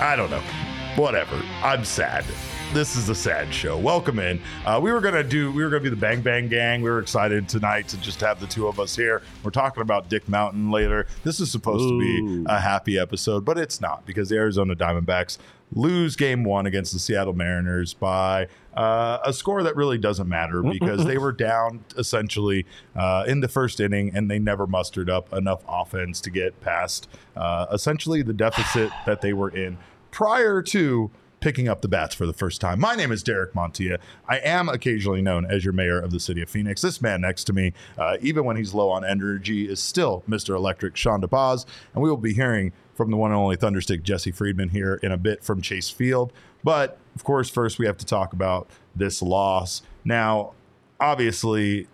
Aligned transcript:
I 0.00 0.16
don't 0.16 0.30
know. 0.30 0.42
Whatever. 0.96 1.42
I'm 1.62 1.84
sad. 1.84 2.24
This 2.72 2.96
is 2.96 3.10
a 3.10 3.14
sad 3.14 3.52
show. 3.52 3.76
Welcome 3.76 4.18
in. 4.18 4.40
Uh, 4.64 4.80
we 4.82 4.92
were 4.92 5.02
gonna 5.02 5.22
do. 5.22 5.52
We 5.52 5.62
were 5.62 5.68
gonna 5.68 5.82
be 5.82 5.90
the 5.90 5.96
Bang 5.96 6.22
Bang 6.22 6.48
Gang. 6.48 6.80
We 6.80 6.88
were 6.88 7.00
excited 7.00 7.50
tonight 7.50 7.88
to 7.88 7.98
just 7.98 8.18
have 8.22 8.40
the 8.40 8.46
two 8.46 8.66
of 8.66 8.80
us 8.80 8.96
here. 8.96 9.20
We're 9.42 9.50
talking 9.50 9.82
about 9.82 10.08
Dick 10.08 10.26
Mountain 10.26 10.70
later. 10.70 11.06
This 11.22 11.38
is 11.38 11.52
supposed 11.52 11.86
to 11.86 11.98
be 11.98 12.44
a 12.48 12.58
happy 12.58 12.98
episode, 12.98 13.44
but 13.44 13.58
it's 13.58 13.82
not 13.82 14.06
because 14.06 14.30
the 14.30 14.36
Arizona 14.36 14.74
Diamondbacks 14.74 15.36
lose 15.72 16.16
Game 16.16 16.44
One 16.44 16.64
against 16.66 16.92
the 16.92 16.98
Seattle 16.98 17.32
Mariners 17.34 17.92
by 17.92 18.48
uh, 18.74 19.18
a 19.24 19.32
score 19.32 19.62
that 19.62 19.76
really 19.76 19.98
doesn't 19.98 20.28
matter 20.28 20.62
because 20.62 21.04
they 21.04 21.18
were 21.18 21.32
down 21.32 21.84
essentially 21.98 22.66
uh, 22.96 23.24
in 23.26 23.40
the 23.40 23.48
first 23.48 23.80
inning 23.80 24.12
and 24.14 24.30
they 24.30 24.38
never 24.38 24.66
mustered 24.66 25.10
up 25.10 25.32
enough 25.32 25.62
offense 25.68 26.20
to 26.22 26.30
get 26.30 26.60
past 26.60 27.08
uh, 27.36 27.66
essentially 27.72 28.22
the 28.22 28.32
deficit 28.32 28.90
that 29.06 29.20
they 29.20 29.32
were 29.32 29.50
in 29.50 29.76
prior 30.10 30.62
to 30.62 31.10
picking 31.40 31.68
up 31.68 31.80
the 31.80 31.88
bats 31.88 32.14
for 32.14 32.26
the 32.26 32.32
first 32.32 32.60
time. 32.60 32.78
My 32.78 32.94
name 32.94 33.10
is 33.10 33.22
Derek 33.22 33.54
Montilla. 33.54 33.98
I 34.28 34.38
am 34.38 34.68
occasionally 34.68 35.22
known 35.22 35.46
as 35.46 35.64
your 35.64 35.72
mayor 35.72 35.98
of 35.98 36.10
the 36.10 36.20
city 36.20 36.42
of 36.42 36.50
Phoenix. 36.50 36.82
This 36.82 37.00
man 37.00 37.22
next 37.22 37.44
to 37.44 37.52
me, 37.52 37.72
uh, 37.98 38.18
even 38.20 38.44
when 38.44 38.56
he's 38.56 38.74
low 38.74 38.90
on 38.90 39.04
energy, 39.04 39.68
is 39.68 39.80
still 39.80 40.22
Mr. 40.28 40.54
Electric 40.54 40.96
Sean 40.96 41.22
DePaz. 41.22 41.64
And 41.94 42.02
we 42.02 42.10
will 42.10 42.18
be 42.18 42.34
hearing 42.34 42.72
from 42.94 43.10
the 43.10 43.16
one 43.16 43.30
and 43.30 43.40
only 43.40 43.56
Thunderstick 43.56 44.02
Jesse 44.02 44.30
Friedman 44.30 44.68
here 44.68 45.00
in 45.02 45.12
a 45.12 45.16
bit 45.16 45.42
from 45.42 45.62
Chase 45.62 45.88
Field. 45.88 46.32
But 46.62 46.98
of 47.14 47.24
course, 47.24 47.48
first 47.48 47.78
we 47.78 47.86
have 47.86 47.96
to 47.96 48.06
talk 48.06 48.34
about 48.34 48.68
this 48.94 49.22
loss. 49.22 49.82
Now, 50.04 50.52
obviously, 51.00 51.88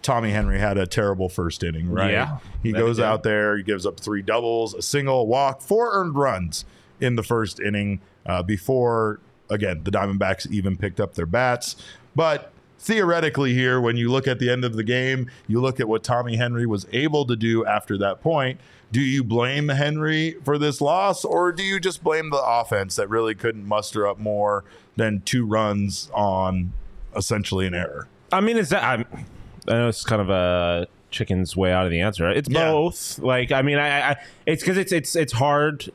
Tommy 0.00 0.30
Henry 0.30 0.58
had 0.58 0.78
a 0.78 0.86
terrible 0.86 1.28
first 1.28 1.62
inning, 1.62 1.90
right? 1.90 2.12
Yeah, 2.12 2.38
He 2.62 2.72
goes 2.72 2.98
out 2.98 3.22
there, 3.22 3.58
he 3.58 3.62
gives 3.62 3.84
up 3.84 4.00
three 4.00 4.22
doubles, 4.22 4.72
a 4.72 4.80
single, 4.80 5.20
a 5.20 5.24
walk, 5.24 5.60
four 5.60 5.90
earned 5.92 6.14
runs 6.14 6.64
in 7.00 7.16
the 7.16 7.22
first 7.22 7.60
inning 7.60 8.00
uh, 8.26 8.42
before, 8.42 9.20
again, 9.50 9.82
the 9.84 9.90
Diamondbacks 9.90 10.50
even 10.50 10.76
picked 10.76 11.00
up 11.00 11.14
their 11.14 11.26
bats. 11.26 11.76
But 12.14 12.52
theoretically, 12.78 13.54
here, 13.54 13.80
when 13.80 13.96
you 13.96 14.10
look 14.10 14.26
at 14.26 14.38
the 14.38 14.50
end 14.50 14.64
of 14.64 14.74
the 14.74 14.84
game, 14.84 15.30
you 15.46 15.60
look 15.60 15.80
at 15.80 15.88
what 15.88 16.02
Tommy 16.02 16.36
Henry 16.36 16.66
was 16.66 16.86
able 16.92 17.26
to 17.26 17.36
do 17.36 17.64
after 17.66 17.98
that 17.98 18.22
point. 18.22 18.60
Do 18.92 19.00
you 19.00 19.24
blame 19.24 19.68
Henry 19.68 20.36
for 20.44 20.58
this 20.58 20.80
loss, 20.80 21.24
or 21.24 21.50
do 21.52 21.62
you 21.62 21.80
just 21.80 22.04
blame 22.04 22.30
the 22.30 22.40
offense 22.42 22.94
that 22.96 23.08
really 23.10 23.34
couldn't 23.34 23.66
muster 23.66 24.06
up 24.06 24.18
more 24.18 24.64
than 24.94 25.22
two 25.22 25.44
runs 25.44 26.08
on 26.14 26.72
essentially 27.16 27.66
an 27.66 27.74
error? 27.74 28.06
I 28.32 28.40
mean, 28.40 28.56
it's 28.56 28.72
I'm, 28.72 29.04
I 29.66 29.72
know 29.72 29.88
it's 29.88 30.04
kind 30.04 30.22
of 30.22 30.30
a 30.30 30.86
chicken's 31.10 31.56
way 31.56 31.72
out 31.72 31.84
of 31.84 31.90
the 31.90 32.00
answer. 32.00 32.30
It's 32.30 32.48
Yeah. 32.48 32.70
both. 32.70 33.18
Like, 33.18 33.50
I 33.50 33.62
mean, 33.62 33.78
I, 33.78 34.10
I 34.12 34.16
it's 34.46 34.62
because 34.62 34.76
it's 34.78 34.92
it's 34.92 35.16
it's 35.16 35.32
hard 35.32 35.90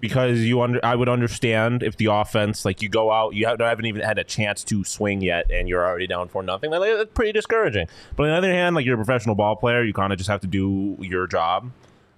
because 0.00 0.40
you 0.40 0.60
under 0.60 0.84
I 0.84 0.94
would 0.94 1.08
understand 1.08 1.82
if 1.82 1.96
the 1.96 2.06
offense 2.06 2.64
like 2.64 2.82
you 2.82 2.88
go 2.88 3.10
out 3.10 3.34
you 3.34 3.46
haven't, 3.46 3.86
even 3.86 4.02
had 4.02 4.18
a 4.18 4.24
chance 4.24 4.62
to 4.64 4.84
swing 4.84 5.22
yet 5.22 5.50
and 5.50 5.68
you're 5.68 5.86
already 5.86 6.06
down 6.06 6.28
for 6.28 6.42
nothing. 6.42 6.70
Like, 6.70 6.96
That's 6.96 7.10
pretty 7.12 7.32
discouraging. 7.32 7.88
But 8.14 8.24
on 8.24 8.28
the 8.30 8.36
other 8.36 8.52
hand, 8.52 8.76
like 8.76 8.84
you're 8.84 8.94
a 8.94 9.04
professional 9.04 9.34
ball 9.34 9.56
player, 9.56 9.82
you 9.82 9.92
kind 9.92 10.12
of 10.12 10.18
just 10.18 10.28
have 10.28 10.40
to 10.40 10.46
do 10.46 10.96
your 11.00 11.26
job, 11.26 11.70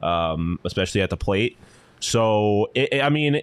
um, 0.02 0.58
especially 0.64 1.02
at 1.02 1.10
the 1.10 1.16
plate. 1.16 1.56
So 2.00 2.70
it, 2.74 3.02
I 3.02 3.08
mean. 3.08 3.42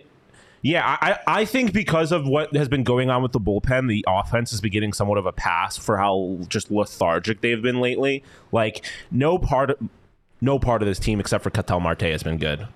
Yeah, 0.61 0.97
I, 0.99 1.19
I 1.27 1.45
think 1.45 1.73
because 1.73 2.11
of 2.11 2.27
what 2.27 2.55
has 2.55 2.67
been 2.67 2.83
going 2.83 3.11
on 3.11 3.21
with 3.21 3.33
the 3.33 3.39
bullpen, 3.39 3.87
the 3.87 4.03
offense 4.07 4.49
has 4.49 4.61
been 4.61 4.71
getting 4.71 4.93
somewhat 4.93 5.19
of 5.19 5.27
a 5.27 5.31
pass 5.31 5.77
for 5.77 5.95
how 5.95 6.39
just 6.49 6.71
lethargic 6.71 7.41
they've 7.41 7.61
been 7.61 7.81
lately. 7.81 8.23
Like 8.51 8.83
no 9.11 9.37
part 9.37 9.69
of 9.69 9.89
no 10.41 10.57
part 10.57 10.81
of 10.81 10.87
this 10.87 10.97
team 10.97 11.19
except 11.19 11.43
for 11.43 11.51
Ketel 11.51 11.81
Marte 11.81 12.01
has 12.01 12.23
been 12.23 12.39
good. 12.39 12.67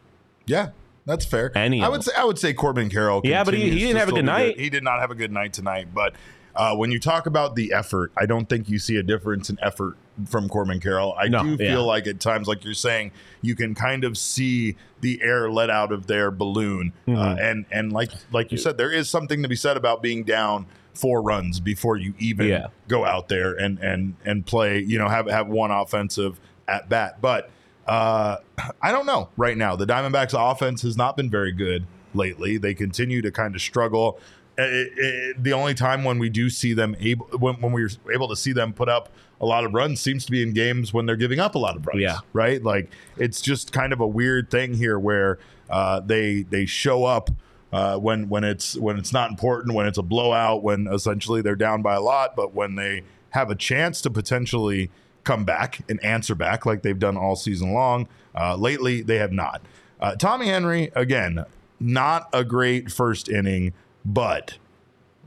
Yeah, 0.46 0.70
that's 1.10 1.26
fair. 1.26 1.52
Any 1.58 1.82
I 1.84 1.88
would 1.90 2.04
say 2.04 2.12
I 2.18 2.24
would 2.24 2.38
say 2.40 2.54
Corbin 2.54 2.90
Carroll. 2.90 3.22
Yeah, 3.24 3.44
but 3.44 3.54
he- 3.54 3.70
he 3.72 3.80
didn't 3.80 3.98
have 3.98 4.10
a 4.10 4.14
good 4.14 4.26
night. 4.26 4.60
He 4.60 4.70
did 4.70 4.84
not 4.84 5.00
have 5.00 5.12
a 5.12 5.16
good 5.16 5.32
night 5.32 5.54
tonight. 5.54 5.88
But 5.94 6.14
uh, 6.56 6.76
when 6.76 6.92
you 6.92 7.00
talk 7.00 7.26
about 7.26 7.56
the 7.56 7.72
effort, 7.74 8.12
I 8.18 8.26
don't 8.26 8.48
think 8.50 8.70
you 8.70 8.80
see 8.80 8.98
a 8.98 9.04
difference 9.04 9.50
in 9.50 9.58
effort 9.62 9.98
from 10.26 10.50
Corbin 10.50 10.80
Carroll. 10.82 11.16
I 11.18 11.28
No, 11.30 11.44
do 11.44 11.58
feel 11.58 11.68
yeah. 11.68 11.78
like 11.78 12.06
at 12.08 12.20
times, 12.20 12.48
like 12.48 12.66
you're 12.66 12.74
saying, 12.74 13.12
you 13.42 13.56
can 13.56 13.74
kind 13.76 14.04
of 14.04 14.18
see 14.18 14.76
the 15.00 15.22
air 15.22 15.50
let 15.50 15.70
out 15.70 15.92
of 15.94 16.08
their 16.08 16.30
balloon, 16.32 16.92
uh, 17.08 17.12
Mm-hmm. 17.12 17.40
and 17.40 17.66
and 17.72 17.94
like 17.94 18.12
like 18.32 18.52
you 18.52 18.58
said, 18.58 18.78
there 18.78 18.92
is 18.92 19.10
something 19.10 19.42
to 19.44 19.48
be 19.48 19.56
said 19.56 19.78
about 19.78 20.02
being 20.02 20.24
down 20.24 20.66
four 20.94 21.22
runs 21.22 21.62
before 21.62 21.96
you 21.96 22.14
even 22.20 22.48
Yeah. 22.48 22.68
go 22.90 23.06
out 23.06 23.30
there 23.30 23.54
and 23.54 23.80
and 23.80 24.16
and 24.26 24.46
play. 24.46 24.80
You 24.80 24.98
know, 25.00 25.08
have 25.08 25.28
have 25.30 25.48
one 25.48 25.72
offensive 25.72 26.40
at 26.68 26.90
bat, 26.90 27.22
but. 27.22 27.50
Uh, 27.90 28.38
I 28.82 28.92
don't 28.92 29.06
know 29.06 29.30
right 29.36 29.58
now. 29.58 29.76
The 29.76 29.86
Diamondbacks 29.86 30.34
offense 30.34 30.82
has 30.84 30.96
not 30.96 31.18
been 31.18 31.30
very 31.30 31.52
good 31.52 31.86
lately. 32.14 32.58
They 32.58 32.74
continue 32.74 33.22
to 33.22 33.32
kind 33.32 33.56
of 33.56 33.62
struggle. 33.62 34.20
It- 34.58 34.92
it- 34.98 35.44
the 35.44 35.54
only 35.54 35.74
time 35.74 36.04
when 36.04 36.20
we 36.20 36.30
do 36.30 36.50
see 36.50 36.74
them 36.74 36.96
able, 37.00 37.26
when, 37.38 37.56
when 37.62 37.72
we're 37.72 37.90
able 38.14 38.28
to 38.30 38.36
see 38.36 38.52
them 38.54 38.74
put 38.74 38.90
up 38.90 39.10
a 39.42 39.46
lot 39.46 39.64
of 39.64 39.74
runs 39.74 40.02
seems 40.02 40.26
to 40.26 40.32
be 40.32 40.44
in 40.44 40.54
games 40.54 40.94
when 40.94 41.06
they're 41.06 41.16
giving 41.16 41.40
up 41.40 41.56
a 41.56 41.58
lot 41.58 41.78
of 41.78 41.88
runs. 41.88 42.02
Yeah. 42.02 42.18
Right. 42.34 42.62
Like 42.62 42.92
it's 43.18 43.40
just 43.42 43.72
kind 43.72 43.94
of 43.94 44.02
a 44.02 44.08
weird 44.08 44.52
thing 44.52 44.74
here 44.74 45.00
where 45.00 45.40
uh, 45.70 46.02
they, 46.02 46.42
they 46.44 46.66
show 46.66 47.06
up 47.06 47.30
uh, 47.72 47.98
when, 47.98 48.28
when 48.28 48.44
it's, 48.44 48.76
when 48.76 48.98
it's 48.98 49.14
not 49.14 49.30
important, 49.30 49.76
when 49.76 49.88
it's 49.88 49.98
a 49.98 50.04
blowout, 50.04 50.62
when 50.62 50.88
essentially 50.88 51.42
they're 51.42 51.56
down 51.56 51.82
by 51.82 51.96
a 51.96 52.02
lot, 52.02 52.36
but 52.36 52.54
when 52.54 52.76
they 52.76 53.04
have 53.30 53.50
a 53.50 53.56
chance 53.56 54.02
to 54.02 54.10
potentially 54.10 54.90
come 55.24 55.46
back 55.46 55.82
and 55.90 56.04
answer 56.04 56.36
back 56.36 56.66
like 56.66 56.82
they've 56.82 57.00
done 57.00 57.18
all 57.18 57.36
season 57.36 57.74
long. 57.74 58.08
Uh, 58.36 58.56
lately, 58.56 59.02
they 59.02 59.18
have 59.18 59.32
not. 59.32 59.62
Uh, 60.00 60.16
Tommy 60.16 60.48
Henry, 60.48 60.92
again, 60.96 61.46
not 61.80 62.30
a 62.34 62.44
great 62.44 62.92
first 62.92 63.30
inning, 63.30 63.74
but 64.06 64.58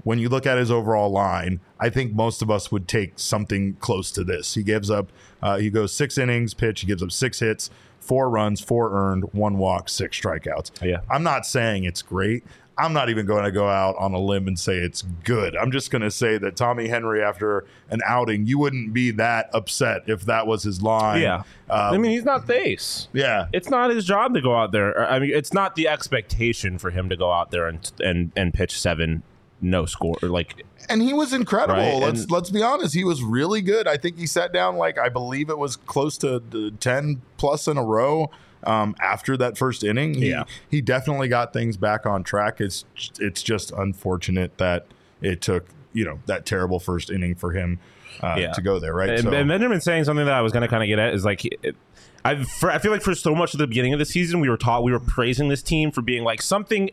when 0.05 0.19
you 0.19 0.29
look 0.29 0.47
at 0.47 0.59
his 0.59 0.71
overall 0.71 1.11
line, 1.11 1.61
I 1.79 1.91
think 1.91 2.13
most 2.13 2.43
of 2.43 2.51
us 2.51 2.73
would 2.73 2.89
take 2.89 3.13
something 3.17 3.75
close 3.75 4.11
to 4.13 4.25
this. 4.25 4.55
He 4.55 4.63
gives 4.63 4.91
up, 4.91 5.13
uh, 5.43 5.59
he 5.59 5.71
goes 5.71 5.93
six 5.93 6.19
innings 6.19 6.55
pitch, 6.55 6.81
he 6.81 6.87
gives 6.87 7.03
up 7.03 7.13
six 7.13 7.41
hits, 7.41 7.71
four 8.01 8.29
runs, 8.29 8.61
four 8.61 8.93
earned, 8.93 9.33
one 9.33 9.59
walk, 9.59 9.89
six 9.89 10.19
strikeouts. 10.21 10.83
Yeah. 10.83 11.03
I'm 11.09 11.23
not 11.23 11.47
saying 11.47 11.85
it's 11.85 12.03
great. 12.03 12.45
I'm 12.83 12.93
not 12.93 13.09
even 13.11 13.27
going 13.27 13.45
to 13.45 13.53
go 13.53 13.69
out 13.69 13.97
on 13.99 14.13
a 14.13 14.19
limb 14.19 14.49
and 14.49 14.59
say 14.59 14.77
it's 14.79 15.03
good. 15.25 15.57
I'm 15.57 15.71
just 15.71 15.91
going 15.91 16.03
to 16.03 16.11
say 16.11 16.39
that 16.39 16.57
Tommy 16.57 16.89
Henry, 16.89 17.23
after 17.23 17.65
an 17.91 18.01
outing, 18.07 18.47
you 18.47 18.59
wouldn't 18.59 18.93
be 18.93 19.11
that 19.13 19.51
upset 19.55 20.03
if 20.09 20.23
that 20.23 20.47
was 20.47 20.63
his 20.63 20.83
line. 20.83 21.23
Yeah, 21.23 21.37
Um, 21.71 21.95
I 21.95 21.99
mean 21.99 22.11
he's 22.11 22.25
not 22.25 22.47
face. 22.47 23.09
yeah. 23.13 23.47
It's 23.53 23.71
not 23.71 23.91
his 23.91 24.05
job 24.05 24.35
to 24.35 24.41
go 24.41 24.57
out 24.57 24.73
there. 24.73 25.09
I 25.11 25.19
mean, 25.19 25.31
it's 25.33 25.53
not 25.53 25.77
the 25.77 25.89
expectation 25.89 26.79
for 26.79 26.91
him 26.91 27.09
to 27.09 27.17
go 27.17 27.31
out 27.33 27.51
there 27.51 27.67
and 27.69 27.91
and 28.01 28.33
and 28.37 28.53
pitch 28.53 28.79
seven 28.81 29.23
no 29.65 29.87
score 29.87 30.17
or 30.23 30.29
like 30.29 30.65
and 30.89 31.01
he 31.01 31.13
was 31.13 31.33
incredible. 31.33 31.75
Right, 31.81 31.95
Let's 32.03 32.23
and- 32.23 32.31
let's 32.33 32.51
be 32.51 32.63
honest. 32.63 32.95
He 32.95 33.05
was 33.05 33.23
really 33.23 33.63
good. 33.63 33.87
I 33.87 33.97
think 33.97 34.19
he 34.19 34.27
sat 34.27 34.53
down 34.53 34.77
like 34.77 34.99
I 34.99 35.09
believe 35.09 35.51
it 35.51 35.59
was 35.59 35.77
close 35.77 36.19
to 36.19 36.73
ten 36.81 37.23
plus 37.37 37.69
in 37.69 37.77
a 37.77 37.85
row 37.85 38.29
um, 38.65 38.95
after 39.01 39.37
that 39.37 39.57
first 39.59 39.83
inning. 39.85 40.15
He, 40.15 40.31
Yeah. 40.31 40.45
he 40.71 40.81
definitely 40.81 41.29
got 41.29 41.53
things 41.53 41.77
back 41.77 42.07
on 42.07 42.23
track. 42.23 42.61
It's 42.61 42.85
it's 43.21 43.43
just 43.43 43.71
unfortunate 43.73 44.59
that 44.59 44.87
it 45.21 45.41
took 45.41 45.67
you 45.93 46.05
know 46.05 46.19
that 46.27 46.47
terrible 46.47 46.79
first 46.81 47.11
inning 47.11 47.35
for 47.35 47.53
him 47.53 47.79
uh, 48.23 48.37
Yeah. 48.39 48.53
to 48.53 48.63
go 48.63 48.79
there. 48.79 48.95
Right. 48.95 49.11
And, 49.11 49.23
So- 49.23 49.33
and 49.33 49.49
Benjamin 49.49 49.81
saying 49.81 50.05
something 50.05 50.25
that 50.27 50.35
I 50.35 50.41
was 50.41 50.53
going 50.53 50.63
to 50.63 50.69
kind 50.69 50.83
of 50.83 50.87
get 50.87 50.99
at 50.99 51.13
is 51.15 51.25
like, 51.25 51.45
it, 51.45 51.77
I 52.25 52.45
for, 52.45 52.71
I 52.71 52.79
feel 52.79 52.93
like 52.93 53.03
for 53.03 53.15
so 53.15 53.35
much 53.35 53.53
of 53.55 53.59
the 53.59 53.67
beginning 53.67 53.93
of 53.93 53.99
the 53.99 54.05
season, 54.05 54.41
we 54.41 54.49
were 54.49 54.57
taught 54.57 54.85
we 54.85 54.93
were 54.93 55.01
praising 55.01 55.49
this 55.49 55.63
team 55.63 55.91
for 55.91 56.03
being 56.03 56.23
like 56.25 56.41
something, 56.41 56.91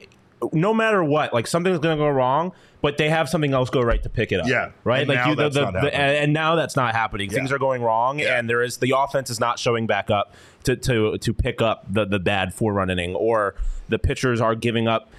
no 0.54 0.74
matter 0.74 1.04
what, 1.04 1.34
like 1.34 1.46
something's 1.48 1.78
going 1.80 1.96
to 1.98 2.02
go 2.02 2.10
wrong, 2.10 2.52
but 2.82 2.98
they 2.98 3.10
have 3.10 3.28
something 3.28 3.54
else 3.54 3.70
go 3.70 3.82
right 3.82 4.02
to 4.04 4.10
pick 4.10 4.32
it 4.32 4.40
up. 4.40 4.48
Yeah. 4.48 4.72
right. 4.84 5.02
And 5.02 5.10
like 5.10 5.18
now 5.18 5.30
you, 5.30 5.36
the, 5.36 5.44
that's 5.44 5.56
the, 5.56 5.62
not 5.62 5.74
the- 5.74 5.80
happening. 5.82 6.00
and, 6.24 6.34
now 6.34 6.56
that's 6.56 6.76
not 6.76 6.96
happening. 6.96 7.30
Things 7.30 7.52
are 7.52 7.60
going 7.60 7.82
wrong, 7.82 8.20
Yeah. 8.20 8.38
and 8.40 8.50
there 8.50 8.62
is 8.62 8.78
the 8.78 8.94
offense 8.96 9.30
is 9.30 9.40
not 9.40 9.60
showing 9.60 9.86
back 9.88 10.10
up 10.10 10.34
to 10.64 10.76
to 10.76 11.18
to 11.18 11.34
pick 11.34 11.62
up 11.62 11.86
the 11.92 12.06
the 12.06 12.20
bad 12.20 12.54
four 12.54 12.74
run 12.74 12.90
inning, 12.90 13.16
or 13.16 13.56
the 13.90 14.00
pitchers 14.00 14.40
are 14.42 14.56
giving 14.56 14.88
up. 14.88 15.10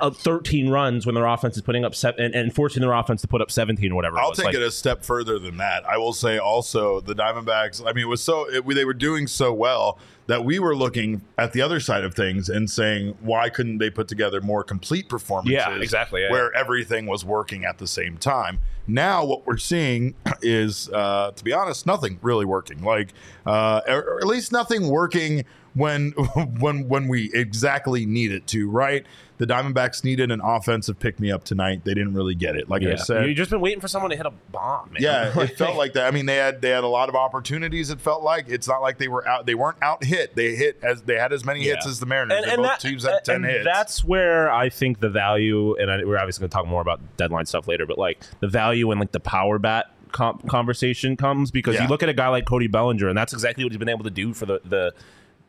Uh, 0.00 0.10
13 0.10 0.70
runs 0.70 1.04
when 1.04 1.14
their 1.14 1.26
offense 1.26 1.54
is 1.54 1.62
putting 1.62 1.84
up 1.84 1.94
seven 1.94 2.24
and, 2.24 2.34
and 2.34 2.54
forcing 2.54 2.80
their 2.80 2.94
offense 2.94 3.20
to 3.20 3.28
put 3.28 3.42
up 3.42 3.50
17 3.50 3.92
or 3.92 3.94
whatever. 3.94 4.18
I'll 4.18 4.32
take 4.32 4.46
Like, 4.46 4.54
it 4.54 4.62
a 4.62 4.70
step 4.70 5.04
further 5.04 5.38
than 5.38 5.58
that. 5.58 5.84
I 5.86 5.98
will 5.98 6.14
say 6.14 6.38
also 6.38 7.00
the 7.02 7.14
Diamondbacks. 7.14 7.82
I 7.86 7.92
mean, 7.92 8.06
it 8.06 8.08
was 8.08 8.22
so 8.22 8.48
it, 8.48 8.66
they 8.66 8.86
were 8.86 8.94
doing 8.94 9.26
so 9.26 9.52
well 9.52 9.98
that 10.32 10.46
we 10.46 10.58
were 10.58 10.74
looking 10.74 11.20
at 11.36 11.52
the 11.52 11.60
other 11.60 11.78
side 11.78 12.04
of 12.04 12.14
things 12.14 12.48
and 12.48 12.70
saying, 12.70 13.14
why 13.20 13.50
couldn't 13.50 13.76
they 13.76 13.90
put 13.90 14.08
together 14.08 14.40
more 14.40 14.64
complete 14.64 15.06
performances? 15.06 15.52
Yeah, 15.52 15.76
exactly, 15.78 16.22
yeah. 16.22 16.30
where 16.30 16.50
everything 16.54 17.04
was 17.04 17.22
working 17.22 17.66
at 17.66 17.76
the 17.76 17.86
same 17.86 18.16
time. 18.16 18.58
Now, 18.86 19.26
what 19.26 19.46
we're 19.46 19.58
seeing 19.58 20.14
is, 20.40 20.88
uh, 20.88 21.32
to 21.36 21.44
be 21.44 21.52
honest, 21.52 21.84
nothing 21.84 22.18
really 22.22 22.46
working. 22.46 22.82
Like, 22.82 23.12
uh, 23.44 23.82
or, 23.86 24.20
at 24.20 24.26
least 24.26 24.52
nothing 24.52 24.88
working 24.88 25.44
when 25.74 26.10
when 26.60 26.88
when 26.88 27.08
we 27.08 27.30
exactly 27.34 28.06
need 28.06 28.32
it 28.32 28.46
to. 28.48 28.70
Right? 28.70 29.04
The 29.42 29.46
Diamondbacks 29.46 30.04
needed 30.04 30.30
an 30.30 30.40
offensive 30.40 31.00
pick 31.00 31.18
me 31.18 31.32
up 31.32 31.42
tonight. 31.42 31.84
They 31.84 31.94
didn't 31.94 32.14
really 32.14 32.36
get 32.36 32.54
it. 32.54 32.70
Like 32.70 32.84
I 32.84 32.94
said, 32.94 33.26
You've 33.26 33.36
just 33.36 33.50
been 33.50 33.60
waiting 33.60 33.80
for 33.80 33.88
someone 33.88 34.12
to 34.12 34.16
hit 34.16 34.24
a 34.24 34.30
bomb, 34.52 34.92
man. 34.92 35.02
yeah, 35.02 35.36
it 35.36 35.48
felt 35.58 35.76
like 35.76 35.94
that. 35.94 36.06
I 36.06 36.12
mean, 36.12 36.26
they 36.26 36.36
had 36.36 36.62
they 36.62 36.68
had 36.68 36.84
a 36.84 36.88
lot 36.88 37.08
of 37.08 37.16
opportunities. 37.16 37.90
It 37.90 38.00
felt 38.00 38.22
like 38.22 38.44
it's 38.48 38.68
not 38.68 38.82
like 38.82 38.98
they 38.98 39.08
were 39.08 39.26
out. 39.26 39.44
They 39.44 39.56
weren't 39.56 39.78
out 39.82 40.04
hit. 40.04 40.21
Hit. 40.22 40.34
They 40.36 40.54
hit 40.54 40.78
as 40.82 41.02
they 41.02 41.16
had 41.16 41.32
as 41.32 41.44
many 41.44 41.62
hits 41.62 41.86
as 41.86 42.00
the 42.00 42.06
Mariners. 42.06 42.44
And 42.46 42.56
both 42.58 42.66
that- 42.66 42.80
teams 42.80 43.04
had 43.04 43.24
ten 43.24 43.36
and 43.36 43.44
hits. 43.46 43.64
That's 43.64 44.04
where 44.04 44.50
I 44.50 44.68
think 44.68 45.00
the 45.00 45.10
value, 45.10 45.76
and 45.76 45.90
I, 45.90 46.04
we're 46.04 46.18
obviously 46.18 46.42
going 46.42 46.50
to 46.50 46.54
talk 46.56 46.66
more 46.66 46.80
about 46.82 47.00
deadline 47.16 47.46
stuff 47.46 47.68
later, 47.68 47.86
but 47.86 47.98
like 47.98 48.20
the 48.40 48.48
value 48.48 48.90
in 48.92 48.98
like 48.98 49.12
the 49.12 49.20
power 49.20 49.58
bat 49.58 49.86
com- 50.12 50.38
conversation 50.48 51.16
comes 51.16 51.50
because 51.50 51.74
Yeah. 51.74 51.82
you 51.82 51.88
look 51.88 52.02
at 52.02 52.08
a 52.08 52.14
guy 52.14 52.28
like 52.28 52.44
Cody 52.46 52.66
Bellinger, 52.68 53.08
and 53.08 53.16
that's 53.16 53.32
exactly 53.32 53.64
what 53.64 53.72
he's 53.72 53.78
been 53.78 53.88
able 53.88 54.04
to 54.04 54.10
do 54.10 54.32
for 54.34 54.46
the 54.46 54.60
the 54.64 54.92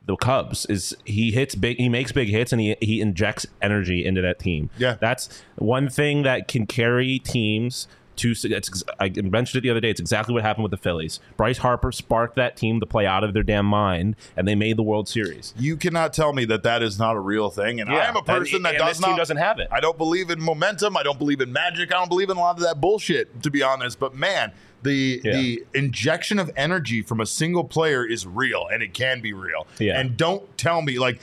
the 0.06 0.18
Cubs 0.18 0.66
is 0.66 0.94
he 1.06 1.32
hits 1.32 1.56
big, 1.56 1.78
he 1.78 1.88
makes 1.88 2.12
big 2.12 2.28
hits, 2.28 2.52
and 2.52 2.60
he 2.60 2.76
he 2.82 3.00
injects 3.00 3.46
energy 3.62 4.04
into 4.06 4.22
that 4.22 4.38
team. 4.38 4.70
Yeah. 4.78 4.98
that's 5.00 5.42
one 5.56 5.88
thing 5.90 6.24
that 6.24 6.50
can 6.50 6.66
carry 6.68 7.20
teams. 7.20 7.88
To, 8.18 8.34
it's, 8.44 8.84
I 9.00 9.10
mentioned 9.10 9.60
it 9.60 9.62
the 9.62 9.70
other 9.72 9.80
day. 9.80 9.90
It's 9.90 10.00
exactly 10.00 10.34
what 10.34 10.44
happened 10.44 10.64
with 10.64 10.72
the 10.72 10.78
Phillies. 10.78 11.20
Bryce 11.36 11.58
Harper 11.58 11.92
sparked 11.92 12.36
that 12.36 12.56
team 12.56 12.80
to 12.80 12.86
play 12.86 13.06
out 13.06 13.24
of 13.24 13.34
their 13.34 13.44
damn 13.44 13.66
mind, 13.66 14.16
and 14.38 14.48
they 14.48 14.56
made 14.56 14.78
the 14.78 14.84
World 14.84 15.08
Series. 15.10 15.54
you 15.58 15.76
cannot 15.78 16.14
tell 16.14 16.34
me 16.34 16.46
that 16.46 16.64
that 16.64 16.84
is 16.84 17.00
not 17.00 17.16
a 17.16 17.20
real 17.20 17.50
thing. 17.50 17.82
And 17.82 17.90
I 17.90 18.06
am 18.06 18.16
a 18.16 18.22
person 18.22 18.58
and, 18.58 18.66
that 18.66 18.76
and 18.76 18.80
does 18.80 18.98
this 18.98 19.06
team 19.06 19.12
not 19.12 19.18
doesn't 19.18 19.38
have 19.38 19.60
it. 19.60 19.68
I 19.72 19.80
don't 19.80 19.98
believe 19.98 20.30
in 20.30 20.42
momentum. 20.42 20.96
I 20.96 21.04
don't 21.04 21.18
believe 21.18 21.42
in 21.42 21.52
magic. 21.52 21.92
I 21.94 21.98
don't 21.98 22.10
believe 22.10 22.30
in 22.30 22.38
a 22.38 22.40
lot 22.40 22.58
of 22.58 22.64
that 22.64 22.80
bullshit, 22.80 23.42
to 23.44 23.50
be 23.50 23.64
honest. 23.64 24.00
But 24.00 24.14
man, 24.16 24.52
the 24.84 25.22
Yeah. 25.24 25.32
the 25.34 25.66
injection 25.74 26.40
of 26.40 26.52
energy 26.56 27.02
from 27.02 27.20
a 27.20 27.26
single 27.26 27.64
player 27.64 28.06
is 28.06 28.28
real, 28.28 28.68
and 28.72 28.84
it 28.84 28.94
can 28.94 29.22
be 29.22 29.34
real. 29.34 29.66
Yeah. 29.80 30.00
And 30.00 30.16
don't 30.18 30.58
tell 30.58 30.82
me 30.82 31.00
like. 31.00 31.20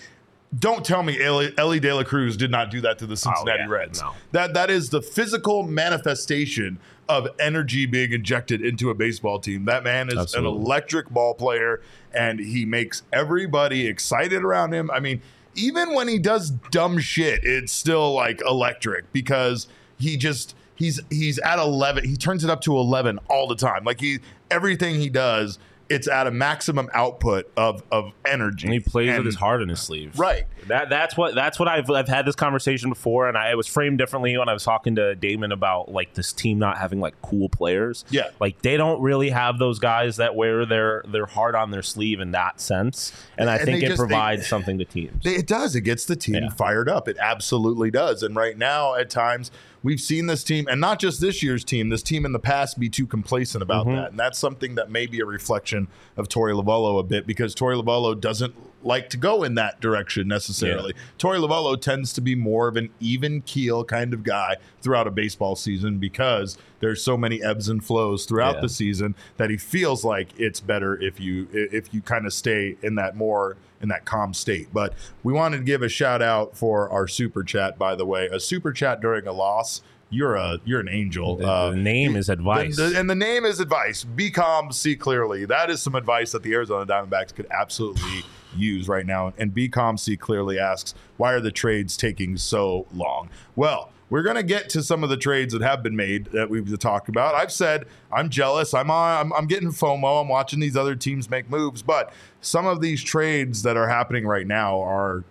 Don't 0.59 0.85
tell 0.85 1.03
me 1.05 1.23
Elly, 1.23 1.53
Elly 1.57 1.79
De 1.79 1.95
La 1.95 2.03
Cruz 2.03 2.37
did 2.37 2.51
not 2.51 2.71
do 2.71 2.81
that 2.81 2.99
to 2.99 3.07
the 3.07 3.13
oh, 3.13 3.15
Cincinnati 3.15 3.61
Oh, 3.63 3.67
yeah. 3.67 3.69
Reds. 3.69 4.01
No. 4.01 4.13
That 4.33 4.55
that 4.55 4.69
is 4.71 4.91
the 4.91 5.01
physical 5.01 5.63
manifestation 5.63 6.79
of 7.09 7.29
energy 7.39 7.87
being 7.87 8.13
injected 8.13 8.61
into 8.61 8.91
a 8.91 8.95
baseball 8.95 9.39
team. 9.39 9.65
That 9.67 9.85
man 9.85 10.09
is 10.09 10.17
Absolutely. 10.19 10.51
an 10.59 10.65
electric 10.65 11.11
ball 11.11 11.35
player, 11.35 11.81
and 12.13 12.41
he 12.41 12.65
makes 12.65 13.03
everybody 13.13 13.87
excited 13.87 14.43
around 14.43 14.73
him. 14.75 14.91
I 14.91 14.99
mean, 15.01 15.23
even 15.55 15.95
when 15.95 16.09
he 16.09 16.19
does 16.19 16.51
dumb 16.51 16.99
shit, 16.99 17.41
it's 17.45 17.73
still 17.73 18.13
like 18.13 18.41
electric 18.47 19.13
because 19.13 19.69
he 19.99 20.17
just 20.17 20.57
he's 20.75 21.01
he's 21.11 21.39
at 21.41 21.59
eleven. 21.61 22.05
He 22.09 22.17
turns 22.17 22.43
it 22.43 22.51
up 22.51 22.61
to 22.63 22.77
eleven 22.77 23.19
all 23.29 23.47
the 23.47 23.57
time. 23.57 23.85
Like 23.85 24.01
he 24.01 24.19
everything 24.51 24.97
he 24.97 25.09
does, 25.09 25.59
it's 25.91 26.09
at 26.09 26.27
a 26.27 26.31
maximum 26.31 26.89
output 26.95 27.51
of 27.57 27.83
of 27.93 28.13
energy. 28.25 28.67
And 28.67 28.73
he 28.73 28.81
plays 28.81 29.09
And- 29.11 29.19
with 29.19 29.27
his 29.27 29.35
heart 29.37 29.61
in 29.61 29.69
his 29.69 29.81
sleeve. 29.81 30.19
Right. 30.19 30.45
That 30.71 30.89
that's 30.89 31.17
what 31.17 31.35
that's 31.35 31.59
what 31.59 31.69
I've 31.69 31.89
I've 31.91 32.09
had 32.09 32.25
this 32.27 32.35
conversation 32.35 32.89
before, 32.89 33.29
and 33.29 33.37
I 33.37 33.51
it 33.51 33.57
was 33.57 33.67
framed 33.67 33.99
differently 33.99 34.37
when 34.37 34.49
I 34.49 34.53
was 34.53 34.65
talking 34.65 34.97
to 34.97 35.15
Damon 35.15 35.53
about 35.53 35.91
like 35.93 36.15
this 36.15 36.33
team 36.33 36.59
not 36.59 36.79
having 36.79 36.99
like 36.99 37.21
cool 37.23 37.49
players. 37.49 38.05
Yeah. 38.11 38.31
like 38.41 38.63
they 38.63 38.77
don't 38.77 39.01
really 39.03 39.31
have 39.31 39.59
those 39.59 39.79
guys 39.79 40.17
that 40.17 40.35
wear 40.35 40.65
their 40.67 41.05
their 41.07 41.27
heart 41.27 41.55
on 41.55 41.71
their 41.71 41.83
sleeve 41.83 42.21
in 42.21 42.31
that 42.33 42.61
sense, 42.61 43.13
and 43.39 43.51
I 43.51 43.57
And 43.57 43.65
think 43.67 43.83
it 43.83 43.89
just- 43.89 43.99
they- 44.01 44.07
provides 44.07 44.47
something 44.47 44.79
to 44.79 44.85
teams. 44.85 45.25
It 45.27 45.47
does. 45.47 45.77
It 45.77 45.83
gets 45.83 46.05
the 46.07 46.17
team 46.17 46.35
Yeah. 46.45 46.49
fired 46.51 46.89
up. 46.89 47.07
It 47.09 47.17
absolutely 47.21 47.91
does. 47.91 48.23
And 48.23 48.35
right 48.37 48.57
now, 48.57 48.95
at 48.95 49.11
times, 49.11 49.51
we've 49.83 50.01
seen 50.01 50.27
this 50.27 50.43
team, 50.45 50.67
and 50.69 50.81
not 50.81 50.99
just 50.99 51.21
this 51.21 51.43
year's 51.43 51.65
team, 51.65 51.89
this 51.89 52.03
team 52.03 52.25
in 52.25 52.33
the 52.33 52.39
past 52.39 52.79
be 52.79 52.89
too 52.89 53.07
complacent 53.07 53.63
about 53.63 53.87
Mm-hmm. 53.87 53.97
that. 53.97 54.11
And 54.11 54.19
that's 54.19 54.39
something 54.39 54.75
that 54.77 54.91
may 54.91 55.07
be 55.07 55.21
a 55.21 55.25
reflection 55.27 55.89
of 56.17 56.29
Torey 56.29 56.53
Lovullo 56.55 56.99
a 57.01 57.03
bit 57.03 57.27
because 57.27 57.55
Torey 57.55 57.81
Lovullo 57.83 58.19
doesn't 58.19 58.55
like 58.83 59.11
to 59.11 59.17
go 59.17 59.43
in 59.43 59.55
that 59.57 59.81
direction 59.81 60.27
necessarily. 60.29 60.95
Torey 61.19 61.39
Lovullo 61.39 61.81
tends 61.81 62.13
to 62.15 62.21
be 62.21 62.35
more 62.35 62.69
of 62.69 62.77
an 62.77 62.91
even 63.01 63.43
keel 63.43 63.85
kind 63.85 64.15
of 64.15 64.23
guy 64.23 64.57
throughout 64.81 65.07
a 65.07 65.11
baseball 65.11 65.55
season 65.57 65.99
because 65.99 66.57
there's 66.81 67.03
so 67.03 67.17
many 67.17 67.43
ebbs 67.43 67.69
and 67.69 67.85
flows 67.85 68.25
throughout 68.25 68.57
Yeah. 68.57 68.61
the 68.63 68.69
season 68.69 69.15
that 69.37 69.51
he 69.51 69.57
feels 69.57 70.05
like 70.05 70.29
it's 70.39 70.61
better 70.61 71.01
if 71.01 71.21
you 71.21 71.47
if 71.53 71.93
you 71.93 72.01
kind 72.01 72.27
of 72.27 72.33
stay 72.33 72.77
in 72.83 72.95
that 72.95 73.17
more 73.17 73.57
in 73.83 73.89
that 73.89 74.05
calm 74.05 74.33
state. 74.35 74.69
But 74.73 74.95
we 75.23 75.33
wanted 75.33 75.59
to 75.59 75.65
give 75.65 75.83
a 75.83 75.89
shout 75.89 76.23
out 76.23 76.57
for 76.57 76.89
our 76.91 77.07
super 77.09 77.43
chat. 77.45 77.79
By 77.79 77.95
the 77.95 78.05
way, 78.07 78.29
a 78.33 78.41
super 78.41 78.73
chat 78.73 79.01
during 79.01 79.27
a 79.27 79.33
loss. 79.33 79.83
You're 80.13 80.35
a 80.35 80.59
you're 80.65 80.81
an 80.81 80.89
angel. 80.89 81.37
The, 81.37 81.49
Uh, 81.49 81.71
name 81.77 82.17
is 82.17 82.29
advice. 82.29 82.77
the- 82.77 82.89
the- 82.89 82.99
and 82.99 83.09
the 83.09 83.15
name 83.15 83.45
is 83.45 83.61
advice. 83.61 84.03
Be 84.03 84.31
calm, 84.31 84.73
see 84.73 84.97
clearly. 84.97 85.45
That 85.45 85.71
is 85.71 85.81
some 85.83 85.95
advice 85.95 86.33
that 86.33 86.43
the 86.43 86.53
Arizona 86.53 86.85
Diamondbacks 86.85 87.33
could 87.35 87.47
absolutely 87.53 88.25
use 88.57 88.89
right 88.89 89.07
now. 89.07 89.33
And 89.39 89.55
see 89.97 90.17
clearly 90.17 90.59
asks, 90.59 90.95
why 91.17 91.33
are 91.33 91.41
the 91.41 91.51
trades 91.53 91.97
taking 91.97 92.37
so 92.37 92.87
long? 92.95 93.29
Well, 93.57 93.91
we're 94.09 94.23
going 94.23 94.37
to 94.37 94.43
get 94.43 94.69
to 94.71 94.83
some 94.83 95.05
of 95.05 95.11
the 95.11 95.17
trades 95.17 95.53
that 95.53 95.63
have 95.63 95.83
been 95.85 95.95
made 95.95 96.27
that 96.33 96.51
we've 96.51 96.77
talked 96.81 97.09
about. 97.09 97.35
I've 97.37 97.53
said 97.53 97.85
I'm 98.13 98.29
jealous. 98.29 98.75
I'm 98.75 98.91
on. 98.91 99.27
I'm, 99.27 99.33
I'm 99.33 99.47
getting 99.47 99.69
FOMO. 99.71 100.21
I'm 100.23 100.29
watching 100.29 100.59
these 100.59 100.77
other 100.77 100.97
teams 100.97 101.31
make 101.31 101.49
moves, 101.49 101.81
but 101.83 102.13
some 102.41 102.67
of 102.67 102.81
these 102.81 103.03
trades 103.05 103.63
that 103.63 103.77
are 103.77 103.89
happening 103.89 104.27
right 104.27 104.47
now 104.47 104.81
are. 104.83 105.23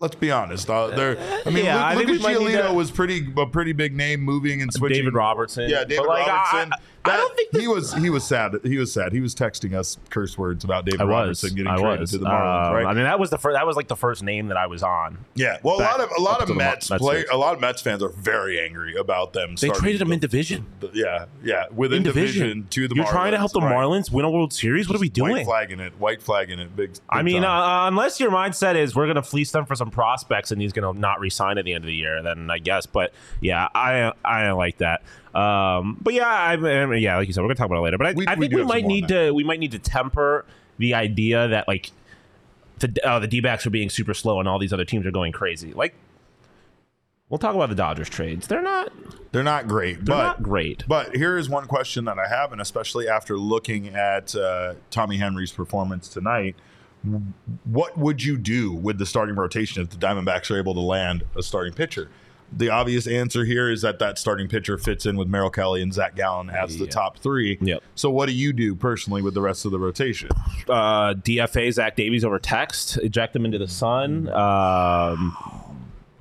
Let's 0.00 0.16
be 0.16 0.32
honest. 0.32 0.68
Uh, 0.68 0.88
they're. 0.88 1.16
I 1.46 1.50
mean, 1.50 1.64
Yeah, 1.64 1.84
I 1.84 1.94
Luke, 1.94 2.06
think 2.08 2.18
we 2.18 2.22
might 2.24 2.36
Lucas 2.38 2.48
need 2.54 2.58
Giolito 2.58 2.68
to- 2.70 2.74
was 2.74 2.90
pretty 2.90 3.32
a 3.38 3.46
pretty 3.46 3.70
big 3.72 3.94
name 3.94 4.20
moving 4.20 4.60
and 4.60 4.72
switching. 4.72 4.96
David 4.98 5.14
Robertson. 5.14 5.70
Yeah, 5.70 5.84
David 5.84 6.06
like, 6.06 6.26
I- 6.26 6.30
Robertson. 6.32 6.72
I, 7.01 7.01
I 7.04 7.16
don't 7.16 7.34
think 7.36 7.56
he 7.56 7.66
was 7.66 7.92
he 7.94 8.10
was 8.10 8.24
sad. 8.24 8.54
He 8.62 8.78
was 8.78 8.92
sad. 8.92 9.12
He 9.12 9.20
was 9.20 9.34
texting 9.34 9.74
us 9.76 9.98
curse 10.10 10.38
words 10.38 10.62
about 10.64 10.84
David 10.84 11.00
I 11.00 11.04
was. 11.04 11.10
Robertson 11.12 11.54
getting 11.56 11.66
I 11.72 11.76
traded 11.76 12.00
was. 12.00 12.10
to 12.12 12.18
the 12.18 12.26
Marlins, 12.26 12.66
Um, 12.68 12.74
right? 12.74 12.86
I 12.86 12.94
mean, 12.94 13.04
that 13.04 13.18
was 13.18 13.30
the 13.30 13.38
first. 13.38 13.54
That 13.56 13.66
was 13.66 13.76
like 13.76 13.88
the 13.88 13.96
first 13.96 14.22
name 14.22 14.48
that 14.48 14.56
I 14.56 14.66
was 14.66 14.82
on. 14.82 15.18
yeah. 15.34 15.58
Well, 15.62 15.80
a 15.80 15.82
lot 15.82 16.00
of 16.00 16.10
a 16.16 16.20
lot 16.20 16.40
of 16.40 16.46
to 16.46 16.52
the 16.52 16.58
Mar- 16.58 16.72
Mets 16.74 16.90
Mets 16.90 17.00
play. 17.02 17.16
fans. 17.16 17.28
A 17.32 17.36
lot 17.36 17.54
of 17.54 17.60
Mets 17.60 17.82
fans 17.82 18.02
are 18.02 18.08
very 18.10 18.60
angry 18.60 18.94
about 18.96 19.32
them. 19.32 19.50
They 19.50 19.66
starting 19.68 19.80
traded 19.82 20.02
him 20.02 20.12
in 20.12 20.20
division. 20.20 20.66
the- 20.80 20.90
yeah, 20.94 21.24
yeah, 21.42 21.64
within 21.74 22.02
division, 22.04 22.66
to 22.70 22.86
the. 22.86 22.94
Marlins. 22.94 22.96
You're 22.98 23.06
trying 23.06 23.32
to 23.32 23.38
help 23.38 23.52
the 23.52 23.60
right. 23.60 23.74
Marlins 23.74 24.12
win 24.12 24.24
a 24.24 24.30
World 24.30 24.52
Series. 24.52 24.88
What 24.88 24.96
are 24.96 25.00
we 25.00 25.08
doing? 25.08 25.30
White 25.32 25.36
doing? 25.38 25.46
flagging 25.46 25.80
it. 25.80 25.92
White 25.98 26.22
flagging 26.22 26.58
it. 26.60 26.76
Big. 26.76 26.92
I 27.10 27.22
mean, 27.22 27.42
uh, 27.44 27.86
unless 27.88 28.20
your 28.20 28.30
mindset 28.30 28.76
is 28.76 28.94
we're 28.94 29.06
going 29.06 29.16
to 29.16 29.22
fleece 29.22 29.50
them 29.50 29.66
for 29.66 29.74
some 29.74 29.90
prospects 29.90 30.52
and 30.52 30.62
he's 30.62 30.72
going 30.72 30.94
to 30.94 31.00
not 31.00 31.18
resign 31.20 31.58
at 31.58 31.64
the 31.64 31.72
end 31.74 31.82
of 31.84 31.88
the 31.88 31.94
year, 31.94 32.22
then 32.22 32.48
I 32.50 32.58
guess. 32.58 32.86
But 32.86 33.12
yeah, 33.40 33.66
I 33.74 34.12
I 34.24 34.44
don't 34.44 34.58
like 34.58 34.78
that. 34.78 35.02
Um, 35.34 35.96
but 36.00 36.14
yeah, 36.14 36.26
I, 36.28 36.52
I 36.52 36.86
mean, 36.86 37.02
yeah, 37.02 37.16
like 37.16 37.26
you 37.26 37.32
said, 37.32 37.40
we're 37.40 37.48
going 37.48 37.56
to 37.56 37.60
talk 37.60 37.66
about 37.66 37.78
it 37.78 37.82
later. 37.82 37.98
But 37.98 38.06
I, 38.08 38.12
We- 38.12 38.26
I 38.28 38.36
think 38.36 38.50
do 38.50 38.56
we 38.58 38.64
might 38.64 38.84
need 38.84 39.08
to 39.08 39.30
we 39.32 39.44
might 39.44 39.60
need 39.60 39.72
to 39.72 39.78
temper 39.78 40.44
the 40.78 40.94
idea 40.94 41.48
that 41.48 41.66
like 41.68 41.90
the 42.78 42.94
uh, 43.06 43.18
the 43.18 43.26
D-backs 43.26 43.66
are 43.66 43.70
being 43.70 43.88
super 43.90 44.14
slow 44.14 44.40
and 44.40 44.48
all 44.48 44.58
these 44.58 44.72
other 44.72 44.84
teams 44.84 45.06
are 45.06 45.10
going 45.10 45.32
crazy. 45.32 45.72
Like 45.72 45.94
we'll 47.28 47.38
talk 47.38 47.54
about 47.54 47.68
the 47.70 47.74
Dodgers 47.74 48.08
trades. 48.10 48.46
They're 48.46 48.62
not 48.62 48.92
they're 49.32 49.42
not 49.42 49.68
great, 49.68 50.04
they're 50.04 50.16
but 50.16 50.22
not 50.22 50.42
great. 50.42 50.84
But 50.86 51.16
here 51.16 51.38
is 51.38 51.48
one 51.48 51.66
question 51.66 52.04
that 52.04 52.18
I 52.18 52.28
have, 52.28 52.52
and 52.52 52.60
especially 52.60 53.08
after 53.08 53.38
looking 53.38 53.88
at 53.88 54.34
uh, 54.36 54.74
Tommy 54.90 55.16
Henry's 55.16 55.52
performance 55.52 56.08
tonight, 56.08 56.56
what 57.64 57.96
would 57.96 58.22
you 58.22 58.36
do 58.36 58.72
with 58.72 58.98
the 58.98 59.06
starting 59.06 59.34
rotation 59.36 59.82
if 59.82 59.90
the 59.90 59.96
Diamondbacks 59.96 60.50
are 60.50 60.58
able 60.58 60.74
to 60.74 60.80
land 60.80 61.24
a 61.36 61.42
starting 61.42 61.72
pitcher? 61.72 62.10
The 62.54 62.68
obvious 62.68 63.06
answer 63.06 63.44
here 63.44 63.70
is 63.70 63.80
that 63.82 63.98
that 64.00 64.18
starting 64.18 64.46
pitcher 64.48 64.76
fits 64.76 65.06
in 65.06 65.16
with 65.16 65.26
Merrill 65.28 65.50
Kelly 65.50 65.80
and 65.82 65.92
Zach 65.92 66.14
Gallen 66.14 66.50
as 66.50 66.76
the 66.78 66.86
top 66.86 67.18
three. 67.18 67.56
Yep. 67.60 67.82
So, 67.94 68.10
what 68.10 68.26
do 68.26 68.32
you 68.34 68.52
do 68.52 68.74
personally 68.74 69.22
with 69.22 69.32
the 69.34 69.40
rest 69.40 69.64
of 69.64 69.70
the 69.72 69.78
rotation? 69.78 70.28
uh, 70.68 71.14
DFA 71.14 71.72
Zach 71.72 71.96
Davies 71.96 72.24
over 72.24 72.38
text, 72.38 72.98
eject 72.98 73.34
him 73.34 73.44
into 73.46 73.58
the 73.58 73.68
sun. 73.68 74.28
Um, 74.28 75.36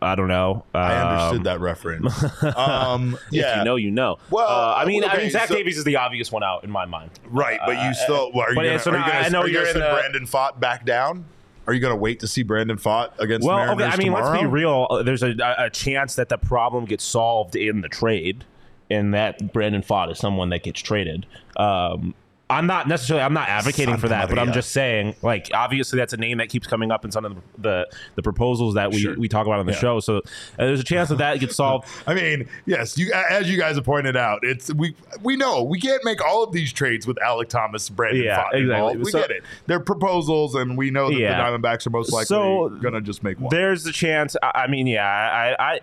I 0.04 0.16
don't 0.16 0.30
know. 0.30 0.64
I 0.74 0.96
Um, 0.96 1.08
understood 1.10 1.44
that 1.44 1.60
reference. 1.60 2.24
Um, 2.58 3.18
yeah, 3.30 3.52
If 3.52 3.58
you 3.60 3.64
know, 3.66 3.76
you 3.76 3.92
know. 3.92 4.18
Well, 4.32 4.48
uh, 4.48 4.74
I 4.76 4.86
mean, 4.86 5.04
I 5.04 5.16
mean, 5.18 5.30
Zach 5.30 5.48
so- 5.50 5.56
Davies 5.56 5.78
is 5.78 5.84
the 5.84 5.98
obvious 5.98 6.32
one 6.32 6.44
out 6.44 6.64
in 6.64 6.72
my 6.72 6.86
mind. 6.86 7.12
right. 7.30 7.60
But 7.66 7.74
you 7.74 7.90
Uh, 7.90 7.94
still 7.94 8.32
well, 8.34 8.46
are 8.48 8.50
you 8.50 8.56
going 8.56 8.66
yeah, 8.68 8.78
so 8.78 8.92
to 8.92 8.98
now 8.98 9.06
I 9.06 9.30
know 9.30 9.42
are 9.42 9.48
you 9.48 9.54
you're 9.54 9.62
gonna 9.64 9.74
send 9.74 9.84
the- 9.84 9.96
Brandon 10.00 10.26
Pfaadt 10.26 10.60
back 10.60 10.86
down? 10.86 11.26
Are 11.72 11.74
you 11.74 11.80
going 11.80 11.94
to 11.94 12.01
wait 12.01 12.20
to 12.20 12.28
see 12.28 12.44
Brandon 12.44 12.75
Pfaadt 12.75 13.18
against 13.18 13.48
Well, 13.48 13.56
Mariners 13.56 13.86
okay. 13.86 13.94
I 13.94 13.96
mean, 13.96 14.12
let's 14.12 14.38
be 14.38 14.46
real. 14.46 14.88
Uh, 14.90 15.04
There's 15.04 15.24
a, 15.24 15.34
a 15.58 15.70
chance 15.70 16.16
that 16.16 16.28
the 16.28 16.38
problem 16.38 16.84
gets 16.84 17.06
solved 17.06 17.56
in 17.56 17.80
the 17.80 17.88
trade, 17.88 18.44
and 18.90 19.13
that 19.13 19.54
Brandon 19.54 19.82
Pfaadt 19.82 20.12
is 20.12 20.20
someone 20.20 20.50
that 20.50 20.63
gets 20.63 20.82
traded. 20.82 21.25
Um, 21.56 22.13
I'm 22.51 22.67
not 22.67 22.88
necessarily. 22.88 23.24
I'm 23.24 23.34
not 23.34 23.50
advocating 23.50 23.98
for 23.98 24.10
that, 24.10 24.29
but 24.29 24.38
I'm 24.38 24.51
just 24.53 24.72
saying. 24.72 25.15
Like, 25.22 25.50
obviously, 25.53 25.98
that's 25.98 26.13
a 26.13 26.17
name 26.17 26.38
that 26.39 26.50
keeps 26.50 26.67
coming 26.67 26.91
up 26.91 27.05
in 27.05 27.12
some 27.12 27.25
of 27.25 27.36
the 27.36 27.41
the, 27.58 27.88
the 28.15 28.22
proposals 28.22 28.74
that 28.75 28.91
we, 28.91 29.00
Sure. 29.00 29.15
we 29.17 29.27
talk 29.27 29.48
about 29.48 29.60
on 29.60 29.65
the 29.65 29.72
Yeah. 29.72 29.77
show. 29.79 30.00
So 30.01 30.17
uh, 30.17 30.22
there's 30.58 30.79
a 30.79 30.84
chance 30.84 31.10
that 31.10 31.17
that 31.20 31.39
gets 31.39 31.55
solved. 31.55 31.88
I 32.08 32.13
mean, 32.13 32.48
yes, 32.65 32.98
you 32.98 33.12
as 33.13 33.50
you 33.50 33.58
guys 33.58 33.75
have 33.75 33.86
pointed 33.86 34.15
out, 34.17 34.39
it's 34.43 34.74
we 34.74 34.96
we 35.24 35.36
know 35.38 35.63
we 35.63 35.79
can't 35.79 36.03
make 36.03 36.24
all 36.24 36.43
of 36.43 36.51
these 36.51 36.72
trades 36.74 37.08
with 37.08 37.17
Alek 37.17 37.48
Thomas, 37.50 37.89
Brandon 37.89 38.24
Yeah, 38.24 38.43
Pfaadt 38.43 38.53
involved. 38.62 38.96
exactly. 38.98 39.03
We 39.03 39.12
So- 39.12 39.20
get 39.22 39.31
it. 39.31 39.43
They're 39.67 39.79
proposals, 39.79 40.55
and 40.55 40.77
we 40.77 40.91
know 40.91 41.10
that 41.10 41.17
Yeah. 41.17 41.50
the 41.51 41.58
Diamondbacks 41.58 41.88
are 41.88 41.91
most 41.91 42.12
likely 42.12 42.25
So, 42.25 42.70
going 42.81 42.93
to 42.93 43.01
just 43.01 43.24
make 43.24 43.39
one. 43.39 43.50
There's 43.55 43.86
a 43.86 43.91
chance. 43.91 44.36
I, 44.43 44.51
I 44.65 44.67
mean, 44.67 44.88
yeah, 44.88 45.05
I, 45.08 45.55
I, 45.74 45.79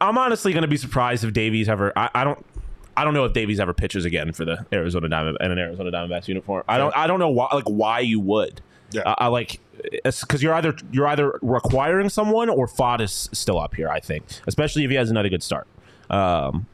I'm 0.00 0.18
honestly 0.18 0.52
going 0.52 0.62
to 0.62 0.68
be 0.68 0.76
surprised 0.76 1.24
if 1.24 1.32
Davies 1.32 1.68
ever. 1.68 1.92
I, 1.96 2.10
I 2.14 2.24
don't. 2.24 2.44
I 3.00 3.04
don't 3.04 3.14
know 3.14 3.24
if 3.24 3.32
Davies 3.32 3.60
ever 3.60 3.72
pitches 3.72 4.04
again 4.04 4.32
for 4.32 4.44
the 4.44 4.66
Arizona 4.72 5.08
Diamond 5.08 5.38
in 5.40 5.50
an 5.52 5.58
Arizona 5.58 5.90
Diamondbacks 5.90 6.28
uniform. 6.28 6.64
I 6.68 6.78
don't. 6.78 6.96
I 6.96 7.06
don't 7.06 7.18
know 7.20 7.28
why. 7.30 7.48
Like 7.52 7.64
why 7.68 8.00
you 8.00 8.20
would. 8.20 8.60
Yeah. 8.90 9.02
I, 9.06 9.14
I 9.18 9.26
like 9.28 9.60
because 10.02 10.42
you're 10.42 10.54
either 10.54 10.74
you're 10.92 11.06
either 11.06 11.38
requiring 11.42 12.08
someone 12.08 12.48
or 12.48 12.66
Pfaadt 12.66 13.00
is 13.00 13.28
still 13.32 13.58
up 13.60 13.74
here. 13.74 13.88
I 13.88 14.00
think, 14.00 14.24
especially 14.46 14.84
if 14.84 14.90
he 14.90 14.96
has 14.96 15.10
another 15.10 15.28
good 15.28 15.42
start. 15.42 15.66
Um, 16.10 16.66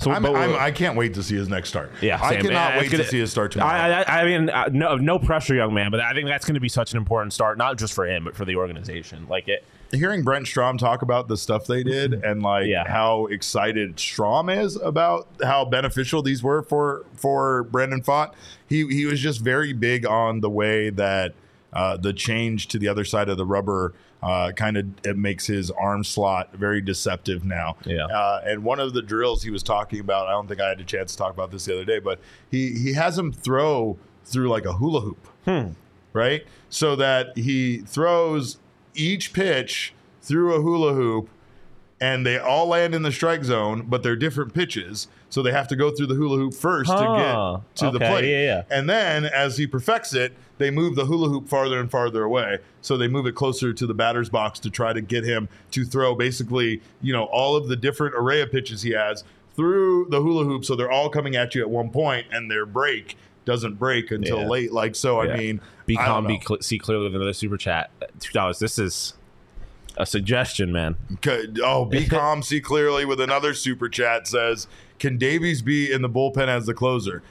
So 0.00 0.10
I'm, 0.12 0.22
but- 0.22 0.34
I'm, 0.36 0.54
I 0.54 0.70
can't 0.70 0.96
wait 0.96 1.14
to 1.14 1.22
see 1.22 1.34
his 1.36 1.48
next 1.48 1.68
start. 1.68 1.90
Yeah, 2.00 2.18
I 2.22 2.30
same. 2.34 2.42
cannot 2.42 2.52
Yeah, 2.52 2.76
wait 2.76 2.82
it's 2.84 2.90
to 2.92 2.96
gonna- 2.98 3.08
see 3.08 3.18
his 3.18 3.30
start 3.30 3.52
tomorrow. 3.52 3.70
I, 3.72 4.02
I, 4.02 4.20
I 4.22 4.24
mean, 4.24 4.48
uh, 4.48 4.68
no, 4.72 4.96
no 4.96 5.18
pressure, 5.18 5.54
young 5.56 5.74
man, 5.74 5.90
but 5.90 6.00
I 6.00 6.14
think 6.14 6.28
that's 6.28 6.44
going 6.46 6.54
to 6.54 6.60
be 6.60 6.68
such 6.68 6.92
an 6.92 6.98
important 6.98 7.32
start, 7.32 7.58
not 7.58 7.78
just 7.78 7.92
for 7.94 8.06
him, 8.06 8.24
but 8.24 8.36
for 8.36 8.44
the 8.44 8.54
organization. 8.56 9.26
Like 9.28 9.48
it, 9.48 9.64
Hearing 9.92 10.22
Brent 10.22 10.46
Strom 10.46 10.76
talk 10.76 11.02
about 11.02 11.28
the 11.28 11.36
stuff 11.36 11.66
they 11.66 11.82
did 11.82 12.12
and 12.12 12.42
like 12.42 12.66
Yeah. 12.66 12.86
how 12.86 13.26
excited 13.26 13.98
Strom 13.98 14.48
is 14.50 14.76
about 14.76 15.26
how 15.42 15.64
beneficial 15.64 16.22
these 16.22 16.42
were 16.42 16.62
for 16.62 17.04
for 17.14 17.62
Brandon 17.64 18.02
Pfaadt, 18.02 18.32
he 18.68 18.86
he 18.88 19.06
was 19.06 19.20
just 19.20 19.40
very 19.40 19.72
big 19.72 20.04
on 20.06 20.40
the 20.40 20.50
way 20.50 20.90
that 20.90 21.32
uh, 21.72 21.96
the 21.96 22.12
change 22.12 22.68
to 22.68 22.78
the 22.78 22.88
other 22.88 23.04
side 23.04 23.28
of 23.28 23.36
the 23.38 23.46
rubber 23.46 23.94
uh, 24.22 24.50
kind 24.52 24.76
of 24.76 24.86
it 25.04 25.16
makes 25.16 25.46
his 25.46 25.70
arm 25.70 26.02
slot 26.02 26.52
very 26.54 26.80
deceptive 26.80 27.44
now. 27.44 27.76
Yeah. 27.86 28.06
Uh, 28.06 28.42
and 28.44 28.64
one 28.64 28.80
of 28.80 28.92
the 28.92 29.00
drills 29.02 29.42
he 29.44 29.50
was 29.50 29.62
talking 29.62 30.00
about, 30.00 30.26
I 30.26 30.32
don't 30.32 30.48
think 30.48 30.60
I 30.60 30.68
had 30.68 30.80
a 30.80 30.84
chance 30.84 31.12
to 31.12 31.18
talk 31.18 31.32
about 31.32 31.50
this 31.52 31.64
the 31.66 31.74
other 31.74 31.84
day, 31.84 31.98
but 31.98 32.18
he 32.50 32.72
he 32.74 32.94
has 32.94 33.16
him 33.16 33.32
throw 33.32 33.96
through 34.24 34.48
like 34.48 34.64
a 34.66 34.72
hula 34.74 35.00
hoop, 35.00 35.28
right? 36.12 36.44
So 36.68 36.96
that 36.96 37.36
he 37.38 37.78
throws 37.86 38.58
each 38.98 39.32
pitch 39.32 39.92
through 40.22 40.54
a 40.54 40.60
hula 40.60 40.92
hoop 40.94 41.28
and 42.00 42.24
they 42.24 42.38
all 42.38 42.68
land 42.68 42.94
in 42.94 43.02
the 43.02 43.10
strike 43.10 43.42
zone, 43.42 43.84
but 43.88 44.02
they're 44.04 44.14
different 44.16 44.54
pitches. 44.54 45.08
So 45.30 45.42
they 45.42 45.50
have 45.50 45.66
to 45.68 45.76
go 45.76 45.90
through 45.90 46.06
the 46.06 46.14
hula 46.14 46.36
hoop 46.36 46.54
first 46.54 46.90
Huh. 46.90 46.96
to 46.98 47.62
get 47.62 47.76
to 47.76 47.90
the 47.90 47.98
plate. 47.98 48.24
yeah, 48.30 48.44
yeah. 48.44 48.62
And 48.70 48.88
then 48.88 49.24
as 49.24 49.58
he 49.58 49.66
perfects 49.66 50.14
it, 50.14 50.32
they 50.58 50.70
move 50.70 50.94
the 50.94 51.04
hula 51.06 51.28
hoop 51.28 51.48
farther 51.48 51.78
and 51.80 51.90
farther 51.90 52.22
away. 52.22 52.58
So 52.82 52.96
they 52.96 53.08
move 53.08 53.26
it 53.26 53.34
closer 53.34 53.72
to 53.72 53.86
the 53.86 53.94
batter's 53.94 54.28
box 54.28 54.58
to 54.60 54.70
try 54.70 54.92
to 54.92 55.00
get 55.00 55.24
him 55.24 55.48
to 55.72 55.84
throw 55.84 56.14
basically, 56.14 56.80
you 57.02 57.12
know, 57.12 57.24
all 57.24 57.56
of 57.56 57.68
the 57.68 57.76
different 57.76 58.14
array 58.16 58.40
of 58.42 58.50
pitches 58.52 58.82
he 58.82 58.90
has 58.92 59.24
through 59.56 60.06
the 60.10 60.20
hula 60.20 60.44
hoop. 60.44 60.64
So 60.64 60.76
they're 60.76 60.90
all 60.90 61.10
coming 61.10 61.34
at 61.36 61.54
you 61.54 61.62
at 61.62 61.70
one 61.70 61.90
point 61.90 62.26
and 62.30 62.48
their 62.50 62.64
break 62.64 63.16
doesn't 63.48 63.78
break 63.78 64.10
until 64.10 64.40
Yeah. 64.42 64.46
late. 64.46 64.72
Like, 64.72 64.94
so, 64.94 65.22
Yeah. 65.22 65.32
I 65.32 65.36
mean, 65.38 65.60
be 65.86 65.96
calm, 65.96 66.26
be 66.26 66.38
cl- 66.46 66.60
see 66.60 66.78
clearly 66.78 67.04
with 67.04 67.16
another 67.16 67.32
super 67.32 67.56
chat. 67.56 67.90
Two 68.20 68.32
dollars. 68.32 68.58
This 68.58 68.78
is 68.78 69.14
a 69.96 70.04
suggestion, 70.06 70.70
man. 70.70 70.96
Could- 71.22 71.58
oh, 71.64 71.84
be 71.86 72.06
calm, 72.16 72.42
see 72.42 72.60
clearly 72.60 73.04
with 73.06 73.20
another 73.20 73.54
super 73.54 73.88
chat 73.88 74.28
says, 74.28 74.68
can 74.98 75.16
Davies 75.16 75.62
be 75.62 75.90
in 75.90 76.02
the 76.02 76.08
bullpen 76.10 76.46
as 76.48 76.66
the 76.66 76.74
closer? 76.74 77.22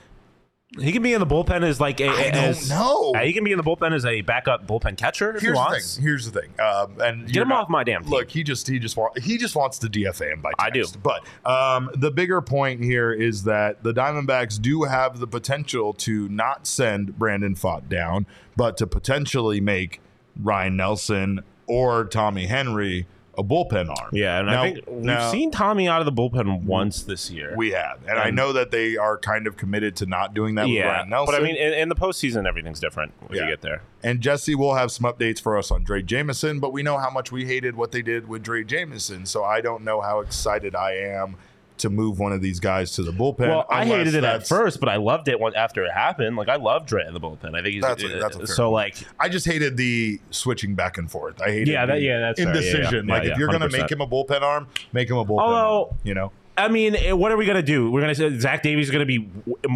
He 0.78 0.92
can 0.92 1.02
be 1.02 1.14
in 1.14 1.22
the 1.22 1.26
bullpen 1.26 1.64
as 1.64 1.80
like 1.80 2.02
a. 2.02 2.10
I 2.10 2.24
as, 2.24 2.68
don't 2.68 2.78
know. 2.78 3.14
He 3.22 3.32
can 3.32 3.46
be 3.46 3.52
in 3.54 3.58
the 3.58 3.64
bullpen 3.64 3.94
as 3.94 4.06
a 4.06 4.20
backup 4.22 4.68
bullpen 4.68 4.98
catcher 4.98 5.34
if 5.34 5.42
Here's 5.42 5.44
he 5.44 5.48
the 5.52 5.56
wants. 5.56 5.96
thing. 5.96 6.04
Here's 6.04 6.30
the 6.30 6.42
thing. 6.42 6.50
Um, 6.60 7.00
and 7.00 7.26
Get 7.32 7.44
him 7.44 7.48
not- 7.50 7.64
off 7.64 7.70
my 7.70 7.86
damn 7.86 8.04
team. 8.04 8.12
Look, 8.12 8.30
he 8.30 8.44
just 8.44 8.68
he 8.68 8.78
just 8.78 8.98
want 8.98 9.18
he 9.18 9.38
just 9.38 9.56
wants 9.56 9.80
to 9.80 9.88
DFA 9.88 10.34
him 10.34 10.42
by 10.42 10.52
text. 10.60 10.66
I 10.66 10.70
do. 10.70 10.86
But 11.02 11.26
um, 11.50 11.90
the 11.96 12.12
bigger 12.12 12.42
point 12.42 12.84
here 12.84 13.14
is 13.14 13.44
that 13.44 13.82
the 13.84 13.94
Diamondbacks 13.94 14.62
do 14.62 14.84
have 14.84 15.20
the 15.20 15.28
potential 15.28 15.94
to 15.94 16.28
not 16.28 16.68
send 16.68 17.18
Brandon 17.18 17.56
Pfaadt 17.56 17.88
down, 17.88 18.26
but 18.58 18.76
to 18.78 18.88
potentially 18.88 19.62
make 19.62 20.02
Ryne 20.42 20.76
Nelson 20.76 21.46
or 21.66 22.04
Tommy 22.04 22.46
Henry 22.48 23.08
a 23.38 23.44
bullpen 23.44 23.90
arm. 23.90 24.10
Yeah, 24.14 24.40
and 24.40 24.48
Now- 24.48 24.64
I 24.64 24.72
think 24.74 24.86
we've 24.88 25.04
now- 25.06 25.32
seen 25.32 25.52
Tommy 25.52 25.88
out 25.88 26.00
of 26.02 26.06
the 26.06 26.12
bullpen 26.12 26.64
once 26.64 27.04
this 27.04 27.30
year. 27.30 27.54
We 27.56 27.72
have, 27.72 28.00
and 28.08 28.18
I 28.18 28.32
know 28.32 28.52
that 28.54 28.72
they 28.72 28.98
are 28.98 29.18
kind 29.18 29.46
of 29.48 29.58
committed 29.58 29.96
to 29.98 30.06
not 30.08 30.34
doing 30.34 30.56
that 30.56 30.64
with 30.66 30.74
yeah, 30.74 31.06
but 31.08 31.36
I 31.36 31.40
mean, 31.40 31.56
in, 31.56 31.74
in 31.74 31.90
the 31.90 31.96
postseason, 31.96 32.48
everything's 32.48 32.80
different 32.80 33.14
when 33.28 33.38
Yeah. 33.38 33.44
you 33.46 33.50
get 33.52 33.62
there. 33.62 33.82
And 34.04 34.22
Jesse 34.22 34.56
will 34.56 34.74
have 34.76 34.92
some 34.92 35.12
updates 35.12 35.40
for 35.42 35.58
us 35.58 35.70
on 35.72 35.84
Drey 35.86 36.04
Jameson, 36.06 36.60
but 36.60 36.74
we 36.74 36.82
know 36.84 36.98
how 36.98 37.10
much 37.10 37.32
we 37.32 37.46
hated 37.46 37.76
what 37.76 37.92
they 37.92 38.02
did 38.02 38.28
with 38.28 38.44
Drey 38.44 38.66
Jameson. 38.66 39.26
So 39.26 39.44
I 39.44 39.62
don't 39.62 39.84
know 39.84 40.02
how 40.02 40.20
excited 40.20 40.76
I 40.76 40.94
am 40.94 41.36
to 41.80 41.90
move 41.90 42.20
one 42.20 42.32
of 42.32 42.42
these 42.42 42.60
guys 42.60 42.92
to 42.94 43.04
the 43.04 43.12
bullpen. 43.12 43.48
Well, 43.48 43.66
I 43.70 43.86
hated 43.86 44.16
it 44.16 44.24
at 44.24 44.48
first, 44.48 44.80
but 44.80 44.90
I 44.90 44.96
loved 44.98 45.28
it 45.28 45.40
when, 45.40 45.56
after 45.56 45.84
it 45.86 45.92
happened. 45.92 46.36
Like 46.36 46.50
I 46.50 46.56
love 46.56 46.86
Drey 46.86 47.08
in 47.08 47.14
the 47.14 47.20
bullpen. 47.20 47.50
I 47.56 47.62
think 47.62 47.68
he's 47.76 47.82
That's 47.84 48.04
a- 48.04 48.18
uh, 48.18 48.20
that's 48.22 48.36
a 48.38 48.48
so 48.48 48.72
like 48.72 48.96
I 49.20 49.30
just 49.30 49.46
hated 49.46 49.78
the 49.78 50.20
switching 50.32 50.76
back 50.76 50.98
and 50.98 51.10
forth. 51.10 51.42
I 51.42 51.52
hated 51.52 51.68
Yeah, 51.70 51.86
that- 51.86 52.02
yeah, 52.02 52.20
that's 52.20 52.40
fair. 52.42 52.48
Yeah, 52.54 52.60
yeah. 52.62 52.68
indecision. 52.70 53.08
Like 53.08 53.24
yeah, 53.24 53.32
if 53.32 53.38
you're 53.38 53.48
going 53.50 53.62
to 53.62 53.70
make 53.70 53.92
him 53.92 54.02
a 54.02 54.08
bullpen 54.08 54.42
arm, 54.42 54.68
make 54.94 55.10
him 55.10 55.18
a 55.18 55.26
bullpen 55.26 55.42
Although- 55.42 55.86
arm. 55.90 55.98
You 56.04 56.14
know, 56.14 56.32
I 56.58 56.68
mean, 56.70 56.96
eh, 56.96 57.12
what 57.12 57.32
are 57.32 57.38
we 57.38 57.46
gonna 57.46 57.62
do? 57.62 57.92
We're 57.92 58.02
gonna 58.02 58.16
say 58.16 58.36
Zach 58.40 58.64
Davies 58.64 58.88
is 58.88 58.92
gonna 58.92 59.06
be 59.06 59.30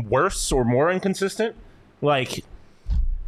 worse 0.07 0.51
or 0.51 0.65
more 0.65 0.89
inconsistent? 0.91 1.55
Like, 2.01 2.43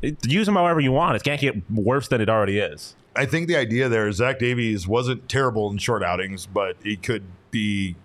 eh, 0.02 0.12
use 0.26 0.48
him 0.48 0.56
however 0.56 0.80
you 0.80 0.92
want. 0.92 1.16
It 1.16 1.24
can't 1.24 1.40
get 1.40 1.70
worse 1.70 2.08
than 2.08 2.20
it 2.22 2.30
already 2.30 2.58
is. 2.60 2.96
I 3.16 3.28
think 3.28 3.48
the 3.48 3.56
idea 3.56 3.90
there 3.90 4.08
is 4.08 4.16
Zach 4.16 4.40
Davies 4.40 4.88
wasn't 4.88 5.30
terrible 5.30 5.70
in 5.70 5.78
short 5.78 6.04
outings, 6.04 6.48
but 6.48 6.78
he 6.84 6.96
could 6.98 7.22
be 7.52 7.96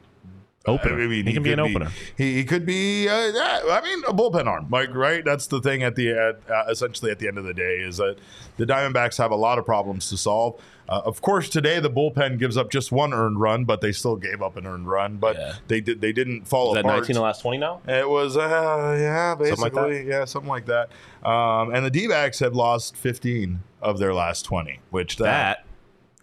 Opener. 0.68 0.94
I 1.02 1.06
mean, 1.06 1.26
he 1.26 1.32
can 1.32 1.42
be 1.42 1.50
could 1.50 1.58
an 1.58 1.64
opener. 1.70 1.90
He, 2.16 2.34
he 2.34 2.44
could 2.44 2.64
be. 2.66 3.08
Uh, 3.08 3.26
yeah, 3.34 3.60
I 3.70 3.80
mean, 3.82 4.02
a 4.06 4.12
bullpen 4.12 4.46
arm, 4.46 4.68
like 4.70 4.94
right. 4.94 5.24
That's 5.24 5.46
the 5.46 5.60
thing 5.60 5.82
at 5.82 5.96
the 5.96 6.10
at, 6.10 6.40
uh, 6.50 6.64
essentially 6.70 7.10
at 7.10 7.18
the 7.18 7.28
end 7.28 7.38
of 7.38 7.44
the 7.44 7.54
day 7.54 7.78
is 7.78 7.96
that 7.96 8.16
the 8.56 8.66
Diamondbacks 8.66 9.18
have 9.18 9.30
a 9.30 9.36
lot 9.36 9.58
of 9.58 9.64
problems 9.64 10.08
to 10.10 10.16
solve. 10.16 10.60
Uh, 10.88 11.02
of 11.04 11.20
course, 11.20 11.50
today 11.50 11.80
the 11.80 11.90
bullpen 11.90 12.38
gives 12.38 12.56
up 12.56 12.70
just 12.70 12.90
one 12.92 13.12
earned 13.12 13.38
run, 13.38 13.64
but 13.66 13.82
they 13.82 13.92
still 13.92 14.16
gave 14.16 14.40
up 14.40 14.56
an 14.56 14.66
earned 14.66 14.88
run. 14.88 15.16
But 15.18 15.36
Yeah. 15.36 15.52
they 15.68 15.80
did 15.82 16.00
they 16.00 16.12
didn't 16.12 16.48
fall 16.48 16.70
Is 16.70 16.74
that 16.76 16.80
apart. 16.86 16.98
19 17.00 17.14
the 17.14 17.20
last 17.22 17.42
20 17.42 17.58
now? 17.58 17.80
It 17.86 18.08
was, 18.08 18.36
uh, 18.38 18.96
yeah, 18.98 19.34
basically, 19.34 19.98
like 19.98 20.06
yeah, 20.06 20.24
something 20.24 20.48
like 20.48 20.64
that. 20.66 20.88
Um, 21.28 21.74
and 21.74 21.84
the 21.84 21.90
D 21.90 22.08
backs 22.08 22.38
have 22.38 22.54
lost 22.54 22.96
15 22.96 23.60
of 23.82 23.98
their 23.98 24.14
last 24.14 24.42
20, 24.46 24.80
which 24.90 25.16
that, 25.16 25.24
That 25.24 25.64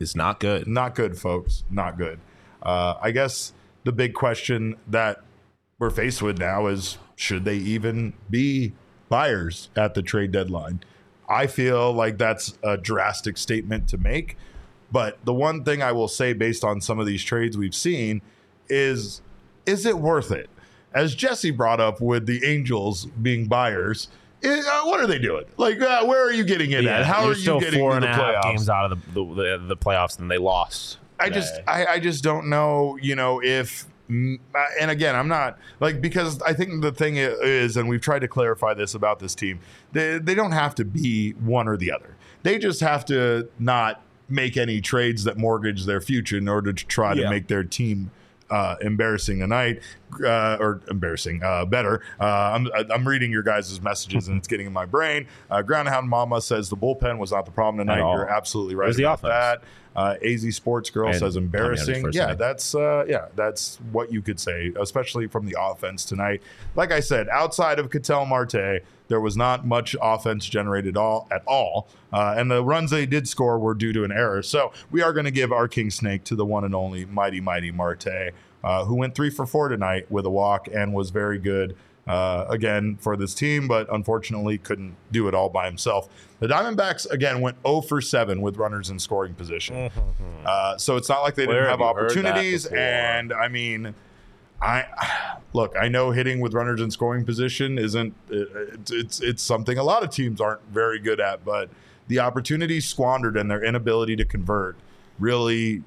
is 0.03 0.15
not 0.15 0.39
good. 0.39 0.67
not 0.67 0.95
good, 0.95 1.17
folks, 1.17 1.63
not 1.69 1.97
good. 1.97 2.19
Uh, 2.63 2.95
I 2.99 3.11
guess 3.11 3.53
the 3.85 3.91
big 3.93 4.13
question 4.13 4.75
that 4.87 5.21
we're 5.79 5.89
faced 5.89 6.21
with 6.21 6.37
now 6.37 6.67
is 6.67 6.97
should 7.15 7.45
they 7.45 7.55
even 7.55 8.13
be 8.29 8.73
buyers 9.07 9.69
at 9.75 9.93
the 9.93 10.01
trade 10.01 10.31
deadline? 10.33 10.81
I 11.29 11.47
feel 11.47 11.93
like 11.93 12.17
that's 12.17 12.57
a 12.63 12.77
drastic 12.77 13.37
statement 13.37 13.87
to 13.89 13.97
make. 13.97 14.37
But 14.91 15.17
the 15.25 15.33
one 15.33 15.63
thing 15.63 15.81
I 15.81 15.91
will 15.91 16.07
say, 16.07 16.33
based 16.33 16.63
on 16.63 16.81
some 16.81 16.99
of 16.99 17.05
these 17.07 17.23
trades 17.23 17.57
we've 17.57 17.73
seen, 17.75 18.21
is 18.69 19.21
is 19.65 19.85
it 19.85 19.97
worth 19.97 20.31
it? 20.31 20.49
As 20.93 21.15
Jesse 21.15 21.51
brought 21.51 21.79
up 21.79 21.99
with 22.01 22.25
the 22.27 22.45
Angels 22.45 23.05
being 23.21 23.47
buyers, 23.47 24.07
i- 24.43 24.47
uh, 24.47 24.85
what 24.87 24.99
are 24.99 25.07
they 25.07 25.17
doing? 25.19 25.45
Like, 25.57 25.81
uh, 25.81 26.05
where 26.05 26.23
are 26.25 26.31
you 26.31 26.43
getting 26.43 26.71
it 26.71 26.85
at? 26.85 27.05
How 27.05 27.23
you're 27.25 27.33
you 27.33 27.39
still 27.41 27.59
getting 27.59 27.79
four 27.79 27.95
and 27.95 28.03
the 28.03 28.09
a 28.09 28.13
half 28.13 28.21
playoffs? 28.35 28.43
games 28.43 28.69
out 28.69 28.91
of 28.91 29.13
the, 29.13 29.25
the, 29.25 29.65
the 29.69 29.75
playoffs 29.77 30.19
and 30.19 30.29
they 30.31 30.37
lost. 30.37 30.99
I 31.19 31.29
just. 31.29 31.59
I, 31.67 31.85
I 31.85 31.99
just 31.99 32.23
don't 32.23 32.49
know, 32.49 32.97
you 33.01 33.15
know, 33.15 33.41
if 33.43 33.85
and 34.07 34.39
again, 34.91 35.15
I'm 35.15 35.27
not 35.27 35.57
like 35.79 35.99
because 36.01 36.41
I 36.43 36.53
think 36.53 36.81
the 36.81 36.91
thing 36.91 37.15
is, 37.17 37.75
and 37.75 37.89
we've 37.89 38.01
tried 38.01 38.19
to 38.19 38.27
clarify 38.27 38.73
this 38.73 38.93
about 38.93 39.19
this 39.19 39.33
team, 39.33 39.59
they 39.93 40.19
they 40.19 40.35
don't 40.35 40.51
have 40.51 40.75
to 40.75 40.85
be 40.85 41.31
one 41.31 41.67
or 41.67 41.77
the 41.77 41.91
other. 41.91 42.15
They 42.43 42.59
just 42.59 42.81
have 42.81 43.05
to 43.05 43.49
not 43.57 44.01
make 44.29 44.57
any 44.57 44.81
trades 44.81 45.23
that 45.23 45.37
mortgage 45.37 45.85
their 45.85 46.01
future 46.01 46.37
in 46.37 46.47
order 46.47 46.73
to 46.73 46.85
try 46.85 47.13
to 47.13 47.29
make 47.29 47.47
their 47.47 47.63
team 47.63 48.11
uh, 48.49 48.75
embarrassing 48.81 49.39
tonight 49.39 49.81
uh, 50.23 50.57
or 50.59 50.81
embarrassing 50.89 51.41
uh, 51.43 51.65
better. 51.65 52.01
Uh, 52.19 52.25
I'm, 52.25 52.67
I'm 52.91 53.07
reading 53.07 53.31
your 53.31 53.43
guys' 53.43 53.81
messages 53.81 54.27
and 54.27 54.37
it's 54.37 54.47
getting 54.47 54.67
in 54.67 54.73
my 54.73 54.85
brain. 54.85 55.27
Uh, 55.49 55.61
Groundhound 55.61 56.07
Mama 56.07 56.41
says 56.41 56.69
the 56.69 56.77
bullpen 56.77 57.17
was 57.17 57.31
not 57.31 57.45
the 57.45 57.51
problem 57.51 57.85
tonight. 57.85 57.99
You're 57.99 58.29
absolutely 58.29 58.75
right 58.75 58.87
was 58.87 58.97
the 58.97 59.03
about 59.03 59.19
offense. 59.19 59.31
that. 59.61 59.61
Uh, 59.95 60.15
AZ 60.25 60.53
Sports 60.53 60.89
Girl 60.89 61.07
And 61.07 61.17
says 61.17 61.37
embarrassing. 61.37 62.09
Yeah, 62.11 62.25
inning. 62.25 62.37
that's 62.37 62.75
uh, 62.75 63.05
yeah, 63.07 63.27
that's 63.37 63.77
what 63.93 64.11
you 64.11 64.21
could 64.21 64.41
say, 64.41 64.73
especially 64.77 65.27
from 65.27 65.45
the 65.45 65.55
offense 65.57 66.03
tonight. 66.03 66.41
Like 66.75 66.91
I 66.91 66.99
said, 66.99 67.29
outside 67.29 67.79
of 67.79 67.89
Ketel 67.89 68.25
Marte, 68.25 68.83
there 69.07 69.21
was 69.21 69.37
not 69.37 69.65
much 69.65 69.95
offense 70.01 70.45
generated 70.47 70.97
all 70.97 71.29
at 71.31 71.43
all, 71.47 71.87
uh, 72.11 72.35
and 72.37 72.51
the 72.51 72.61
runs 72.61 72.91
they 72.91 73.05
did 73.05 73.25
score 73.25 73.57
were 73.57 73.73
due 73.73 73.93
to 73.93 74.03
an 74.03 74.11
error. 74.11 74.43
So 74.43 74.73
we 74.91 75.01
are 75.01 75.13
going 75.13 75.23
to 75.25 75.31
give 75.31 75.53
our 75.53 75.69
king 75.69 75.89
snake 75.89 76.25
to 76.25 76.35
the 76.35 76.45
one 76.45 76.65
and 76.65 76.75
only 76.75 77.05
mighty 77.05 77.39
mighty 77.39 77.71
Marte, 77.71 78.33
uh, 78.65 78.83
who 78.83 78.95
went 78.95 79.15
three 79.15 79.29
for 79.29 79.45
four 79.45 79.69
tonight 79.69 80.11
with 80.11 80.25
a 80.25 80.29
walk 80.29 80.67
and 80.73 80.93
was 80.93 81.11
very 81.11 81.39
good. 81.39 81.77
Uh, 82.07 82.45
again 82.49 82.95
for 82.97 83.17
this 83.17 83.33
team, 83.33 83.67
but 83.67 83.91
unfortunately 83.91 84.59
couldn't 84.59 84.95
do 85.11 85.27
it 85.27 85.33
all 85.33 85.49
by 85.49 85.65
himself. 85.65 86.07
The 86.39 86.45
Diamondbacks 86.45 87.09
again 87.09 87.41
went 87.41 87.57
0 87.65 87.81
for 87.81 87.99
7 87.99 88.43
with 88.43 88.57
runners 88.57 88.91
in 88.91 88.99
scoring 88.99 89.33
position. 89.33 89.89
Uh, 90.45 90.77
so 90.77 90.97
it's 90.97 91.09
not 91.09 91.23
like 91.23 91.33
they 91.33 91.47
Where 91.47 91.61
didn't 91.61 91.69
have 91.71 91.79
have 91.79 91.95
you 91.95 91.95
heard 91.95 92.09
that 92.11 92.27
opportunities. 92.35 92.67
And 92.67 93.33
I 93.33 93.47
mean, 93.47 93.95
I 94.61 94.85
look. 95.53 95.75
I 95.75 95.87
know 95.87 96.11
hitting 96.11 96.41
with 96.41 96.53
runners 96.53 96.79
in 96.79 96.91
scoring 96.91 97.25
position 97.25 97.79
isn't. 97.79 98.13
It, 98.29 98.49
it's, 98.73 98.91
it's 98.91 99.21
it's 99.21 99.43
something 99.43 99.79
a 99.79 99.83
lot 99.83 100.03
of 100.03 100.11
teams 100.11 100.39
aren't 100.39 100.61
very 100.71 100.99
good 100.99 101.19
at, 101.19 101.43
but 101.43 101.69
the 102.07 102.19
opportunities 102.19 102.85
squandered 102.87 103.35
and 103.35 103.49
their 103.49 103.63
inability 103.63 104.15
to 104.17 104.25
convert 104.25 104.77
really 105.19 105.83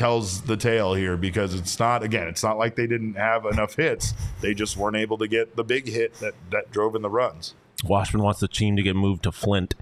tells 0.00 0.40
the 0.42 0.56
tale 0.56 0.94
here 0.94 1.16
because 1.16 1.54
it's 1.54 1.78
not 1.78 2.02
again 2.02 2.26
it's 2.26 2.42
not 2.42 2.56
like 2.56 2.74
they 2.74 2.86
didn't 2.86 3.14
have 3.14 3.44
enough 3.44 3.76
hits 3.76 4.14
they 4.40 4.54
just 4.54 4.76
weren't 4.78 4.96
able 4.96 5.18
to 5.18 5.28
get 5.28 5.56
the 5.56 5.62
big 5.62 5.86
hit 5.86 6.14
that 6.14 6.32
that 6.50 6.70
drove 6.70 6.94
in 6.94 7.02
the 7.02 7.10
runs 7.10 7.54
Washburn 7.84 8.22
wants 8.22 8.40
the 8.40 8.48
team 8.48 8.76
to 8.76 8.82
get 8.82 8.94
moved 8.96 9.22
to 9.24 9.32
Flint. 9.32 9.74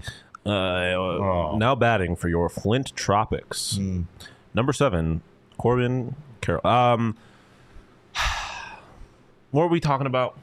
Uh, 0.45 0.49
Oh. 0.95 1.57
Now 1.57 1.75
batting 1.75 2.15
for 2.15 2.29
your 2.29 2.47
Flint 2.47 2.95
Tropics. 2.95 3.75
Hmm. 3.75 4.03
Number 4.53 4.71
seven, 4.71 5.21
Corbin 5.57 6.15
Carroll. 6.39 6.65
Um, 6.65 7.17
what 9.51 9.63
are 9.63 9.67
we 9.67 9.79
talking 9.79 10.07
about? 10.07 10.37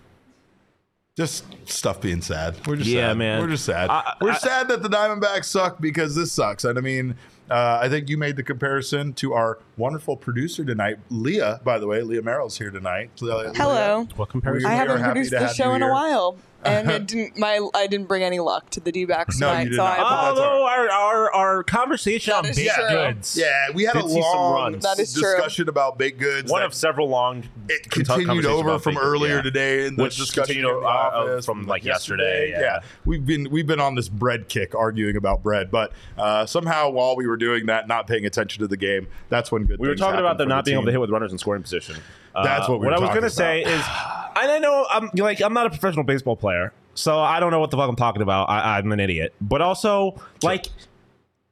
Just 1.17 1.45
stuff 1.65 2.01
being 2.01 2.21
sad. 2.21 2.57
We're 2.67 2.77
just 2.77 2.91
Yeah, 2.91 3.09
sad. 3.11 3.17
man. 3.19 3.41
We're 3.41 3.49
just 3.49 3.65
sad. 3.65 3.89
I- 3.89 4.15
We're 4.21 4.35
sad 4.35 4.69
that 4.69 4.83
the 4.83 4.89
Diamondbacks 4.91 5.45
suck 5.47 5.81
because 5.81 6.15
this 6.15 6.33
sucks. 6.33 6.65
And 6.65 6.77
I 6.77 6.83
mean, 6.83 7.15
uh, 7.51 7.79
I 7.81 7.89
think 7.89 8.09
you 8.09 8.17
made 8.19 8.37
the 8.37 8.43
comparison 8.43 9.13
to 9.15 9.33
our 9.35 9.59
wonderful 9.77 10.17
producer 10.17 10.65
tonight, 10.65 10.99
Leah. 11.11 11.61
By 11.65 11.79
the 11.79 11.87
way, 11.87 12.03
Leah 12.03 12.23
Merrill's 12.23 12.59
here 12.59 12.71
tonight. 12.71 13.11
Leah- 13.21 13.53
Hello. 13.55 14.09
What 14.17 14.29
comparison? 14.31 14.71
I 14.71 14.75
We 14.75 14.81
are 14.81 14.87
haven't 14.99 15.05
produced 15.05 15.31
the 15.31 15.49
show 15.53 15.71
you 15.71 15.77
in 15.77 15.83
a 15.83 15.91
while, 15.91 16.37
and 16.67 16.91
it 16.91 17.07
didn't. 17.09 17.39
My 17.39 17.61
I 17.75 17.87
didn't 17.87 18.07
bring 18.09 18.23
any 18.23 18.39
luck 18.41 18.71
to 18.71 18.81
the 18.81 18.93
D-backs 18.93 19.39
No, 19.41 19.49
you 19.49 19.53
tonight, 19.53 19.65
did 19.65 19.77
so 19.77 19.83
not. 19.85 19.99
I 19.99 20.03
Oh, 20.03 20.05
apologize. 20.07 20.39
Although 20.45 20.67
our, 20.67 20.91
our 20.91 21.35
our 21.35 21.63
conversation 21.65 22.33
That 22.33 22.39
on 22.45 22.47
is 22.47 22.57
baked 22.57 22.75
true. 22.75 22.89
goods, 22.89 23.37
Yeah, 23.39 23.71
we 23.75 23.85
had 23.85 23.95
Did 23.95 24.05
a 24.05 24.09
see 24.09 24.15
some 24.15 24.23
long 24.23 24.55
runs. 24.73 24.83
That 24.85 24.99
is 24.99 25.13
true. 25.15 25.23
discussion 25.23 25.69
about 25.69 25.99
baked 25.99 26.19
goods. 26.21 26.51
one 26.51 26.61
that 26.61 26.67
of 26.67 26.75
several 26.75 27.09
long 27.09 27.45
it 27.69 27.83
con- 27.91 28.05
continued 28.05 28.27
conversations 28.27 28.47
over 28.61 28.69
about 28.71 28.83
from 28.83 28.95
baked 28.95 29.03
goods, 29.05 29.13
earlier 29.15 29.37
yeah. 29.37 29.43
today 29.43 29.87
in 29.87 29.97
the 29.97 30.03
Which 30.05 30.17
discussion 30.17 30.55
continued, 30.57 30.75
in 30.77 30.81
the 30.83 30.87
uh, 30.87 30.91
uh, 30.91 31.23
office 31.25 31.47
from, 31.47 31.67
like, 31.67 31.85
yesterday, 31.85 32.51
Yeah. 32.51 32.61
yeah. 32.61 32.81
we've 33.05 33.25
been 33.25 33.51
we've 33.51 33.67
been 33.67 33.81
on 33.81 33.95
this 33.95 34.09
bread 34.09 34.49
kick 34.49 34.75
arguing 34.75 35.17
about 35.17 35.43
bread, 35.43 35.71
but 35.71 35.93
uh, 36.19 36.47
somehow 36.47 36.91
while 36.91 37.17
we 37.17 37.27
were 37.27 37.37
doing 37.37 37.67
that, 37.67 37.89
not 37.89 38.07
paying 38.07 38.27
attention 38.27 38.61
to 38.63 38.69
the 38.69 38.77
game, 38.77 39.07
that's 39.29 39.51
when 39.53 39.65
good. 39.65 39.79
We 39.81 39.89
were 39.89 39.95
talking 39.95 40.21
about 40.21 40.39
them 40.39 40.49
not 40.49 40.65
the 40.65 40.71
being 40.71 40.77
able 40.79 40.87
to 40.87 40.91
hit 40.93 41.01
with 41.01 41.11
runners 41.11 41.33
in 41.33 41.39
scoring 41.39 41.63
position. 41.63 41.97
Uh, 42.37 42.45
That's 42.45 42.69
what 42.69 42.81
we 42.81 42.87
what 42.87 42.95
I 42.95 43.01
was 43.01 43.11
gonna 43.15 43.31
say 43.31 43.63
is, 43.63 43.69
and 43.71 44.51
I 44.53 44.59
know 44.61 44.87
I'm 44.91 45.11
like 45.15 45.41
I'm 45.41 45.55
not 45.55 45.67
a 45.67 45.71
professional 45.71 46.05
baseball 46.05 46.37
player, 46.37 46.73
so 46.95 47.19
I 47.19 47.41
don't 47.41 47.51
know 47.51 47.61
what 47.61 47.71
the 47.71 47.77
fuck 47.77 47.89
I'm 47.89 47.97
talking 47.97 48.23
about. 48.23 48.51
I, 48.51 48.79
I'm 48.79 48.93
an 48.93 49.01
idiot, 49.01 49.35
but 49.41 49.61
also 49.63 50.21
like 50.43 50.67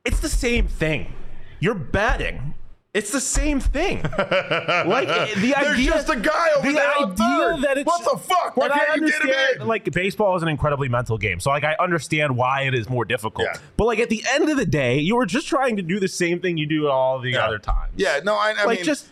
it's 0.05 0.21
the 0.21 0.29
same 0.29 0.69
thing. 0.69 1.13
You're 1.61 1.75
batting. 1.75 2.55
It's 2.93 3.11
the 3.11 3.21
same 3.21 3.59
thing. 3.59 4.03
like 4.19 5.09
the 5.09 5.35
There's 5.37 5.67
idea, 5.75 5.91
just 5.91 6.09
a 6.11 6.15
guy 6.17 6.49
over 6.59 6.69
the 6.69 6.75
there 6.75 6.91
idea 6.97 7.17
third. 7.17 7.63
that 7.63 7.79
it's 7.79 7.87
What 7.87 8.05
the 8.05 8.19
fuck? 8.19 8.57
Why 8.57 8.69
can't 8.69 9.01
you 9.01 9.11
get 9.11 9.23
him 9.23 9.63
in? 9.63 9.67
Like 9.67 9.91
baseball 9.91 10.37
is 10.37 10.43
an 10.45 10.49
incredibly 10.49 10.89
mental 10.89 11.19
game, 11.19 11.41
so 11.41 11.51
like 11.51 11.65
I 11.65 11.75
understand 11.81 12.37
why 12.37 12.63
it 12.63 12.75
is 12.75 12.89
more 12.89 13.05
difficult. 13.05 13.49
Yeah. 13.53 13.59
But 13.77 13.87
like 13.87 13.99
at 13.99 14.11
the 14.11 14.23
end 14.31 14.49
of 14.49 14.57
the 14.59 14.67
day, 14.67 14.99
you 15.01 15.17
were 15.17 15.27
just 15.27 15.49
trying 15.49 15.75
to 15.77 15.83
do 15.83 15.99
the 15.99 16.07
same 16.07 16.39
thing 16.41 16.57
you 16.57 16.67
do 16.67 16.87
all 16.89 17.19
the 17.19 17.33
Yeah. 17.33 17.47
other 17.47 17.59
times. 17.59 17.93
Yeah, 17.97 18.21
no, 18.23 18.35
I, 18.35 18.55
I 18.59 18.65
Like, 18.65 18.79
mean, 18.81 18.85
just- 18.85 19.09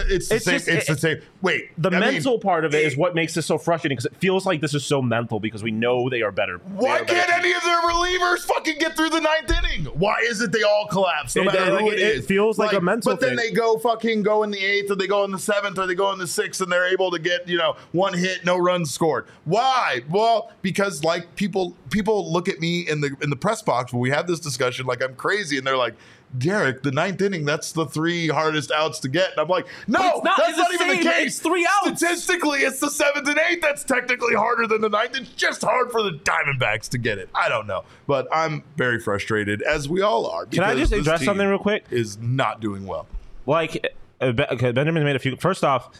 it's 0.00 0.28
the 0.28 0.34
it's 0.36 0.44
same. 0.44 0.54
just- 0.54 0.68
it's 0.68 0.88
it- 0.88 0.92
the 0.94 0.98
same. 0.98 1.18
Wait, 1.42 1.70
The 1.78 1.88
I 1.88 1.92
mean, 1.92 2.00
mental 2.00 2.38
part 2.38 2.64
of 2.64 2.74
it 2.74 2.84
is 2.84 2.96
what 2.96 3.14
makes 3.14 3.34
this 3.34 3.46
so 3.46 3.58
frustrating 3.58 3.96
because 3.96 4.06
it 4.06 4.16
feels 4.16 4.46
like 4.46 4.60
this 4.60 4.74
is 4.74 4.84
so 4.84 5.02
mental 5.02 5.40
because 5.40 5.62
we 5.62 5.70
know 5.70 6.08
they 6.08 6.22
are 6.22 6.32
better. 6.32 6.58
Why 6.58 7.00
are 7.00 7.04
can't 7.04 7.28
teams. 7.28 7.44
any 7.44 7.52
of 7.52 7.62
their 7.62 7.80
relievers 7.82 8.38
fucking 8.40 8.78
get 8.78 8.96
through 8.96 9.10
the 9.10 9.20
ninth 9.20 9.50
inning? 9.50 9.84
Why 9.94 10.16
is 10.24 10.40
it 10.40 10.52
they 10.52 10.62
all 10.62 10.86
collapse 10.90 11.36
no 11.36 11.42
It- 11.42 11.46
matter 11.46 11.72
like, 11.72 11.80
who 11.82 11.90
it- 11.90 11.98
it 12.00 12.16
it 12.18 12.24
feels 12.24 12.58
like 12.58 12.72
a 12.72 12.80
mental 12.80 13.12
thing. 13.12 13.16
But 13.20 13.26
then 13.26 13.36
thing. 13.36 13.48
they 13.50 13.54
go 13.54 13.78
fucking 13.78 14.22
go 14.22 14.42
in 14.42 14.50
the 14.50 14.64
eighth, 14.64 14.90
or 14.90 14.94
they 14.94 15.06
go 15.06 15.24
in 15.24 15.30
the 15.30 15.38
seventh, 15.38 15.78
or 15.78 15.86
they 15.86 15.94
go 15.94 16.12
in 16.12 16.18
the 16.18 16.26
sixth, 16.26 16.60
and 16.60 16.70
they're 16.72 16.86
able 16.92 17.10
to 17.10 17.18
get 17.18 17.46
you 17.48 17.58
know 17.58 17.76
one 17.92 18.14
hit, 18.14 18.44
no 18.44 18.56
runs 18.56 18.90
scored. 18.92 19.26
Why? 19.44 20.02
Well, 20.10 20.50
because 20.62 21.04
like 21.04 21.34
people 21.36 21.76
people 21.90 22.32
look 22.32 22.48
at 22.48 22.58
me 22.60 22.80
in 22.88 23.00
the 23.00 23.14
in 23.22 23.30
the 23.30 23.36
press 23.36 23.62
box 23.62 23.92
when 23.92 24.00
we 24.00 24.10
have 24.10 24.26
this 24.26 24.40
discussion 24.40 24.86
like 24.86 25.02
I'm 25.02 25.14
crazy, 25.14 25.58
and 25.58 25.66
they're 25.66 25.76
like. 25.76 25.94
Derek, 26.38 26.82
the 26.82 26.90
ninth 26.90 27.20
inning, 27.22 27.44
that's 27.44 27.72
the 27.72 27.86
three 27.86 28.28
hardest 28.28 28.70
outs 28.72 28.98
to 29.00 29.08
get. 29.08 29.30
And 29.32 29.40
I'm 29.40 29.48
like, 29.48 29.66
no, 29.86 30.20
not- 30.24 30.36
that's 30.38 30.56
not 30.58 30.72
even 30.74 30.88
the 30.88 30.96
case. 31.02 31.26
It's 31.26 31.38
three 31.38 31.66
outs. 31.82 32.00
Statistically, 32.00 32.60
it's 32.60 32.80
the 32.80 32.90
seventh 32.90 33.28
and 33.28 33.38
eighth 33.38 33.60
that's 33.62 33.84
technically 33.84 34.34
harder 34.34 34.66
than 34.66 34.80
the 34.80 34.88
ninth. 34.88 35.16
It's 35.16 35.30
just 35.30 35.62
hard 35.62 35.90
for 35.92 36.02
the 36.02 36.10
Diamondbacks 36.12 36.88
to 36.90 36.98
get 36.98 37.18
it. 37.18 37.28
I 37.34 37.48
don't 37.48 37.66
know, 37.66 37.84
but 38.06 38.26
I'm 38.32 38.62
very 38.76 38.98
frustrated, 38.98 39.62
as 39.62 39.88
we 39.88 40.02
all 40.02 40.26
are. 40.26 40.46
Can 40.46 40.62
I 40.64 40.74
just 40.74 40.92
address 40.92 41.24
something 41.24 41.46
real 41.46 41.58
quick? 41.58 41.84
Is 41.90 42.18
not 42.18 42.60
doing 42.60 42.86
well. 42.86 43.06
Like 43.46 43.94
uh, 44.20 44.32
Benjamin 44.32 45.04
made 45.04 45.16
a 45.16 45.18
few. 45.18 45.36
First 45.36 45.64
off, 45.64 45.90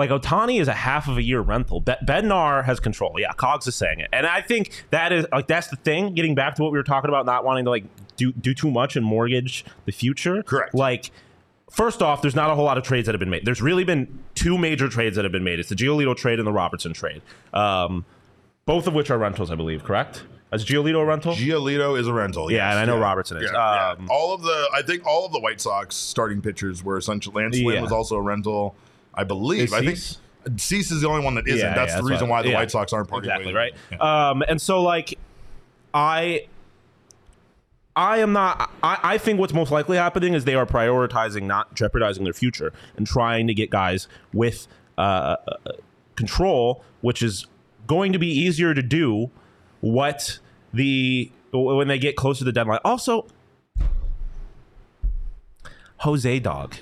like 0.00 0.10
Ohtani 0.10 0.60
is 0.60 0.66
a 0.66 0.72
half 0.72 1.06
of 1.06 1.16
a 1.18 1.22
year 1.22 1.40
rental. 1.40 1.80
Be- 1.80 1.94
Bednar 2.04 2.64
has 2.64 2.80
control. 2.80 3.14
Yeah, 3.18 3.32
Cogs 3.34 3.66
is 3.68 3.76
saying 3.76 4.00
it, 4.00 4.08
and 4.12 4.26
I 4.26 4.40
think 4.40 4.84
that 4.90 5.12
is 5.12 5.26
like 5.30 5.46
that's 5.46 5.68
the 5.68 5.76
thing. 5.76 6.14
Getting 6.14 6.34
back 6.34 6.56
to 6.56 6.62
what 6.62 6.72
we 6.72 6.78
were 6.78 6.82
talking 6.84 7.08
about, 7.08 7.26
not 7.26 7.44
wanting 7.44 7.64
to 7.66 7.70
like 7.70 7.84
do 8.16 8.32
do 8.32 8.52
too 8.54 8.70
much 8.70 8.96
and 8.96 9.06
mortgage 9.06 9.64
the 9.84 9.92
future. 9.92 10.42
Correct. 10.42 10.74
Like. 10.74 11.10
First 11.70 12.02
off, 12.02 12.20
there's 12.20 12.34
not 12.34 12.50
a 12.50 12.56
whole 12.56 12.64
lot 12.64 12.78
of 12.78 12.82
trades 12.82 13.06
that 13.06 13.12
have 13.14 13.20
been 13.20 13.30
made. 13.30 13.44
There's 13.46 13.62
really 13.62 13.84
been 13.84 14.18
two 14.34 14.58
major 14.58 14.88
trades 14.88 15.14
that 15.14 15.24
have 15.24 15.30
been 15.30 15.44
made. 15.44 15.60
It's 15.60 15.68
the 15.68 15.76
Giolito 15.76 16.16
trade 16.16 16.40
and 16.40 16.48
the 16.48 16.52
Robertson 16.52 16.92
trade, 16.92 17.22
um, 17.54 18.04
both 18.66 18.88
of 18.88 18.94
which 18.94 19.08
are 19.08 19.16
rentals, 19.18 19.52
I 19.52 19.54
believe. 19.54 19.84
Correct? 19.84 20.24
Is 20.52 20.64
Giolito 20.64 21.00
a 21.00 21.04
rental? 21.04 21.32
Giolito 21.32 21.96
is 21.96 22.08
a 22.08 22.12
rental. 22.12 22.50
Yeah, 22.50 22.70
and 22.70 22.78
I 22.80 22.84
know 22.86 22.98
Robertson 22.98 23.36
is. 23.36 23.44
Yeah, 23.44 23.52
yeah. 23.52 23.90
Um, 23.92 24.08
All 24.10 24.34
of 24.34 24.42
the, 24.42 24.68
I 24.74 24.82
think 24.82 25.06
all 25.06 25.24
of 25.24 25.30
the 25.30 25.38
White 25.38 25.60
Sox 25.60 25.94
starting 25.94 26.42
pitchers 26.42 26.82
were 26.82 26.96
essentially. 26.96 27.40
Lance 27.40 27.56
Lynn 27.60 27.76
Yeah. 27.76 27.82
was 27.82 27.92
also 27.92 28.16
a 28.16 28.20
rental, 28.20 28.74
I 29.14 29.24
believe. 29.24 29.64
Is 29.64 29.72
I 29.72 29.80
think 29.80 29.96
Cease? 29.96 30.18
Cease 30.56 30.90
is 30.90 31.02
the 31.02 31.08
only 31.08 31.24
one 31.24 31.34
that 31.34 31.46
isn't. 31.46 31.58
Yeah, 31.58 31.74
that's 31.74 31.92
yeah, 31.92 31.96
the 31.96 32.02
that's 32.02 32.10
reason 32.10 32.28
why 32.28 32.42
the 32.42 32.50
yeah. 32.50 32.54
White 32.56 32.70
Sox 32.70 32.92
aren't 32.92 33.08
partying. 33.08 33.18
exactly 33.20 33.54
right 33.54 33.72
um 34.00 34.42
and 34.48 34.60
so 34.60 34.82
like 34.82 35.18
i 35.92 36.46
i 37.96 38.18
am 38.18 38.32
not 38.32 38.70
I, 38.82 38.98
I 39.02 39.18
think 39.18 39.38
what's 39.38 39.52
most 39.52 39.70
likely 39.70 39.96
happening 39.96 40.34
is 40.34 40.44
they 40.44 40.54
are 40.54 40.66
prioritizing 40.66 41.42
not 41.42 41.74
jeopardizing 41.74 42.24
their 42.24 42.32
future 42.32 42.72
and 42.96 43.06
trying 43.06 43.46
to 43.48 43.54
get 43.54 43.70
guys 43.70 44.08
with 44.32 44.66
uh, 44.96 45.36
uh, 45.46 45.72
control 46.16 46.84
which 47.00 47.22
is 47.22 47.46
going 47.86 48.12
to 48.12 48.18
be 48.18 48.28
easier 48.28 48.72
to 48.74 48.82
do 48.82 49.30
what 49.80 50.38
the 50.72 51.30
when 51.52 51.88
they 51.88 51.98
get 51.98 52.16
close 52.16 52.38
to 52.38 52.44
the 52.44 52.52
deadline 52.52 52.78
also 52.84 53.26
jose 55.98 56.38
dog 56.38 56.76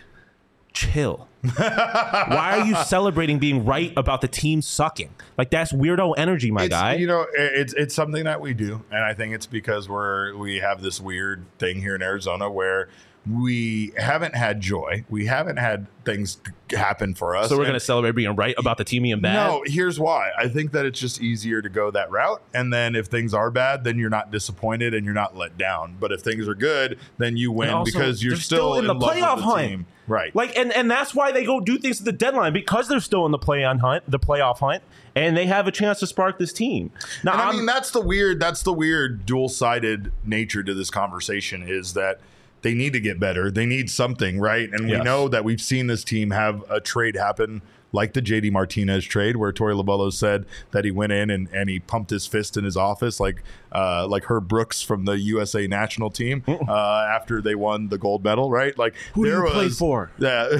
chill 0.86 1.28
why 1.42 2.58
are 2.58 2.66
you 2.66 2.74
celebrating 2.84 3.38
being 3.38 3.64
right 3.64 3.92
about 3.96 4.20
the 4.20 4.28
team 4.28 4.62
sucking? 4.62 5.14
Like 5.36 5.50
that's 5.50 5.72
weirdo 5.72 6.14
energy, 6.16 6.50
my 6.50 6.64
It's, 6.64 6.70
guy. 6.70 6.94
You 6.94 7.06
know, 7.06 7.26
it's 7.32 7.72
it's 7.74 7.94
something 7.94 8.24
that 8.24 8.40
we 8.40 8.54
do, 8.54 8.82
and 8.90 9.04
I 9.04 9.14
think 9.14 9.34
it's 9.34 9.46
because 9.46 9.88
we're 9.88 10.36
we 10.36 10.56
have 10.56 10.82
this 10.82 11.00
weird 11.00 11.44
thing 11.58 11.80
here 11.80 11.94
in 11.94 12.02
Arizona 12.02 12.50
where 12.50 12.88
we 13.30 13.92
haven't 13.96 14.34
had 14.34 14.60
joy, 14.60 15.04
we 15.08 15.26
haven't 15.26 15.56
had 15.56 15.86
things 16.04 16.38
happen 16.70 17.14
for 17.14 17.36
us. 17.36 17.48
so 17.48 17.58
we're 17.58 17.66
gonna 17.66 17.80
celebrate 17.80 18.12
being 18.12 18.34
right 18.34 18.54
about 18.58 18.78
the 18.78 18.84
team 18.84 19.02
being 19.02 19.20
bad. 19.20 19.34
No, 19.34 19.62
here's 19.66 19.98
why. 19.98 20.30
I 20.38 20.48
think 20.48 20.72
that 20.72 20.86
it's 20.86 20.98
just 20.98 21.20
easier 21.20 21.60
to 21.60 21.68
go 21.68 21.90
that 21.90 22.10
route. 22.10 22.42
And 22.54 22.72
then 22.72 22.94
if 22.94 23.06
things 23.06 23.34
are 23.34 23.50
bad, 23.50 23.84
then 23.84 23.98
you're 23.98 24.10
not 24.10 24.30
disappointed 24.30 24.94
and 24.94 25.04
you're 25.04 25.14
not 25.14 25.36
let 25.36 25.58
down. 25.58 25.96
But 26.00 26.12
if 26.12 26.20
things 26.22 26.48
are 26.48 26.54
good, 26.54 26.98
then 27.18 27.36
you 27.36 27.52
win 27.52 27.70
also, 27.70 27.92
because 27.92 28.22
you're 28.22 28.34
they're 28.34 28.40
still, 28.40 28.74
in 28.78 28.86
the 28.86 28.94
with 28.94 29.02
playoff 29.02 29.36
the 29.36 29.42
hunt. 29.42 29.68
team. 29.68 29.86
Right. 30.06 30.34
Like 30.34 30.56
and 30.56 30.72
and 30.72 30.90
that's 30.90 31.14
why 31.14 31.32
they 31.32 31.44
go 31.44 31.60
do 31.60 31.76
things 31.78 32.00
at 32.00 32.06
the 32.06 32.12
deadline 32.12 32.54
because 32.54 32.88
they're 32.88 33.00
still 33.00 33.26
in 33.26 33.32
the 33.32 33.38
play 33.38 33.62
on 33.62 33.80
hunt, 33.80 34.04
the 34.08 34.18
playoff 34.18 34.58
hunt, 34.58 34.82
and 35.14 35.36
they 35.36 35.44
have 35.44 35.66
a 35.66 35.70
chance 35.70 35.98
to 36.00 36.06
spark 36.06 36.38
this 36.38 36.52
team. 36.52 36.90
Now, 37.22 37.32
I 37.34 37.52
mean 37.52 37.66
that's 37.66 37.90
the 37.90 38.00
weird 38.00 38.40
that's 38.40 38.62
the 38.62 38.72
weird 38.72 39.26
dual-sided 39.26 40.10
nature 40.24 40.62
to 40.62 40.72
this 40.72 40.88
conversation 40.88 41.62
is 41.62 41.92
that 41.92 42.20
they 42.62 42.74
need 42.74 42.92
to 42.92 43.00
get 43.00 43.20
better. 43.20 43.50
They 43.50 43.66
need 43.66 43.90
something, 43.90 44.40
right? 44.40 44.68
And 44.70 44.88
we 44.88 44.98
know 44.98 45.28
that 45.28 45.44
we've 45.44 45.60
seen 45.60 45.86
this 45.86 46.02
team 46.04 46.30
have 46.30 46.64
a 46.70 46.80
trade 46.80 47.14
happen 47.16 47.62
like 47.90 48.12
the 48.12 48.20
JD 48.20 48.52
Martinez 48.52 49.06
trade 49.06 49.36
where 49.36 49.50
Torey 49.50 49.72
Lovullo 49.74 50.12
said 50.12 50.44
that 50.72 50.84
he 50.84 50.90
went 50.90 51.10
in 51.10 51.30
and, 51.30 51.48
and 51.54 51.70
he 51.70 51.80
pumped 51.80 52.10
his 52.10 52.26
fist 52.26 52.58
in 52.58 52.64
his 52.64 52.76
office 52.76 53.18
like 53.18 53.42
uh, 53.72 54.06
like 54.06 54.24
Herb 54.24 54.46
Brooks 54.46 54.82
from 54.82 55.06
the 55.06 55.18
USA 55.18 55.66
national 55.66 56.10
team 56.10 56.42
uh, 56.46 57.06
after 57.10 57.40
they 57.40 57.54
won 57.54 57.88
the 57.88 57.96
gold 57.96 58.22
medal, 58.24 58.50
right? 58.50 58.76
Like 58.76 58.94
Who 59.14 59.24
do 59.24 59.30
there 59.30 59.46
you 59.46 59.52
play 59.52 59.64
was- 59.64 59.78
for? 59.78 60.10
Yeah, 60.18 60.58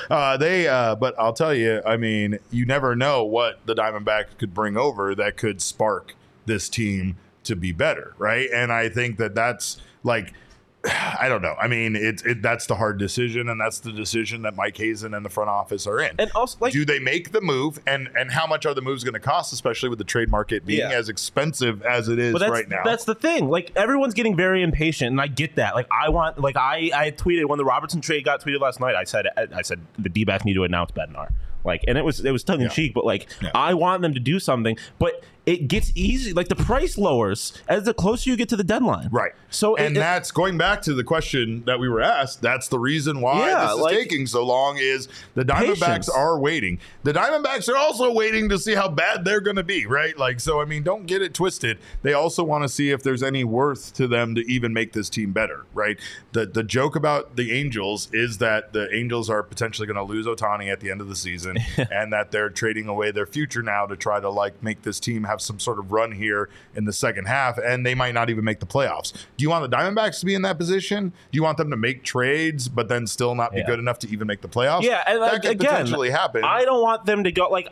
uh, 0.10 0.38
they. 0.38 0.68
Uh, 0.68 0.96
but 0.96 1.16
I'll 1.18 1.34
tell 1.34 1.54
you, 1.54 1.82
I 1.86 1.98
mean, 1.98 2.40
you 2.52 2.66
never 2.66 2.96
know 2.96 3.24
what 3.24 3.60
the 3.66 3.76
Diamondbacks 3.76 4.38
could 4.38 4.54
bring 4.54 4.76
over 4.78 5.16
that 5.16 5.38
could 5.38 5.62
spark 5.62 6.16
this 6.46 6.68
team 6.70 7.16
to 7.44 7.56
be 7.56 7.72
better, 7.72 8.14
right? 8.18 8.50
And 8.54 8.72
I 8.72 8.90
think 8.90 9.18
that 9.18 9.36
that's 9.36 9.78
like. 10.04 10.34
I 11.20 11.28
don't 11.28 11.42
know. 11.42 11.56
I 11.60 11.68
mean, 11.68 11.96
it's 11.98 12.24
it 12.24 12.42
that's 12.42 12.66
the 12.66 12.76
hard 12.76 12.98
decision, 13.00 13.50
and 13.50 13.60
that's 13.60 13.80
the 13.80 13.92
decision 13.92 14.44
that 14.44 14.56
Mike 14.56 14.78
Hazen 14.78 15.14
and 15.14 15.26
the 15.26 15.30
front 15.30 15.50
office 15.50 15.86
are 15.86 16.00
in. 16.00 16.16
and 16.18 16.32
also 16.34 16.58
like 16.62 16.72
Do 16.72 16.86
they 16.86 17.00
make 17.00 17.32
the 17.34 17.42
move, 17.42 17.80
and 17.86 18.08
and 18.18 18.32
how 18.32 18.48
much 18.48 18.66
are 18.66 18.74
the 18.74 18.82
moves 18.82 19.04
going 19.04 19.14
to 19.14 19.20
cost, 19.20 19.52
especially 19.52 19.90
with 19.90 19.98
the 20.00 20.06
trade 20.06 20.30
market 20.30 20.66
being 20.66 20.80
Yeah. 20.80 20.92
as 20.98 21.10
expensive 21.10 21.82
as 21.84 22.08
it 22.08 22.18
is 22.18 22.34
right 22.40 22.70
now? 22.70 22.82
that's 22.86 23.04
the 23.04 23.16
thing. 23.16 23.50
Like 23.50 23.72
everyone's 23.76 24.14
getting 24.14 24.38
very 24.38 24.64
impatient, 24.64 25.12
and 25.12 25.20
I 25.20 25.28
get 25.28 25.56
that. 25.58 25.76
Like 25.76 25.88
I 25.92 26.08
want, 26.10 26.40
like 26.40 26.56
I, 26.56 26.92
I 26.96 27.12
tweeted 27.12 27.46
when 27.46 27.58
the 27.58 27.66
Robertson 27.66 28.00
trade 28.00 28.24
got 28.24 28.42
tweeted 28.42 28.62
last 28.62 28.80
night. 28.80 28.96
I 28.96 29.04
said, 29.04 29.28
I 29.54 29.62
said 29.64 29.82
the 29.98 30.10
D-backs 30.10 30.46
need 30.46 30.54
to 30.54 30.64
announce 30.64 30.92
Bednar. 30.92 31.32
Like, 31.66 31.84
and 31.90 31.98
it 31.98 32.06
was 32.06 32.24
it 32.24 32.32
was 32.32 32.42
tongue 32.46 32.62
in 32.62 32.70
cheek, 32.70 32.94
but 32.94 33.04
like 33.06 33.28
Yeah. 33.42 33.52
I 33.54 33.74
want 33.74 34.02
them 34.02 34.14
to 34.14 34.20
do 34.22 34.40
something. 34.40 34.78
But 34.98 35.26
it 35.50 35.68
gets 35.68 35.92
easy. 35.96 36.34
Like 36.34 36.48
the 36.48 36.56
price 36.56 36.98
lowers 36.98 37.54
as 37.68 37.84
the 37.84 37.94
closer 37.94 38.30
you 38.30 38.36
get 38.36 38.50
to 38.50 38.56
the 38.56 38.64
deadline. 38.64 39.10
Right. 39.12 39.32
So 39.50 39.76
and 39.76 39.96
that's 39.96 40.32
going 40.32 40.58
back 40.58 40.82
to 40.84 40.94
the 40.94 41.04
question 41.04 41.64
that 41.66 41.80
we 41.80 41.88
were 41.88 42.02
asked. 42.02 42.42
That's 42.42 42.68
the 42.68 42.80
reason 42.80 43.22
why 43.22 43.48
Yeah, 43.48 43.62
this 43.68 43.72
is 43.76 43.80
like- 43.82 43.96
taking 43.96 44.26
so 44.28 44.46
long. 44.46 44.78
Is 44.78 45.08
the 45.36 45.46
Diamondbacks 45.46 45.80
Patience. 45.82 46.10
are 46.10 46.38
waiting? 46.40 46.80
The 47.04 47.14
Diamondbacks 47.14 47.70
are 47.70 47.78
also 47.78 48.12
waiting 48.12 48.50
to 48.50 48.58
see 48.60 48.76
how 48.76 48.90
bad 48.90 49.24
they're 49.26 49.42
going 49.42 49.56
to 49.56 49.64
be, 49.64 49.86
right? 49.86 50.18
Like, 50.18 50.40
so 50.40 50.62
I 50.62 50.66
mean, 50.66 50.84
don't 50.84 51.06
get 51.06 51.22
it 51.22 51.34
twisted. 51.34 51.78
They 52.02 52.14
also 52.14 52.44
want 52.44 52.64
to 52.64 52.70
see 52.70 52.92
if 52.92 53.02
there's 53.04 53.24
any 53.24 53.44
worth 53.44 53.94
to 53.96 54.08
them 54.08 54.36
to 54.36 54.42
even 54.52 54.74
make 54.74 54.94
this 54.94 55.10
team 55.10 55.32
better, 55.32 55.66
right? 55.74 55.98
The 56.34 56.46
the 56.46 56.64
joke 56.64 56.96
about 56.96 57.36
the 57.38 57.52
Angels 57.54 58.10
is 58.14 58.38
that 58.40 58.74
the 58.74 58.94
Angels 58.94 59.30
are 59.30 59.42
potentially 59.44 59.88
going 59.88 59.98
to 59.98 60.04
lose 60.04 60.26
Ohtani 60.26 60.72
at 60.72 60.80
the 60.82 60.92
end 60.92 61.00
of 61.02 61.08
the 61.08 61.16
season. 61.16 61.30
season 61.30 61.58
and 61.92 62.12
that 62.14 62.32
they're 62.32 62.50
trading 62.50 62.88
away 62.88 63.12
their 63.12 63.26
future 63.28 63.62
now 63.62 63.86
to 63.86 63.96
try 63.96 64.20
to 64.20 64.30
like 64.30 64.64
make 64.64 64.82
this 64.84 65.00
team 65.00 65.26
have 65.26 65.39
some 65.42 65.60
sort 65.60 65.80
of 65.80 65.92
run 65.92 66.12
here 66.12 66.50
in 66.76 66.86
the 66.86 66.94
second 66.94 67.26
half 67.26 67.58
and 67.58 67.86
they 67.86 67.96
might 67.96 68.14
not 68.14 68.30
even 68.30 68.44
make 68.44 68.60
the 68.60 68.66
playoffs. 68.66 69.14
Do 69.38 69.44
you 69.44 69.50
want 69.50 69.70
the 69.70 69.76
Diamondbacks 69.76 70.20
to 70.22 70.26
be 70.26 70.36
in 70.36 70.42
that 70.44 70.58
position? 70.58 71.10
Do 71.10 71.36
you 71.38 71.44
want 71.44 71.58
them 71.58 71.70
to 71.72 71.78
make 71.78 72.04
trades 72.04 72.68
but 72.68 72.88
then 72.88 73.08
still 73.08 73.36
not 73.36 73.52
be 73.52 73.60
Yeah. 73.60 73.66
good 73.68 73.80
enough 73.80 74.00
to 74.00 74.10
even 74.10 74.28
make 74.28 74.42
the 74.42 74.48
playoffs? 74.50 74.84
Yeah, 74.84 75.04
and 75.08 75.22
that 75.22 75.42
could 75.42 75.52
again, 75.52 75.70
potentially 75.72 76.10
happen. 76.10 76.44
I 76.44 76.66
don't 76.66 76.82
want 76.82 77.06
them 77.06 77.24
to 77.24 77.32
go 77.32 77.50
like. 77.50 77.70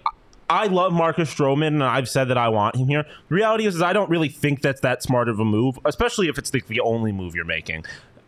I 0.49 0.67
love 0.67 0.93
Marcus 0.93 1.34
Stroman, 1.34 1.67
and 1.67 1.84
I've 1.84 2.08
said 2.08 2.30
that 2.30 2.38
I 2.38 2.47
want 2.47 2.77
him 2.77 2.88
here. 2.88 3.03
The 3.27 3.36
reality 3.36 3.65
is, 3.65 3.75
is 3.75 3.82
I 3.82 3.91
don't 3.91 4.10
really 4.10 4.30
think 4.30 4.62
that's 4.62 4.80
that 4.80 5.03
smart 5.03 5.27
of 5.27 5.41
a 5.41 5.43
move, 5.45 5.77
especially 5.84 6.30
if 6.30 6.38
it's 6.38 6.49
the, 6.51 6.63
the 6.67 6.80
only 6.80 7.12
move 7.12 7.36
you're 7.36 7.43
making. 7.43 7.84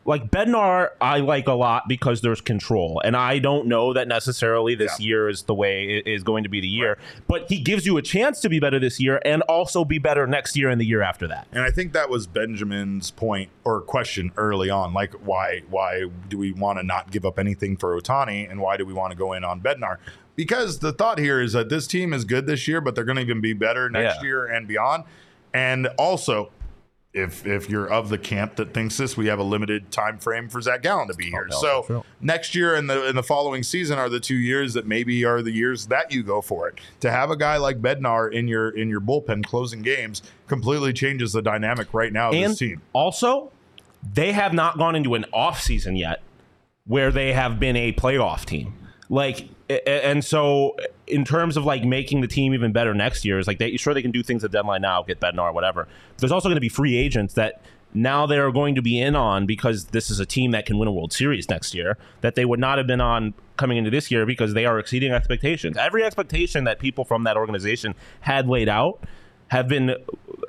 Like 0.10 0.32
Bednar, 0.32 0.90
I 1.00 1.20
like 1.20 1.48
a 1.48 1.54
lot 1.54 1.84
because 1.88 2.22
there's 2.22 2.42
control, 2.42 3.00
and 3.06 3.16
I 3.16 3.38
don't 3.38 3.68
know 3.68 3.94
that 3.94 4.08
necessarily 4.08 4.74
this 4.74 5.00
Yeah. 5.00 5.06
year 5.06 5.30
is 5.30 5.44
the 5.44 5.54
way 5.54 5.98
it 6.00 6.08
is 6.08 6.24
going 6.24 6.42
to 6.46 6.50
be 6.50 6.60
the 6.60 6.68
year. 6.68 6.98
But 7.28 7.48
he 7.48 7.60
gives 7.60 7.86
you 7.86 7.96
a 7.98 8.02
chance 8.02 8.42
to 8.42 8.50
be 8.50 8.60
better 8.60 8.80
this 8.80 9.00
year, 9.00 9.22
and 9.24 9.44
also 9.44 9.86
be 9.86 10.00
better 10.00 10.26
next 10.26 10.58
year 10.58 10.68
and 10.70 10.82
the 10.82 10.86
year 10.86 11.04
after 11.04 11.28
that. 11.28 11.46
And 11.52 11.62
I 11.62 11.70
think 11.70 11.94
that 11.94 12.10
was 12.10 12.26
Benjamin's 12.26 13.12
point 13.12 13.52
or 13.64 13.82
question 13.82 14.32
early 14.36 14.72
on. 14.72 14.96
Like, 14.96 15.14
why 15.24 15.62
why 15.70 16.06
do 16.28 16.40
we 16.40 16.54
want 16.54 16.80
to 16.80 16.84
not 16.84 17.12
give 17.12 17.24
up 17.24 17.38
anything 17.38 17.78
for 17.78 17.96
Ohtani, 17.96 18.50
and 18.50 18.60
why 18.60 18.78
do 18.78 18.88
we 18.88 18.94
want 18.94 19.12
to 19.12 19.16
go 19.16 19.34
in 19.34 19.44
on 19.44 19.62
Bednar? 19.62 19.98
Because 20.36 20.80
the 20.80 20.92
thought 20.92 21.20
here 21.20 21.40
is 21.40 21.54
that 21.54 21.70
this 21.70 21.86
team 21.86 22.14
is 22.14 22.26
good 22.26 22.48
this 22.48 22.68
year, 22.68 22.82
but 22.82 22.96
they're 22.96 23.04
going 23.04 23.18
to 23.18 23.22
even 23.22 23.42
be 23.42 23.54
better 23.54 23.92
next 23.92 24.16
Yeah. 24.16 24.24
year 24.24 24.46
and 24.48 24.68
beyond. 24.68 25.04
And 25.54 25.86
also, 26.00 26.50
if 27.14 27.46
if 27.46 27.70
you're 27.70 27.88
of 27.88 28.10
the 28.10 28.18
camp 28.18 28.56
that 28.58 28.74
thinks 28.74 28.98
this, 28.98 29.18
we 29.18 29.28
have 29.28 29.40
a 29.40 29.44
limited 29.44 29.92
time 29.92 30.20
frame 30.20 30.48
for 30.48 30.62
Zach 30.62 30.84
Gallen 30.84 31.08
to 31.08 31.16
be 31.16 31.28
oh, 31.28 31.32
here. 31.32 31.48
yeah, 31.50 31.58
so 31.58 31.84
true. 31.84 32.04
next 32.22 32.54
year 32.54 32.76
and 32.76 32.90
the 32.90 33.08
and 33.08 33.18
the 33.18 33.24
following 33.24 33.64
season 33.64 33.98
are 33.98 34.10
the 34.10 34.20
two 34.20 34.36
years 34.36 34.74
that 34.76 34.86
maybe 34.86 35.26
are 35.26 35.42
the 35.42 35.52
years 35.52 35.88
that 35.88 36.12
you 36.12 36.22
go 36.22 36.42
for 36.42 36.68
it. 36.68 36.80
To 37.00 37.10
have 37.10 37.32
a 37.32 37.36
guy 37.36 37.58
like 37.58 37.82
Bednar 37.82 38.32
in 38.32 38.48
your 38.48 38.70
in 38.70 38.90
your 38.90 39.02
bullpen 39.02 39.44
closing 39.44 39.82
games 39.82 40.22
completely 40.48 40.94
changes 40.94 41.34
the 41.34 41.42
dynamic 41.42 41.94
right 41.94 42.14
now 42.14 42.30
of 42.30 42.36
and 42.36 42.52
this 42.52 42.60
team. 42.60 42.82
also, 42.94 43.52
they 44.14 44.32
have 44.32 44.54
not 44.54 44.78
gone 44.78 44.96
into 44.96 45.16
an 45.16 45.26
off 45.34 45.62
season 45.62 45.96
yet 45.96 46.22
where 46.86 47.12
they 47.12 47.34
have 47.34 47.60
been 47.60 47.76
a 47.76 47.92
playoff 47.94 48.46
team. 48.46 48.74
Like, 49.10 49.48
and 49.70 50.26
so 50.26 50.76
in 51.08 51.24
terms 51.24 51.58
of 51.58 51.66
like 51.66 51.84
making 51.84 52.22
the 52.22 52.28
team 52.28 52.54
even 52.54 52.72
better 52.72 52.94
next 52.94 53.24
year, 53.26 53.40
is 53.40 53.48
like 53.48 53.60
they 53.60 53.78
sure 53.78 53.94
they 53.94 54.02
can 54.02 54.12
do 54.12 54.24
things 54.24 54.44
at 54.44 54.52
deadline 54.52 54.82
now, 54.82 55.04
get 55.04 55.20
Bednar, 55.20 55.54
whatever. 55.54 55.88
There's 56.18 56.32
also 56.32 56.50
going 56.50 56.58
to 56.58 56.62
be 56.62 56.70
free 56.70 56.98
agents 56.98 57.36
that 57.36 57.62
now 57.94 58.26
they 58.26 58.38
are 58.38 58.52
going 58.52 58.76
to 58.76 58.82
be 58.82 59.02
in 59.02 59.16
on 59.16 59.46
because 59.46 59.86
this 59.86 60.10
is 60.10 60.20
a 60.20 60.26
team 60.26 60.52
that 60.52 60.66
can 60.66 60.78
win 60.78 60.88
a 60.88 60.92
World 60.92 61.12
Series 61.12 61.50
next 61.50 61.74
year 61.74 61.98
that 62.22 62.36
they 62.36 62.46
would 62.46 62.60
not 62.60 62.78
have 62.78 62.88
been 62.88 63.02
on 63.02 63.34
coming 63.58 63.78
into 63.78 63.90
this 63.90 64.12
year 64.12 64.26
because 64.26 64.54
they 64.54 64.66
are 64.66 64.80
exceeding 64.80 65.12
expectations. 65.12 65.76
Every 65.78 66.04
expectation 66.04 66.64
that 66.66 66.80
people 66.80 67.04
from 67.04 67.24
that 67.24 67.36
organization 67.36 67.96
had 68.22 68.48
laid 68.48 68.70
out 68.70 69.04
have 69.50 69.68
been 69.68 69.96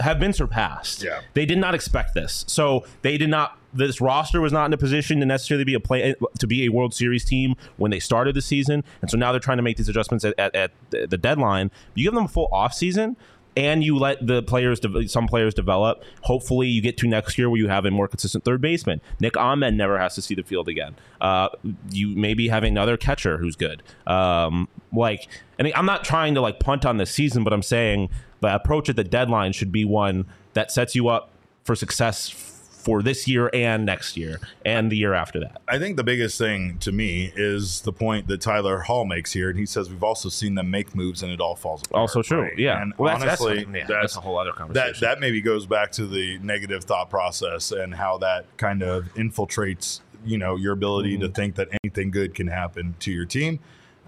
have 0.00 0.18
been 0.18 0.32
surpassed. 0.32 1.02
Yeah. 1.02 1.20
They 1.34 1.46
did 1.46 1.58
not 1.58 1.74
expect 1.74 2.14
this. 2.14 2.44
So 2.46 2.84
they 3.02 3.18
did 3.18 3.30
not 3.30 3.58
this 3.72 4.00
roster 4.00 4.40
was 4.40 4.52
not 4.52 4.66
in 4.66 4.72
a 4.72 4.78
position 4.78 5.20
to 5.20 5.26
necessarily 5.26 5.64
be 5.64 5.74
a 5.74 5.80
play 5.80 6.14
to 6.38 6.46
be 6.46 6.64
a 6.64 6.68
World 6.70 6.94
Series 6.94 7.24
team 7.24 7.54
when 7.76 7.90
they 7.90 8.00
started 8.00 8.34
the 8.34 8.42
season. 8.42 8.84
And 9.02 9.10
so 9.10 9.16
now 9.16 9.32
they're 9.32 9.40
trying 9.40 9.58
to 9.58 9.62
make 9.62 9.76
these 9.76 9.88
adjustments 9.88 10.24
at, 10.24 10.38
at, 10.38 10.54
at 10.54 10.72
the 10.90 11.18
deadline. 11.18 11.70
You 11.94 12.04
give 12.04 12.14
them 12.14 12.24
a 12.24 12.28
full 12.28 12.48
off 12.52 12.74
season 12.74 13.16
and 13.56 13.82
you 13.82 13.98
let 13.98 14.24
the 14.24 14.42
players 14.42 14.80
some 15.10 15.26
players 15.26 15.54
develop. 15.54 16.02
Hopefully 16.22 16.68
you 16.68 16.80
get 16.80 16.96
to 16.98 17.08
next 17.08 17.36
year 17.36 17.50
where 17.50 17.58
you 17.58 17.68
have 17.68 17.84
a 17.84 17.90
more 17.90 18.08
consistent 18.08 18.44
third 18.44 18.60
baseman. 18.60 19.00
Nick 19.18 19.36
Ahmed 19.36 19.74
never 19.74 19.98
has 19.98 20.14
to 20.14 20.22
see 20.22 20.34
the 20.34 20.42
field 20.42 20.68
again. 20.68 20.94
Uh, 21.20 21.48
you 21.90 22.08
maybe 22.08 22.48
have 22.48 22.64
another 22.64 22.96
catcher 22.96 23.38
who's 23.38 23.56
good. 23.56 23.82
Um, 24.06 24.68
like 24.92 25.28
and 25.58 25.70
I'm 25.74 25.86
not 25.86 26.04
trying 26.04 26.34
to 26.34 26.40
like 26.40 26.60
punt 26.60 26.86
on 26.86 26.96
this 26.96 27.10
season, 27.10 27.44
but 27.44 27.52
I'm 27.52 27.62
saying 27.62 28.08
the 28.40 28.54
approach 28.54 28.88
at 28.88 28.96
the 28.96 29.04
deadline 29.04 29.52
should 29.52 29.72
be 29.72 29.84
one 29.84 30.26
that 30.54 30.70
sets 30.72 30.94
you 30.94 31.08
up 31.08 31.30
for 31.64 31.74
success 31.74 32.28
for 32.28 33.02
this 33.02 33.28
year 33.28 33.50
and 33.52 33.84
next 33.84 34.16
year 34.16 34.40
and 34.64 34.90
the 34.90 34.96
year 34.96 35.12
after 35.12 35.38
that. 35.38 35.60
I 35.68 35.78
think 35.78 35.98
the 35.98 36.02
biggest 36.02 36.38
thing 36.38 36.78
to 36.78 36.90
me 36.92 37.30
is 37.36 37.82
the 37.82 37.92
point 37.92 38.26
that 38.28 38.40
Tyler 38.40 38.80
Hall 38.80 39.04
makes 39.04 39.32
here, 39.34 39.50
and 39.50 39.58
he 39.58 39.66
says 39.66 39.90
we've 39.90 40.02
also 40.02 40.30
seen 40.30 40.54
them 40.54 40.70
make 40.70 40.94
moves 40.94 41.22
and 41.22 41.30
it 41.30 41.42
all 41.42 41.54
falls 41.56 41.82
apart. 41.82 42.00
Also 42.00 42.22
true, 42.22 42.40
right? 42.44 42.58
yeah. 42.58 42.80
And 42.80 42.94
Well, 42.96 43.18
that's- 43.18 43.38
that's- 43.38 43.40
honestly, 43.58 43.78
yeah, 43.80 43.86
that's, 43.86 44.00
that's 44.00 44.16
a 44.16 44.20
whole 44.20 44.38
other 44.38 44.52
that 44.52 44.56
conversation. 44.56 44.98
that 45.02 45.20
maybe 45.20 45.42
goes 45.42 45.66
back 45.66 45.92
to 45.92 46.06
the 46.06 46.38
negative 46.38 46.84
thought 46.84 47.10
process 47.10 47.70
and 47.70 47.94
how 47.94 48.16
that 48.18 48.46
kind 48.56 48.82
of 48.82 49.04
infiltrates, 49.14 50.00
you 50.24 50.38
know, 50.38 50.56
your 50.56 50.72
ability 50.72 51.12
Mm-hmm. 51.18 51.22
to 51.26 51.28
think 51.32 51.54
that 51.56 51.68
anything 51.84 52.10
good 52.10 52.34
can 52.34 52.46
happen 52.46 52.94
to 53.00 53.12
your 53.12 53.26
team. 53.26 53.58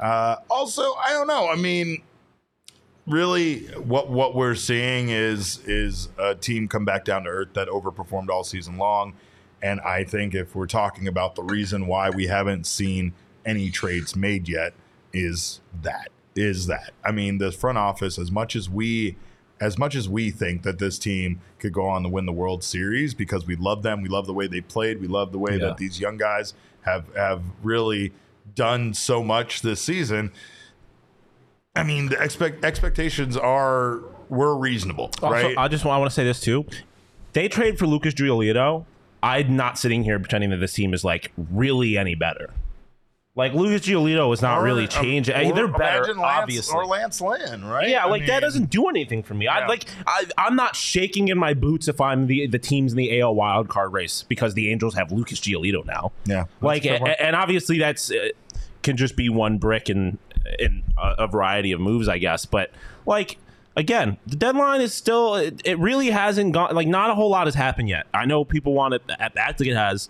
Uh, 0.01 0.37
also, 0.51 0.83
I 0.95 1.11
don't 1.11 1.27
know. 1.27 1.49
I 1.51 1.57
mean, 1.57 2.03
really, 3.07 3.65
what 3.77 4.11
what 4.11 4.35
we're 4.35 4.55
seeing 4.55 5.09
is 5.11 5.59
is 5.67 6.09
a 6.19 6.35
team 6.35 6.69
come 6.69 6.85
back 6.85 7.05
down 7.05 7.25
to 7.25 7.31
earth 7.31 7.55
that 7.55 7.69
overperformed 7.69 8.29
all 8.29 8.45
season 8.45 8.79
long. 8.79 9.15
And 9.62 9.81
I 9.81 10.05
think 10.05 10.35
if 10.35 10.55
we're 10.57 10.67
talking 10.67 11.07
about 11.07 11.37
the 11.37 11.43
reason 11.43 11.87
why 11.87 12.11
we 12.11 12.27
haven't 12.27 12.67
seen 12.67 13.12
any 13.47 13.71
trades 13.71 14.17
made 14.17 14.49
yet, 14.49 14.75
is 15.12 15.61
that 15.83 16.09
is 16.35 16.67
that. 16.67 16.93
I 17.05 17.12
mean, 17.12 17.38
the 17.38 17.53
front 17.53 17.79
office, 17.79 18.19
as 18.19 18.31
much 18.31 18.57
as 18.57 18.69
we 18.69 19.17
as 19.61 19.79
much 19.79 19.95
as 19.95 20.09
we 20.09 20.31
think 20.31 20.62
that 20.65 20.81
this 20.81 20.99
team 20.99 21.41
could 21.61 21.73
go 21.73 21.87
on 21.87 22.03
to 22.03 22.09
win 22.09 22.27
the 22.27 22.33
World 22.33 22.65
Series 22.65 23.15
because 23.15 23.47
we 23.47 23.55
love 23.55 23.85
them, 23.85 24.03
we 24.03 24.09
love 24.09 24.27
the 24.27 24.33
way 24.33 24.49
they 24.49 24.61
played, 24.61 25.01
we 25.01 25.07
love 25.07 25.31
the 25.31 25.38
way 25.38 25.53
Yeah. 25.53 25.67
that 25.67 25.77
these 25.77 26.01
young 26.01 26.17
guys 26.17 26.55
have 26.83 27.15
have 27.15 27.43
really 27.62 28.12
done 28.57 28.93
so 28.95 29.23
much 29.23 29.62
this 29.62 29.81
season. 29.81 30.33
I 31.75 31.83
mean, 31.85 32.09
the 32.09 32.21
expect 32.23 32.65
expectations 32.65 33.37
are 33.37 34.01
were 34.29 34.57
reasonable, 34.57 35.11
Also, 35.23 35.31
right? 35.31 35.57
I 35.59 35.69
just 35.69 35.85
want, 35.85 35.97
I 35.97 35.99
want 35.99 36.11
to 36.11 36.15
say 36.15 36.25
this 36.25 36.41
too. 36.41 36.67
They 37.33 37.49
trade 37.49 37.79
for 37.79 37.87
Lucas 37.87 38.15
Giolito. 38.15 38.85
I'm 39.23 39.57
not 39.57 39.79
sitting 39.79 40.03
here 40.05 40.19
pretending 40.19 40.51
that 40.51 40.57
this 40.59 40.73
team 40.73 40.93
is 40.95 41.05
like 41.05 41.33
really 41.37 41.97
any 41.97 42.15
better. 42.15 42.51
Like 43.35 43.55
Lucas 43.55 43.87
Giolito 43.87 44.31
is 44.35 44.43
not 44.43 44.59
Or, 44.59 44.65
really 44.65 44.83
um, 44.83 44.89
changing. 44.89 45.35
or 45.35 45.55
They're 45.55 45.69
better, 45.69 46.05
Lance, 46.15 46.19
obviously. 46.21 46.75
or 46.77 46.85
Lance 46.85 47.19
Lynn, 47.23 47.65
right? 47.65 47.89
Yeah, 47.89 48.05
I 48.05 48.09
like 48.09 48.27
that 48.27 48.41
doesn't 48.41 48.69
do 48.69 48.89
anything 48.89 49.23
for 49.23 49.33
me. 49.33 49.47
I 49.49 49.67
like 49.67 49.87
I, 50.07 50.27
I'm 50.37 50.55
not 50.57 50.77
shaking 50.77 51.29
in 51.29 51.39
my 51.39 51.55
boots 51.55 51.89
if 51.89 51.99
I'm 52.03 52.27
the 52.27 52.47
the 52.47 52.59
teams 52.59 52.93
in 52.93 52.99
the 52.99 53.19
AL 53.21 53.35
wild 53.35 53.69
card 53.69 53.95
race 53.95 54.25
because 54.29 54.53
the 54.53 54.71
Angels 54.71 54.95
have 54.97 55.11
Lucas 55.13 55.41
Giolito 55.41 55.87
now. 55.87 56.13
Yeah, 56.27 56.45
like 56.61 56.83
that's 56.83 57.01
a 57.01 57.05
fair 57.07 57.15
a- 57.19 57.23
and 57.23 57.35
obviously 57.35 57.79
that's 57.79 58.11
uh, 58.11 58.29
can 58.83 58.99
just 58.99 59.17
be 59.17 59.31
one 59.31 59.57
brick 59.57 59.89
in 59.89 60.19
in 60.59 60.83
a, 60.98 61.24
a 61.24 61.26
variety 61.26 61.72
of 61.72 61.81
moves, 61.81 62.09
I 62.09 62.18
guess. 62.18 62.46
But 62.46 62.70
like 63.07 63.38
again, 63.76 64.18
the 64.26 64.37
deadline 64.37 64.81
is 64.81 64.94
still 64.94 65.37
it, 65.37 65.61
it 65.64 65.78
really 65.78 66.11
hasn't 66.11 66.52
gone 66.52 66.74
like 66.74 66.88
not 66.88 67.11
a 67.11 67.14
whole 67.14 67.31
lot 67.31 67.46
has 67.46 67.55
happened 67.55 67.88
yet. 67.88 68.07
I 68.12 68.26
know 68.26 68.44
people 68.44 68.74
want 68.74 68.94
it 68.94 69.02
act 69.18 69.37
like 69.37 69.68
it 69.68 69.76
has. 69.76 70.09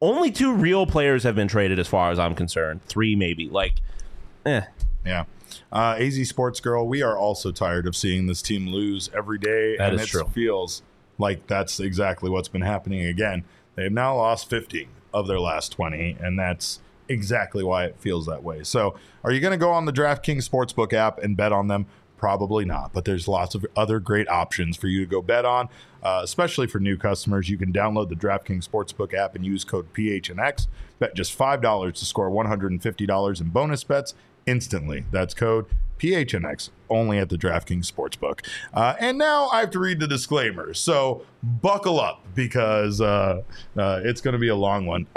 Only 0.00 0.30
two 0.30 0.52
real 0.52 0.86
players 0.86 1.22
have 1.22 1.34
been 1.34 1.48
traded, 1.48 1.78
as 1.78 1.88
far 1.88 2.10
as 2.10 2.18
I'm 2.18 2.34
concerned. 2.34 2.82
Three, 2.84 3.16
maybe. 3.16 3.48
Like, 3.48 3.76
eh. 4.44 4.60
Yeah. 5.06 5.24
Uh, 5.72 5.96
AZ 5.98 6.28
Sports 6.28 6.60
Girl, 6.60 6.86
we 6.86 7.00
are 7.00 7.16
also 7.16 7.50
tired 7.50 7.86
of 7.86 7.96
seeing 7.96 8.26
this 8.26 8.42
team 8.42 8.68
lose 8.68 9.08
every 9.16 9.38
day. 9.38 9.76
That 9.78 9.92
and 9.92 10.00
is 10.00 10.08
it 10.08 10.10
true. 10.10 10.24
feels 10.34 10.82
like 11.18 11.46
that's 11.46 11.80
exactly 11.80 12.28
what's 12.28 12.48
been 12.48 12.62
happening 12.62 13.06
again. 13.06 13.44
They've 13.74 13.90
now 13.90 14.16
lost 14.16 14.50
50 14.50 14.88
of 15.14 15.26
their 15.26 15.40
last 15.40 15.72
20, 15.72 16.18
and 16.20 16.38
that's 16.38 16.80
exactly 17.08 17.64
why 17.64 17.84
it 17.84 17.96
feels 17.98 18.26
that 18.26 18.42
way. 18.42 18.62
So, 18.62 18.96
are 19.24 19.32
you 19.32 19.40
going 19.40 19.52
to 19.52 19.58
go 19.58 19.70
on 19.70 19.84
the 19.84 19.92
DraftKings 19.92 20.48
Sportsbook 20.48 20.92
app 20.92 21.18
and 21.18 21.36
bet 21.36 21.52
on 21.52 21.68
them? 21.68 21.86
Probably 22.16 22.64
not, 22.64 22.92
but 22.92 23.04
there's 23.04 23.28
lots 23.28 23.54
of 23.54 23.66
other 23.76 24.00
great 24.00 24.28
options 24.28 24.76
for 24.76 24.88
you 24.88 25.00
to 25.00 25.06
go 25.06 25.20
bet 25.20 25.44
on, 25.44 25.68
uh, 26.02 26.20
especially 26.24 26.66
for 26.66 26.80
new 26.80 26.96
customers. 26.96 27.50
You 27.50 27.58
can 27.58 27.72
download 27.72 28.08
the 28.08 28.14
DraftKings 28.14 28.66
Sportsbook 28.66 29.12
app 29.12 29.34
and 29.34 29.44
use 29.44 29.64
code 29.64 29.92
PHNX. 29.92 30.66
Bet 30.98 31.14
just 31.14 31.36
$5 31.36 31.92
to 31.92 32.04
score 32.06 32.30
$150 32.30 33.40
in 33.40 33.48
bonus 33.50 33.84
bets 33.84 34.14
instantly. 34.46 35.04
That's 35.10 35.34
code 35.34 35.66
PHNX 35.98 36.70
only 36.88 37.18
at 37.18 37.28
the 37.28 37.36
DraftKings 37.36 37.90
Sportsbook. 37.90 38.46
Uh, 38.72 38.94
and 38.98 39.18
now 39.18 39.48
I 39.48 39.60
have 39.60 39.70
to 39.72 39.78
read 39.78 40.00
the 40.00 40.06
disclaimer. 40.06 40.74
So 40.74 41.24
buckle 41.42 42.00
up 42.00 42.22
because 42.34 43.00
uh, 43.00 43.42
uh, 43.76 44.00
it's 44.04 44.20
going 44.20 44.32
to 44.32 44.38
be 44.38 44.48
a 44.48 44.56
long 44.56 44.86
one. 44.86 45.06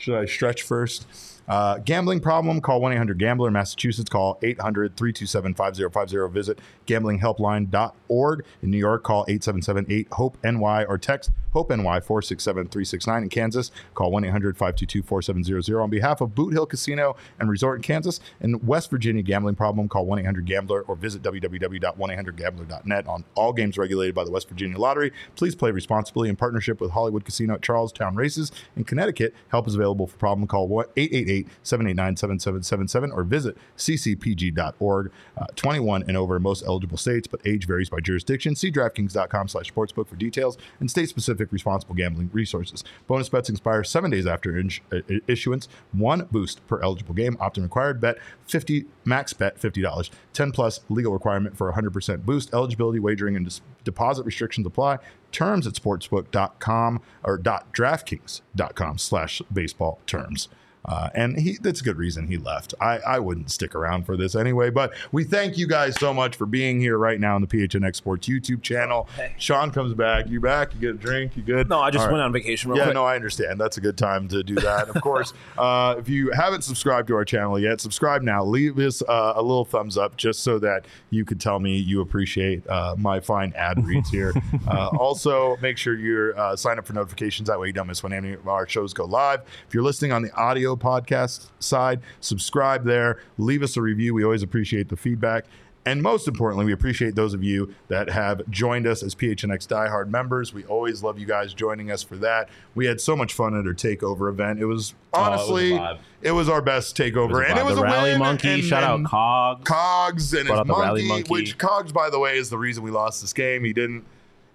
Should 0.00 0.14
I 0.14 0.24
stretch 0.24 0.62
first? 0.62 1.06
Uh, 1.50 1.78
gambling 1.78 2.20
problem, 2.20 2.60
call 2.60 2.80
1 2.80 2.92
800 2.92 3.18
Gambler. 3.18 3.50
Massachusetts, 3.50 4.08
call 4.08 4.38
800 4.40 4.96
327 4.96 5.54
5050. 5.54 6.32
Visit 6.32 6.60
gamblinghelpline.org. 6.86 8.44
In 8.62 8.70
New 8.70 8.78
York, 8.78 9.02
call 9.02 9.24
877 9.26 9.86
8 9.88 10.08
HOPE 10.12 10.38
NY 10.44 10.84
or 10.84 10.96
text 10.96 11.32
HOPE 11.52 11.70
NY 11.70 11.98
467 11.98 12.68
369. 12.68 13.22
In 13.24 13.28
Kansas, 13.28 13.72
call 13.94 14.12
1 14.12 14.24
800 14.26 14.56
522 14.56 15.02
4700. 15.02 15.82
On 15.82 15.90
behalf 15.90 16.20
of 16.20 16.36
Boot 16.36 16.52
Hill 16.52 16.66
Casino 16.66 17.16
and 17.40 17.50
Resort 17.50 17.78
in 17.78 17.82
Kansas 17.82 18.20
and 18.40 18.64
West 18.64 18.88
Virginia 18.88 19.22
Gambling 19.22 19.56
Problem, 19.56 19.88
call 19.88 20.06
1 20.06 20.20
800 20.20 20.46
Gambler 20.46 20.82
or 20.82 20.94
visit 20.94 21.20
www.1800Gambler.net. 21.22 23.08
On 23.08 23.24
all 23.34 23.52
games 23.52 23.76
regulated 23.76 24.14
by 24.14 24.22
the 24.22 24.30
West 24.30 24.48
Virginia 24.48 24.78
Lottery, 24.78 25.10
please 25.34 25.56
play 25.56 25.72
responsibly 25.72 26.28
in 26.28 26.36
partnership 26.36 26.80
with 26.80 26.92
Hollywood 26.92 27.24
Casino 27.24 27.54
at 27.54 27.62
Charlestown 27.62 28.14
Races 28.14 28.52
in 28.76 28.84
Connecticut. 28.84 29.34
Help 29.48 29.66
is 29.66 29.74
available 29.74 30.06
for 30.06 30.16
problem. 30.16 30.46
Call 30.46 30.84
888 30.96 31.39
888-789-7777 31.64 33.14
or 33.14 33.24
visit 33.24 33.56
ccpg.org. 33.76 35.10
Uh, 35.36 35.46
21 35.56 36.04
and 36.08 36.16
over 36.16 36.36
in 36.36 36.42
most 36.42 36.64
eligible 36.66 36.96
states, 36.96 37.26
but 37.26 37.40
age 37.44 37.66
varies 37.66 37.88
by 37.88 38.00
jurisdiction. 38.00 38.54
See 38.54 38.70
DraftKings.com 38.70 39.48
slash 39.48 39.72
sportsbook 39.72 40.08
for 40.08 40.16
details 40.16 40.58
and 40.80 40.90
state-specific 40.90 41.52
responsible 41.52 41.94
gambling 41.94 42.30
resources. 42.32 42.84
Bonus 43.06 43.28
bets 43.28 43.48
expire 43.48 43.84
seven 43.84 44.10
days 44.10 44.26
after 44.26 44.62
uh, 44.92 45.00
issuance. 45.26 45.68
One 45.92 46.26
boost 46.30 46.66
per 46.66 46.80
eligible 46.82 47.14
game. 47.14 47.36
Opt-in 47.40 47.62
required. 47.62 48.00
Bet 48.00 48.18
50 48.46 48.86
max 49.04 49.32
bet 49.32 49.60
$50. 49.60 50.10
10 50.32 50.52
plus 50.52 50.80
legal 50.88 51.12
requirement 51.12 51.56
for 51.56 51.72
100% 51.72 52.24
boost. 52.24 52.52
Eligibility, 52.52 52.98
wagering, 52.98 53.36
and 53.36 53.46
dis- 53.46 53.60
deposit 53.84 54.24
restrictions 54.24 54.66
apply. 54.66 54.98
Terms 55.32 55.66
at 55.66 55.74
sportsbook.com 55.74 57.00
or 57.24 57.38
.draftkings.com 57.38 58.98
slash 58.98 59.42
baseball 59.52 60.00
terms. 60.06 60.48
Uh, 60.84 61.10
and 61.14 61.38
he 61.38 61.58
that's 61.60 61.80
a 61.80 61.84
good 61.84 61.96
reason 61.98 62.26
he 62.26 62.38
left. 62.38 62.74
I, 62.80 62.98
I 63.06 63.18
wouldn't 63.18 63.50
stick 63.50 63.74
around 63.74 64.04
for 64.06 64.16
this 64.16 64.34
anyway, 64.34 64.70
but 64.70 64.92
we 65.12 65.24
thank 65.24 65.58
you 65.58 65.66
guys 65.66 65.98
so 66.00 66.14
much 66.14 66.36
for 66.36 66.46
being 66.46 66.80
here 66.80 66.96
right 66.96 67.20
now 67.20 67.34
on 67.34 67.42
the 67.42 67.46
PHNX 67.46 67.96
Sports 67.96 68.26
YouTube 68.28 68.62
channel. 68.62 69.08
Sean 69.38 69.70
comes 69.70 69.94
back. 69.94 70.26
You 70.28 70.40
back? 70.40 70.74
You 70.74 70.80
get 70.80 70.90
a 70.90 70.94
drink? 70.94 71.36
You 71.36 71.42
good? 71.42 71.68
No, 71.68 71.80
I 71.80 71.90
just 71.90 72.00
All 72.02 72.06
right. 72.06 72.12
went 72.12 72.24
on 72.24 72.32
vacation 72.32 72.74
Yeah, 72.74 72.84
quick. 72.84 72.94
no, 72.94 73.04
I 73.04 73.14
understand. 73.14 73.60
That's 73.60 73.76
a 73.76 73.80
good 73.80 73.98
time 73.98 74.28
to 74.28 74.42
do 74.42 74.54
that. 74.56 74.88
Of 74.88 75.02
course, 75.02 75.32
uh, 75.58 75.96
if 75.98 76.08
you 76.08 76.30
haven't 76.30 76.62
subscribed 76.62 77.08
to 77.08 77.14
our 77.14 77.24
channel 77.24 77.58
yet, 77.58 77.80
subscribe 77.80 78.22
now. 78.22 78.42
Leave 78.44 78.78
us 78.78 79.02
uh, 79.02 79.34
a 79.36 79.42
little 79.42 79.64
thumbs 79.64 79.98
up 79.98 80.16
just 80.16 80.40
so 80.42 80.58
that 80.60 80.86
you 81.10 81.24
could 81.24 81.40
tell 81.40 81.58
me 81.60 81.76
you 81.76 82.00
appreciate 82.00 82.66
uh, 82.68 82.94
my 82.98 83.20
fine 83.20 83.52
ad 83.54 83.84
reads 83.84 84.08
here. 84.10 84.32
uh, 84.68 84.88
also, 84.98 85.56
make 85.58 85.76
sure 85.76 85.94
you 85.98 86.32
uh, 86.36 86.56
sign 86.56 86.78
up 86.78 86.86
for 86.86 86.94
notifications. 86.94 87.48
That 87.48 87.60
way, 87.60 87.66
you 87.68 87.72
don't 87.72 87.86
miss 87.86 88.02
when 88.02 88.12
any 88.12 88.32
of 88.32 88.48
our 88.48 88.66
shows 88.66 88.94
go 88.94 89.04
live. 89.04 89.42
If 89.68 89.74
you're 89.74 89.82
listening 89.82 90.12
on 90.12 90.22
the 90.22 90.32
audio 90.32 90.69
podcast 90.76 91.48
side, 91.58 92.00
subscribe 92.20 92.84
there. 92.84 93.20
Leave 93.38 93.62
us 93.62 93.76
a 93.76 93.82
review. 93.82 94.14
We 94.14 94.24
always 94.24 94.42
appreciate 94.42 94.88
the 94.88 94.96
feedback. 94.96 95.44
And 95.86 96.02
most 96.02 96.28
importantly, 96.28 96.66
we 96.66 96.72
appreciate 96.74 97.14
those 97.14 97.32
of 97.32 97.42
you 97.42 97.74
that 97.88 98.10
have 98.10 98.42
joined 98.50 98.86
us 98.86 99.02
as 99.02 99.14
PHNX 99.14 99.66
diehard 99.66 100.08
members. 100.10 100.52
We 100.52 100.62
always 100.66 101.02
love 101.02 101.18
you 101.18 101.24
guys 101.26 101.54
joining 101.54 101.90
us 101.90 102.02
for 102.02 102.16
that. 102.18 102.50
We 102.74 102.84
had 102.84 103.00
so 103.00 103.16
much 103.16 103.32
fun 103.32 103.58
at 103.58 103.66
our 103.66 103.72
takeover 103.72 104.28
event. 104.28 104.60
It 104.60 104.66
was 104.66 104.92
Oh, 105.14 105.24
it 105.24 105.30
was 105.30 105.40
honestly, 105.40 105.98
it 106.20 106.32
was 106.32 106.50
our 106.50 106.60
best 106.60 106.98
takeover, 106.98 107.48
and 107.48 107.58
it 107.58 107.64
was 107.64 107.76
the 107.76 107.80
a 107.82 107.84
rally 107.84 108.10
win, 108.10 108.18
monkey. 108.18 108.48
and- 108.50 108.62
shout 108.62 108.82
out 108.84 108.96
and 108.98 109.06
Cogs. 109.08 109.64
Cogs 109.64 110.32
and 110.34 110.42
his 110.42 110.48
Shout 110.48 110.58
out 110.58 110.66
the 110.66 110.72
rally 110.74 111.08
monkey, 111.08 111.08
monkey. 111.08 111.32
which 111.32 111.56
Cogs, 111.58 111.92
by 111.92 112.10
the 112.10 112.18
way, 112.18 112.36
is 112.36 112.50
the 112.50 112.58
reason 112.58 112.84
we 112.84 112.90
lost 112.90 113.22
this 113.22 113.32
game. 113.32 113.64
He 113.64 113.72
didn't. 113.72 114.04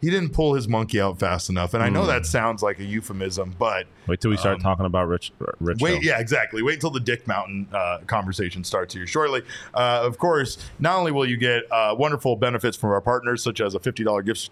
He 0.02 0.10
didn't 0.12 0.30
pull 0.34 0.54
his 0.54 0.68
monkey 0.68 1.00
out 1.02 1.18
fast 1.20 1.50
enough, 1.50 1.74
and 1.74 1.82
I 1.82 1.90
know 1.90 2.04
Mm. 2.04 2.08
that 2.08 2.26
sounds 2.26 2.62
like 2.62 2.80
a 2.80 2.84
euphemism, 2.84 3.56
but 3.58 3.88
Wait 4.08 4.22
till 4.22 4.30
we 4.30 4.38
start 4.38 4.60
talking 4.62 4.86
about 4.86 5.08
Rich. 5.08 5.32
Rich. 5.60 5.82
Wait, 5.82 5.94
Hill. 5.96 6.04
yeah, 6.04 6.20
exactly. 6.20 6.62
Wait 6.62 6.76
until 6.76 6.92
the 6.92 7.00
Dick 7.00 7.26
Mountain 7.28 7.68
uh, 7.74 8.00
conversation 8.06 8.64
starts 8.64 8.94
here 8.94 9.08
shortly. 9.08 9.42
Uh, 9.74 10.02
of 10.04 10.18
course, 10.20 10.58
not 10.80 10.98
only 10.98 11.12
will 11.12 11.28
you 11.28 11.38
get 11.38 11.64
uh, 11.72 11.96
wonderful 11.98 12.36
benefits 12.36 12.78
from 12.78 12.92
our 12.92 13.02
partners, 13.02 13.42
such 13.42 13.60
as 13.62 13.74
a 13.74 13.80
$50 13.80 14.24
gift 14.26 14.52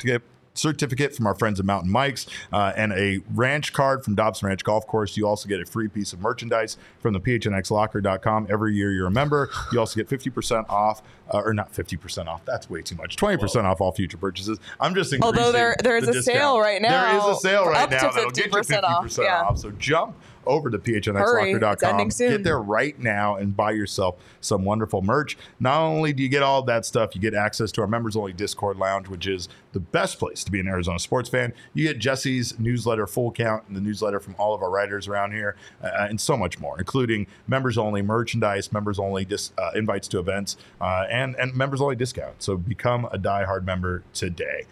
certificate. 0.53 1.15
From 1.15 1.27
our 1.27 1.35
friends 1.35 1.59
at 1.59 1.65
Mountain 1.65 1.91
Mike's 1.91 2.27
uh, 2.51 2.73
and 2.75 2.93
a 2.93 3.19
ranch 3.33 3.73
card 3.73 4.03
from 4.03 4.15
Dobson 4.15 4.47
Ranch 4.47 4.63
Golf 4.63 4.87
Course. 4.87 5.17
You 5.17 5.27
also 5.27 5.47
get 5.49 5.59
a 5.59 5.65
free 5.65 5.87
piece 5.87 6.13
of 6.13 6.19
merchandise 6.21 6.77
from 6.99 7.13
the 7.13 7.19
PHNXLocker.com. 7.19 8.47
Every 8.49 8.73
year 8.75 8.91
you're 8.91 9.07
a 9.07 9.11
member, 9.11 9.49
you 9.71 9.79
also 9.79 9.95
get 10.01 10.09
50% 10.09 10.69
off, 10.69 11.01
uh, 11.33 11.39
or 11.39 11.53
not 11.53 11.73
50% 11.73 12.27
off, 12.27 12.43
that's 12.45 12.69
way 12.69 12.81
too 12.81 12.95
much, 12.95 13.15
20% 13.15 13.63
off 13.63 13.81
all 13.81 13.91
future 13.91 14.17
purchases. 14.17 14.59
I'm 14.79 14.95
just 14.95 15.13
increasing 15.13 15.39
Although 15.39 15.51
there- 15.51 15.75
there 15.83 15.97
is 15.97 16.05
the 16.05 16.11
a 16.11 16.13
discount. 16.13 16.37
sale 16.37 16.59
right 16.59 16.81
now. 16.81 17.19
There 17.21 17.31
is 17.31 17.37
a 17.37 17.39
sale 17.39 17.65
right 17.67 17.83
up 17.83 17.89
to 17.89 17.95
now 17.95 18.29
get 18.29 18.45
you 18.45 18.51
50% 18.51 18.83
off, 18.83 19.05
50% 19.05 19.23
yeah. 19.23 19.41
off. 19.41 19.57
So 19.57 19.71
jump 19.71 20.15
over 20.45 20.69
to 20.69 20.77
Hurry, 20.77 21.01
PHNXLocker.com. 21.01 21.99
it's. 22.07 22.17
Get 22.19 22.43
there 22.43 22.61
right 22.61 22.97
now 22.99 23.35
and 23.35 23.55
buy 23.55 23.71
yourself 23.71 24.15
some 24.41 24.65
wonderful 24.65 25.01
merch. 25.01 25.37
Not 25.59 25.81
only 25.81 26.13
do 26.13 26.23
you 26.23 26.29
get 26.29 26.43
all 26.43 26.61
that 26.63 26.85
stuff, 26.85 27.15
you 27.15 27.21
get 27.21 27.33
access 27.33 27.71
to 27.73 27.81
our 27.81 27.87
members 27.87 28.15
only 28.15 28.33
Discord 28.33 28.77
lounge, 28.77 29.07
which 29.07 29.27
is 29.27 29.49
the 29.73 29.79
best 29.79 30.19
place 30.19 30.43
to 30.43 30.51
be 30.51 30.59
an 30.59 30.67
Arizona 30.67 30.99
sports 30.99 31.29
fan. 31.29 31.53
You 31.73 31.87
get 31.87 31.99
Jesse's 31.99 32.57
newsletter 32.59 33.07
full 33.07 33.31
count 33.31 33.63
and 33.67 33.75
the 33.75 33.81
newsletter 33.81 34.19
from 34.19 34.35
all 34.37 34.53
of 34.53 34.61
our 34.61 34.69
writers 34.69 35.07
around 35.07 35.31
here, 35.31 35.55
uh, 35.83 35.89
and 36.09 36.19
so 36.19 36.37
much 36.37 36.59
more, 36.59 36.77
including 36.77 37.27
members 37.47 37.77
only 37.77 38.01
merchandise, 38.01 38.71
members 38.71 38.99
only 38.99 39.25
dis- 39.25 39.51
uh, 39.57 39.71
invites 39.75 40.07
to 40.09 40.19
events, 40.19 40.57
uh, 40.81 41.05
and 41.09 41.35
and 41.35 41.55
members 41.55 41.81
only 41.81 41.95
discounts. 41.95 42.45
So 42.45 42.57
become 42.57 43.05
a 43.05 43.17
diehard 43.17 43.65
member 43.65 44.03
today. 44.13 44.65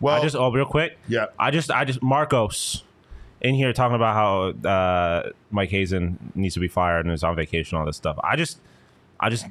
Well, 0.00 0.16
I 0.16 0.22
just 0.22 0.36
oh 0.36 0.50
real 0.50 0.66
quick. 0.66 0.98
yeah. 1.08 1.26
I 1.38 1.50
just 1.50 1.70
I 1.70 1.84
just 1.84 2.02
Marcos 2.02 2.82
in 3.40 3.54
here 3.54 3.72
talking 3.72 3.94
about 3.96 4.14
how 4.14 4.68
uh, 4.68 5.30
Mike 5.50 5.70
Hazen 5.70 6.32
needs 6.34 6.54
to 6.54 6.60
be 6.60 6.68
fired 6.68 7.04
and 7.04 7.12
is 7.12 7.22
on 7.22 7.36
vacation, 7.36 7.78
all 7.78 7.84
this 7.84 7.96
stuff. 7.96 8.18
I 8.22 8.36
just 8.36 8.60
I 9.20 9.28
just 9.28 9.46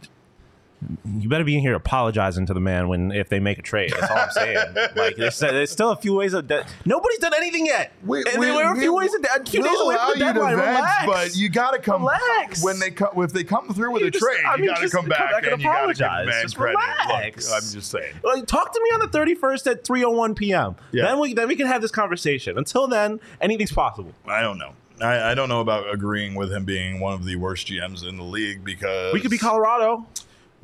you 1.20 1.30
better 1.30 1.44
be 1.44 1.56
in 1.56 1.62
here 1.62 1.74
apologizing 1.74 2.46
to 2.48 2.54
the 2.54 2.60
man 2.60 2.88
when 2.88 3.12
if 3.12 3.30
they 3.30 3.40
make 3.40 3.58
a 3.58 3.62
trade. 3.62 3.92
That's 4.00 4.12
all 4.12 4.18
I'm 4.18 4.30
saying. 4.32 4.58
like 4.96 5.16
there's, 5.16 5.40
there's 5.40 5.72
still 5.72 5.92
a 5.92 5.96
few 5.96 6.14
ways 6.14 6.34
of 6.34 6.48
de- 6.48 6.66
nobody's 6.86 7.18
done 7.20 7.34
anything 7.36 7.66
yet. 7.66 7.94
We, 8.04 8.20
and 8.32 8.42
they 8.44 8.52
were 8.52 8.72
a 8.72 8.76
few 8.76 8.94
ways 8.94 9.14
of 9.16 9.22
de- 9.22 9.34
a 9.36 9.44
few 9.46 9.64
days 9.64 9.80
away 9.80 9.96
from 9.96 10.20
the 10.20 10.26
deadline. 10.26 10.56
Relax. 10.56 11.06
but 11.06 11.36
you 11.36 11.50
got 11.50 11.72
to 11.72 11.80
come 11.80 12.02
Relax. 12.04 12.64
when 12.64 12.80
they 12.80 12.92
come 12.92 13.10
if 13.24 13.32
they 13.34 13.44
come 13.44 13.70
through 13.74 13.92
with 13.92 14.02
You 14.02 14.08
a 14.10 14.12
just- 14.12 14.24
trade. 14.24 14.44
I 14.46 14.56
you 14.58 14.66
got 14.68 14.76
to 14.76 14.82
just 14.82 14.94
come 14.94 15.04
come 15.04 15.10
back, 15.10 15.32
back 15.32 15.44
and 15.44 15.54
and 15.54 15.62
you 15.62 15.68
got 15.68 15.82
to 15.82 15.88
give 15.88 15.98
the 15.98 16.06
apologize. 16.06 16.42
Just 16.44 16.56
credit. 16.58 16.78
relax. 16.78 17.50
Look, 17.50 17.64
I'm 17.64 17.72
just 17.72 17.92
saying. 17.92 18.14
Like, 18.24 18.46
talk 18.46 18.74
to 18.74 18.82
me 18.84 18.90
on 18.94 19.00
the 19.00 19.08
31st 19.08 19.72
at 19.72 19.84
3:01 19.86 20.36
p.m. 20.36 20.76
Yeah. 20.92 21.06
Then 21.06 21.20
we 21.20 21.34
then 21.34 21.48
we 21.48 21.56
can 21.56 21.68
have 21.68 21.82
this 21.82 21.92
conversation. 21.92 22.58
Until 22.58 22.88
then, 22.88 23.20
anything's 23.42 23.72
possible. 23.72 24.12
I 24.28 24.42
don't 24.42 24.58
know. 24.58 24.74
I, 25.02 25.32
I 25.32 25.36
don't 25.36 25.50
know 25.50 25.60
about 25.60 25.94
agreeing 25.94 26.36
with 26.36 26.54
him 26.54 26.64
being 26.64 27.02
one 27.02 27.14
of 27.14 27.26
the 27.26 27.36
worst 27.36 27.68
GMs 27.68 28.08
in 28.08 28.16
the 28.16 28.24
league 28.24 28.64
because 28.64 29.14
We 29.14 29.20
could 29.20 29.30
be 29.32 29.38
Colorado. 29.38 30.06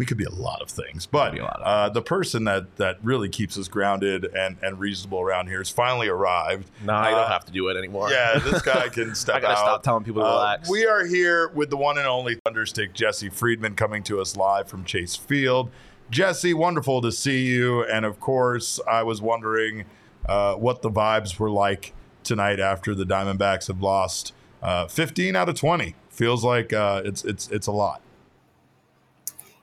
We 0.02 0.06
could 0.08 0.18
be 0.18 0.24
a 0.24 0.32
lot 0.32 0.64
of 0.64 0.68
things. 0.72 1.06
But 1.06 1.34
be 1.34 1.38
a 1.38 1.44
lot 1.44 1.62
of 1.62 1.68
uh, 1.68 1.90
the 1.94 2.02
person 2.02 2.46
that 2.46 2.76
that 2.78 2.98
really 3.04 3.30
keeps 3.30 3.56
us 3.56 3.68
grounded 3.68 4.26
and 4.36 4.58
and 4.64 4.80
reasonable 4.80 5.22
around 5.22 5.46
here 5.46 5.60
has 5.60 5.70
finally 5.70 6.08
arrived. 6.08 6.72
Nah, 6.84 7.08
you 7.08 7.16
Uh, 7.16 7.20
don't 7.22 7.30
have 7.32 7.46
to 7.46 7.52
do 7.52 7.68
it 7.68 7.78
anymore. 7.78 8.10
Yeah, 8.10 8.40
this 8.44 8.64
guy 8.64 8.90
can 8.90 9.14
step 9.24 9.36
I 9.36 9.40
gotta 9.42 9.54
out. 9.54 9.60
stop 9.60 9.84
telling 9.84 10.04
people 10.04 10.24
to 10.24 10.28
Uh, 10.28 10.32
relax. 10.32 10.68
We 10.72 10.88
are 10.88 11.06
here 11.06 11.50
with 11.50 11.70
the 11.70 11.78
one 11.78 12.00
and 12.00 12.08
only 12.08 12.36
Thunderstick 12.44 12.94
Jesse 12.96 13.30
Friedman 13.30 13.76
coming 13.76 14.02
to 14.06 14.20
us 14.20 14.36
live 14.36 14.68
from 14.68 14.86
Chase 14.86 15.16
Field. 15.16 15.70
Jesse, 16.10 16.56
wonderful 16.56 17.00
to 17.04 17.12
see 17.12 17.46
you. 17.46 17.84
And 17.86 18.04
of 18.04 18.20
course, 18.20 18.80
I 18.90 19.04
was 19.04 19.22
wondering 19.22 19.86
uh, 20.28 20.56
what 20.56 20.82
the 20.82 20.90
vibes 20.90 21.38
were 21.38 21.52
like 21.52 21.94
tonight 22.24 22.60
after 22.60 22.96
the 22.96 23.06
Diamondbacks 23.06 23.68
have 23.68 23.82
lost 23.84 24.34
uh, 24.64 24.88
15 24.88 25.36
out 25.36 25.48
of 25.48 25.54
20. 25.56 25.94
Feels 26.10 26.44
like 26.44 26.74
uh, 26.74 27.04
it's 27.06 27.24
it's 27.24 27.50
it's 27.52 27.68
a 27.68 27.72
lot. 27.72 28.02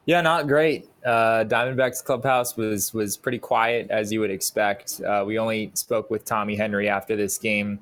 Yeah, 0.08 0.22
not 0.22 0.46
great. 0.48 0.88
Uh, 1.04 1.44
Diamondbacks 1.44 2.02
clubhouse 2.02 2.56
was 2.56 2.94
was 2.94 3.14
pretty 3.14 3.38
quiet 3.38 3.90
as 3.90 4.10
you 4.10 4.20
would 4.20 4.30
expect. 4.30 5.02
Uh, 5.02 5.22
we 5.26 5.38
only 5.38 5.70
spoke 5.74 6.08
with 6.08 6.24
Tommy 6.24 6.56
Henry 6.56 6.88
after 6.88 7.14
this 7.14 7.36
game. 7.36 7.78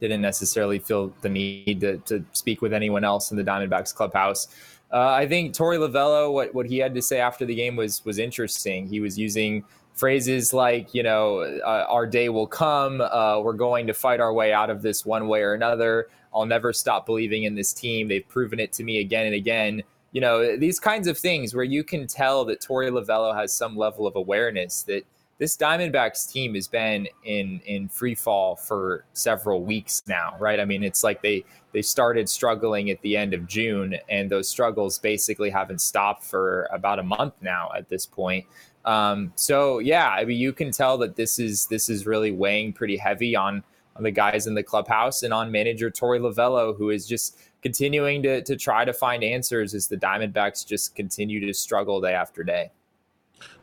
Didn't 0.00 0.22
necessarily 0.22 0.78
feel 0.78 1.12
the 1.20 1.28
need 1.28 1.82
to, 1.82 1.98
to 2.06 2.24
speak 2.32 2.62
with 2.62 2.72
anyone 2.72 3.04
else 3.04 3.32
in 3.32 3.36
the 3.36 3.44
Diamondbacks 3.44 3.94
clubhouse. 3.94 4.48
Uh, 4.90 5.10
I 5.10 5.28
think 5.28 5.54
Torey 5.54 5.76
Lovullo, 5.78 6.32
what 6.32 6.54
what 6.54 6.64
he 6.64 6.78
had 6.78 6.94
to 6.94 7.02
say 7.02 7.20
after 7.20 7.44
the 7.44 7.54
game 7.54 7.76
was 7.76 8.02
was 8.06 8.18
interesting. 8.18 8.88
He 8.88 9.00
was 9.00 9.18
using 9.18 9.62
phrases 9.92 10.54
like, 10.54 10.94
you 10.94 11.02
know, 11.02 11.40
uh, 11.40 11.84
our 11.86 12.06
day 12.06 12.30
will 12.30 12.46
come. 12.46 13.02
Uh, 13.02 13.40
we're 13.40 13.52
going 13.52 13.86
to 13.88 13.92
fight 13.92 14.20
our 14.20 14.32
way 14.32 14.54
out 14.54 14.70
of 14.70 14.80
this 14.80 15.04
one 15.04 15.28
way 15.28 15.42
or 15.42 15.52
another. 15.52 16.08
I'll 16.32 16.46
never 16.46 16.72
stop 16.72 17.04
believing 17.04 17.42
in 17.42 17.54
this 17.54 17.74
team. 17.74 18.08
They've 18.08 18.26
proven 18.26 18.58
it 18.58 18.72
to 18.72 18.84
me 18.84 19.00
again 19.00 19.26
and 19.26 19.34
again 19.34 19.82
you 20.12 20.20
know 20.20 20.56
these 20.56 20.80
kinds 20.80 21.06
of 21.06 21.18
things 21.18 21.54
where 21.54 21.64
you 21.64 21.84
can 21.84 22.06
tell 22.06 22.44
that 22.46 22.60
Torey 22.60 22.90
Lovullo 22.90 23.34
has 23.34 23.52
some 23.52 23.76
level 23.76 24.06
of 24.06 24.16
awareness 24.16 24.82
that 24.82 25.04
this 25.38 25.56
Diamondbacks 25.56 26.30
team 26.30 26.54
has 26.54 26.66
been 26.66 27.08
in 27.24 27.60
in 27.64 27.88
free 27.88 28.14
fall 28.14 28.56
for 28.56 29.04
several 29.12 29.62
weeks 29.62 30.02
now, 30.08 30.36
right? 30.38 30.58
I 30.58 30.64
mean, 30.64 30.82
it's 30.82 31.04
like 31.04 31.22
they 31.22 31.44
they 31.72 31.82
started 31.82 32.28
struggling 32.28 32.90
at 32.90 33.00
the 33.02 33.16
end 33.16 33.34
of 33.34 33.46
June, 33.46 33.96
and 34.08 34.28
those 34.28 34.48
struggles 34.48 34.98
basically 34.98 35.50
haven't 35.50 35.80
stopped 35.80 36.24
for 36.24 36.68
about 36.72 36.98
a 36.98 37.04
month 37.04 37.34
now 37.40 37.70
at 37.76 37.88
this 37.88 38.04
point. 38.04 38.46
Um, 38.84 39.32
so 39.36 39.78
yeah, 39.78 40.08
I 40.08 40.24
mean, 40.24 40.38
you 40.38 40.52
can 40.52 40.72
tell 40.72 40.98
that 40.98 41.14
this 41.14 41.38
is 41.38 41.66
this 41.66 41.88
is 41.88 42.04
really 42.04 42.32
weighing 42.32 42.72
pretty 42.72 42.96
heavy 42.96 43.36
on 43.36 43.62
on 43.94 44.02
the 44.02 44.10
guys 44.10 44.46
in 44.46 44.54
the 44.54 44.62
clubhouse 44.62 45.22
and 45.22 45.32
on 45.32 45.52
manager 45.52 45.90
Torey 45.90 46.20
Lovullo, 46.20 46.76
who 46.76 46.90
is 46.90 47.06
just 47.06 47.36
continuing 47.62 48.22
to, 48.22 48.42
to 48.42 48.56
try 48.56 48.84
to 48.84 48.92
find 48.92 49.24
answers 49.24 49.74
as 49.74 49.88
the 49.88 49.96
Diamondbacks 49.96 50.66
just 50.66 50.94
continue 50.94 51.44
to 51.46 51.52
struggle 51.52 52.00
day 52.00 52.12
after 52.14 52.42
day. 52.44 52.70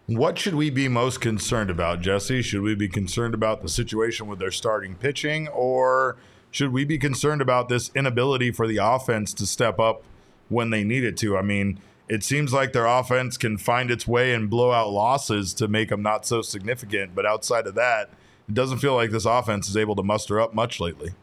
What 0.07 0.37
should 0.37 0.55
we 0.55 0.69
be 0.69 0.87
most 0.87 1.19
concerned 1.19 1.71
about, 1.71 2.01
Jesse? 2.01 2.43
Should 2.43 2.61
we 2.61 2.75
be 2.75 2.87
concerned 2.87 3.33
about 3.33 3.63
the 3.63 3.69
situation 3.69 4.27
with 4.27 4.37
their 4.37 4.51
starting 4.51 4.95
pitching, 4.95 5.47
or 5.47 6.17
should 6.51 6.71
we 6.71 6.85
be 6.85 6.99
concerned 6.99 7.41
about 7.41 7.69
this 7.69 7.89
inability 7.95 8.51
for 8.51 8.67
the 8.67 8.77
offense 8.77 9.33
to 9.33 9.47
step 9.47 9.79
up 9.79 10.03
when 10.47 10.69
they 10.69 10.83
need 10.83 11.03
it 11.03 11.17
to? 11.17 11.35
I 11.37 11.41
mean, 11.41 11.79
it 12.07 12.23
seems 12.23 12.53
like 12.53 12.71
their 12.71 12.85
offense 12.85 13.35
can 13.35 13.57
find 13.57 13.89
its 13.89 14.07
way 14.07 14.33
and 14.33 14.47
blow 14.47 14.71
out 14.71 14.91
losses 14.91 15.55
to 15.55 15.67
make 15.67 15.89
them 15.89 16.03
not 16.03 16.25
so 16.25 16.43
significant, 16.43 17.15
but 17.15 17.25
outside 17.25 17.65
of 17.65 17.73
that, 17.75 18.11
it 18.47 18.53
doesn't 18.53 18.77
feel 18.77 18.93
like 18.93 19.09
this 19.09 19.25
offense 19.25 19.67
is 19.67 19.75
able 19.75 19.95
to 19.95 20.03
muster 20.03 20.39
up 20.39 20.53
much 20.53 20.79
lately. 20.79 21.13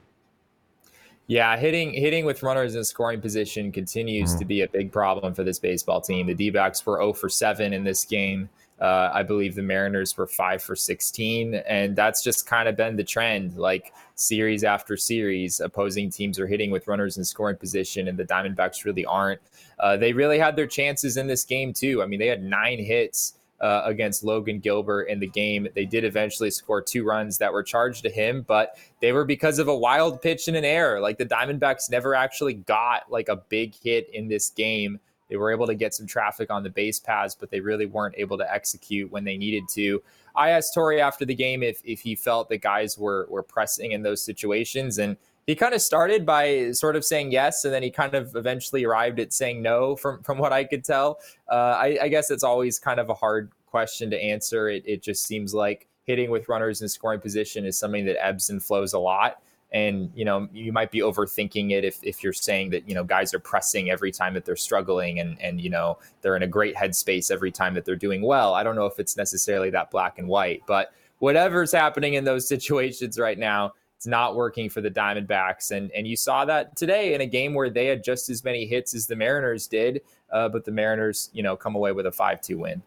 Yeah, 1.29 1.57
hitting 1.57 1.93
hitting 1.95 2.25
with 2.25 2.43
runners 2.43 2.75
in 2.75 2.85
scoring 2.85 3.21
position 3.21 3.71
continues 3.71 4.31
mm-hmm. 4.31 4.39
to 4.41 4.45
be 4.45 4.61
a 4.63 4.69
big 4.69 4.93
problem 4.93 5.35
for 5.35 5.45
this 5.45 5.59
baseball 5.59 6.01
team. 6.01 6.27
The 6.27 6.35
D-backs 6.35 6.85
were 6.85 6.99
0 6.99 7.13
for 7.13 7.29
7 7.29 7.73
in 7.73 7.85
this 7.85 8.05
game. 8.05 8.49
Uh, 8.81 9.11
I 9.15 9.23
believe 9.23 9.55
the 9.55 9.63
Mariners 9.63 10.17
were 10.17 10.27
5 10.27 10.61
for 10.61 10.75
16 10.75 11.55
and 11.55 11.95
that's 11.95 12.25
just 12.25 12.47
kind 12.47 12.69
of 12.69 12.77
been 12.77 12.97
the 12.97 13.05
trend 13.05 13.57
like 13.57 13.93
series 14.17 14.65
after 14.65 14.97
series 14.97 15.61
opposing 15.61 16.11
teams 16.11 16.41
are 16.41 16.49
hitting 16.49 16.73
with 16.73 16.89
runners 16.89 17.17
in 17.17 17.25
scoring 17.25 17.57
position 17.57 18.09
and 18.09 18.19
the 18.19 18.25
Diamondbacks 18.25 18.85
really 18.85 19.05
aren't. 19.05 19.41
Uh, 19.79 19.97
they 19.97 20.13
really 20.13 20.39
had 20.39 20.57
their 20.57 20.67
chances 20.67 21.17
in 21.17 21.29
this 21.29 21.45
game 21.45 21.73
too. 21.73 22.03
I 22.03 22.07
mean, 22.07 22.19
they 22.19 22.27
had 22.27 22.43
9 22.43 22.79
hits 22.81 23.35
uh, 23.63 23.83
against 23.85 24.25
Logan 24.25 24.59
Gilbert 24.59 25.05
in 25.05 25.21
the 25.21 25.29
game. 25.29 25.69
They 25.75 25.87
did 25.87 26.05
eventually 26.05 26.51
score 26.51 26.83
two 26.83 27.05
runs 27.05 27.39
that 27.39 27.53
were 27.53 27.63
charged 27.63 28.03
to 28.03 28.11
him, 28.11 28.43
but 28.43 28.77
they 29.01 29.13
were 29.13 29.25
because 29.25 29.59
of 29.61 29.69
a 29.69 29.77
wild 29.77 30.21
pitch 30.21 30.49
and 30.49 30.57
an 30.57 30.65
error. 30.65 31.01
Like 31.01 31.17
the 31.17 31.27
Diamondbacks 31.27 31.91
never 31.91 32.15
actually 32.15 32.55
got 32.55 33.11
like 33.11 33.29
a 33.29 33.37
big 33.37 33.75
hit 33.75 34.11
in 34.13 34.29
this 34.29 34.51
game. 34.51 34.99
They 35.29 35.37
were 35.37 35.53
able 35.53 35.67
to 35.69 35.75
get 35.75 35.95
some 35.95 36.07
traffic 36.07 36.51
on 36.51 36.63
the 36.63 36.71
base 36.71 36.99
paths, 36.99 37.37
but 37.39 37.51
they 37.51 37.61
really 37.61 37.87
weren't 37.87 38.17
able 38.19 38.37
to 38.37 38.53
execute 38.53 39.11
when 39.11 39.25
they 39.25 39.39
needed 39.39 39.65
to. 39.71 40.03
I 40.35 40.51
asked 40.51 40.75
Torey 40.75 40.99
after 41.01 41.25
the 41.25 41.35
game 41.35 41.63
if 41.63 41.81
if 41.85 42.01
he 42.01 42.17
felt 42.17 42.49
the 42.49 42.59
guys 42.59 42.99
were 42.99 43.27
were 43.31 43.43
pressing 43.43 43.93
in 43.93 44.03
those 44.03 44.25
situations, 44.25 44.99
and 44.99 45.17
he 45.47 45.57
kind 45.57 45.75
of 45.75 45.83
started 45.83 46.25
by 46.25 46.71
sort 46.73 46.97
of 46.97 47.05
saying 47.05 47.33
yes, 47.33 47.65
and 47.65 47.75
then 47.75 47.83
he 47.83 47.91
kind 47.91 48.15
of 48.15 48.37
eventually 48.37 48.85
arrived 48.85 49.19
at 49.19 49.33
saying 49.33 49.63
no. 49.63 49.97
From 49.97 50.23
from 50.23 50.39
what 50.39 50.53
I 50.53 50.65
could 50.65 50.85
tell, 50.85 51.19
uh, 51.51 51.55
I, 51.55 51.99
I, 52.03 52.09
guess 52.09 52.31
it's 52.31 52.45
always 52.45 52.79
kind 52.79 53.01
of 53.01 53.11
a 53.11 53.15
hard 53.15 53.51
question 53.67 54.11
to 54.11 54.23
answer. 54.23 54.69
It 54.69 54.85
it 54.87 55.03
just 55.03 55.27
seems 55.27 55.53
like 55.53 55.89
hitting 56.05 56.31
with 56.31 56.49
runners 56.49 56.83
in 56.83 56.89
scoring 56.89 57.21
position 57.21 57.65
is 57.65 57.79
something 57.79 58.05
that 58.05 58.25
ebbs 58.25 58.51
and 58.51 58.63
flows 58.63 58.93
a 58.93 58.99
lot. 58.99 59.43
And 59.73 60.13
you 60.15 60.25
know 60.25 60.49
you 60.53 60.71
might 60.71 60.91
be 60.91 61.01
overthinking 61.01 61.73
it 61.73 61.83
if, 61.83 61.99
if 62.03 62.23
you're 62.23 62.35
saying 62.35 62.71
that 62.71 62.87
you 62.87 62.95
know 62.95 63.05
guys 63.05 63.33
are 63.33 63.39
pressing 63.39 63.91
every 63.91 64.13
time 64.13 64.35
that 64.35 64.45
they're 64.45 64.55
struggling 64.55 65.19
and 65.19 65.41
and 65.41 65.61
you 65.61 65.71
know 65.71 65.99
they're 66.21 66.37
in 66.37 66.43
a 66.43 66.47
great 66.47 66.77
headspace 66.77 67.31
every 67.31 67.51
time 67.51 67.75
that 67.75 67.85
they're 67.85 67.97
doing 67.97 68.23
well. 68.23 68.55
I 68.55 68.63
don't 68.63 68.77
know 68.77 68.87
if 68.87 68.99
it's 68.99 69.17
necessarily 69.17 69.71
that 69.71 69.91
black 69.91 70.19
and 70.19 70.29
white, 70.29 70.63
but 70.67 70.93
whatever's 71.19 71.73
happening 71.73 72.15
in 72.15 72.25
those 72.25 72.47
situations 72.55 73.19
right 73.19 73.39
now, 73.39 73.73
it's 74.03 74.07
not 74.09 74.35
working 74.35 74.69
for 74.69 74.81
the 74.81 74.91
Diamondbacks, 74.91 75.71
and 75.71 75.89
and 75.93 76.09
you 76.09 76.17
saw 76.17 76.45
that 76.45 76.75
today 76.75 77.15
in 77.15 77.21
a 77.21 77.27
game 77.27 77.55
where 77.55 77.71
they 77.71 77.87
had 77.87 78.03
just 78.03 78.29
as 78.31 78.43
many 78.43 78.67
hits 78.67 78.95
as 78.95 79.07
the 79.07 79.15
Mariners 79.15 79.69
did, 79.69 80.01
uh, 80.33 80.49
but 80.49 80.65
the 80.65 80.73
Mariners, 80.73 81.31
you 81.33 81.41
know, 81.41 81.57
come 81.57 81.77
away 81.77 81.93
with 81.93 82.05
a 82.07 82.11
five-two 82.11 82.59
win. 82.59 82.83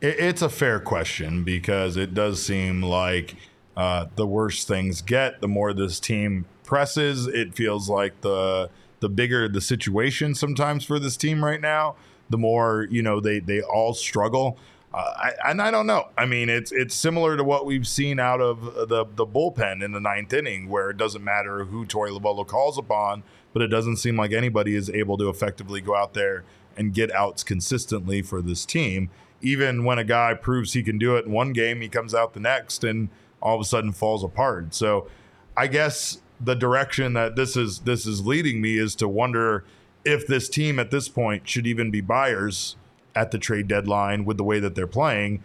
It's 0.00 0.42
a 0.42 0.48
fair 0.48 0.80
question 0.80 1.44
because 1.44 1.96
it 1.96 2.14
does 2.14 2.44
seem 2.44 2.82
like 2.82 3.36
uh, 3.76 4.06
the 4.16 4.26
worse 4.26 4.64
things 4.64 5.02
get, 5.02 5.40
the 5.40 5.46
more 5.46 5.72
this 5.72 6.00
team 6.00 6.46
presses. 6.64 7.28
It 7.28 7.54
feels 7.54 7.88
like 7.88 8.22
the 8.22 8.70
the 8.98 9.08
bigger 9.08 9.48
the 9.48 9.60
situation 9.60 10.34
sometimes 10.34 10.84
for 10.84 10.98
this 10.98 11.16
team 11.16 11.44
right 11.44 11.60
now, 11.60 11.94
the 12.28 12.38
more 12.38 12.88
you 12.90 13.04
know 13.04 13.20
they 13.20 13.38
they 13.38 13.62
all 13.62 13.94
struggle. 13.94 14.58
I, 14.94 15.32
and 15.50 15.60
I 15.60 15.70
don't 15.70 15.86
know. 15.86 16.08
I 16.16 16.26
mean, 16.26 16.48
it's 16.48 16.70
it's 16.70 16.94
similar 16.94 17.36
to 17.36 17.44
what 17.44 17.66
we've 17.66 17.86
seen 17.86 18.20
out 18.20 18.40
of 18.40 18.88
the 18.88 19.04
the 19.04 19.26
bullpen 19.26 19.82
in 19.82 19.92
the 19.92 20.00
ninth 20.00 20.32
inning, 20.32 20.68
where 20.68 20.90
it 20.90 20.96
doesn't 20.96 21.24
matter 21.24 21.64
who 21.64 21.84
Torey 21.84 22.16
Lovullo 22.16 22.46
calls 22.46 22.78
upon, 22.78 23.24
but 23.52 23.62
it 23.62 23.68
doesn't 23.68 23.96
seem 23.96 24.16
like 24.16 24.32
anybody 24.32 24.76
is 24.76 24.88
able 24.90 25.18
to 25.18 25.28
effectively 25.28 25.80
go 25.80 25.96
out 25.96 26.14
there 26.14 26.44
and 26.76 26.94
get 26.94 27.12
outs 27.12 27.42
consistently 27.42 28.22
for 28.22 28.40
this 28.40 28.64
team. 28.64 29.10
Even 29.42 29.84
when 29.84 29.98
a 29.98 30.04
guy 30.04 30.34
proves 30.34 30.72
he 30.72 30.82
can 30.82 30.98
do 30.98 31.16
it 31.16 31.26
in 31.26 31.32
one 31.32 31.52
game, 31.52 31.80
he 31.80 31.88
comes 31.88 32.14
out 32.14 32.32
the 32.32 32.40
next 32.40 32.84
and 32.84 33.08
all 33.42 33.56
of 33.56 33.60
a 33.60 33.64
sudden 33.64 33.92
falls 33.92 34.22
apart. 34.22 34.74
So, 34.74 35.08
I 35.56 35.66
guess 35.66 36.20
the 36.40 36.54
direction 36.54 37.14
that 37.14 37.36
this 37.36 37.56
is 37.56 37.80
this 37.80 38.06
is 38.06 38.24
leading 38.24 38.60
me 38.60 38.78
is 38.78 38.94
to 38.96 39.08
wonder 39.08 39.64
if 40.04 40.26
this 40.26 40.48
team 40.48 40.78
at 40.78 40.90
this 40.90 41.08
point 41.08 41.48
should 41.48 41.66
even 41.66 41.90
be 41.90 42.00
buyers 42.00 42.76
at 43.14 43.30
the 43.30 43.38
trade 43.38 43.68
deadline 43.68 44.24
with 44.24 44.36
the 44.36 44.44
way 44.44 44.58
that 44.60 44.74
they're 44.74 44.86
playing. 44.86 45.42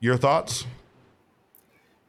Your 0.00 0.16
thoughts? 0.16 0.66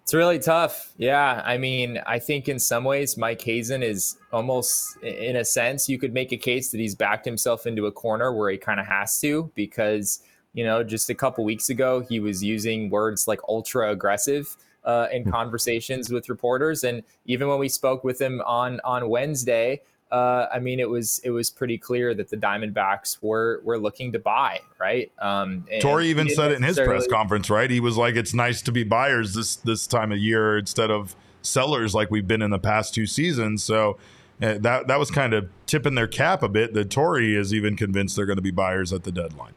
It's 0.07 0.13
really 0.13 0.39
tough. 0.39 0.93
Yeah. 0.97 1.41
I 1.45 1.57
mean, 1.57 1.99
I 2.07 2.19
think 2.19 2.47
in 2.47 2.59
some 2.59 2.85
ways, 2.85 3.17
Mike 3.17 3.41
Hazen 3.41 3.83
is 3.83 4.15
almost, 4.31 4.95
in 5.03 5.35
a 5.35 5.43
sense, 5.43 5.89
you 5.89 5.99
could 5.99 6.13
make 6.13 6.31
a 6.31 6.37
case 6.37 6.71
that 6.71 6.77
he's 6.77 6.95
backed 6.95 7.25
himself 7.25 7.67
into 7.67 7.87
a 7.87 7.91
corner 7.91 8.31
where 8.33 8.49
he 8.49 8.57
kind 8.57 8.79
of 8.79 8.85
has 8.85 9.19
to 9.19 9.51
because, 9.53 10.23
you 10.53 10.63
know, 10.63 10.81
just 10.81 11.09
a 11.09 11.13
couple 11.13 11.43
weeks 11.43 11.69
ago, 11.69 12.05
he 12.07 12.21
was 12.21 12.41
using 12.41 12.89
words 12.89 13.27
like 13.27 13.41
ultra 13.49 13.91
aggressive. 13.91 14.55
Uh, 14.85 15.09
in 15.11 15.23
hmm. 15.23 15.31
conversations 15.31 16.09
with 16.09 16.29
reporters, 16.29 16.85
and 16.85 17.03
even 17.25 17.49
when 17.49 17.59
we 17.59 17.67
spoke 17.67 18.05
with 18.05 18.21
him 18.21 18.41
on 18.45 18.79
on 18.85 19.09
Wednesday, 19.09 19.81
uh, 20.11 20.47
I 20.53 20.59
mean, 20.59 20.79
it 20.79 20.89
was 20.89 21.19
it 21.23 21.31
was 21.31 21.49
pretty 21.49 21.77
clear 21.77 22.13
that 22.13 22.29
the 22.29 22.37
Diamondbacks 22.37 23.21
were 23.21 23.61
were 23.63 23.77
looking 23.77 24.13
to 24.13 24.19
buy, 24.19 24.61
right? 24.79 25.11
Um, 25.19 25.65
Torey 25.81 26.05
even 26.05 26.29
said 26.29 26.51
it 26.51 26.55
in 26.55 26.63
his 26.63 26.79
press 26.79 27.07
conference, 27.07 27.49
right? 27.49 27.69
He 27.69 27.79
was 27.79 27.97
like, 27.97 28.15
"It's 28.15 28.33
nice 28.33 28.61
to 28.63 28.71
be 28.71 28.83
buyers 28.83 29.33
this 29.33 29.57
this 29.57 29.85
time 29.85 30.11
of 30.11 30.17
year 30.17 30.57
instead 30.57 30.91
of 30.91 31.15
sellers 31.41 31.93
like 31.93 32.09
we've 32.09 32.27
been 32.27 32.41
in 32.41 32.51
the 32.51 32.59
past 32.59 32.93
two 32.93 33.05
seasons." 33.05 33.63
So 33.63 33.97
uh, 34.41 34.57
that 34.59 34.87
that 34.87 34.97
was 34.97 35.11
kind 35.11 35.33
of 35.33 35.49
tipping 35.65 35.95
their 35.95 36.07
cap 36.07 36.41
a 36.41 36.49
bit. 36.49 36.73
That 36.73 36.89
Torey 36.89 37.35
is 37.35 37.53
even 37.53 37.75
convinced 37.75 38.15
they're 38.15 38.25
going 38.25 38.37
to 38.37 38.41
be 38.41 38.51
buyers 38.51 38.93
at 38.93 39.03
the 39.03 39.11
deadline. 39.11 39.53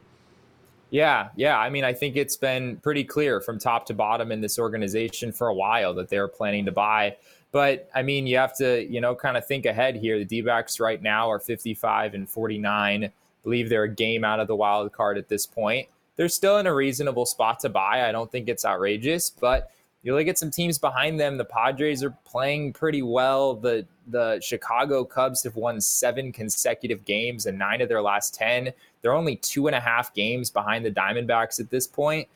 Yeah, 0.89 1.29
yeah. 1.37 1.57
I 1.57 1.69
mean, 1.69 1.85
I 1.85 1.93
think 1.93 2.17
it's 2.17 2.35
been 2.35 2.75
pretty 2.77 3.05
clear 3.05 3.39
from 3.39 3.57
top 3.57 3.85
to 3.85 3.93
bottom 3.93 4.31
in 4.31 4.41
this 4.41 4.59
organization 4.59 5.31
for 5.31 5.47
a 5.47 5.53
while 5.53 5.93
that 5.93 6.09
they're 6.09 6.27
planning 6.27 6.65
to 6.65 6.73
buy. 6.73 7.15
But 7.51 7.89
I 7.93 8.01
mean, 8.01 8.27
you 8.27 8.37
have 8.37 8.55
to, 8.57 8.85
you 8.89 9.01
know, 9.01 9.13
kind 9.13 9.37
of 9.37 9.45
think 9.45 9.65
ahead 9.65 9.95
here. 9.95 10.17
The 10.17 10.25
D 10.25 10.41
backs 10.41 10.79
right 10.79 11.01
now 11.01 11.29
are 11.29 11.39
55 11.39 12.13
and 12.13 12.29
49. 12.29 13.03
I 13.03 13.11
believe 13.43 13.69
they're 13.69 13.83
a 13.83 13.89
game 13.89 14.23
out 14.23 14.39
of 14.39 14.47
the 14.47 14.55
wild 14.55 14.91
card 14.93 15.17
at 15.17 15.27
this 15.27 15.45
point. 15.45 15.87
They're 16.15 16.29
still 16.29 16.57
in 16.57 16.67
a 16.67 16.73
reasonable 16.73 17.25
spot 17.25 17.59
to 17.61 17.69
buy. 17.69 18.07
I 18.07 18.11
don't 18.11 18.31
think 18.31 18.47
it's 18.47 18.63
outrageous, 18.63 19.29
but 19.29 19.71
you 20.03 20.15
look 20.15 20.27
at 20.27 20.37
some 20.37 20.51
teams 20.51 20.77
behind 20.77 21.19
them. 21.19 21.37
The 21.37 21.45
Padres 21.45 22.03
are 22.03 22.15
playing 22.25 22.73
pretty 22.73 23.01
well. 23.01 23.55
The 23.55 23.85
the 24.07 24.39
Chicago 24.41 25.03
Cubs 25.05 25.43
have 25.43 25.55
won 25.55 25.79
seven 25.79 26.31
consecutive 26.31 27.05
games 27.05 27.45
and 27.45 27.57
nine 27.57 27.81
of 27.81 27.89
their 27.89 28.01
last 28.01 28.33
ten. 28.33 28.71
They're 29.01 29.13
only 29.13 29.35
two 29.35 29.67
and 29.67 29.75
a 29.75 29.79
half 29.79 30.13
games 30.13 30.49
behind 30.49 30.85
the 30.85 30.91
Diamondbacks 30.91 31.59
at 31.59 31.69
this 31.69 31.85
point 31.85 32.27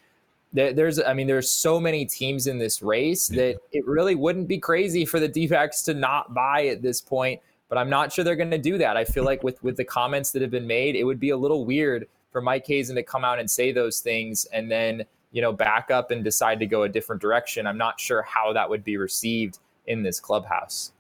there's 0.56 1.00
I 1.00 1.13
mean 1.13 1.28
there's 1.28 1.50
so 1.50 1.80
many 1.80 2.06
teams 2.06 2.48
in 2.48 2.58
this 2.58 2.82
race 2.82 3.28
that 3.30 3.58
it 3.72 3.86
really 3.86 4.15
wouldn't 4.15 4.48
be 4.48 4.58
crazy 4.58 5.06
for 5.06 5.20
the 5.20 5.28
D-backs 5.28 5.82
to 5.84 5.94
not 5.94 6.34
buy 6.34 6.68
at 6.68 6.82
this 6.82 7.02
point, 7.02 7.41
but 7.70 7.78
I'm 7.78 7.89
not 7.89 8.12
sure 8.12 8.24
they're 8.24 8.36
going 8.36 8.52
to 8.52 8.58
do 8.58 8.78
that. 8.78 8.96
I 8.98 9.04
feel 9.04 9.24
hmm. 9.24 9.28
like 9.28 9.44
with 9.44 9.62
with 9.63 9.78
the 9.78 9.84
comments 9.84 10.32
that 10.32 10.41
have 10.41 10.52
been 10.52 10.68
made, 10.68 10.96
it 10.96 11.04
would 11.04 11.20
be 11.20 11.32
a 11.32 11.38
little 11.38 11.65
weird 11.65 12.08
for 12.32 12.41
Mike 12.41 12.65
Hazen 12.65 12.96
to 12.96 13.04
come 13.04 13.24
out 13.24 13.39
and 13.39 13.50
say 13.50 13.72
those 13.72 14.00
things 14.00 14.46
and 14.46 14.70
then, 14.70 15.04
you 15.32 15.41
know, 15.41 15.54
back 15.54 15.91
up 15.91 16.12
and 16.12 16.24
decide 16.24 16.60
to 16.60 16.65
go 16.65 16.84
a 16.84 16.89
different 16.89 17.22
direction. 17.22 17.68
I'm 17.68 17.78
not 17.78 18.00
sure 18.00 18.22
how 18.24 18.52
that 18.54 18.70
would 18.70 18.84
be 18.84 18.98
received 18.98 19.60
in 19.88 20.04
this 20.04 20.20
clubhouse 20.20 20.91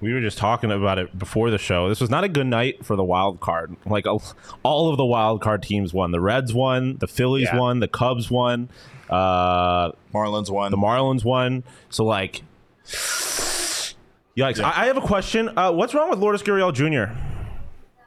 we 0.00 0.12
were 0.12 0.20
just 0.20 0.38
talking 0.38 0.70
about 0.70 0.98
it 0.98 1.18
before 1.18 1.50
the 1.50 1.58
show. 1.58 1.88
This 1.88 2.00
was 2.00 2.10
not 2.10 2.24
a 2.24 2.28
good 2.28 2.46
night 2.46 2.84
for 2.84 2.96
the 2.96 3.04
wild 3.04 3.40
card. 3.40 3.76
Like 3.86 4.06
all 4.06 4.88
of 4.88 4.96
the 4.96 5.04
wild 5.04 5.40
card 5.40 5.62
teams 5.62 5.92
won. 5.92 6.10
The 6.10 6.20
Reds 6.20 6.52
won, 6.52 6.96
the 6.98 7.06
Phillies 7.06 7.48
yeah. 7.52 7.58
won, 7.58 7.80
the 7.80 7.88
Cubs 7.88 8.30
won, 8.30 8.68
uh, 9.08 9.92
Marlins 10.14 10.50
won, 10.50 10.70
the 10.70 10.78
Marlins 10.78 11.24
won. 11.24 11.64
So 11.90 12.04
like, 12.04 12.42
yikes! 12.84 13.94
Yeah. 14.34 14.68
I, 14.68 14.82
I, 14.82 14.86
have 14.86 14.96
a 14.96 15.02
question. 15.02 15.56
Uh, 15.56 15.72
what's 15.72 15.94
wrong 15.94 16.10
with 16.10 16.18
Lourdes 16.18 16.42
Gurriel 16.42 16.72
Jr.? 16.72 17.12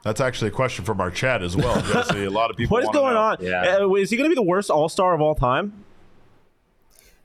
That's 0.02 0.20
actually 0.20 0.48
a 0.48 0.52
question 0.52 0.84
from 0.84 1.00
our 1.00 1.10
chat 1.10 1.42
as 1.42 1.56
well. 1.56 1.78
a 1.78 2.28
lot 2.28 2.50
of 2.50 2.56
people. 2.56 2.74
what 2.76 2.82
is 2.82 2.90
going 2.90 3.14
know. 3.14 3.20
on? 3.20 3.36
Yeah. 3.40 3.78
Uh, 3.80 3.94
is 3.94 4.10
he 4.10 4.16
going 4.16 4.28
to 4.28 4.34
be 4.34 4.38
the 4.38 4.46
worst 4.46 4.70
All 4.70 4.88
Star 4.88 5.14
of 5.14 5.20
all 5.20 5.34
time? 5.34 5.84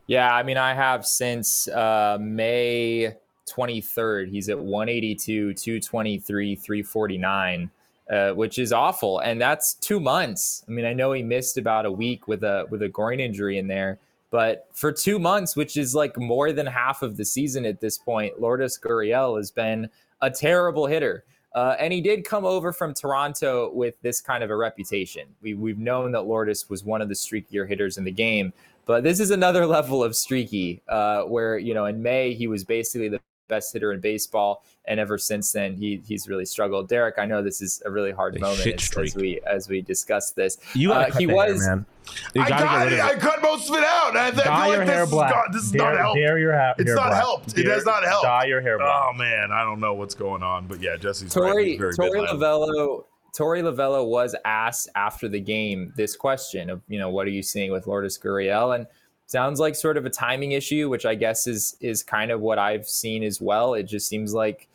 Yeah, 0.08 0.34
I 0.34 0.44
mean, 0.44 0.58
I 0.58 0.74
have 0.74 1.06
since 1.06 1.68
uh, 1.68 2.18
May 2.20 3.14
23rd. 3.50 4.30
He's 4.30 4.50
at 4.50 4.60
182, 4.60 5.54
223, 5.54 6.56
349, 6.56 7.72
uh, 8.10 8.32
which 8.32 8.60
is 8.60 8.72
awful. 8.72 9.20
And 9.20 9.42
that's 9.42 9.74
two 9.76 10.00
months. 10.00 10.64
I 10.68 10.72
mean, 10.72 10.86
I 10.86 10.94
know 10.94 11.12
he 11.14 11.24
missed 11.24 11.58
about 11.58 11.86
a 11.86 11.92
week 11.92 12.28
with 12.28 12.44
a 12.44 12.66
with 12.70 12.82
a 12.82 12.90
groin 12.90 13.20
injury 13.20 13.58
in 13.58 13.68
there, 13.68 14.00
but 14.32 14.68
for 14.74 14.92
two 14.92 15.20
months, 15.20 15.56
which 15.56 15.78
is 15.78 15.96
like 15.96 16.18
more 16.18 16.52
than 16.52 16.66
half 16.66 17.02
of 17.02 17.18
the 17.18 17.26
season 17.26 17.66
at 17.66 17.82
this 17.82 17.98
point, 17.98 18.40
Lourdes 18.40 18.80
Gurriel 18.80 19.38
has 19.38 19.52
been 19.52 19.90
a 20.22 20.30
terrible 20.30 20.86
hitter. 20.86 21.24
Uh, 21.56 21.76
and 21.80 21.92
he 21.92 22.00
did 22.00 22.24
come 22.24 22.46
over 22.46 22.72
from 22.72 22.94
Toronto 22.94 23.72
with 23.74 24.00
this 24.02 24.22
kind 24.22 24.44
of 24.44 24.52
a 24.52 24.56
reputation. 24.56 25.28
We, 25.42 25.56
we've 25.56 25.80
known 25.80 26.12
that 26.12 26.22
Lourdes 26.22 26.70
was 26.70 26.84
one 26.84 27.02
of 27.02 27.10
the 27.10 27.16
streakier 27.16 27.68
hitters 27.68 27.98
in 27.98 28.04
the 28.04 28.12
game, 28.12 28.54
but 28.86 29.04
this 29.04 29.20
is 29.20 29.32
another 29.32 29.66
level 29.68 30.04
of 30.04 30.16
streaky, 30.16 30.82
uh, 30.88 31.24
where 31.24 31.58
you 31.58 31.74
know 31.74 31.86
in 31.86 32.04
May 32.04 32.34
he 32.34 32.48
was 32.48 32.64
basically 32.64 33.10
the 33.10 33.20
best 33.50 33.74
hitter 33.74 33.92
in 33.92 34.00
baseball. 34.00 34.64
And 34.86 35.00
ever 35.00 35.18
since 35.18 35.52
then, 35.52 35.76
he 35.76 36.02
he's 36.08 36.28
really 36.30 36.46
struggled. 36.46 36.88
Derek, 36.88 37.20
I 37.20 37.26
know 37.26 37.44
this 37.44 37.62
is 37.62 37.82
a 37.86 37.92
really 37.92 38.12
hard 38.12 38.38
A 38.38 38.40
moment 38.40 38.66
as, 38.66 38.98
as 38.98 39.16
we 39.16 39.40
as 39.46 39.68
we 39.68 39.82
discuss 39.82 40.32
this. 40.32 40.58
You 40.74 40.94
Uh, 40.94 41.12
he 41.12 41.26
the 41.26 41.34
hair, 41.34 41.36
was 41.54 41.68
man. 41.68 41.86
You 42.34 42.42
I, 42.42 42.50
gotta 42.50 42.64
got, 42.64 42.80
get 42.80 42.84
rid 42.86 42.94
of 42.94 43.06
I 43.06 43.12
it. 43.12 43.20
cut 43.20 43.42
most 43.44 43.70
of 43.70 43.76
it 43.76 43.84
out. 43.84 44.16
I, 44.18 44.28
I 44.28 44.32
feel 44.32 44.44
Dye 44.46 44.58
like 44.68 44.76
your 44.78 44.86
this 44.86 44.94
hair 44.96 45.04
is 45.04 45.10
black. 45.12 45.30
not- 45.36 45.52
this 45.54 45.64
is 45.64 45.72
dare, 45.72 45.82
not 45.94 45.98
help. 45.98 46.16
dare 46.16 46.40
your 46.40 46.58
ha- 46.58 46.74
It's 46.80 46.88
hair 46.88 46.96
not 46.96 47.08
black. 47.10 47.22
helped. 47.22 47.58
It 47.58 47.64
Dare- 47.64 47.74
has 47.76 47.86
not 47.86 48.04
helped. 48.04 48.24
Dye 48.24 48.46
your 48.46 48.62
hair 48.62 48.78
black. 48.80 49.04
Oh 49.06 49.14
man, 49.14 49.52
I 49.52 49.64
don't 49.64 49.80
know 49.80 49.94
what's 49.94 50.16
going 50.16 50.42
on, 50.42 50.66
but 50.66 50.82
yeah, 50.82 50.96
Jesse's 50.98 51.36
right. 51.36 51.54
Torey 51.54 51.66
He's 51.68 51.78
very 51.78 51.94
Torey 51.94 52.22
mid-level. 52.22 52.38
Lovullo 52.68 53.04
Torey 53.38 53.62
Lovullo 53.62 54.08
was 54.08 54.36
asked 54.44 54.90
after 54.96 55.28
the 55.30 55.40
game 55.40 55.94
this 55.96 56.16
question 56.16 56.72
of 56.72 56.82
you 56.88 56.98
know 56.98 57.12
what 57.12 57.28
are 57.28 57.32
you 57.32 57.44
seeing 57.44 57.72
with 57.72 57.86
Lourdes 57.86 58.18
Gurriel 58.18 58.76
and 58.76 58.88
sounds 59.30 59.60
like 59.60 59.76
sort 59.76 59.96
of 59.96 60.06
a 60.06 60.10
timing 60.10 60.54
issue, 60.54 60.90
which 60.90 61.06
I 61.06 61.16
guess 61.16 61.48
is 61.48 61.78
is 61.80 62.04
kind 62.04 62.32
of 62.32 62.42
what 62.42 62.58
I've 62.58 62.88
seen 62.88 63.24
as 63.24 63.40
well. 63.40 63.76
It 63.76 63.84
just 63.84 64.08
seems 64.08 64.34
like 64.34 64.68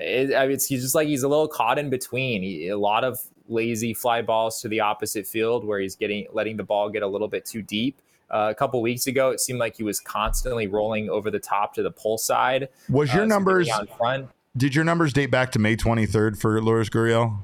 it, 0.00 0.34
I 0.34 0.42
mean, 0.42 0.52
it's 0.52 0.66
he's 0.66 0.82
just 0.82 0.94
like 0.94 1.08
he's 1.08 1.22
a 1.22 1.28
little 1.28 1.48
caught 1.48 1.78
in 1.78 1.88
between. 1.88 2.42
He, 2.42 2.68
a 2.68 2.78
lot 2.78 3.04
of 3.04 3.20
lazy 3.48 3.94
fly 3.94 4.22
balls 4.22 4.60
to 4.62 4.68
the 4.68 4.80
opposite 4.80 5.26
field 5.26 5.64
where 5.64 5.80
he's 5.80 5.96
getting 5.96 6.26
letting 6.32 6.56
the 6.56 6.64
ball 6.64 6.90
get 6.90 7.02
a 7.02 7.06
little 7.06 7.28
bit 7.28 7.46
too 7.46 7.62
deep. 7.62 8.00
Uh, 8.30 8.48
a 8.50 8.54
couple 8.54 8.80
weeks 8.80 9.06
ago, 9.06 9.30
it 9.30 9.40
seemed 9.40 9.58
like 9.58 9.76
he 9.76 9.82
was 9.82 9.98
constantly 9.98 10.68
rolling 10.68 11.10
over 11.10 11.30
the 11.30 11.38
top 11.38 11.74
to 11.74 11.82
the 11.82 11.90
pull 11.90 12.16
side. 12.18 12.68
Was 12.88 13.10
uh, 13.10 13.14
your 13.14 13.24
so 13.24 13.28
numbers? 13.28 13.68
out 13.68 13.96
front. 13.96 14.28
Did 14.56 14.74
your 14.74 14.84
numbers 14.84 15.12
date 15.12 15.30
back 15.30 15.52
to 15.52 15.60
May 15.60 15.76
23rd 15.76 16.40
for 16.40 16.60
Lourdes 16.60 16.90
Gurriel? 16.90 17.38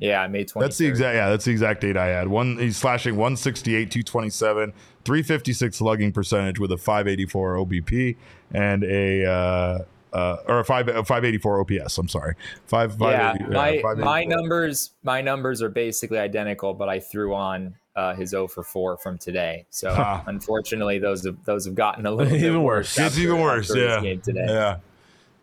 Yeah, 0.00 0.26
May 0.26 0.44
twenty. 0.44 0.64
That's 0.64 0.78
the 0.78 0.86
exact. 0.86 1.14
Yeah, 1.14 1.28
that's 1.28 1.44
the 1.44 1.50
exact 1.52 1.82
date 1.82 1.96
I 1.96 2.06
had. 2.06 2.26
One. 2.28 2.56
He's 2.58 2.76
slashing 2.78 3.14
168, 3.16 3.90
227, 3.90 4.72
356 5.04 5.76
slugging 5.76 6.10
percentage 6.12 6.58
with 6.58 6.72
a 6.72 6.76
584 6.78 7.56
OBP 7.56 8.16
and 8.52 8.82
a. 8.84 9.24
Uh, 9.26 9.78
uh, 10.12 10.38
or 10.48 10.58
a 10.58 10.64
five 10.64 10.88
a 10.88 11.04
584 11.04 11.60
OPS. 11.60 11.96
I'm 11.96 12.08
sorry, 12.08 12.34
five. 12.66 12.96
yeah, 12.98 13.30
580 13.32 13.54
my 13.54 13.70
584. 13.80 14.04
my 14.04 14.24
numbers 14.24 14.90
my 15.04 15.20
numbers 15.20 15.62
are 15.62 15.68
basically 15.68 16.18
identical, 16.18 16.74
but 16.74 16.88
I 16.88 16.98
threw 16.98 17.32
on 17.32 17.76
uh, 17.94 18.14
his 18.16 18.30
0 18.30 18.48
for 18.48 18.64
4 18.64 18.96
from 18.96 19.18
today. 19.18 19.66
So 19.70 19.94
Ah. 19.96 20.24
unfortunately, 20.26 20.98
those 20.98 21.24
have 21.26 21.36
those 21.44 21.64
have 21.66 21.76
gotten 21.76 22.06
a 22.06 22.10
little 22.14 22.32
bit 22.32 22.42
Even 22.42 22.64
worse. 22.64 22.90
It's 22.98 22.98
after- 22.98 23.20
even 23.20 23.38
worse. 23.40 23.72
Yeah, 23.72 24.00
game 24.00 24.20
today. 24.20 24.46
yeah. 24.48 24.78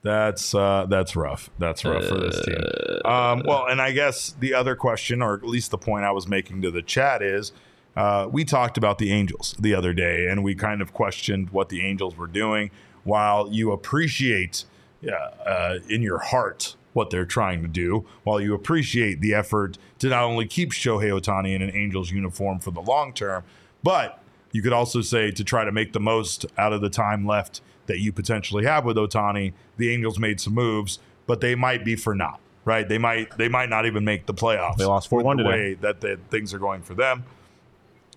That's 0.03 0.53
uh, 0.53 0.85
that's 0.89 1.15
rough. 1.15 1.49
That's 1.59 1.83
rough 1.83 2.05
for 2.05 2.17
this 2.17 2.45
team. 2.45 2.57
Um, 3.03 3.43
well, 3.45 3.65
and 3.67 3.81
I 3.81 3.91
guess 3.91 4.35
the 4.39 4.53
other 4.53 4.75
question, 4.75 5.21
or 5.21 5.33
at 5.33 5.43
least 5.43 5.71
the 5.71 5.77
point 5.77 6.05
I 6.05 6.11
was 6.11 6.27
making 6.27 6.61
to 6.61 6.71
the 6.71 6.81
chat, 6.81 7.21
is 7.21 7.51
uh, 7.95 8.27
we 8.31 8.45
talked 8.45 8.77
about 8.77 8.99
the 8.99 9.11
Angels 9.11 9.55
the 9.59 9.73
other 9.73 9.93
day, 9.93 10.27
and 10.27 10.43
we 10.43 10.55
kind 10.55 10.81
of 10.81 10.93
questioned 10.93 11.49
what 11.49 11.69
the 11.69 11.81
Angels 11.81 12.15
were 12.15 12.27
doing. 12.27 12.69
While 13.03 13.51
you 13.51 13.71
appreciate 13.71 14.65
uh, 15.05 15.11
uh, 15.11 15.79
in 15.89 16.01
your 16.01 16.19
heart 16.19 16.75
what 16.93 17.09
they're 17.09 17.25
trying 17.25 17.61
to 17.61 17.67
do, 17.67 18.05
while 18.23 18.39
you 18.39 18.53
appreciate 18.53 19.21
the 19.21 19.33
effort 19.33 19.77
to 19.99 20.09
not 20.09 20.23
only 20.23 20.45
keep 20.45 20.71
Shohei 20.71 21.11
Ohtani 21.11 21.55
in 21.55 21.61
an 21.61 21.75
Angels 21.75 22.11
uniform 22.11 22.59
for 22.59 22.71
the 22.71 22.81
long 22.81 23.13
term, 23.13 23.43
but 23.83 24.21
you 24.51 24.61
could 24.61 24.73
also 24.73 25.01
say 25.01 25.31
to 25.31 25.43
try 25.43 25.63
to 25.63 25.71
make 25.71 25.93
the 25.93 25.99
most 25.99 26.45
out 26.57 26.73
of 26.73 26.81
the 26.81 26.89
time 26.89 27.25
left 27.25 27.61
that 27.87 27.99
you 27.99 28.11
potentially 28.11 28.65
have 28.65 28.85
with 28.85 28.97
Ohtani. 28.97 29.53
The 29.77 29.93
Angels 29.93 30.19
made 30.19 30.39
some 30.39 30.53
moves, 30.53 30.99
but 31.25 31.41
they 31.41 31.55
might 31.55 31.83
be 31.83 31.95
for 31.95 32.13
naught, 32.15 32.39
right? 32.65 32.87
They 32.87 32.97
might 32.97 33.37
they 33.37 33.49
might 33.49 33.69
not 33.69 33.85
even 33.85 34.05
make 34.05 34.25
the 34.25 34.33
playoffs. 34.33 34.77
They 34.77 34.85
lost 34.85 35.09
4-1 35.09 35.37
the 35.37 35.43
today. 35.43 35.49
way 35.49 35.73
that 35.75 36.01
the, 36.01 36.19
things 36.29 36.53
are 36.53 36.59
going 36.59 36.81
for 36.81 36.93
them. 36.93 37.25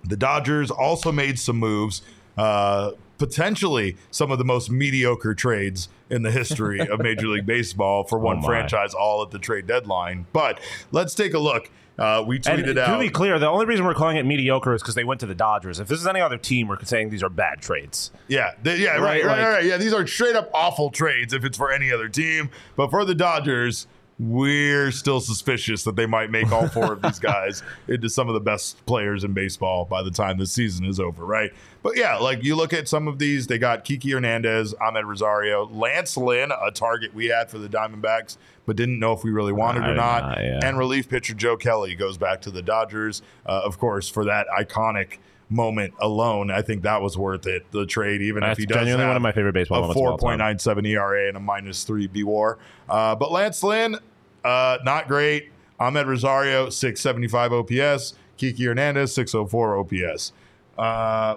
The 0.05 0.17
Dodgers 0.17 0.71
also 0.71 1.13
made 1.13 1.39
some 1.39 1.57
moves, 1.57 2.03
uh, 2.39 2.93
potentially 3.19 3.97
some 4.11 4.31
of 4.31 4.39
the 4.39 4.45
most 4.45 4.71
mediocre 4.71 5.35
trades 5.35 5.89
in 6.09 6.23
the 6.23 6.31
history 6.31 6.81
of 6.81 7.01
Major 7.01 7.29
League 7.29 7.47
Baseball 7.47 8.05
for 8.05 8.19
one 8.19 8.39
Oh 8.39 8.47
franchise, 8.47 8.95
all 8.95 9.23
at 9.23 9.31
the 9.31 9.39
trade 9.39 9.67
deadline. 9.67 10.27
But 10.33 10.59
let's 10.91 11.15
take 11.15 11.35
a 11.35 11.39
look. 11.39 11.71
Uh, 12.01 12.25
we 12.27 12.37
And 12.37 12.45
tweeted 12.47 12.75
to 12.75 12.83
out. 12.83 12.95
To 12.95 12.99
be 12.99 13.11
clear, 13.11 13.39
the 13.39 13.47
only 13.47 13.67
reason 13.67 13.85
we're 13.85 13.93
calling 13.95 14.17
it 14.17 14.25
mediocre 14.25 14.73
is 14.75 14.81
because 14.83 14.95
they 14.95 15.05
went 15.05 15.21
to 15.21 15.27
the 15.27 15.35
Dodgers. 15.35 15.79
If 15.81 15.87
this 15.89 16.01
is 16.01 16.07
any 16.07 16.21
other 16.21 16.39
team, 16.39 16.67
we're 16.67 16.83
saying 16.83 17.11
these 17.11 17.23
are 17.23 17.29
bad 17.29 17.61
trades. 17.61 18.11
Yeah, 18.27 18.53
they- 18.63 18.77
yeah, 18.79 18.93
right, 18.93 19.01
Right, 19.03 19.25
right, 19.25 19.39
right, 19.43 19.53
right. 19.57 19.65
Yeah, 19.65 19.77
these 19.77 19.93
are 19.93 20.07
straight 20.07 20.35
up 20.35 20.51
awful 20.55 20.91
trades 20.91 21.35
if 21.35 21.45
it's 21.45 21.59
for 21.59 21.71
any 21.71 21.93
other 21.93 22.09
team. 22.09 22.49
But 22.75 22.91
for 22.91 23.05
the 23.05 23.15
Dodgers, 23.15 23.87
we're 24.21 24.91
still 24.91 25.19
suspicious 25.19 25.83
that 25.85 25.97
they 25.97 26.05
might 26.05 26.31
make 26.31 26.53
all 26.53 26.69
four 26.69 26.93
of 26.93 27.01
these 27.01 27.19
guys 27.21 27.63
into 27.89 28.11
some 28.11 28.29
of 28.29 28.35
the 28.35 28.41
best 28.41 28.85
players 28.85 29.25
in 29.25 29.33
baseball 29.33 29.87
by 29.87 30.03
the 30.03 30.11
time 30.11 30.37
the 30.37 30.47
season 30.47 30.85
is 30.85 31.01
over, 31.01 31.25
right? 31.25 31.51
But 31.83 31.97
yeah, 31.97 32.17
like 32.17 32.45
you 32.45 32.55
look 32.55 32.75
at 32.75 32.87
some 32.87 33.09
of 33.09 33.19
these, 33.19 33.47
they 33.47 33.57
got 33.57 33.83
Kiki 33.85 34.11
Hernandez, 34.11 34.75
Amed 34.75 35.07
Rosario, 35.07 35.67
Lance 35.69 36.19
Lynn, 36.19 36.53
a 36.53 36.71
target 36.71 37.15
we 37.15 37.27
had 37.27 37.49
for 37.49 37.57
the 37.57 37.69
Diamondbacks, 37.69 38.37
but 38.67 38.77
didn't 38.77 38.99
know 38.99 39.15
if 39.15 39.25
we 39.25 39.31
really 39.31 39.55
wanted 39.55 39.85
or 39.85 39.95
not. 39.95 40.39
yeah. 40.39 40.61
And 40.63 40.77
relief 40.77 41.09
pitcher 41.09 41.33
Joe 41.33 41.57
Kelly 41.57 41.95
goes 41.95 42.19
back 42.19 42.43
to 42.43 42.51
the 42.51 42.61
Dodgers, 42.61 43.23
uh, 43.47 43.63
of 43.65 43.79
course, 43.79 44.11
for 44.11 44.27
that 44.27 44.47
iconic 44.49 45.17
moment 45.49 45.95
alone. 45.99 46.51
I 46.51 46.63
think 46.63 46.83
that 46.83 47.03
was 47.03 47.19
worth 47.19 47.47
it. 47.47 47.71
The 47.73 47.87
trade, 47.87 48.23
even 48.23 48.41
That's 48.43 48.59
if 48.59 48.59
he 48.59 48.67
does 48.67 48.77
genuinely 48.77 49.03
have 49.03 49.11
one 49.11 49.17
of 49.17 49.23
my 49.23 49.33
favorite 49.33 49.55
baseball 49.55 49.79
a 49.79 49.81
moments. 49.83 49.99
of 50.01 50.07
all 50.07 50.11
four 50.11 50.19
point 50.19 50.39
nine 50.39 50.59
seven 50.59 50.87
ERA 50.87 51.27
and 51.27 51.37
a 51.37 51.41
minus 51.41 51.85
three 51.85 52.07
B 52.07 52.23
WAR. 52.23 52.59
Uh, 52.89 53.15
but 53.17 53.33
Lance 53.33 53.63
Lynn, 53.63 53.99
uh, 54.45 54.79
not 54.85 55.09
great. 55.09 55.51
Amed 55.81 56.07
Rosario 56.07 56.71
six 56.71 57.01
seventy 57.01 57.29
five 57.29 57.53
OPS. 57.53 58.15
Kiki 58.37 58.65
Hernandez 58.65 59.15
six 59.15 59.35
oh 59.35 59.47
four 59.47 59.77
OPS. 59.79 60.33
Uh, 60.79 61.37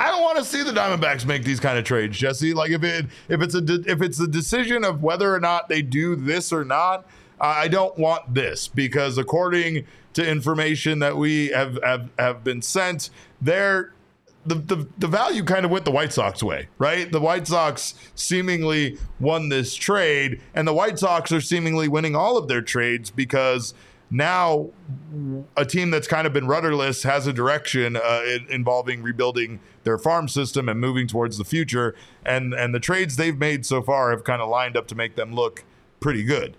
I 0.00 0.12
don't 0.12 0.22
want 0.22 0.38
to 0.38 0.44
see 0.44 0.62
the 0.62 0.70
Diamondbacks 0.70 1.26
make 1.26 1.42
these 1.42 1.58
kind 1.58 1.76
of 1.76 1.84
trades, 1.84 2.16
Jesse. 2.16 2.54
Like 2.54 2.70
if 2.70 2.84
it 2.84 3.06
if 3.28 3.42
it's 3.42 3.54
a 3.54 3.60
de- 3.60 3.90
if 3.90 4.00
it's 4.00 4.20
a 4.20 4.28
decision 4.28 4.84
of 4.84 5.02
whether 5.02 5.34
or 5.34 5.40
not 5.40 5.68
they 5.68 5.82
do 5.82 6.14
this 6.14 6.52
or 6.52 6.64
not, 6.64 7.06
uh, 7.40 7.46
I 7.46 7.68
don't 7.68 7.96
want 7.98 8.32
this 8.32 8.68
because 8.68 9.18
according 9.18 9.86
to 10.14 10.28
information 10.28 11.00
that 11.00 11.16
we 11.16 11.48
have 11.48 11.78
have, 11.82 12.10
have 12.18 12.44
been 12.44 12.62
sent, 12.62 13.10
they're 13.40 13.92
the, 14.48 14.54
the 14.54 14.88
the 14.98 15.06
value 15.06 15.44
kind 15.44 15.64
of 15.64 15.70
went 15.70 15.84
the 15.84 15.90
White 15.90 16.12
Sox 16.12 16.42
way, 16.42 16.68
right? 16.78 17.10
The 17.10 17.20
White 17.20 17.46
Sox 17.46 17.94
seemingly 18.14 18.98
won 19.20 19.48
this 19.48 19.74
trade, 19.74 20.40
and 20.54 20.66
the 20.66 20.72
White 20.72 20.98
Sox 20.98 21.30
are 21.32 21.40
seemingly 21.40 21.88
winning 21.88 22.16
all 22.16 22.36
of 22.36 22.48
their 22.48 22.62
trades 22.62 23.10
because 23.10 23.74
now 24.10 24.70
a 25.56 25.64
team 25.64 25.90
that's 25.90 26.08
kind 26.08 26.26
of 26.26 26.32
been 26.32 26.46
rudderless 26.46 27.02
has 27.02 27.26
a 27.26 27.32
direction 27.32 27.96
uh, 27.96 28.22
in- 28.26 28.46
involving 28.48 29.02
rebuilding 29.02 29.60
their 29.84 29.98
farm 29.98 30.28
system 30.28 30.68
and 30.68 30.80
moving 30.80 31.06
towards 31.06 31.38
the 31.38 31.44
future, 31.44 31.94
and 32.24 32.54
and 32.54 32.74
the 32.74 32.80
trades 32.80 33.16
they've 33.16 33.38
made 33.38 33.66
so 33.66 33.82
far 33.82 34.10
have 34.10 34.24
kind 34.24 34.40
of 34.40 34.48
lined 34.48 34.76
up 34.76 34.86
to 34.88 34.94
make 34.94 35.14
them 35.16 35.34
look 35.34 35.64
pretty 36.00 36.24
good. 36.24 36.56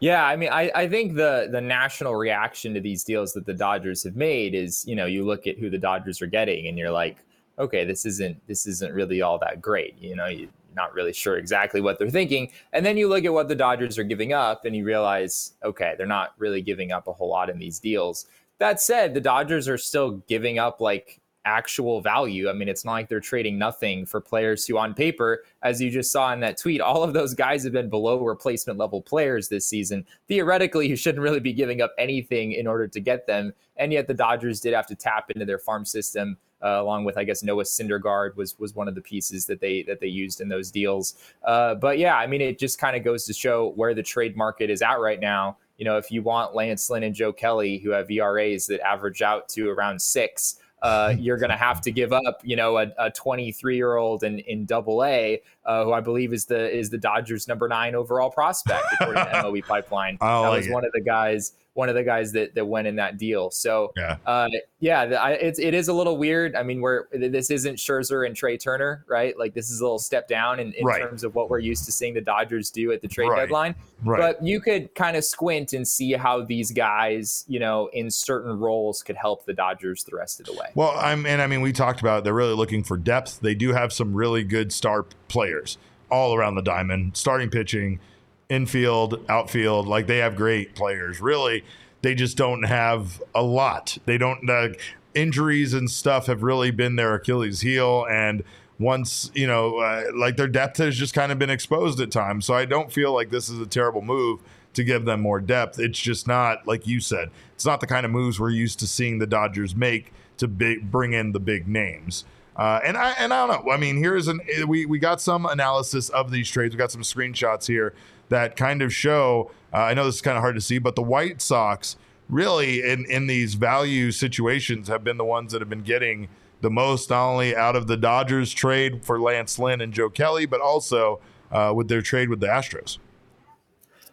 Yeah, 0.00 0.24
I 0.24 0.36
mean, 0.36 0.50
I, 0.50 0.70
I 0.74 0.88
think 0.88 1.16
the 1.16 1.48
the 1.50 1.60
national 1.60 2.14
reaction 2.14 2.72
to 2.74 2.80
these 2.80 3.02
deals 3.02 3.32
that 3.32 3.46
the 3.46 3.54
Dodgers 3.54 4.04
have 4.04 4.14
made 4.14 4.54
is, 4.54 4.86
you 4.86 4.94
know, 4.94 5.06
you 5.06 5.24
look 5.24 5.46
at 5.46 5.58
who 5.58 5.70
the 5.70 5.78
Dodgers 5.78 6.22
are 6.22 6.26
getting, 6.26 6.68
and 6.68 6.78
you're 6.78 6.90
like, 6.90 7.18
okay, 7.58 7.84
this 7.84 8.06
isn't 8.06 8.40
this 8.46 8.66
isn't 8.66 8.94
really 8.94 9.22
all 9.22 9.38
that 9.40 9.60
great. 9.60 9.96
You 9.98 10.14
know, 10.14 10.26
you're 10.26 10.48
not 10.76 10.94
really 10.94 11.12
sure 11.12 11.36
exactly 11.36 11.80
what 11.80 11.98
they're 11.98 12.10
thinking, 12.10 12.52
and 12.72 12.86
then 12.86 12.96
you 12.96 13.08
look 13.08 13.24
at 13.24 13.32
what 13.32 13.48
the 13.48 13.56
Dodgers 13.56 13.98
are 13.98 14.04
giving 14.04 14.32
up, 14.32 14.64
and 14.64 14.76
you 14.76 14.84
realize, 14.84 15.54
okay, 15.64 15.94
they're 15.98 16.06
not 16.06 16.34
really 16.38 16.62
giving 16.62 16.92
up 16.92 17.08
a 17.08 17.12
whole 17.12 17.30
lot 17.30 17.50
in 17.50 17.58
these 17.58 17.80
deals. 17.80 18.26
That 18.58 18.80
said, 18.80 19.14
the 19.14 19.20
Dodgers 19.20 19.68
are 19.68 19.78
still 19.78 20.22
giving 20.28 20.60
up 20.60 20.80
like 20.80 21.20
actual 21.48 22.00
value. 22.02 22.50
I 22.50 22.52
mean, 22.52 22.68
it's 22.68 22.84
not 22.84 22.92
like 22.92 23.08
they're 23.08 23.20
trading 23.20 23.58
nothing 23.58 24.04
for 24.04 24.20
players 24.20 24.66
who, 24.66 24.76
on 24.76 24.92
paper, 24.92 25.44
as 25.62 25.80
you 25.80 25.90
just 25.90 26.12
saw 26.12 26.32
in 26.32 26.40
that 26.40 26.58
tweet, 26.58 26.80
all 26.80 27.02
of 27.02 27.14
those 27.14 27.34
guys 27.34 27.64
have 27.64 27.72
been 27.72 27.88
below 27.88 28.22
replacement 28.22 28.78
level 28.78 29.00
players 29.00 29.48
this 29.48 29.66
season. 29.66 30.04
Theoretically, 30.28 30.86
you 30.86 30.94
shouldn't 30.94 31.22
really 31.22 31.40
be 31.40 31.54
giving 31.54 31.80
up 31.80 31.94
anything 31.98 32.52
in 32.52 32.66
order 32.66 32.86
to 32.86 33.00
get 33.00 33.26
them. 33.26 33.54
And 33.78 33.92
yet, 33.92 34.06
the 34.06 34.14
Dodgers 34.14 34.60
did 34.60 34.74
have 34.74 34.86
to 34.88 34.94
tap 34.94 35.30
into 35.30 35.46
their 35.46 35.58
farm 35.58 35.84
system. 35.84 36.36
Uh, 36.60 36.82
along 36.82 37.04
with, 37.04 37.16
I 37.16 37.22
guess 37.22 37.44
Noah 37.44 37.62
Syndergaard 37.62 38.34
was 38.34 38.58
was 38.58 38.74
one 38.74 38.88
of 38.88 38.96
the 38.96 39.00
pieces 39.00 39.46
that 39.46 39.60
they 39.60 39.84
that 39.84 40.00
they 40.00 40.08
used 40.08 40.40
in 40.40 40.48
those 40.48 40.72
deals. 40.72 41.14
Uh, 41.44 41.76
but 41.76 41.98
yeah, 41.98 42.16
I 42.16 42.26
mean, 42.26 42.40
it 42.40 42.58
just 42.58 42.80
kind 42.80 42.96
of 42.96 43.04
goes 43.04 43.24
to 43.26 43.32
show 43.32 43.72
where 43.76 43.94
the 43.94 44.02
trade 44.02 44.36
market 44.36 44.68
is 44.68 44.82
at 44.82 44.98
right 44.98 45.20
now. 45.20 45.56
You 45.78 45.84
know, 45.84 45.96
if 45.96 46.10
you 46.10 46.20
want 46.20 46.56
Lance 46.56 46.90
Lynn 46.90 47.04
and 47.04 47.14
Joe 47.14 47.32
Kelly, 47.32 47.78
who 47.78 47.90
have 47.90 48.10
ERAs 48.10 48.66
that 48.66 48.80
average 48.84 49.22
out 49.22 49.48
to 49.50 49.70
around 49.70 50.02
six, 50.02 50.58
uh, 50.82 51.14
you're 51.18 51.36
going 51.36 51.50
to 51.50 51.56
have 51.56 51.80
to 51.82 51.90
give 51.90 52.12
up, 52.12 52.40
you 52.44 52.56
know, 52.56 52.76
a 52.76 53.10
23 53.10 53.76
year 53.76 53.96
old 53.96 54.22
in, 54.22 54.38
in 54.40 54.64
Double 54.64 55.04
A, 55.04 55.40
uh, 55.64 55.84
who 55.84 55.92
I 55.92 56.00
believe 56.00 56.32
is 56.32 56.46
the 56.46 56.70
is 56.76 56.90
the 56.90 56.98
Dodgers' 56.98 57.48
number 57.48 57.68
nine 57.68 57.94
overall 57.94 58.30
prospect 58.30 58.84
according 58.94 59.24
to 59.24 59.30
MLB 59.34 59.64
Pipeline. 59.66 60.18
I 60.20 60.42
that 60.42 60.48
was 60.50 60.66
it. 60.66 60.72
one 60.72 60.84
of 60.84 60.92
the 60.92 61.00
guys 61.00 61.52
one 61.78 61.88
of 61.88 61.94
the 61.94 62.02
guys 62.02 62.32
that 62.32 62.56
that 62.56 62.66
went 62.66 62.88
in 62.88 62.96
that 62.96 63.16
deal. 63.18 63.52
So 63.52 63.92
Yeah. 63.96 64.16
uh, 64.26 64.48
yeah, 64.80 65.02
I, 65.02 65.32
it's 65.34 65.60
it 65.60 65.74
is 65.74 65.86
a 65.86 65.92
little 65.92 66.16
weird. 66.16 66.56
I 66.56 66.64
mean, 66.64 66.80
we're 66.80 67.04
this 67.12 67.52
isn't 67.52 67.76
Scherzer 67.76 68.26
and 68.26 68.34
Trea 68.34 68.58
Turner, 68.58 69.04
right? 69.08 69.38
Like 69.38 69.54
this 69.54 69.70
is 69.70 69.80
a 69.80 69.84
little 69.84 70.00
step 70.00 70.26
down 70.26 70.58
in, 70.58 70.72
in 70.72 70.84
Right. 70.84 71.00
terms 71.00 71.22
of 71.22 71.36
what 71.36 71.48
we're 71.50 71.60
used 71.60 71.84
to 71.84 71.92
seeing 71.92 72.14
the 72.14 72.20
Dodgers 72.20 72.70
do 72.70 72.90
at 72.90 73.00
the 73.00 73.06
trade 73.06 73.28
Right. 73.28 73.42
deadline. 73.42 73.76
Right. 74.04 74.18
But 74.20 74.42
you 74.44 74.60
could 74.60 74.92
kind 74.96 75.16
of 75.16 75.24
squint 75.24 75.72
and 75.72 75.86
see 75.86 76.12
how 76.14 76.42
these 76.44 76.72
guys, 76.72 77.44
you 77.46 77.60
know, 77.60 77.88
in 77.92 78.10
certain 78.10 78.58
roles 78.58 79.04
could 79.04 79.16
help 79.16 79.44
the 79.46 79.54
Dodgers 79.54 80.02
the 80.02 80.16
rest 80.16 80.40
of 80.40 80.46
the 80.46 80.54
way. 80.54 80.66
Well, 80.74 80.94
I'm 80.96 81.26
and 81.26 81.40
I 81.40 81.46
mean 81.46 81.60
we 81.60 81.72
talked 81.72 82.00
about 82.00 82.18
it. 82.18 82.24
they're 82.24 82.34
really 82.34 82.54
looking 82.54 82.82
for 82.82 82.96
depth. 82.96 83.38
They 83.40 83.54
do 83.54 83.72
have 83.72 83.92
some 83.92 84.14
really 84.14 84.42
good 84.42 84.72
star 84.72 85.04
players 85.28 85.78
all 86.10 86.34
around 86.34 86.56
the 86.56 86.62
diamond, 86.62 87.16
starting 87.16 87.50
pitching, 87.50 88.00
infield, 88.48 89.24
outfield. 89.28 89.86
Like 89.86 90.06
they 90.06 90.18
have 90.18 90.36
great 90.36 90.74
players. 90.74 91.20
Really, 91.20 91.64
they 92.02 92.14
just 92.14 92.36
don't 92.36 92.62
have 92.64 93.22
a 93.34 93.42
lot. 93.42 93.98
They 94.06 94.18
don't 94.18 94.48
uh, 94.48 94.68
injuries 95.14 95.74
and 95.74 95.90
stuff 95.90 96.26
have 96.26 96.42
really 96.42 96.70
been 96.70 96.96
their 96.96 97.14
Achilles 97.14 97.60
heel 97.60 98.06
and 98.08 98.44
once 98.78 99.30
you 99.34 99.46
know 99.46 99.78
uh, 99.78 100.04
like 100.14 100.36
their 100.36 100.46
depth 100.46 100.76
has 100.76 100.96
just 100.96 101.12
kind 101.14 101.32
of 101.32 101.38
been 101.38 101.50
exposed 101.50 102.00
at 102.00 102.12
times 102.12 102.46
so 102.46 102.54
i 102.54 102.64
don't 102.64 102.92
feel 102.92 103.12
like 103.12 103.28
this 103.30 103.48
is 103.48 103.58
a 103.58 103.66
terrible 103.66 104.02
move 104.02 104.40
to 104.72 104.84
give 104.84 105.04
them 105.04 105.20
more 105.20 105.40
depth 105.40 105.80
it's 105.80 105.98
just 105.98 106.28
not 106.28 106.64
like 106.64 106.86
you 106.86 107.00
said 107.00 107.28
it's 107.54 107.66
not 107.66 107.80
the 107.80 107.86
kind 107.86 108.06
of 108.06 108.12
moves 108.12 108.38
we're 108.38 108.50
used 108.50 108.78
to 108.78 108.86
seeing 108.86 109.18
the 109.18 109.26
dodgers 109.26 109.74
make 109.74 110.12
to 110.36 110.46
bring 110.46 111.12
in 111.12 111.32
the 111.32 111.40
big 111.40 111.66
names 111.66 112.24
uh, 112.56 112.80
and 112.84 112.96
I 112.96 113.10
and 113.12 113.32
I 113.32 113.46
don't 113.46 113.64
know. 113.64 113.70
I 113.70 113.76
mean, 113.76 113.96
here's 113.96 114.26
an 114.26 114.40
we 114.66 114.84
we 114.84 114.98
got 114.98 115.20
some 115.20 115.46
analysis 115.46 116.08
of 116.08 116.32
these 116.32 116.50
trades. 116.50 116.74
We 116.74 116.78
got 116.78 116.90
some 116.90 117.02
screenshots 117.02 117.68
here 117.68 117.94
that 118.28 118.56
kind 118.56 118.82
of 118.82 118.94
show. 118.94 119.50
Uh, 119.72 119.78
I 119.78 119.94
know 119.94 120.04
this 120.04 120.16
is 120.16 120.22
kind 120.22 120.36
of 120.36 120.42
hard 120.42 120.54
to 120.54 120.60
see, 120.60 120.78
but 120.78 120.94
the 120.96 121.02
White 121.02 121.40
Sox 121.42 121.96
really 122.28 122.82
in 122.82 123.06
in 123.06 123.26
these 123.26 123.54
value 123.54 124.10
situations 124.10 124.88
have 124.88 125.02
been 125.02 125.16
the 125.16 125.24
ones 125.24 125.52
that 125.52 125.60
have 125.60 125.70
been 125.70 125.82
getting 125.82 126.28
the 126.60 126.70
most, 126.70 127.10
not 127.10 127.30
only 127.30 127.54
out 127.54 127.76
of 127.76 127.86
the 127.86 127.96
Dodgers 127.96 128.52
trade 128.52 129.04
for 129.04 129.20
Lance 129.20 129.58
Lynn 129.58 129.80
and 129.80 129.92
Joe 129.92 130.10
Kelly, 130.10 130.46
but 130.46 130.60
also 130.60 131.20
uh, 131.52 131.72
with 131.74 131.88
their 131.88 132.02
trade 132.02 132.28
with 132.28 132.40
the 132.40 132.48
Astros. 132.48 132.98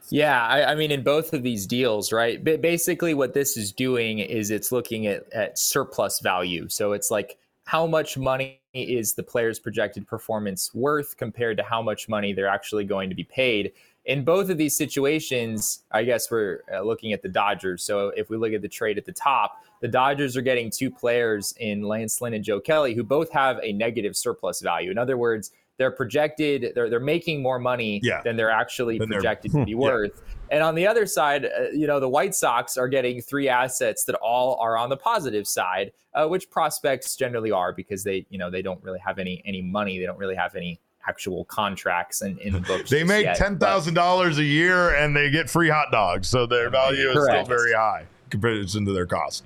Yeah, 0.09 0.45
I, 0.45 0.71
I 0.71 0.75
mean, 0.75 0.91
in 0.91 1.01
both 1.01 1.33
of 1.33 1.41
these 1.41 1.65
deals, 1.65 2.11
right? 2.11 2.43
Ba- 2.43 2.59
basically, 2.59 3.15
what 3.15 3.33
this 3.33 3.57
is 3.57 3.71
doing 3.71 4.19
is 4.19 4.51
it's 4.51 4.71
looking 4.71 5.07
at, 5.07 5.31
at 5.33 5.57
surplus 5.57 6.19
value. 6.19 6.69
So 6.69 6.91
it's 6.91 7.09
like 7.09 7.37
how 7.63 7.87
much 7.87 8.17
money 8.17 8.61
is 8.73 9.15
the 9.15 9.23
player's 9.23 9.59
projected 9.59 10.07
performance 10.07 10.73
worth 10.75 11.17
compared 11.17 11.57
to 11.57 11.63
how 11.63 11.81
much 11.81 12.07
money 12.07 12.33
they're 12.33 12.47
actually 12.47 12.83
going 12.83 13.09
to 13.09 13.15
be 13.15 13.23
paid. 13.23 13.71
In 14.05 14.23
both 14.23 14.49
of 14.49 14.57
these 14.57 14.75
situations, 14.77 15.83
I 15.91 16.03
guess 16.03 16.29
we're 16.29 16.61
uh, 16.71 16.81
looking 16.81 17.11
at 17.13 17.21
the 17.23 17.29
Dodgers. 17.29 17.83
So 17.83 18.09
if 18.15 18.29
we 18.29 18.37
look 18.37 18.53
at 18.53 18.61
the 18.61 18.67
trade 18.69 18.97
at 18.97 19.05
the 19.05 19.11
top, 19.11 19.63
the 19.81 19.87
Dodgers 19.87 20.37
are 20.37 20.41
getting 20.41 20.69
two 20.69 20.91
players 20.91 21.53
in 21.59 21.81
Lance 21.83 22.21
Lynn 22.21 22.33
and 22.35 22.43
Joe 22.43 22.59
Kelly 22.59 22.93
who 22.93 23.03
both 23.03 23.31
have 23.31 23.59
a 23.63 23.73
negative 23.73 24.15
surplus 24.15 24.61
value. 24.61 24.91
In 24.91 24.97
other 24.97 25.17
words, 25.17 25.51
they're 25.77 25.91
projected, 25.91 26.71
they're, 26.73 26.89
they're 26.89 26.99
making 27.01 27.41
more 27.41 27.59
money 27.59 27.99
Yeah. 28.03 28.21
than 28.23 28.37
they're 28.37 28.49
actually 28.51 28.97
Than 28.99 29.09
they're- 29.09 29.17
projected 29.19 29.51
to 29.53 29.65
be 29.65 29.75
worth. 29.75 30.21
And 30.51 30.61
on 30.63 30.75
the 30.75 30.85
other 30.87 31.05
side, 31.07 31.45
uh, 31.45 31.69
you 31.73 31.87
know, 31.87 31.99
the 31.99 32.07
White 32.07 32.35
Sox 32.35 32.77
are 32.77 32.87
getting 32.87 33.21
three 33.21 33.49
assets 33.49 34.05
that 34.05 34.15
all 34.17 34.55
are 34.61 34.77
on 34.77 34.89
the 34.89 34.95
positive 34.97 35.47
side, 35.47 35.91
uh, 36.13 36.27
which 36.27 36.49
prospects 36.51 37.15
generally 37.15 37.51
are 37.51 37.73
because 37.73 38.03
they, 38.03 38.25
you 38.29 38.37
know, 38.37 38.49
they 38.51 38.61
don't 38.61 38.81
really 38.83 38.99
have 38.99 39.17
any 39.19 39.41
any 39.45 39.61
money. 39.63 39.97
They 39.99 40.05
don't 40.05 40.19
really 40.19 40.35
have 40.35 40.55
any 40.55 40.79
actual 41.07 41.45
contracts 41.45 42.21
and 42.21 42.37
in 42.39 42.61
books. 42.67 42.89
They 42.89 43.03
make 43.03 43.25
yet. 43.25 43.37
ten 43.37 43.57
thousand 43.57 43.93
dollars 43.93 44.37
a 44.37 44.43
year 44.43 44.95
and 44.95 45.15
they 45.15 45.29
get 45.29 45.49
free 45.49 45.69
hot 45.69 45.91
dogs, 45.91 46.27
so 46.27 46.45
their 46.45 46.69
value 46.69 47.09
is 47.11 47.23
still 47.23 47.45
very 47.45 47.73
high 47.73 48.05
compared 48.29 48.67
to 48.67 48.93
their 48.93 49.05
cost. 49.05 49.43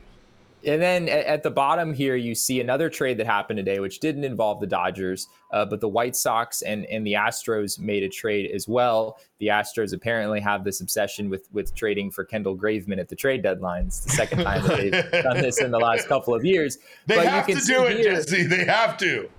And 0.66 0.82
then 0.82 1.08
at 1.08 1.42
the 1.42 1.52
bottom 1.52 1.94
here, 1.94 2.18
you 2.18 2.36
see 2.36 2.60
another 2.60 2.90
trade 2.90 3.18
that 3.20 3.26
happened 3.26 3.56
today, 3.56 3.80
which 3.80 4.02
didn't 4.02 4.26
involve 4.26 4.60
the 4.60 4.68
Dodgers, 4.68 5.30
uh, 5.54 5.64
but 5.64 5.80
the 5.80 5.88
White 5.88 6.18
Sox 6.18 6.64
and, 6.64 6.86
and 6.88 7.08
the 7.08 7.14
Astros 7.14 7.80
made 7.80 8.04
a 8.04 8.10
trade 8.10 8.52
as 8.52 8.68
well. 8.68 9.20
The 9.38 9.48
Astros 9.48 9.94
apparently 9.94 10.42
have 10.42 10.66
this 10.66 10.82
obsession 10.82 11.30
with 11.30 11.48
with 11.54 11.74
trading 11.76 12.12
for 12.12 12.26
Kendall 12.26 12.58
Graveman 12.58 13.00
at 13.00 13.08
the 13.08 13.16
trade 13.16 13.42
deadlines. 13.42 14.04
The 14.04 14.10
second 14.10 14.44
time 14.44 14.68
that 14.68 14.78
they've 14.78 15.12
done 15.24 15.38
this 15.38 15.62
in 15.62 15.72
the 15.72 15.80
last 15.80 16.10
couple 16.10 16.36
of 16.36 16.44
years. 16.44 16.78
They 17.06 17.16
But 17.16 17.24
you 17.24 17.30
have 17.30 17.48
can 17.48 17.58
to 17.58 17.66
do 17.66 17.84
it, 17.86 17.98
here- 17.98 18.16
Jesse. 18.16 18.44
They 18.44 18.66
have 18.66 18.98
to. 18.98 19.30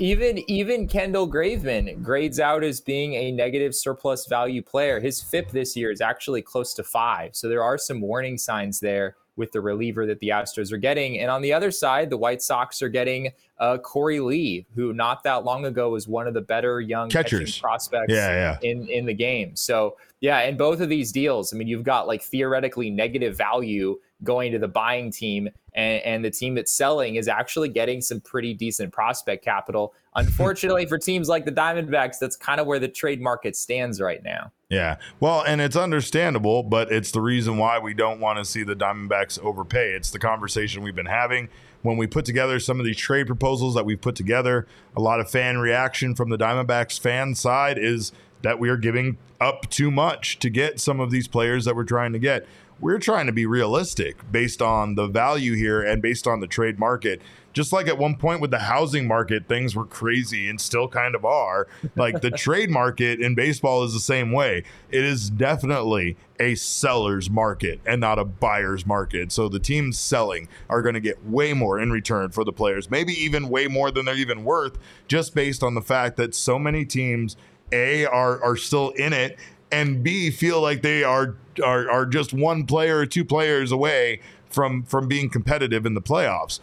Even 0.00 0.38
even 0.50 0.88
Kendall 0.88 1.28
Graveman 1.28 2.02
grades 2.02 2.40
out 2.40 2.64
as 2.64 2.80
being 2.80 3.12
a 3.12 3.30
negative 3.30 3.74
surplus 3.74 4.26
value 4.26 4.62
player. 4.62 4.98
His 4.98 5.20
FIP 5.20 5.50
this 5.50 5.76
year 5.76 5.90
is 5.90 6.00
actually 6.00 6.40
close 6.40 6.72
to 6.74 6.82
five. 6.82 7.36
So 7.36 7.50
there 7.50 7.62
are 7.62 7.76
some 7.76 8.00
warning 8.00 8.38
signs 8.38 8.80
there 8.80 9.16
with 9.36 9.52
the 9.52 9.60
reliever 9.60 10.06
that 10.06 10.18
the 10.20 10.28
Astros 10.28 10.72
are 10.72 10.78
getting. 10.78 11.18
And 11.18 11.30
on 11.30 11.42
the 11.42 11.52
other 11.52 11.70
side, 11.70 12.08
the 12.08 12.16
White 12.16 12.40
Sox 12.40 12.80
are 12.80 12.88
getting 12.88 13.30
uh, 13.58 13.76
Korey 13.82 14.24
Lee, 14.24 14.66
who 14.74 14.94
not 14.94 15.22
that 15.24 15.44
long 15.44 15.66
ago 15.66 15.90
was 15.90 16.08
one 16.08 16.26
of 16.26 16.32
the 16.32 16.40
better 16.40 16.80
young 16.80 17.10
Catchers. 17.10 17.58
prospects 17.58 18.12
Yeah, 18.12 18.56
yeah. 18.62 18.70
in 18.70 18.88
in 18.88 19.04
the 19.04 19.14
game. 19.14 19.54
So 19.54 19.98
yeah, 20.20 20.40
in 20.42 20.56
both 20.56 20.80
of 20.80 20.88
these 20.88 21.12
deals, 21.12 21.52
I 21.52 21.58
mean, 21.58 21.68
you've 21.68 21.84
got 21.84 22.06
like 22.06 22.22
theoretically 22.22 22.88
negative 22.88 23.36
value 23.36 23.98
going 24.22 24.52
to 24.52 24.58
the 24.58 24.68
buying 24.68 25.10
team, 25.10 25.48
and, 25.74 26.02
and 26.02 26.24
the 26.24 26.30
team 26.30 26.54
that's 26.54 26.72
selling 26.72 27.16
is 27.16 27.28
actually 27.28 27.68
getting 27.68 28.00
some 28.00 28.20
pretty 28.20 28.54
decent 28.54 28.92
prospect 28.92 29.44
capital. 29.44 29.94
Unfortunately, 30.16 30.86
for 30.86 30.98
teams 30.98 31.28
like 31.28 31.44
the 31.44 31.52
Diamondbacks, 31.52 32.18
that's 32.18 32.36
kind 32.36 32.60
of 32.60 32.66
where 32.66 32.78
the 32.78 32.88
trade 32.88 33.20
market 33.20 33.56
stands 33.56 34.00
right 34.00 34.22
now. 34.22 34.52
Yeah. 34.68 34.96
Well, 35.18 35.42
and 35.42 35.60
it's 35.60 35.76
understandable, 35.76 36.62
but 36.62 36.90
it's 36.92 37.10
the 37.10 37.20
reason 37.20 37.58
why 37.58 37.78
we 37.78 37.94
don't 37.94 38.20
want 38.20 38.38
to 38.38 38.44
see 38.44 38.62
the 38.62 38.76
Diamondbacks 38.76 39.38
overpay. 39.40 39.92
It's 39.92 40.10
the 40.10 40.18
conversation 40.18 40.82
we've 40.82 40.94
been 40.94 41.06
having. 41.06 41.48
When 41.82 41.96
we 41.96 42.06
put 42.06 42.24
together 42.24 42.60
some 42.60 42.78
of 42.78 42.86
these 42.86 42.98
trade 42.98 43.26
proposals 43.26 43.74
that 43.74 43.84
we've 43.84 44.00
put 44.00 44.14
together, 44.14 44.66
a 44.96 45.00
lot 45.00 45.18
of 45.18 45.30
fan 45.30 45.58
reaction 45.58 46.14
from 46.14 46.28
the 46.28 46.36
Diamondbacks 46.36 47.00
fan 47.00 47.34
side 47.34 47.78
is 47.78 48.12
that 48.42 48.58
we 48.58 48.68
are 48.68 48.76
giving 48.76 49.18
up 49.40 49.68
too 49.70 49.90
much 49.90 50.38
to 50.40 50.50
get 50.50 50.78
some 50.78 51.00
of 51.00 51.10
these 51.10 51.26
players 51.26 51.64
that 51.64 51.74
we're 51.74 51.84
trying 51.84 52.12
to 52.12 52.18
get. 52.18 52.46
We're 52.80 52.98
trying 52.98 53.26
to 53.26 53.32
be 53.32 53.44
realistic 53.44 54.16
based 54.32 54.62
on 54.62 54.94
the 54.94 55.06
value 55.06 55.54
here 55.54 55.82
and 55.82 56.00
based 56.00 56.26
on 56.26 56.40
the 56.40 56.46
trade 56.46 56.78
market. 56.78 57.20
Just 57.52 57.74
like 57.74 57.88
at 57.88 57.98
one 57.98 58.16
point 58.16 58.40
with 58.40 58.50
the 58.50 58.60
housing 58.60 59.06
market, 59.06 59.48
things 59.48 59.76
were 59.76 59.84
crazy 59.84 60.48
and 60.48 60.58
still 60.58 60.88
kind 60.88 61.14
of 61.14 61.24
are. 61.26 61.68
Like 61.94 62.22
the 62.22 62.30
trade 62.30 62.70
market 62.70 63.20
in 63.20 63.34
baseball 63.34 63.84
is 63.84 63.92
the 63.92 64.00
same 64.00 64.32
way. 64.32 64.64
It 64.90 65.04
is 65.04 65.28
definitely 65.28 66.16
a 66.38 66.54
seller's 66.54 67.28
market 67.28 67.80
and 67.84 68.00
not 68.00 68.18
a 68.18 68.24
buyer's 68.24 68.86
market. 68.86 69.30
So 69.30 69.50
the 69.50 69.58
teams 69.58 69.98
selling 69.98 70.48
are 70.70 70.80
going 70.80 70.94
to 70.94 71.00
get 71.00 71.22
way 71.26 71.52
more 71.52 71.78
in 71.78 71.90
return 71.90 72.30
for 72.30 72.44
the 72.44 72.52
players, 72.52 72.90
maybe 72.90 73.12
even 73.12 73.50
way 73.50 73.66
more 73.66 73.90
than 73.90 74.06
they're 74.06 74.16
even 74.16 74.42
worth, 74.42 74.78
just 75.06 75.34
based 75.34 75.62
on 75.62 75.74
the 75.74 75.82
fact 75.82 76.16
that 76.16 76.34
so 76.34 76.58
many 76.58 76.86
teams 76.86 77.36
a 77.72 78.06
are 78.06 78.42
are 78.42 78.56
still 78.56 78.90
in 78.90 79.12
it 79.12 79.38
and 79.70 80.02
b 80.02 80.30
feel 80.30 80.60
like 80.60 80.82
they 80.82 81.04
are 81.04 81.36
are, 81.60 81.90
are 81.90 82.06
just 82.06 82.32
one 82.32 82.66
player 82.66 82.98
or 82.98 83.06
two 83.06 83.24
players 83.24 83.72
away 83.72 84.20
from 84.48 84.82
from 84.82 85.06
being 85.08 85.30
competitive 85.30 85.86
in 85.86 85.94
the 85.94 86.02
playoffs 86.02 86.60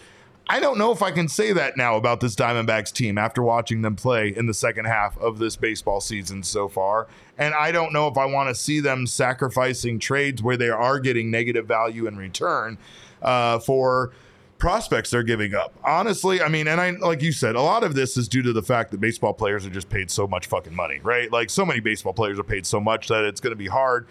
I 0.49 0.61
don't 0.61 0.77
know 0.77 0.91
if 0.91 1.01
I 1.01 1.11
can 1.11 1.27
say 1.27 1.51
that 1.51 1.75
now 1.75 1.97
about 1.97 2.21
this 2.21 2.33
Diamondbacks 2.33 2.93
team 2.93 3.17
after 3.17 3.43
watching 3.43 3.81
them 3.81 3.97
play 3.97 4.33
in 4.33 4.45
the 4.45 4.53
second 4.53 4.85
half 4.85 5.17
of 5.17 5.39
this 5.39 5.57
baseball 5.57 5.99
season 5.99 6.41
so 6.41 6.69
far. 6.69 7.07
And 7.37 7.53
I 7.53 7.73
don't 7.73 7.91
know 7.91 8.07
if 8.07 8.17
I 8.17 8.25
want 8.25 8.47
to 8.49 8.55
see 8.55 8.79
them 8.79 9.07
sacrificing 9.07 9.99
trades 9.99 10.41
where 10.41 10.55
they 10.55 10.69
are 10.69 10.99
getting 10.99 11.29
negative 11.29 11.65
value 11.65 12.07
in 12.07 12.15
return 12.15 12.77
uh, 13.21 13.59
for 13.59 14.13
prospects 14.57 15.11
they're 15.11 15.21
giving 15.21 15.53
up. 15.53 15.75
Honestly, 15.83 16.41
I 16.41 16.47
mean, 16.47 16.67
and 16.67 16.79
I 16.79 16.91
like 16.91 17.21
you 17.21 17.33
said, 17.33 17.55
a 17.55 17.61
lot 17.61 17.83
of 17.83 17.93
this 17.93 18.15
is 18.15 18.29
due 18.29 18.41
to 18.43 18.53
the 18.53 18.63
fact 18.63 18.91
that 18.91 19.01
baseball 19.01 19.33
players 19.33 19.65
are 19.65 19.69
just 19.69 19.89
paid 19.89 20.09
so 20.09 20.27
much 20.27 20.47
fucking 20.47 20.73
money, 20.73 20.99
right? 21.03 21.29
Like 21.29 21.49
so 21.49 21.65
many 21.65 21.81
baseball 21.81 22.13
players 22.13 22.39
are 22.39 22.43
paid 22.43 22.65
so 22.65 22.79
much 22.79 23.09
that 23.09 23.25
it's 23.25 23.41
going 23.41 23.51
to 23.51 23.57
be 23.57 23.67
hard 23.67 24.07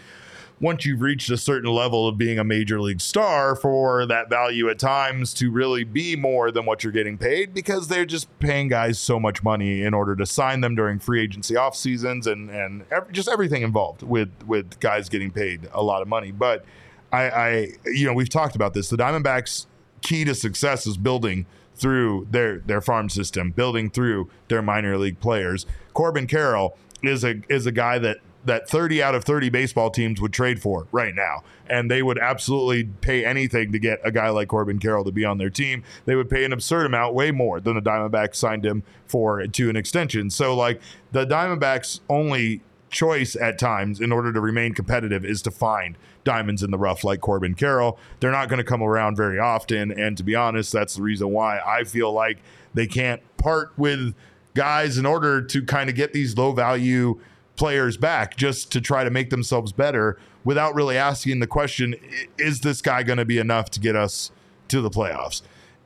once 0.60 0.86
you've 0.86 1.02
reached 1.02 1.30
a 1.30 1.36
certain 1.36 1.70
level 1.70 2.08
of 2.08 2.16
being 2.16 2.38
a 2.38 2.44
major 2.44 2.80
league 2.80 3.00
star 3.00 3.54
for 3.54 4.06
that 4.06 4.30
value 4.30 4.68
at 4.70 4.78
times 4.78 5.34
to 5.34 5.50
really 5.50 5.84
be 5.84 6.16
more 6.16 6.50
than 6.50 6.64
what 6.64 6.82
you're 6.82 6.92
getting 6.92 7.18
paid 7.18 7.52
because 7.52 7.88
they're 7.88 8.06
just 8.06 8.26
paying 8.38 8.68
guys 8.68 8.98
so 8.98 9.20
much 9.20 9.42
money 9.42 9.82
in 9.82 9.92
order 9.92 10.16
to 10.16 10.24
sign 10.24 10.62
them 10.62 10.74
during 10.74 10.98
free 10.98 11.22
agency 11.22 11.56
off 11.56 11.76
seasons 11.76 12.26
and 12.26 12.48
and 12.50 12.84
ev- 12.90 13.12
just 13.12 13.28
everything 13.28 13.62
involved 13.62 14.02
with 14.02 14.30
with 14.46 14.80
guys 14.80 15.08
getting 15.08 15.30
paid 15.30 15.68
a 15.72 15.82
lot 15.82 16.00
of 16.00 16.08
money. 16.08 16.32
But 16.32 16.64
I, 17.12 17.30
I 17.30 17.68
you 17.86 18.06
know 18.06 18.14
we've 18.14 18.28
talked 18.28 18.56
about 18.56 18.72
this. 18.72 18.88
The 18.88 18.96
diamondbacks 18.96 19.66
key 20.02 20.24
to 20.24 20.34
success 20.34 20.86
is 20.86 20.96
building 20.96 21.46
through 21.74 22.26
their 22.30 22.60
their 22.60 22.80
farm 22.80 23.10
system 23.10 23.50
building 23.50 23.90
through 23.90 24.30
their 24.48 24.62
minor 24.62 24.96
league 24.96 25.20
players. 25.20 25.66
Corbin 25.92 26.26
carroll 26.26 26.78
is 27.02 27.24
a 27.24 27.42
is 27.50 27.66
a 27.66 27.72
guy 27.72 27.98
that 27.98 28.18
that 28.46 28.68
30 28.68 29.02
out 29.02 29.14
of 29.14 29.24
30 29.24 29.50
baseball 29.50 29.90
teams 29.90 30.20
would 30.20 30.32
trade 30.32 30.60
for 30.60 30.86
right 30.92 31.14
now. 31.14 31.42
And 31.68 31.90
they 31.90 32.02
would 32.02 32.18
absolutely 32.18 32.84
pay 32.84 33.24
anything 33.24 33.72
to 33.72 33.78
get 33.78 34.00
a 34.04 34.12
guy 34.12 34.28
like 34.28 34.48
Corbin 34.48 34.78
Carroll 34.78 35.04
to 35.04 35.12
be 35.12 35.24
on 35.24 35.38
their 35.38 35.50
team. 35.50 35.82
They 36.04 36.14
would 36.14 36.30
pay 36.30 36.44
an 36.44 36.52
absurd 36.52 36.86
amount, 36.86 37.14
way 37.14 37.32
more 37.32 37.60
than 37.60 37.74
the 37.74 37.82
Diamondbacks 37.82 38.36
signed 38.36 38.64
him 38.64 38.84
for 39.06 39.44
to 39.46 39.70
an 39.70 39.76
extension. 39.76 40.30
So, 40.30 40.54
like, 40.54 40.80
the 41.12 41.26
Diamondbacks' 41.26 42.00
only 42.08 42.62
choice 42.88 43.36
at 43.36 43.58
times 43.58 44.00
in 44.00 44.12
order 44.12 44.32
to 44.32 44.40
remain 44.40 44.72
competitive 44.72 45.24
is 45.24 45.42
to 45.42 45.50
find 45.50 45.98
diamonds 46.24 46.62
in 46.62 46.70
the 46.70 46.78
rough 46.78 47.04
like 47.04 47.20
Corbin 47.20 47.54
Carroll. 47.54 47.98
They're 48.20 48.32
not 48.32 48.48
going 48.48 48.58
to 48.58 48.64
come 48.64 48.82
around 48.82 49.16
very 49.16 49.38
often. 49.38 49.90
And 49.90 50.16
to 50.16 50.22
be 50.22 50.34
honest, 50.34 50.72
that's 50.72 50.94
the 50.94 51.02
reason 51.02 51.30
why 51.30 51.60
I 51.60 51.84
feel 51.84 52.12
like 52.12 52.38
they 52.74 52.86
can't 52.86 53.20
part 53.36 53.72
with 53.76 54.14
guys 54.54 54.98
in 54.98 55.06
order 55.06 55.42
to 55.42 55.62
kind 55.64 55.90
of 55.90 55.96
get 55.96 56.12
these 56.12 56.36
low 56.36 56.52
value 56.52 57.20
players 57.56 57.96
back 57.96 58.36
just 58.36 58.70
to 58.72 58.80
try 58.80 59.04
to 59.04 59.10
make 59.10 59.30
themselves 59.30 59.72
better 59.72 60.18
without 60.44 60.74
really 60.74 60.96
asking 60.96 61.40
the 61.40 61.46
question 61.46 61.96
is 62.38 62.60
this 62.60 62.80
guy 62.80 63.02
going 63.02 63.18
to 63.18 63.24
be 63.24 63.38
enough 63.38 63.70
to 63.70 63.80
get 63.80 63.96
us 63.96 64.30
to 64.68 64.80
the 64.80 64.90
playoffs? 64.90 65.42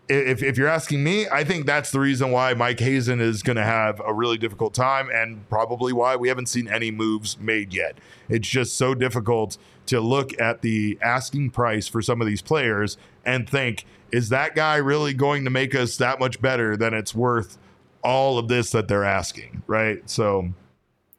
If, 0.09 0.43
if 0.43 0.59
you're 0.59 0.69
asking 0.69 1.05
me, 1.05 1.29
I 1.29 1.45
think 1.45 1.67
that's 1.67 1.93
the 1.93 2.01
reason 2.01 2.33
why 2.33 2.53
Mike 2.55 2.81
Hazen 2.81 3.21
is 3.21 3.45
going 3.45 3.57
to 3.57 3.63
have 3.63 4.01
a 4.05 4.13
really 4.13 4.37
difficult 4.37 4.75
time 4.75 5.09
and 5.09 5.49
probably 5.49 5.93
why 5.93 6.17
we 6.17 6.29
haven't 6.29 6.47
seen 6.47 6.67
any 6.67 6.91
moves 6.91 7.39
made 7.39 7.73
yet. 7.73 7.97
It's 8.29 8.49
just 8.49 8.77
so 8.77 8.93
difficult 8.95 9.57
to 9.87 10.01
look 10.01 10.39
at 10.41 10.63
the 10.63 10.99
asking 11.01 11.51
price 11.51 11.87
for 11.87 12.03
some 12.03 12.21
of 12.21 12.27
these 12.27 12.43
players 12.43 12.97
and 13.25 13.49
think, 13.49 13.87
is 14.11 14.31
that 14.31 14.57
guy 14.57 14.77
really 14.77 15.15
going 15.15 15.45
to 15.45 15.51
make 15.51 15.77
us 15.77 15.97
that 15.99 16.19
much 16.19 16.43
better 16.43 16.77
than 16.77 16.93
it's 16.93 17.15
worth 17.15 17.57
all 18.03 18.37
of 18.37 18.49
this 18.49 18.73
that 18.73 18.89
they're 18.89 19.05
asking? 19.05 19.63
Right. 19.69 20.11
So 20.11 20.53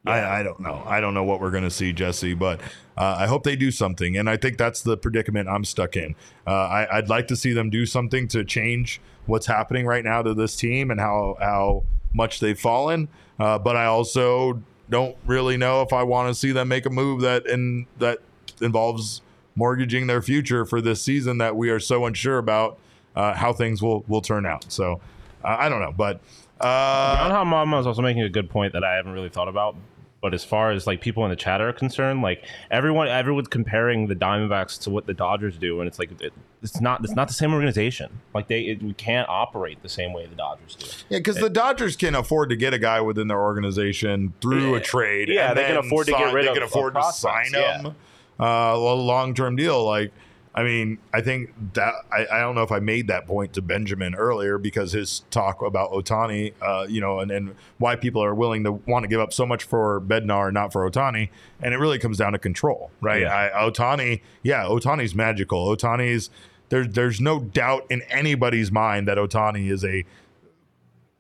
I, 0.06 0.39
I 0.39 0.43
don't 0.43 0.60
know. 0.60 0.84
I 0.86 0.99
don't 0.99 1.14
know 1.14 1.24
what 1.24 1.39
we're 1.39 1.52
going 1.52 1.64
to 1.64 1.70
see, 1.70 1.93
Jesse, 1.93 2.34
but 2.34 2.60
uh, 2.97 3.18
I 3.20 3.28
hope 3.28 3.43
they 3.43 3.56
do 3.56 3.70
something. 3.70 4.18
And 4.18 4.30
I 4.30 4.36
think 4.36 4.58
that's 4.58 4.82
the 4.82 4.97
predicament 4.97 5.47
I'm 5.47 5.64
stuck 5.64 5.95
in. 5.95 6.16
Uh, 6.47 6.52
I, 6.52 6.97
I'd 6.97 7.10
like 7.10 7.28
to 7.28 7.36
see 7.36 7.54
them 7.54 7.70
do 7.70 7.86
something 7.86 8.28
to 8.30 8.43
change 8.43 8.99
what's 9.28 9.45
happening 9.45 9.86
right 9.86 10.04
now 10.04 10.24
to 10.24 10.34
this 10.34 10.56
team 10.56 10.89
and 10.89 10.99
how 10.99 11.38
how 11.39 11.84
much 12.14 12.39
they've 12.39 12.60
fallen. 12.60 13.10
Uh, 13.39 13.60
but 13.60 13.76
I 13.76 13.86
also 13.86 14.62
don't 14.89 15.16
really 15.26 15.56
know 15.56 15.82
if 15.84 15.93
I 15.93 16.04
want 16.04 16.30
to 16.30 16.34
see 16.34 16.52
them 16.52 16.68
make 16.68 16.86
a 16.86 16.89
move 16.89 17.22
that 17.22 17.47
and 17.47 17.86
that 17.99 18.20
involves 18.60 19.22
mortgaging 19.56 20.08
their 20.08 20.22
future 20.22 20.66
for 20.66 20.82
this 20.82 21.02
season 21.02 21.38
that 21.38 21.56
we 21.56 21.70
are 21.70 21.80
so 21.80 22.06
unsure 22.06 22.39
about 22.39 22.80
uh, 23.16 23.34
how 23.34 23.54
things 23.54 23.82
will 23.82 24.04
will 24.08 24.22
turn 24.22 24.47
out. 24.47 24.72
So 24.72 24.99
I 25.43 25.70
don't 25.70 25.82
know, 25.82 25.93
but. 25.95 26.22
Uh, 26.60 27.28
Brown 27.28 27.47
Mama 27.47 27.80
is 27.80 27.88
also 27.88 28.04
making 28.04 28.22
a 28.22 28.30
good 28.30 28.47
point 28.47 28.74
that 28.74 28.84
I 28.84 28.93
haven't 28.93 29.14
really 29.14 29.30
thought 29.30 29.47
about. 29.47 29.76
But 30.22 30.36
as 30.36 30.44
far 30.44 30.72
as 30.72 30.86
like 30.86 31.02
people 31.02 31.24
in 31.24 31.32
the 31.32 31.36
chat 31.36 31.62
are 31.62 31.74
concerned, 31.74 32.22
like 32.22 32.46
everyone, 32.70 33.08
everyone's 33.08 33.48
comparing 33.48 34.06
the 34.06 34.16
Diamondbacks 34.16 34.80
to 34.84 34.92
what 34.92 35.08
the 35.08 35.16
Dodgers 35.16 35.58
do, 35.58 35.80
and 35.80 35.88
it's 35.88 35.98
like 35.98 36.12
it, 36.22 36.32
it's 36.62 36.80
not 36.80 37.04
it's 37.04 37.16
not 37.16 37.28
the 37.28 37.34
same 37.34 37.54
organization. 37.54 38.20
Like 38.36 38.48
they 38.48 38.62
it, 38.62 38.84
we 38.84 38.94
can't 38.94 39.28
operate 39.28 39.82
the 39.82 39.90
same 39.90 40.14
way 40.14 40.28
the 40.28 40.36
Dodgers 40.36 40.76
do. 40.76 40.86
Yeah, 41.10 41.20
because 41.20 41.38
the 41.38 41.50
Dodgers 41.50 41.96
can 41.96 42.14
afford 42.14 42.50
to 42.50 42.56
get 42.56 42.72
a 42.72 42.80
guy 42.80 43.02
within 43.02 43.30
their 43.30 43.42
organization 43.42 44.34
through 44.42 44.76
a 44.76 44.80
trade. 44.80 45.28
Yeah, 45.28 45.50
and 45.50 45.58
they 45.58 45.66
can 45.66 45.78
afford 45.78 46.06
to 46.06 46.12
get 46.12 46.34
rid 46.34 46.46
they 46.46 46.50
of 46.50 46.54
can 46.54 46.64
a 46.64 46.68
afford 46.68 46.94
to 46.94 47.12
sign 47.12 47.48
yeah. 47.52 47.82
him 47.82 47.96
uh, 48.40 48.46
a 48.46 48.78
long 48.78 49.34
term 49.34 49.56
deal. 49.56 49.84
Like, 49.84 50.12
I 50.54 50.64
mean, 50.64 50.97
I 51.14 51.22
think 51.22 51.54
that 51.74 51.93
I, 52.12 52.28
I 52.30 52.39
don't 52.41 52.56
know 52.56 52.64
if 52.64 52.74
I 52.74 52.80
made 52.80 53.08
that 53.08 53.26
point 53.26 53.54
to 53.54 53.62
Benjamin 53.62 54.16
earlier 54.16 54.58
because 54.58 54.91
his 54.91 55.24
talk 55.32 55.62
about 55.62 55.91
Ohtani, 55.91 56.54
uh, 56.62 56.88
you 56.89 56.99
know, 56.99 57.20
and, 57.20 57.32
and 57.32 57.56
why 57.78 57.95
people 57.95 58.22
are 58.22 58.36
willing 58.36 58.66
to 58.66 58.74
want 58.74 59.04
to 59.04 59.08
give 59.08 59.22
up 59.22 59.32
so 59.32 59.45
much 59.45 59.64
for 59.64 60.02
Bednar 60.02 60.47
and 60.47 60.54
not 60.54 60.74
for 60.74 60.89
Ohtani, 60.89 61.30
and 61.62 61.74
it 61.74 61.78
really 61.78 61.99
comes 61.99 62.18
down 62.18 62.34
to 62.34 62.39
control, 62.39 62.91
right? 62.99 63.22
Yeah. 63.22 63.52
I, 63.56 63.70
Ohtani, 63.70 64.22
yeah, 64.43 64.64
Ohtani's 64.64 65.16
magical. 65.16 65.74
Ohtani's 65.74 66.30
there's 66.68 66.89
there's 66.89 67.22
no 67.22 67.39
doubt 67.39 67.86
in 67.89 68.02
anybody's 68.10 68.72
mind 68.72 69.08
that 69.08 69.18
Ohtani 69.18 69.72
is 69.72 69.86
a 69.86 70.06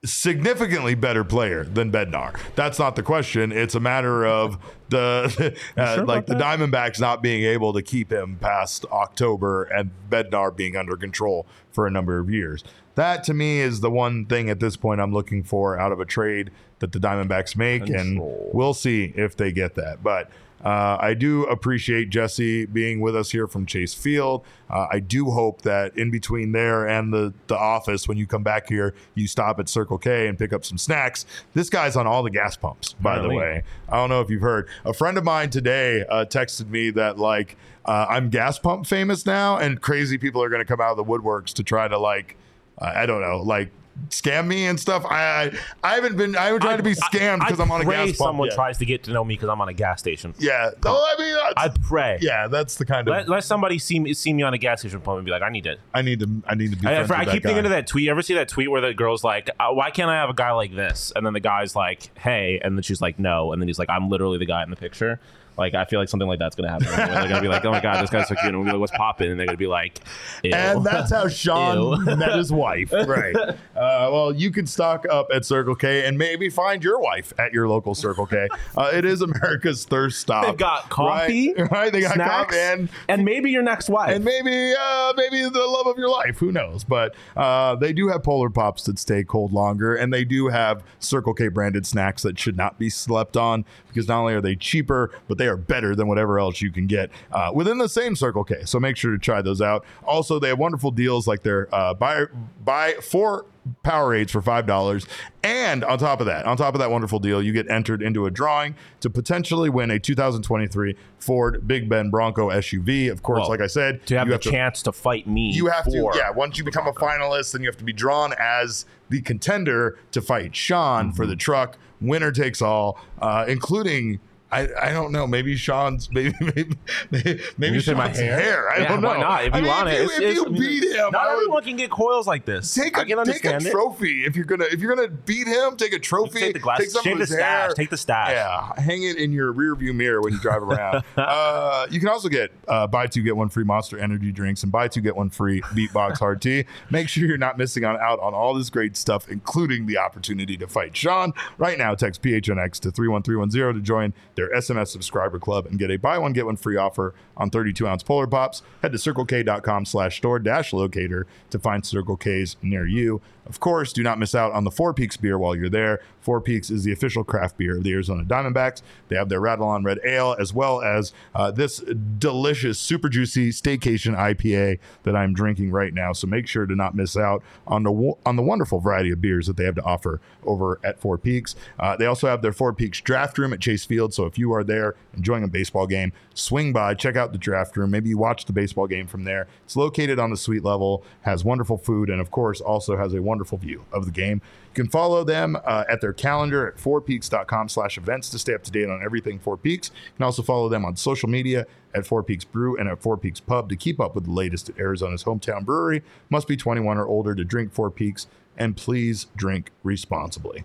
significantly 0.03 0.95
better 0.95 1.23
player 1.23 1.63
than 1.63 1.91
Bednar. 1.91 2.39
That's 2.55 2.79
not 2.79 2.95
the 2.95 3.03
question. 3.03 3.51
It's 3.51 3.75
a 3.75 3.79
matter 3.79 4.25
of 4.25 4.57
the 4.89 5.55
uh, 5.77 5.95
sure 5.95 6.05
like 6.05 6.25
the 6.25 6.35
Diamondbacks 6.35 6.99
not 6.99 7.21
being 7.21 7.43
able 7.43 7.73
to 7.73 7.81
keep 7.81 8.11
him 8.11 8.37
past 8.41 8.85
October 8.91 9.63
and 9.63 9.91
Bednar 10.09 10.55
being 10.55 10.75
under 10.75 10.97
control 10.97 11.45
for 11.71 11.85
a 11.85 11.91
number 11.91 12.17
of 12.19 12.29
years. 12.29 12.63
That 12.95 13.23
to 13.25 13.33
me 13.33 13.59
is 13.59 13.81
the 13.81 13.91
one 13.91 14.25
thing 14.25 14.49
at 14.49 14.59
this 14.59 14.75
point 14.75 14.99
I'm 14.99 15.13
looking 15.13 15.43
for 15.43 15.79
out 15.79 15.91
of 15.91 15.99
a 15.99 16.05
trade 16.05 16.51
that 16.79 16.91
the 16.91 16.99
Diamondbacks 16.99 17.55
make, 17.55 17.85
Control. 17.85 18.01
and 18.01 18.53
we'll 18.53 18.73
see 18.73 19.13
if 19.15 19.37
they 19.37 19.51
get 19.51 19.75
that. 19.75 20.03
But 20.03 20.29
uh, 20.63 20.97
I 20.99 21.13
do 21.13 21.43
appreciate 21.45 22.09
Jesse 22.09 22.65
being 22.65 22.99
with 22.99 23.15
us 23.15 23.31
here 23.31 23.47
from 23.47 23.65
Chase 23.65 23.93
Field. 23.93 24.45
Uh, 24.69 24.87
I 24.91 24.99
do 24.99 25.31
hope 25.31 25.63
that 25.63 25.97
in 25.97 26.11
between 26.11 26.51
there 26.51 26.87
and 26.87 27.13
the 27.13 27.33
the 27.47 27.57
office, 27.57 28.07
when 28.07 28.17
you 28.17 28.27
come 28.27 28.43
back 28.43 28.69
here, 28.69 28.93
you 29.15 29.27
stop 29.27 29.59
at 29.59 29.67
Circle 29.67 29.97
K 29.97 30.27
and 30.27 30.37
pick 30.37 30.53
up 30.53 30.63
some 30.63 30.77
snacks. 30.77 31.25
This 31.53 31.69
guy's 31.69 31.95
on 31.95 32.07
all 32.07 32.23
the 32.23 32.29
gas 32.29 32.55
pumps, 32.55 32.93
by 32.93 33.19
the 33.19 33.29
way. 33.29 33.63
I 33.89 33.95
don't 33.95 34.09
know 34.09 34.21
if 34.21 34.29
you've 34.29 34.41
heard. 34.41 34.67
A 34.85 34.93
friend 34.93 35.17
of 35.17 35.23
mine 35.23 35.49
today 35.49 36.05
uh, 36.09 36.25
texted 36.25 36.69
me 36.69 36.91
that 36.91 37.17
like 37.17 37.57
uh, 37.85 38.05
I'm 38.09 38.29
gas 38.29 38.59
pump 38.59 38.85
famous 38.85 39.25
now, 39.25 39.57
and 39.57 39.81
crazy 39.81 40.17
people 40.17 40.43
are 40.43 40.49
going 40.49 40.61
to 40.61 40.65
come 40.65 40.79
out 40.79 40.91
of 40.91 40.97
the 40.97 41.05
woodworks 41.05 41.53
to 41.53 41.63
try 41.63 41.87
to 41.87 41.97
like 41.97 42.37
I 42.79 43.03
I 43.03 43.05
don't 43.05 43.21
know 43.21 43.41
like 43.41 43.71
scam 44.09 44.47
me 44.47 44.65
and 44.65 44.79
stuff. 44.79 45.05
I 45.05 45.21
I, 45.21 45.51
I 45.83 45.95
haven't 45.95 46.17
been 46.17 46.35
I 46.35 46.45
haven't 46.45 46.61
tried 46.61 46.77
to 46.77 46.83
be 46.83 46.93
scammed 46.93 47.39
because 47.39 47.59
I 47.59 47.63
I'm 47.63 47.71
on 47.71 47.81
a 47.81 47.85
gas 47.85 48.07
pump. 48.07 48.15
someone 48.17 48.47
yet. 48.47 48.55
tries 48.55 48.77
to 48.79 48.85
get 48.85 49.03
to 49.03 49.11
know 49.11 49.23
me 49.23 49.35
because 49.35 49.49
I'm 49.49 49.61
on 49.61 49.69
a 49.69 49.73
gas 49.73 49.99
station. 49.99 50.33
Yeah. 50.39 50.71
No, 50.83 50.95
I 50.95 51.15
mean, 51.19 51.35
I 51.57 51.69
pray. 51.87 52.17
yeah, 52.21 52.47
that's 52.47 52.75
the 52.75 52.85
kind 52.85 53.07
of 53.07 53.11
Let, 53.11 53.29
let 53.29 53.43
somebody 53.43 53.79
see 53.79 53.99
me 53.99 54.13
see 54.13 54.33
me 54.33 54.43
on 54.43 54.53
a 54.53 54.57
gas 54.57 54.79
station 54.81 55.01
pump 55.01 55.17
and 55.17 55.25
be 55.25 55.31
like, 55.31 55.41
I 55.41 55.49
need 55.49 55.63
to. 55.65 55.77
I 55.93 56.01
need 56.01 56.19
to 56.21 56.41
I 56.47 56.55
need 56.55 56.71
to 56.71 56.77
be. 56.77 56.87
I, 56.87 57.03
friends 57.05 57.11
I 57.11 57.19
with 57.19 57.33
keep 57.33 57.43
that 57.43 57.49
thinking 57.49 57.63
guy. 57.63 57.69
of 57.69 57.71
that 57.71 57.87
tweet. 57.87 58.05
You 58.05 58.11
ever 58.11 58.21
see 58.21 58.33
that 58.35 58.47
tweet 58.49 58.69
where 58.71 58.81
the 58.81 58.93
girl's 58.93 59.23
like, 59.23 59.49
uh, 59.59 59.69
"Why 59.71 59.89
can't 59.91 60.09
I 60.09 60.15
have 60.15 60.29
a 60.29 60.33
guy 60.33 60.51
like 60.51 60.75
this?" 60.75 61.11
And 61.15 61.25
then 61.25 61.33
the 61.33 61.39
guy's 61.39 61.75
like, 61.75 62.17
"Hey," 62.17 62.59
and 62.63 62.77
then 62.77 62.83
she's 62.83 63.01
like, 63.01 63.19
"No," 63.19 63.51
and 63.53 63.61
then 63.61 63.67
he's 63.67 63.79
like, 63.79 63.89
"I'm 63.89 64.09
literally 64.09 64.37
the 64.37 64.45
guy 64.45 64.63
in 64.63 64.69
the 64.69 64.75
picture." 64.75 65.19
Like 65.57 65.73
I 65.75 65.85
feel 65.85 65.99
like 65.99 66.09
something 66.09 66.27
like 66.27 66.39
that's 66.39 66.55
gonna 66.55 66.69
happen. 66.69 66.87
They're 66.87 67.27
gonna 67.27 67.41
be 67.41 67.47
like, 67.47 67.63
"Oh 67.65 67.71
my 67.71 67.81
god, 67.81 68.01
this 68.01 68.09
guy's 68.09 68.27
so 68.27 68.35
cute," 68.35 68.47
and 68.47 68.57
we'll 68.57 68.65
be 68.65 68.71
like, 68.71 68.79
"What's 68.79 68.97
popping?" 68.97 69.29
And 69.31 69.39
they're 69.39 69.45
gonna 69.47 69.57
be 69.57 69.67
like, 69.67 69.99
Ew. 70.43 70.51
And 70.53 70.83
that's 70.85 71.11
how 71.11 71.27
Sean 71.27 72.03
met 72.19 72.35
his 72.35 72.51
wife. 72.51 72.91
Right. 73.11 73.35
Uh, 73.35 73.57
well, 73.75 74.33
you 74.33 74.51
can 74.51 74.65
stock 74.65 75.05
up 75.09 75.27
at 75.33 75.43
Circle 75.45 75.75
K 75.75 76.05
and 76.07 76.17
maybe 76.17 76.49
find 76.49 76.83
your 76.83 76.99
wife 76.99 77.33
at 77.37 77.51
your 77.51 77.67
local 77.67 77.93
Circle 77.93 78.25
K. 78.27 78.47
Uh, 78.77 78.89
it 78.93 79.03
is 79.05 79.21
America's 79.21 79.83
thirst 79.85 80.19
stop. 80.21 80.45
They've 80.45 80.57
got 80.57 80.89
coffee, 80.89 81.53
Right. 81.53 81.71
right? 81.71 81.91
They 81.91 82.01
got 82.01 82.13
snacks, 82.13 82.55
coffee 82.55 82.57
and 82.59 82.89
and 83.09 83.25
maybe 83.25 83.51
your 83.51 83.63
next 83.63 83.89
wife. 83.89 84.15
and 84.15 84.23
maybe 84.23 84.73
uh, 84.79 85.13
maybe 85.17 85.41
the 85.43 85.65
love 85.67 85.87
of 85.87 85.97
your 85.97 86.09
life. 86.09 86.37
Who 86.37 86.51
knows? 86.51 86.83
But 86.83 87.15
uh, 87.35 87.75
they 87.75 87.91
do 87.91 88.07
have 88.07 88.23
Polar 88.23 88.49
Pops 88.49 88.83
that 88.83 88.97
stay 88.97 89.23
cold 89.23 89.51
longer, 89.51 89.95
and 89.95 90.13
they 90.13 90.23
do 90.23 90.47
have 90.47 90.83
Circle 90.99 91.33
K 91.33 91.49
branded 91.49 91.85
snacks 91.85 92.21
that 92.23 92.39
should 92.39 92.55
not 92.57 92.79
be 92.79 92.89
slept 92.89 93.35
on 93.35 93.65
because 93.89 94.07
not 94.07 94.19
only 94.21 94.33
are 94.33 94.41
they 94.41 94.55
cheaper, 94.55 95.11
but 95.27 95.37
they 95.37 95.47
are 95.47 95.50
better 95.57 95.95
than 95.95 96.07
whatever 96.07 96.39
else 96.39 96.61
you 96.61 96.71
can 96.71 96.87
get 96.87 97.09
uh, 97.31 97.51
within 97.53 97.77
the 97.77 97.89
same 97.89 98.15
Circle 98.15 98.43
K. 98.43 98.63
So 98.65 98.79
make 98.79 98.97
sure 98.97 99.11
to 99.11 99.17
try 99.19 99.41
those 99.41 99.61
out. 99.61 99.85
Also, 100.05 100.39
they 100.39 100.49
have 100.49 100.59
wonderful 100.59 100.91
deals 100.91 101.27
like 101.27 101.43
their 101.43 101.67
uh, 101.73 101.93
buy 101.93 102.25
buy 102.63 102.93
four 103.01 103.45
Powerades 103.85 104.31
for 104.31 104.41
five 104.41 104.65
dollars, 104.65 105.05
and 105.43 105.83
on 105.83 105.99
top 105.99 106.19
of 106.19 106.25
that, 106.25 106.47
on 106.47 106.57
top 106.57 106.73
of 106.73 106.79
that 106.79 106.89
wonderful 106.89 107.19
deal, 107.19 107.43
you 107.43 107.53
get 107.53 107.69
entered 107.69 108.01
into 108.01 108.25
a 108.25 108.31
drawing 108.31 108.73
to 109.01 109.09
potentially 109.09 109.69
win 109.69 109.91
a 109.91 109.99
2023 109.99 110.95
Ford 111.19 111.67
Big 111.67 111.87
Bend 111.87 112.09
Bronco 112.09 112.49
SUV. 112.49 113.11
Of 113.11 113.21
course, 113.21 113.41
Well, 113.41 113.49
like 113.49 113.61
I 113.61 113.67
said, 113.67 114.03
to 114.07 114.17
have 114.17 114.27
the 114.27 114.39
chance 114.39 114.81
to 114.81 114.91
fight 114.91 115.27
me. 115.27 115.51
you 115.51 115.67
have 115.67 115.85
to, 115.85 116.11
yeah. 116.15 116.31
Once 116.31 116.57
you 116.57 116.63
become 116.63 116.87
a 116.87 116.93
finalist, 116.93 117.51
then 117.51 117.61
you 117.61 117.67
have 117.67 117.77
to 117.77 117.83
be 117.83 117.93
drawn 117.93 118.33
as 118.39 118.85
the 119.09 119.21
contender 119.21 119.99
to 120.11 120.21
fight 120.23 120.55
Sean 120.55 121.11
for 121.13 121.21
Mm-hmm. 121.21 121.29
the 121.29 121.35
truck. 121.35 121.77
Winner 122.01 122.31
takes 122.31 122.63
all, 122.63 122.99
uh, 123.21 123.45
including. 123.47 124.19
I, 124.51 124.67
I 124.81 124.91
don't 124.91 125.11
know. 125.11 125.25
Maybe 125.27 125.55
Sean's 125.55 126.09
maybe 126.13 126.33
maybe 126.41 126.75
maybe, 127.11 127.39
maybe 127.57 127.79
You 127.79 127.95
my 127.95 128.05
Sean's 128.07 128.19
hair? 128.19 128.69
I 128.69 128.79
Yeah, 128.79 128.87
don't 128.89 129.01
know. 129.01 129.07
why 129.09 129.19
not? 129.19 129.45
If 129.45 129.53
I 129.53 129.57
you 129.57 129.63
mean, 129.63 129.71
want 129.71 129.89
if 129.89 129.93
it, 129.93 129.97
you, 129.97 130.03
it's- 130.03 130.17
if 130.17 130.23
it's- 130.23 130.35
you 130.35 130.45
I 130.45 130.49
mean, 130.49 130.61
beat 130.61 130.83
him, 130.95 131.09
Not 131.11 131.29
everyone 131.29 131.63
can 131.63 131.75
get 131.77 131.89
coils 131.89 132.27
like 132.27 132.45
this. 132.45 132.73
take 132.73 132.97
I 132.97 133.01
a 133.01 133.05
take 133.05 133.15
a 133.15 133.19
understand 133.19 133.65
it. 133.65 133.71
trophy 133.71 134.25
if 134.25 134.35
you're 134.35 134.45
gonna 134.45 134.65
if 134.65 134.79
you're 134.81 134.95
gonna 134.95 135.07
beat 135.07 135.47
him. 135.47 135.77
Take 135.77 135.93
a 135.93 135.99
trophy. 135.99 136.39
Take 136.39 136.53
the 136.53 136.59
glass. 136.59 136.91
some 136.91 137.03
Shave 137.03 137.13
of 137.13 137.19
the 137.19 137.27
stash. 137.27 137.39
hair. 137.39 137.73
Take 137.73 137.89
the 137.89 137.97
stash. 137.97 138.31
Yeah, 138.31 138.73
hang 138.81 139.03
it 139.03 139.17
in 139.17 139.31
your 139.31 139.51
rear 139.51 139.75
view 139.75 139.93
mirror 139.93 140.21
when 140.21 140.33
you 140.33 140.39
drive 140.39 140.63
around. 140.63 141.03
uh, 141.17 141.87
you 141.89 141.99
can 141.99 142.09
also 142.09 142.27
get 142.29 142.51
uh, 142.67 142.87
buy 142.87 143.07
two 143.07 143.21
get 143.23 143.35
one 143.37 143.49
free 143.49 143.63
Monster 143.63 143.97
Energy 143.99 144.31
drinks 144.31 144.63
and 144.63 144.71
buy 144.71 144.87
two 144.87 145.01
get 145.01 145.15
one 145.15 145.29
free 145.29 145.61
Beatbox 145.61 146.19
Hard 146.19 146.41
Tea. 146.41 146.65
Make 146.89 147.07
sure 147.09 147.25
you're 147.25 147.37
not 147.37 147.57
missing 147.57 147.85
on, 147.85 147.95
out 147.97 148.19
on 148.19 148.33
all 148.33 148.53
this 148.53 148.69
great 148.69 148.97
stuff, 148.97 149.29
including 149.29 149.85
the 149.85 149.97
opportunity 149.97 150.57
to 150.57 150.67
fight 150.67 150.95
Sean. 150.95 151.33
Right 151.57 151.77
now, 151.77 151.95
text 151.95 152.21
PHNX 152.21 152.79
to 152.81 152.91
three 152.91 153.07
one 153.07 153.23
three 153.23 153.35
one 153.37 153.49
zero 153.49 153.71
to 153.73 153.79
join 153.79 154.13
their 154.41 154.59
SMS 154.59 154.87
subscriber 154.87 155.37
club 155.37 155.67
and 155.67 155.77
get 155.77 155.91
a 155.91 155.97
buy 155.97 156.17
one 156.17 156.33
get 156.33 156.47
one 156.47 156.55
free 156.55 156.77
offer 156.77 157.13
on 157.37 157.49
32 157.49 157.87
ounce 157.87 158.01
Polar 158.01 158.27
Pops. 158.27 158.63
Head 158.81 158.91
to 158.91 158.97
circlek.com 158.97 159.85
slash 159.85 160.17
store 160.17 160.39
dash 160.39 160.73
locator 160.73 161.27
to 161.51 161.59
find 161.59 161.85
Circle 161.85 162.17
K's 162.17 162.55
near 162.61 162.87
you. 162.87 163.21
Of 163.45 163.59
course, 163.59 163.91
do 163.91 164.03
not 164.03 164.19
miss 164.19 164.35
out 164.35 164.51
on 164.53 164.63
the 164.63 164.71
Four 164.71 164.93
Peaks 164.93 165.17
beer 165.17 165.37
while 165.37 165.55
you're 165.55 165.69
there. 165.69 165.99
Four 166.21 166.41
Peaks 166.41 166.69
is 166.69 166.83
the 166.83 166.91
official 166.91 167.23
craft 167.23 167.57
beer 167.57 167.77
of 167.77 167.83
the 167.83 167.91
Arizona 167.91 168.23
Diamondbacks. 168.23 168.83
They 169.07 169.15
have 169.15 169.29
their 169.29 169.41
Rattle 169.41 169.67
On 169.67 169.83
Red 169.83 169.99
Ale 170.05 170.35
as 170.39 170.53
well 170.53 170.81
as 170.81 171.11
uh, 171.33 171.49
this 171.49 171.79
delicious, 172.19 172.79
super 172.79 173.09
juicy 173.09 173.49
staycation 173.49 174.15
IPA 174.15 174.79
that 175.03 175.15
I'm 175.15 175.33
drinking 175.33 175.71
right 175.71 175.93
now. 175.93 176.13
So 176.13 176.27
make 176.27 176.47
sure 176.47 176.67
to 176.67 176.75
not 176.75 176.95
miss 176.95 177.17
out 177.17 177.43
on 177.65 177.83
the 177.83 178.13
on 178.25 178.35
the 178.35 178.43
wonderful 178.43 178.79
variety 178.79 179.11
of 179.11 179.21
beers 179.21 179.47
that 179.47 179.57
they 179.57 179.65
have 179.65 179.75
to 179.75 179.83
offer 179.83 180.21
over 180.43 180.79
at 180.83 180.99
Four 180.99 181.17
Peaks. 181.17 181.55
Uh, 181.79 181.97
they 181.97 182.05
also 182.05 182.27
have 182.27 182.43
their 182.43 182.53
Four 182.53 182.73
Peaks 182.73 183.01
draft 183.01 183.37
room 183.37 183.53
at 183.53 183.59
Chase 183.59 183.85
Field. 183.85 184.13
So 184.13 184.25
if 184.31 184.37
you 184.37 184.53
are 184.53 184.63
there 184.63 184.95
enjoying 185.13 185.43
a 185.43 185.47
baseball 185.47 185.85
game, 185.85 186.13
swing 186.33 186.71
by, 186.71 186.93
check 186.93 187.17
out 187.17 187.33
the 187.33 187.37
draft 187.37 187.75
room. 187.75 187.91
Maybe 187.91 188.09
you 188.09 188.17
watch 188.17 188.45
the 188.45 188.53
baseball 188.53 188.87
game 188.87 189.07
from 189.07 189.25
there. 189.25 189.47
It's 189.65 189.75
located 189.75 190.19
on 190.19 190.29
the 190.29 190.37
suite 190.37 190.63
level, 190.63 191.03
has 191.23 191.43
wonderful 191.43 191.77
food, 191.77 192.09
and 192.09 192.21
of 192.21 192.31
course, 192.31 192.61
also 192.61 192.95
has 192.95 193.13
a 193.13 193.21
wonderful 193.21 193.57
view 193.57 193.83
of 193.91 194.05
the 194.05 194.11
game. 194.11 194.41
You 194.73 194.83
can 194.83 194.89
follow 194.89 195.25
them 195.25 195.57
uh, 195.65 195.83
at 195.89 195.99
their 195.99 196.13
calendar 196.13 196.65
at 196.65 196.77
fourpeaks.com 196.77 197.67
slash 197.67 197.97
events 197.97 198.29
to 198.29 198.39
stay 198.39 198.53
up 198.53 198.63
to 198.63 198.71
date 198.71 198.89
on 198.89 199.03
everything 199.03 199.37
Four 199.37 199.57
Peaks. 199.57 199.91
You 199.93 200.17
can 200.17 200.23
also 200.23 200.43
follow 200.43 200.69
them 200.69 200.85
on 200.85 200.95
social 200.95 201.27
media 201.27 201.65
at 201.93 202.07
Four 202.07 202.23
Peaks 202.23 202.45
Brew 202.45 202.77
and 202.77 202.87
at 202.87 203.01
Four 203.01 203.17
Peaks 203.17 203.41
Pub 203.41 203.67
to 203.67 203.75
keep 203.75 203.99
up 203.99 204.15
with 204.15 204.23
the 204.23 204.31
latest 204.31 204.69
at 204.69 204.79
Arizona's 204.79 205.25
hometown 205.25 205.65
brewery. 205.65 206.03
Must 206.29 206.47
be 206.47 206.55
21 206.55 206.97
or 206.97 207.05
older 207.05 207.35
to 207.35 207.43
drink 207.43 207.73
Four 207.73 207.91
Peaks, 207.91 208.27
and 208.57 208.77
please 208.77 209.27
drink 209.35 209.71
responsibly. 209.83 210.63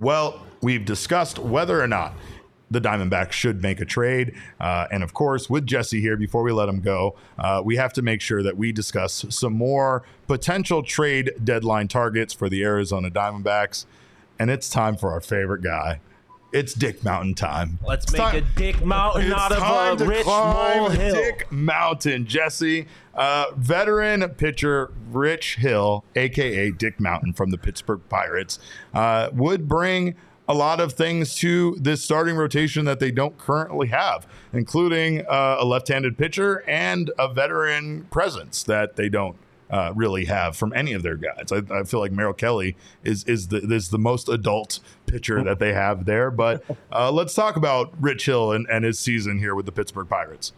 Well, 0.00 0.40
we've 0.62 0.84
discussed 0.84 1.38
whether 1.38 1.80
or 1.80 1.86
not 1.86 2.14
the 2.70 2.80
Diamondbacks 2.80 3.32
should 3.32 3.62
make 3.62 3.80
a 3.80 3.84
trade. 3.84 4.34
Uh, 4.60 4.86
and 4.92 5.02
of 5.02 5.12
course, 5.12 5.50
with 5.50 5.66
Jesse 5.66 6.00
here, 6.00 6.16
before 6.16 6.42
we 6.42 6.52
let 6.52 6.68
him 6.68 6.80
go, 6.80 7.16
uh, 7.38 7.60
we 7.64 7.76
have 7.76 7.92
to 7.94 8.02
make 8.02 8.20
sure 8.20 8.42
that 8.42 8.56
we 8.56 8.72
discuss 8.72 9.24
some 9.28 9.52
more 9.52 10.04
potential 10.28 10.82
trade 10.82 11.32
deadline 11.42 11.88
targets 11.88 12.32
for 12.32 12.48
the 12.48 12.62
Arizona 12.62 13.10
Diamondbacks. 13.10 13.86
And 14.38 14.50
it's 14.50 14.70
time 14.70 14.96
for 14.96 15.10
our 15.12 15.20
favorite 15.20 15.62
guy. 15.62 16.00
It's 16.52 16.72
Dick 16.74 17.04
Mountain 17.04 17.34
time. 17.34 17.78
Let's 17.86 18.04
It's 18.06 18.12
make 18.12 18.22
time- 18.22 18.34
a 18.36 18.40
dick 18.58 18.84
mountain 18.84 19.26
it's 19.30 19.34
out 19.40 19.52
of 19.52 20.00
a 20.00 20.04
to 20.04 20.08
rich 20.10 20.24
climb 20.24 20.78
molehill. 20.78 21.14
Dick 21.14 21.52
Mountain, 21.52 22.26
Jesse. 22.26 22.88
Uh, 23.20 23.52
veteran 23.54 24.26
pitcher 24.30 24.90
Rich 25.10 25.56
Hill, 25.56 26.06
aka 26.16 26.70
Dick 26.70 26.98
Mountain 26.98 27.34
from 27.34 27.50
the 27.50 27.58
Pittsburgh 27.58 28.00
Pirates, 28.08 28.58
uh, 28.94 29.28
would 29.34 29.68
bring 29.68 30.14
a 30.48 30.54
lot 30.54 30.80
of 30.80 30.94
things 30.94 31.34
to 31.34 31.76
this 31.78 32.02
starting 32.02 32.34
rotation 32.34 32.86
that 32.86 32.98
they 32.98 33.10
don't 33.10 33.36
currently 33.36 33.88
have, 33.88 34.26
including 34.54 35.20
uh, 35.28 35.58
a 35.60 35.66
left-handed 35.66 36.16
pitcher 36.16 36.64
and 36.66 37.10
a 37.18 37.30
veteran 37.30 38.04
presence 38.04 38.62
that 38.62 38.96
they 38.96 39.10
don't 39.10 39.36
uh, 39.68 39.92
really 39.94 40.24
have 40.24 40.56
from 40.56 40.72
any 40.72 40.94
of 40.94 41.02
their 41.02 41.16
guys. 41.16 41.52
I, 41.52 41.60
I 41.70 41.84
feel 41.84 42.00
like 42.00 42.12
Merrill 42.12 42.32
Kelly 42.32 42.74
is 43.04 43.24
is 43.24 43.48
the 43.48 43.58
is 43.58 43.90
the 43.90 43.98
most 43.98 44.30
adult 44.30 44.80
pitcher 45.04 45.44
that 45.44 45.58
they 45.58 45.74
have 45.74 46.06
there. 46.06 46.30
But 46.30 46.64
uh, 46.90 47.12
let's 47.12 47.34
talk 47.34 47.56
about 47.56 47.92
Rich 48.00 48.24
Hill 48.24 48.52
and, 48.52 48.66
and 48.70 48.82
his 48.82 48.98
season 48.98 49.38
here 49.38 49.54
with 49.54 49.66
the 49.66 49.72
Pittsburgh 49.72 50.08
Pirates. 50.08 50.54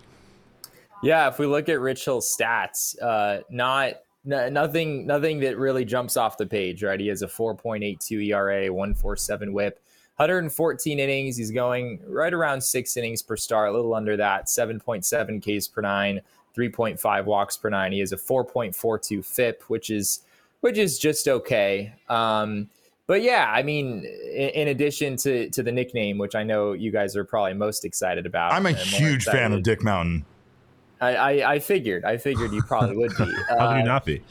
Yeah, 1.02 1.28
if 1.28 1.38
we 1.38 1.46
look 1.46 1.68
at 1.68 1.80
Rich 1.80 2.04
Hill's 2.04 2.34
stats, 2.34 2.94
uh, 3.02 3.42
not 3.50 3.94
n- 4.30 4.52
nothing 4.52 5.06
nothing 5.06 5.40
that 5.40 5.58
really 5.58 5.84
jumps 5.84 6.16
off 6.16 6.38
the 6.38 6.46
page, 6.46 6.82
right? 6.82 6.98
He 6.98 7.08
has 7.08 7.22
a 7.22 7.26
4.82 7.26 8.28
ERA, 8.28 8.72
147 8.72 9.52
whip, 9.52 9.80
114 10.16 10.98
innings. 10.98 11.36
He's 11.36 11.50
going 11.50 12.00
right 12.06 12.32
around 12.32 12.60
six 12.60 12.96
innings 12.96 13.22
per 13.22 13.36
start, 13.36 13.70
a 13.70 13.72
little 13.72 13.94
under 13.94 14.16
that, 14.16 14.46
7.7 14.46 15.40
Ks 15.40 15.66
per 15.66 15.80
nine, 15.80 16.20
3.5 16.56 17.24
walks 17.24 17.56
per 17.56 17.68
nine. 17.68 17.92
He 17.92 18.00
has 18.00 18.12
a 18.12 18.16
4.42 18.16 19.24
FIP, 19.24 19.62
which 19.68 19.90
is 19.90 20.20
which 20.60 20.78
is 20.78 20.98
just 20.98 21.26
okay. 21.26 21.92
Um, 22.08 22.70
but 23.08 23.22
yeah, 23.22 23.50
I 23.52 23.64
mean, 23.64 24.04
in, 24.04 24.68
addition 24.68 25.16
to 25.16 25.50
to 25.50 25.62
the 25.64 25.72
nickname, 25.72 26.18
which 26.18 26.36
I 26.36 26.44
know 26.44 26.72
you 26.72 26.92
guys 26.92 27.16
are 27.16 27.24
probably 27.24 27.54
most 27.54 27.84
excited 27.84 28.26
about, 28.26 28.52
I'm 28.52 28.66
a 28.66 28.72
huge 28.72 29.24
fan 29.24 29.52
of 29.52 29.64
Dick 29.64 29.82
Mountain. 29.82 30.24
I, 31.02 31.14
I, 31.16 31.52
I 31.54 31.58
figured. 31.58 32.04
I 32.04 32.16
figured 32.16 32.52
you 32.52 32.62
probably 32.62 32.96
would 32.96 33.10
be. 33.18 33.24
How 33.48 33.56
could 33.56 33.58
Uh, 33.58 33.76
you 33.78 33.82
not 33.84 34.04
be? 34.04 34.22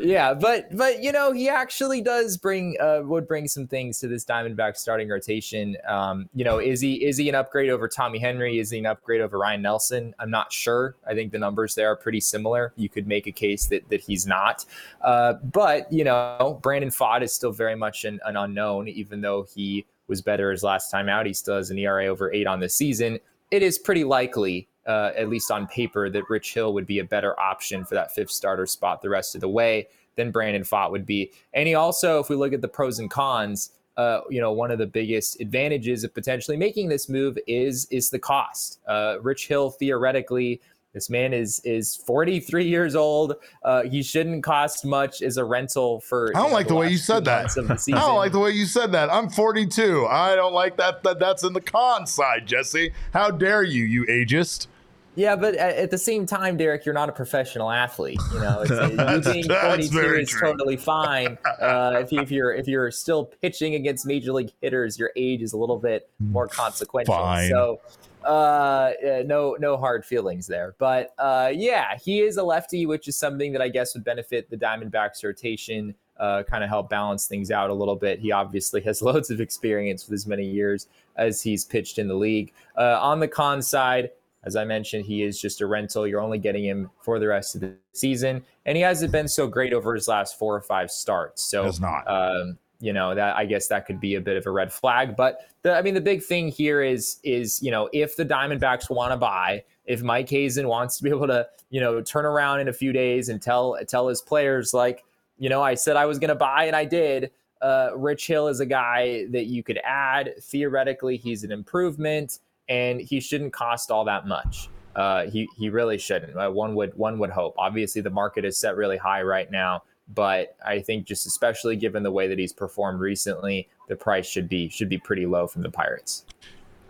yeah, 0.00 0.32
but 0.32 0.74
but 0.76 1.02
you 1.02 1.12
know 1.12 1.32
he 1.32 1.48
actually 1.50 2.00
does 2.00 2.36
bring 2.38 2.76
uh, 2.80 3.02
would 3.04 3.28
bring 3.28 3.46
some 3.46 3.66
things 3.66 4.00
to 4.00 4.08
this 4.08 4.24
Diamondback 4.24 4.76
starting 4.76 5.08
rotation. 5.08 5.76
Um, 5.86 6.28
you 6.34 6.44
know, 6.44 6.58
is 6.58 6.80
he 6.80 7.04
is 7.04 7.18
he 7.18 7.28
an 7.28 7.34
upgrade 7.34 7.68
over 7.68 7.88
Tommy 7.88 8.18
Henry? 8.18 8.58
Is 8.58 8.70
he 8.70 8.78
an 8.78 8.86
upgrade 8.86 9.20
over 9.20 9.38
Ryne 9.38 9.60
Nelson? 9.60 10.14
I'm 10.18 10.30
not 10.30 10.50
sure. 10.50 10.96
I 11.06 11.14
think 11.14 11.30
the 11.30 11.38
numbers 11.38 11.74
there 11.74 11.88
are 11.88 11.96
pretty 11.96 12.20
similar. 12.20 12.72
You 12.76 12.88
could 12.88 13.06
make 13.06 13.26
a 13.26 13.32
case 13.32 13.66
that 13.66 13.88
that 13.90 14.00
he's 14.00 14.26
not. 14.26 14.64
Uh, 15.02 15.34
but 15.34 15.92
you 15.92 16.04
know, 16.04 16.58
Brandon 16.62 16.90
Pfaadt 16.90 17.22
is 17.22 17.32
still 17.34 17.52
very 17.52 17.76
much 17.76 18.04
an, 18.06 18.18
an 18.24 18.36
unknown, 18.36 18.88
even 18.88 19.20
though 19.20 19.46
he 19.54 19.84
was 20.08 20.22
better 20.22 20.50
his 20.50 20.62
last 20.62 20.90
time 20.90 21.08
out. 21.10 21.26
He 21.26 21.34
still 21.34 21.56
has 21.56 21.70
an 21.70 21.78
ERA 21.78 22.06
over 22.06 22.32
eight 22.32 22.46
on 22.46 22.60
the 22.60 22.68
season. 22.68 23.18
It 23.50 23.62
is 23.62 23.78
pretty 23.78 24.04
likely 24.04 24.68
uh, 24.86 25.10
at 25.16 25.28
least 25.28 25.50
on 25.50 25.66
paper, 25.66 26.10
that 26.10 26.28
Rich 26.28 26.54
Hill 26.54 26.74
would 26.74 26.86
be 26.86 26.98
a 26.98 27.04
better 27.04 27.38
option 27.38 27.84
for 27.84 27.94
that 27.94 28.14
fifth 28.14 28.30
starter 28.30 28.66
spot 28.66 29.02
the 29.02 29.10
rest 29.10 29.34
of 29.34 29.40
the 29.40 29.48
way 29.48 29.88
than 30.16 30.30
Brandon 30.30 30.62
Pfaadt 30.62 30.90
would 30.90 31.06
be. 31.06 31.32
And 31.52 31.66
he 31.66 31.74
also, 31.74 32.20
if 32.20 32.28
we 32.28 32.36
look 32.36 32.52
at 32.52 32.60
the 32.60 32.68
pros 32.68 32.98
and 32.98 33.10
cons, 33.10 33.70
uh, 33.96 34.20
you 34.28 34.40
know, 34.40 34.52
one 34.52 34.70
of 34.70 34.78
the 34.78 34.86
biggest 34.86 35.40
advantages 35.40 36.04
of 36.04 36.12
potentially 36.14 36.56
making 36.56 36.88
this 36.88 37.08
move 37.08 37.38
is 37.46 37.86
is 37.90 38.10
the 38.10 38.18
cost. 38.18 38.80
Uh, 38.86 39.16
Rich 39.22 39.46
Hill 39.48 39.70
theoretically. 39.70 40.60
This 40.92 41.10
man 41.10 41.32
is 41.32 41.60
is 41.64 41.96
43 41.96 42.66
years 42.66 42.94
old. 42.94 43.34
Uh, 43.64 43.82
he 43.82 44.02
shouldn't 44.02 44.44
cost 44.44 44.84
much 44.84 45.22
as 45.22 45.36
a 45.36 45.44
rental 45.44 46.00
for. 46.00 46.30
I 46.34 46.38
don't 46.38 46.44
you 46.44 46.50
know, 46.50 46.54
like 46.54 46.68
the 46.68 46.74
way 46.74 46.90
you 46.90 46.96
said 46.96 47.24
that. 47.24 47.50
the 47.50 47.92
I 47.94 48.00
don't 48.00 48.16
like 48.16 48.32
the 48.32 48.38
way 48.38 48.50
you 48.50 48.66
said 48.66 48.92
that. 48.92 49.12
I'm 49.12 49.28
42. 49.28 50.06
I 50.06 50.36
don't 50.36 50.54
like 50.54 50.76
that. 50.76 51.02
that 51.02 51.18
that's 51.18 51.42
in 51.42 51.52
the 51.52 51.60
con 51.60 52.06
side, 52.06 52.46
Jesse. 52.46 52.92
How 53.12 53.30
dare 53.30 53.64
you, 53.64 53.84
you 53.84 54.06
ageist? 54.06 54.68
Yeah, 55.16 55.36
but 55.36 55.54
at, 55.54 55.76
at 55.76 55.90
the 55.90 55.98
same 55.98 56.26
time, 56.26 56.56
Derek, 56.56 56.84
you're 56.84 56.94
not 56.94 57.08
a 57.08 57.12
professional 57.12 57.70
athlete. 57.70 58.18
You 58.32 58.40
know, 58.40 58.62
it's, 58.62 58.70
you 59.26 59.32
being 59.32 59.48
that's 59.48 59.88
42 59.88 60.14
is 60.14 60.28
true. 60.28 60.48
totally 60.48 60.76
fine. 60.76 61.38
Uh, 61.60 62.00
if, 62.02 62.10
you, 62.10 62.20
if 62.20 62.30
you're 62.30 62.52
if 62.52 62.66
you're 62.66 62.90
still 62.90 63.26
pitching 63.26 63.74
against 63.76 64.06
major 64.06 64.32
league 64.32 64.50
hitters, 64.60 64.98
your 64.98 65.12
age 65.16 65.42
is 65.42 65.52
a 65.52 65.56
little 65.56 65.78
bit 65.78 66.10
more 66.18 66.48
consequential. 66.48 67.14
Fine. 67.14 67.50
So, 67.50 67.80
uh, 68.24 68.92
no 69.24 69.56
no 69.60 69.76
hard 69.76 70.04
feelings 70.04 70.46
there. 70.46 70.74
But 70.78 71.14
uh, 71.18 71.52
yeah, 71.54 71.96
he 72.02 72.20
is 72.20 72.36
a 72.36 72.42
lefty, 72.42 72.86
which 72.86 73.06
is 73.06 73.16
something 73.16 73.52
that 73.52 73.62
I 73.62 73.68
guess 73.68 73.94
would 73.94 74.04
benefit 74.04 74.50
the 74.50 74.56
Diamondbacks 74.56 75.22
rotation. 75.22 75.94
Uh, 76.18 76.44
kind 76.44 76.62
of 76.62 76.70
help 76.70 76.88
balance 76.88 77.26
things 77.26 77.50
out 77.50 77.70
a 77.70 77.74
little 77.74 77.96
bit. 77.96 78.20
He 78.20 78.30
obviously 78.30 78.80
has 78.82 79.02
loads 79.02 79.30
of 79.30 79.40
experience 79.40 80.06
with 80.06 80.14
as 80.14 80.26
many 80.26 80.44
years 80.44 80.86
as 81.16 81.42
he's 81.42 81.64
pitched 81.64 81.98
in 81.98 82.08
the 82.08 82.14
league. 82.14 82.52
Uh, 82.76 82.98
on 83.00 83.18
the 83.20 83.28
con 83.28 83.60
side, 83.60 84.10
as 84.44 84.56
I 84.56 84.64
mentioned, 84.64 85.06
he 85.06 85.22
is 85.22 85.40
just 85.40 85.60
a 85.60 85.66
rental. 85.66 86.06
You're 86.06 86.20
only 86.20 86.38
getting 86.38 86.64
him 86.64 86.90
for 87.00 87.18
the 87.18 87.28
rest 87.28 87.54
of 87.54 87.60
the 87.60 87.74
season, 87.92 88.44
and 88.66 88.76
he 88.76 88.82
hasn't 88.82 89.12
been 89.12 89.28
so 89.28 89.46
great 89.46 89.72
over 89.72 89.94
his 89.94 90.08
last 90.08 90.38
four 90.38 90.54
or 90.54 90.60
five 90.60 90.90
starts. 90.90 91.42
So, 91.42 91.64
Has 91.64 91.80
not. 91.80 92.06
um, 92.08 92.58
you 92.80 92.92
know, 92.92 93.14
that 93.14 93.36
I 93.36 93.46
guess 93.46 93.68
that 93.68 93.86
could 93.86 94.00
be 94.00 94.16
a 94.16 94.20
bit 94.20 94.36
of 94.36 94.46
a 94.46 94.50
red 94.50 94.72
flag. 94.72 95.16
But 95.16 95.40
the, 95.62 95.74
I 95.74 95.82
mean, 95.82 95.94
the 95.94 96.00
big 96.00 96.22
thing 96.22 96.48
here 96.48 96.82
is 96.82 97.18
is 97.24 97.62
you 97.62 97.70
know, 97.70 97.88
if 97.92 98.16
the 98.16 98.24
Diamondbacks 98.24 98.90
want 98.90 99.12
to 99.12 99.16
buy, 99.16 99.64
if 99.86 100.02
Mike 100.02 100.28
Hazen 100.28 100.68
wants 100.68 100.96
to 100.98 101.02
be 101.02 101.10
able 101.10 101.26
to, 101.28 101.46
you 101.70 101.80
know, 101.80 102.00
turn 102.00 102.24
around 102.24 102.60
in 102.60 102.68
a 102.68 102.72
few 102.72 102.92
days 102.92 103.28
and 103.28 103.40
tell 103.40 103.78
tell 103.86 104.08
his 104.08 104.20
players 104.20 104.74
like, 104.74 105.04
you 105.38 105.48
know, 105.48 105.62
I 105.62 105.74
said 105.74 105.96
I 105.96 106.06
was 106.06 106.18
going 106.18 106.28
to 106.28 106.34
buy 106.34 106.64
and 106.64 106.76
I 106.76 106.84
did. 106.84 107.30
Uh, 107.62 107.90
Rich 107.96 108.26
Hill 108.26 108.48
is 108.48 108.60
a 108.60 108.66
guy 108.66 109.24
that 109.30 109.46
you 109.46 109.62
could 109.62 109.80
add. 109.82 110.34
Theoretically, 110.42 111.16
he's 111.16 111.44
an 111.44 111.52
improvement, 111.52 112.40
and 112.68 113.00
he 113.00 113.20
shouldn't 113.20 113.52
cost 113.52 113.90
all 113.90 114.04
that 114.04 114.26
much. 114.26 114.68
Uh, 114.96 115.24
he 115.26 115.48
he 115.56 115.70
really 115.70 115.98
shouldn't. 115.98 116.36
Uh, 116.36 116.50
one 116.50 116.74
would 116.74 116.94
one 116.96 117.18
would 117.18 117.30
hope. 117.30 117.54
Obviously, 117.58 118.00
the 118.00 118.10
market 118.10 118.44
is 118.44 118.56
set 118.56 118.76
really 118.76 118.96
high 118.96 119.22
right 119.22 119.50
now, 119.50 119.82
but 120.14 120.56
I 120.64 120.80
think 120.80 121.06
just 121.06 121.26
especially 121.26 121.76
given 121.76 122.02
the 122.02 122.12
way 122.12 122.28
that 122.28 122.38
he's 122.38 122.52
performed 122.52 123.00
recently, 123.00 123.68
the 123.88 123.96
price 123.96 124.26
should 124.26 124.48
be 124.48 124.68
should 124.68 124.88
be 124.88 124.98
pretty 124.98 125.26
low 125.26 125.46
from 125.46 125.62
the 125.62 125.70
Pirates. 125.70 126.24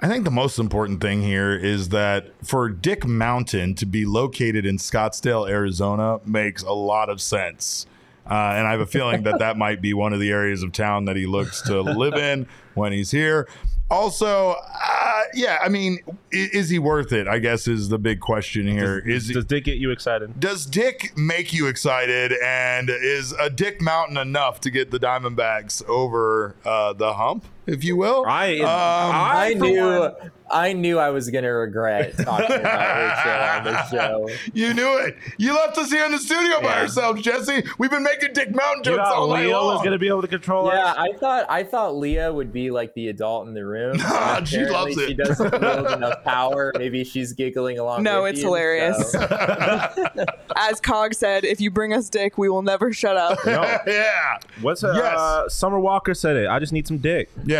I 0.00 0.08
think 0.08 0.24
the 0.24 0.30
most 0.30 0.58
important 0.58 1.00
thing 1.00 1.22
here 1.22 1.56
is 1.56 1.88
that 1.90 2.26
for 2.44 2.68
Dick 2.68 3.06
Mountain 3.06 3.74
to 3.76 3.86
be 3.86 4.04
located 4.04 4.66
in 4.66 4.76
Scottsdale, 4.76 5.48
Arizona, 5.48 6.20
makes 6.26 6.62
a 6.62 6.72
lot 6.72 7.08
of 7.08 7.22
sense. 7.22 7.86
Uh, 8.26 8.34
and 8.34 8.66
I 8.66 8.72
have 8.72 8.80
a 8.80 8.86
feeling 8.86 9.22
that 9.22 9.38
that 9.38 9.56
might 9.56 9.80
be 9.80 9.94
one 9.94 10.12
of 10.12 10.20
the 10.20 10.30
areas 10.30 10.62
of 10.62 10.72
town 10.72 11.06
that 11.06 11.16
he 11.16 11.26
looks 11.26 11.62
to 11.62 11.80
live 11.80 12.14
in 12.14 12.46
when 12.74 12.92
he's 12.92 13.10
here. 13.10 13.48
Also, 13.91 14.57
uh, 14.82 15.20
yeah, 15.35 15.59
I 15.62 15.68
mean, 15.68 15.99
is, 16.32 16.51
is 16.51 16.70
he 16.70 16.78
worth 16.78 17.12
it? 17.12 17.28
I 17.28 17.39
guess 17.39 17.68
is 17.68 17.91
the 17.91 17.99
big 17.99 18.20
question 18.20 18.66
here. 18.66 18.99
Is 18.99 19.28
he, 19.28 19.35
Does 19.35 19.45
Dick 19.45 19.64
get 19.64 19.76
you 19.76 19.91
excited? 19.91 20.41
does 20.41 20.66
Dick 20.66 21.12
make 21.16 21.53
you 21.53 21.66
excited, 21.66 22.32
and 22.43 22.89
is 22.91 23.32
a 23.32 23.51
Dick 23.51 23.80
Mountain 23.80 24.16
enough 24.16 24.61
to 24.62 24.70
get 24.70 24.91
the 24.91 24.99
Diamondbacks 24.99 25.87
over 25.89 26.57
uh, 26.64 26.95
the 26.95 27.12
hump, 27.14 27.45
if 27.66 27.84
you 27.84 27.96
will? 27.96 28.24
I, 28.26 28.58
Um, 28.60 28.66
I, 28.68 29.50
I 29.50 29.54
knew 29.54 29.82
one- 30.00 30.12
I 30.50 30.74
knew 30.74 30.98
I 30.98 31.08
was 31.08 31.30
gonna 31.30 31.52
regret 31.52 32.16
talking 32.18 32.54
about 32.56 33.02
Rich 33.02 33.24
Hill 33.24 33.42
on 33.42 33.64
the 33.64 33.84
show. 33.90 34.28
You 34.52 34.74
knew 34.74 34.98
it. 34.98 35.16
You 35.38 35.54
left 35.54 35.78
us 35.78 35.90
here 35.90 36.04
in 36.04 36.12
the 36.12 36.18
studio 36.18 36.60
by 36.60 36.80
ourselves, 36.82 37.22
Jesse. 37.22 37.64
We've 37.78 37.90
been 37.90 38.02
making 38.04 38.34
Dick 38.34 38.54
Mountain 38.54 38.84
you 38.92 38.96
jokes 38.98 39.08
all 39.12 39.26
thought 39.28 39.34
night 39.36 39.46
Leo 39.46 39.64
was 39.64 39.78
going 39.78 39.92
to 39.92 39.98
be 39.98 40.06
able 40.06 40.20
to 40.20 40.28
control 40.28 40.66
Yeah, 40.68 40.90
us? 40.92 40.96
I 40.98 41.12
thought 41.18 41.46
I 41.48 41.64
thought 41.64 41.96
Leah 41.96 42.32
would 42.32 42.52
be 42.52 42.70
like 42.70 42.92
the 42.94 43.08
adult 43.08 43.48
in 43.48 43.54
the 43.54 43.64
room. 43.64 43.96
Nah, 44.14 44.44
she 44.44 44.64
loves 44.66 44.96
it. 44.98 45.08
She 45.08 45.14
doesn't 45.14 45.60
wield 45.60 45.90
enough 45.90 46.22
power. 46.24 46.72
Maybe 46.76 47.02
she's 47.04 47.32
giggling 47.32 47.78
along. 47.78 48.02
No, 48.02 48.22
with 48.24 48.32
it's 48.34 48.40
you, 48.40 48.46
hilarious. 48.48 49.12
so- 49.12 49.20
As 50.56 50.80
Cog 50.80 51.14
said, 51.14 51.44
if 51.44 51.60
you 51.60 51.70
bring 51.70 51.92
us 51.94 52.08
Dick, 52.08 52.36
we 52.38 52.48
will 52.48 52.62
never 52.62 52.92
shut 52.92 53.16
up. 53.16 53.38
No. 53.46 53.62
yeah, 53.86 54.38
What's 54.60 54.84
uh, 54.84 54.92
Yes. 54.94 55.54
Summer 55.54 55.80
Walker 55.80 56.14
said 56.14 56.36
it? 56.36 56.48
I 56.48 56.58
just 56.58 56.72
need 56.72 56.86
some 56.86 56.98
dick. 56.98 57.30
yeah. 57.44 57.53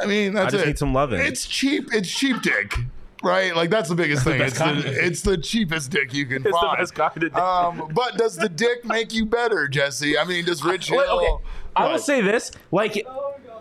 I 0.00 0.06
mean, 0.06 0.34
that's 0.34 0.48
I 0.48 0.50
just 0.50 0.64
it. 0.64 0.68
need 0.68 0.78
some 0.78 0.94
loving. 0.94 1.20
It's 1.20 1.46
cheap. 1.46 1.88
It's 1.92 2.08
cheap 2.08 2.42
dick, 2.42 2.74
right? 3.22 3.54
Like 3.54 3.70
that's 3.70 3.88
the 3.88 3.94
biggest 3.94 4.24
thing. 4.24 4.40
it's, 4.40 4.58
the, 4.58 5.06
it's 5.06 5.22
the 5.22 5.36
cheapest 5.36 5.90
dick 5.90 6.14
you 6.14 6.26
can 6.26 6.46
It's 6.46 6.60
the 6.60 6.74
best 6.78 6.94
kind 6.94 7.16
of 7.16 7.20
dick. 7.22 7.34
Um, 7.36 7.90
but 7.94 8.16
does 8.16 8.36
the 8.36 8.48
dick 8.48 8.84
make 8.84 9.12
you 9.12 9.26
better, 9.26 9.68
Jesse? 9.68 10.16
I 10.18 10.24
mean, 10.24 10.44
does 10.44 10.64
Rich 10.64 10.88
Hill? 10.88 11.00
Okay. 11.00 11.44
I 11.76 11.90
will 11.90 11.98
say 11.98 12.20
this: 12.20 12.50
like, 12.70 13.06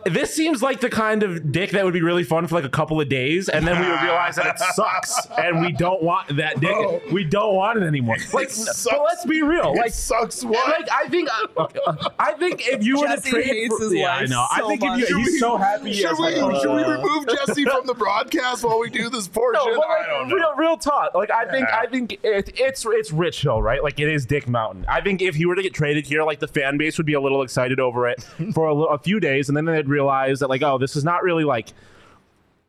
this 0.10 0.34
seems 0.34 0.62
like 0.62 0.80
the 0.82 0.90
kind 0.90 1.24
of 1.24 1.52
dick 1.52 1.72
that 1.72 1.84
would 1.86 1.94
be 1.94 2.02
really 2.02 2.24
fun 2.24 2.48
for 2.48 2.56
like 2.56 2.64
a 2.66 2.70
couple 2.70 3.00
of 3.02 3.10
days, 3.10 3.50
and 3.50 3.66
then 3.68 3.80
we 3.82 3.90
would 3.90 4.02
realize 4.02 4.36
that 4.36 4.48
it 4.48 4.60
sucks, 4.76 5.26
and 5.38 5.62
we 5.62 5.72
don't 5.72 6.02
want 6.04 6.36
that 6.38 6.60
dick. 6.60 6.72
Bro. 6.74 7.02
We 7.12 7.24
don't 7.24 7.56
want 7.56 7.82
it 7.82 7.86
anymore. 7.86 8.18
Like, 8.34 8.50
sucks. 8.50 8.86
but 8.90 9.02
let's 9.04 9.26
be 9.26 9.42
real. 9.42 9.74
It 9.74 9.78
Like, 9.78 9.92
sucks. 9.94 10.44
What? 10.44 10.68
like 10.80 10.90
I 10.92 11.08
think, 11.10 11.30
uh, 11.58 12.10
I 12.20 12.34
think 12.34 12.68
if 12.68 12.84
you 12.84 12.98
were 13.00 13.08
to 13.08 13.16
Jesse 13.16 13.30
trade, 13.32 13.46
hates 13.46 13.78
for, 13.78 13.84
his 13.84 13.94
yeah, 13.94 14.16
I 14.16 14.20
life 14.22 14.30
know. 14.30 14.46
I 14.52 14.60
so 14.60 14.68
think 14.70 14.84
if 14.84 15.00
you, 15.00 15.06
Should 15.08 15.18
he's 15.18 15.28
we- 15.34 15.40
so 15.40 15.58
happy. 15.58 15.90
he 15.90 15.94
should 15.96 16.10
has, 16.10 16.18
we, 16.20 16.24
like, 16.42 16.62
should 16.62 16.76
we 16.76 16.84
uh, 16.84 16.98
remove 17.02 17.28
Jesse 17.28 17.64
from 17.66 17.86
the 17.86 17.94
broadcast 17.94 18.64
while 18.64 18.80
we 18.80 18.90
do 18.90 19.10
this 19.10 19.28
portion? 19.38 19.62
No, 19.66 19.76
but 19.78 19.88
I 19.88 20.06
don't 20.08 20.28
know. 20.30 20.36
real, 20.36 20.56
real 20.56 20.78
talk. 20.78 21.14
Like 21.14 21.32
I 21.32 21.46
think, 21.50 21.68
Yeah. 21.70 21.80
I 21.80 21.88
think 21.88 22.14
it, 22.14 22.20
it's 22.58 22.86
it's 22.90 23.12
Rich 23.12 23.42
Hill, 23.42 23.62
right? 23.62 23.82
Like 23.84 24.00
it 24.00 24.08
is 24.10 24.26
Dick 24.26 24.48
Mountain. 24.48 24.86
I 24.88 25.02
think 25.02 25.22
if 25.22 25.36
he 25.36 25.46
were 25.46 25.56
to 25.56 25.62
get 25.64 25.74
traded 25.74 26.06
here, 26.08 26.24
like 26.24 26.40
the 26.40 26.48
fan 26.48 26.78
base 26.78 26.98
would 26.98 27.06
be 27.08 27.14
a 27.14 27.22
little 27.22 27.42
excited 27.42 27.80
over 27.80 28.08
it 28.08 28.22
for 28.54 28.68
a, 28.68 28.76
a 28.76 28.98
few 29.00 29.20
days, 29.20 29.48
and 29.50 29.58
then 29.58 29.66
they'd 29.66 29.88
realize 29.98 30.40
that 30.40 30.50
like, 30.50 30.62
oh, 30.62 30.78
this 30.78 30.96
is 30.96 31.04
not 31.04 31.24
really 31.24 31.44
like. 31.44 31.70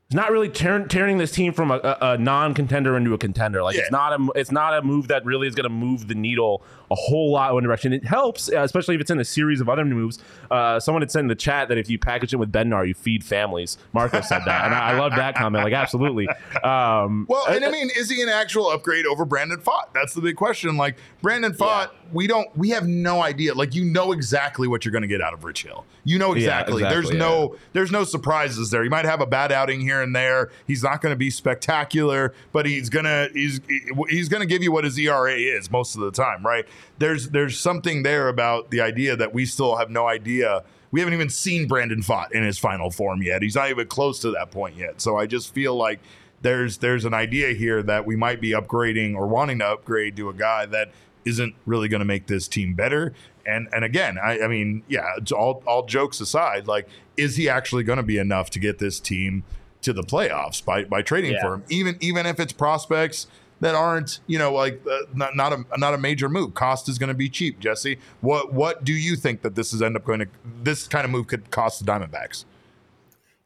It's 0.09 0.15
not 0.15 0.31
really 0.31 0.49
turn, 0.49 0.89
turning 0.89 1.19
this 1.19 1.31
team 1.31 1.53
from 1.53 1.71
a, 1.71 1.77
a, 1.77 2.13
a 2.13 2.19
non-contender 2.19 2.97
into 2.97 3.13
a 3.13 3.19
contender. 3.19 3.63
Like 3.63 3.77
it's 3.77 3.91
not 3.91 4.19
a 4.19 4.29
it's 4.35 4.51
not 4.51 4.73
a 4.73 4.81
move 4.81 5.09
that 5.09 5.23
really 5.27 5.47
is 5.47 5.55
going 5.55 5.65
to 5.65 5.77
move 5.87 6.09
the 6.09 6.15
needle 6.15 6.63
a 6.91 6.95
whole 6.95 7.33
lot 7.33 7.55
one 7.55 7.63
direction. 7.63 7.93
It 7.93 8.05
helps, 8.05 8.51
uh, 8.51 8.61
especially 8.61 8.95
if 8.95 9.01
it's 9.01 9.11
in 9.11 9.19
a 9.19 9.25
series 9.25 9.61
of 9.61 9.69
other 9.69 9.85
moves. 9.85 10.19
Uh, 10.51 10.81
someone 10.81 11.03
had 11.03 11.11
said 11.11 11.21
in 11.21 11.29
the 11.29 11.35
chat 11.35 11.69
that 11.69 11.79
if 11.79 11.91
you 11.91 11.99
package 11.99 12.33
it 12.33 12.37
with 12.37 12.51
Bednar, 12.51 12.87
you 12.87 12.95
feed 12.95 13.25
families. 13.25 13.79
Marco 13.93 14.21
said 14.21 14.43
that, 14.47 14.65
and 14.65 14.75
I, 14.75 14.91
I 14.91 14.99
love 14.99 15.13
that 15.17 15.35
comment. 15.35 15.65
Like 15.65 15.75
absolutely. 15.75 16.29
Um, 16.63 17.27
Well, 17.29 17.47
and 17.49 17.65
I 17.65 17.71
mean, 17.71 17.91
is 17.97 18.11
he 18.11 18.23
an 18.23 18.29
actual 18.29 18.69
upgrade 18.71 19.07
over 19.07 19.25
Brandon 19.25 19.59
Pfaadt? 19.59 19.93
That's 19.93 20.15
the 20.15 20.21
big 20.21 20.37
question. 20.37 20.77
Like 20.77 20.97
Brandon 21.23 21.53
Pfaadt, 21.53 21.91
we 22.13 22.27
don't, 22.27 22.49
we 22.57 22.71
have 22.71 22.87
no 22.87 23.23
idea. 23.23 23.55
Like 23.55 23.75
you 23.75 23.85
know 23.85 24.13
exactly 24.13 24.67
what 24.69 24.85
you're 24.85 24.93
going 24.93 25.03
to 25.03 25.09
get 25.09 25.21
out 25.21 25.35
of 25.35 25.45
Rich 25.45 25.65
Hill. 25.65 25.85
You 26.05 26.19
know 26.19 26.33
exactly. 26.33 26.83
exactly, 26.83 27.03
there's 27.03 27.19
no, 27.19 27.57
there's 27.75 27.93
no 27.93 28.05
surprises 28.05 28.71
there. 28.71 28.83
He 28.83 28.89
might 28.89 29.05
have 29.05 29.21
a 29.21 29.27
bad 29.27 29.53
outing 29.53 29.81
here 29.81 30.01
and 30.01 30.17
there. 30.17 30.51
He's 30.67 30.83
not 30.83 31.03
going 31.03 31.13
to 31.13 31.17
be 31.19 31.31
spectacular, 31.31 32.33
but 32.53 32.65
he's 32.67 32.89
gonna, 32.89 33.29
he's, 33.35 33.61
he's 34.09 34.29
going 34.29 34.41
to 34.41 34.47
give 34.47 34.63
you 34.63 34.73
what 34.73 34.85
his 34.85 34.99
ERA 34.99 35.35
is 35.35 35.71
most 35.71 35.95
of 35.95 36.01
the 36.01 36.11
time, 36.11 36.45
right? 36.45 36.67
There's, 36.99 37.31
there's 37.31 37.59
something 37.59 38.03
there 38.03 38.29
about 38.29 38.71
the 38.71 38.81
idea 38.81 39.17
that 39.17 39.33
we 39.35 39.47
still 39.47 39.77
have 39.77 39.91
no 39.91 40.07
idea. 40.07 40.65
We 40.91 41.01
haven't 41.01 41.15
even 41.15 41.29
seen 41.29 41.69
Brandon 41.69 42.01
Pfaadt 42.01 42.33
in 42.33 42.43
his 42.43 42.59
final 42.59 42.91
form 42.91 43.23
yet. 43.23 43.43
He's 43.43 43.55
not 43.55 43.71
even 43.71 43.87
close 43.87 44.21
to 44.21 44.31
that 44.33 44.51
point 44.51 44.77
yet. 44.77 45.01
So 45.01 45.17
I 45.17 45.27
just 45.27 45.53
feel 45.55 45.75
like 45.77 46.01
there's 46.41 46.79
there's 46.79 47.05
an 47.05 47.15
idea 47.15 47.49
here 47.53 47.83
that 47.83 48.07
we 48.07 48.17
might 48.17 48.41
be 48.41 48.51
upgrading 48.53 49.15
or 49.17 49.27
wanting 49.27 49.59
to 49.59 49.67
upgrade 49.67 50.17
to 50.17 50.29
a 50.29 50.35
guy 50.35 50.67
that 50.67 50.91
isn't 51.25 51.55
really 51.67 51.89
going 51.89 51.99
to 51.99 52.05
make 52.07 52.27
this 52.27 52.49
team 52.49 52.75
better. 52.75 53.13
And 53.45 53.69
and 53.73 53.85
again, 53.85 54.19
I, 54.23 54.41
I 54.41 54.49
mean, 54.49 54.83
yeah, 54.89 55.11
it's 55.17 55.33
all 55.33 55.63
all 55.67 55.85
jokes 55.85 56.21
aside, 56.21 56.67
like, 56.67 56.89
is 57.17 57.37
he 57.37 57.49
actually 57.49 57.83
going 57.83 57.97
to 57.99 58.03
be 58.03 58.19
enough 58.19 58.51
to 58.51 58.59
get 58.59 58.79
this 58.79 59.01
team 59.01 59.45
to 59.83 59.93
the 59.93 60.03
playoffs 60.03 60.65
by 60.65 60.85
by 60.85 61.03
trading 61.03 61.33
Yeah. 61.33 61.43
for 61.43 61.55
him? 61.55 61.65
Even 61.69 61.97
even 62.01 62.25
if 62.25 62.39
it's 62.41 62.53
prospects 62.53 63.27
that 63.61 63.75
aren't, 63.75 64.21
you 64.27 64.39
know, 64.39 64.53
like 64.53 64.81
uh, 64.91 64.99
not 65.15 65.35
not 65.37 65.53
a 65.53 65.65
not 65.79 65.95
a 65.95 65.99
major 65.99 66.29
move. 66.29 66.55
Cost 66.55 66.89
is 66.89 66.99
going 66.99 67.09
to 67.09 67.15
be 67.15 67.29
cheap. 67.29 67.59
Jesse, 67.59 67.99
what 68.21 68.53
what 68.53 68.85
do 68.85 68.93
you 68.93 69.17
think 69.17 69.43
that 69.43 69.55
this 69.55 69.73
is 69.73 69.83
end 69.83 69.97
up 69.97 70.05
going 70.05 70.21
to? 70.21 70.29
This 70.63 70.87
kind 70.87 71.05
of 71.05 71.11
move 71.11 71.27
could 71.27 71.51
cost 71.51 71.85
the 71.85 71.91
Diamondbacks. 71.91 72.45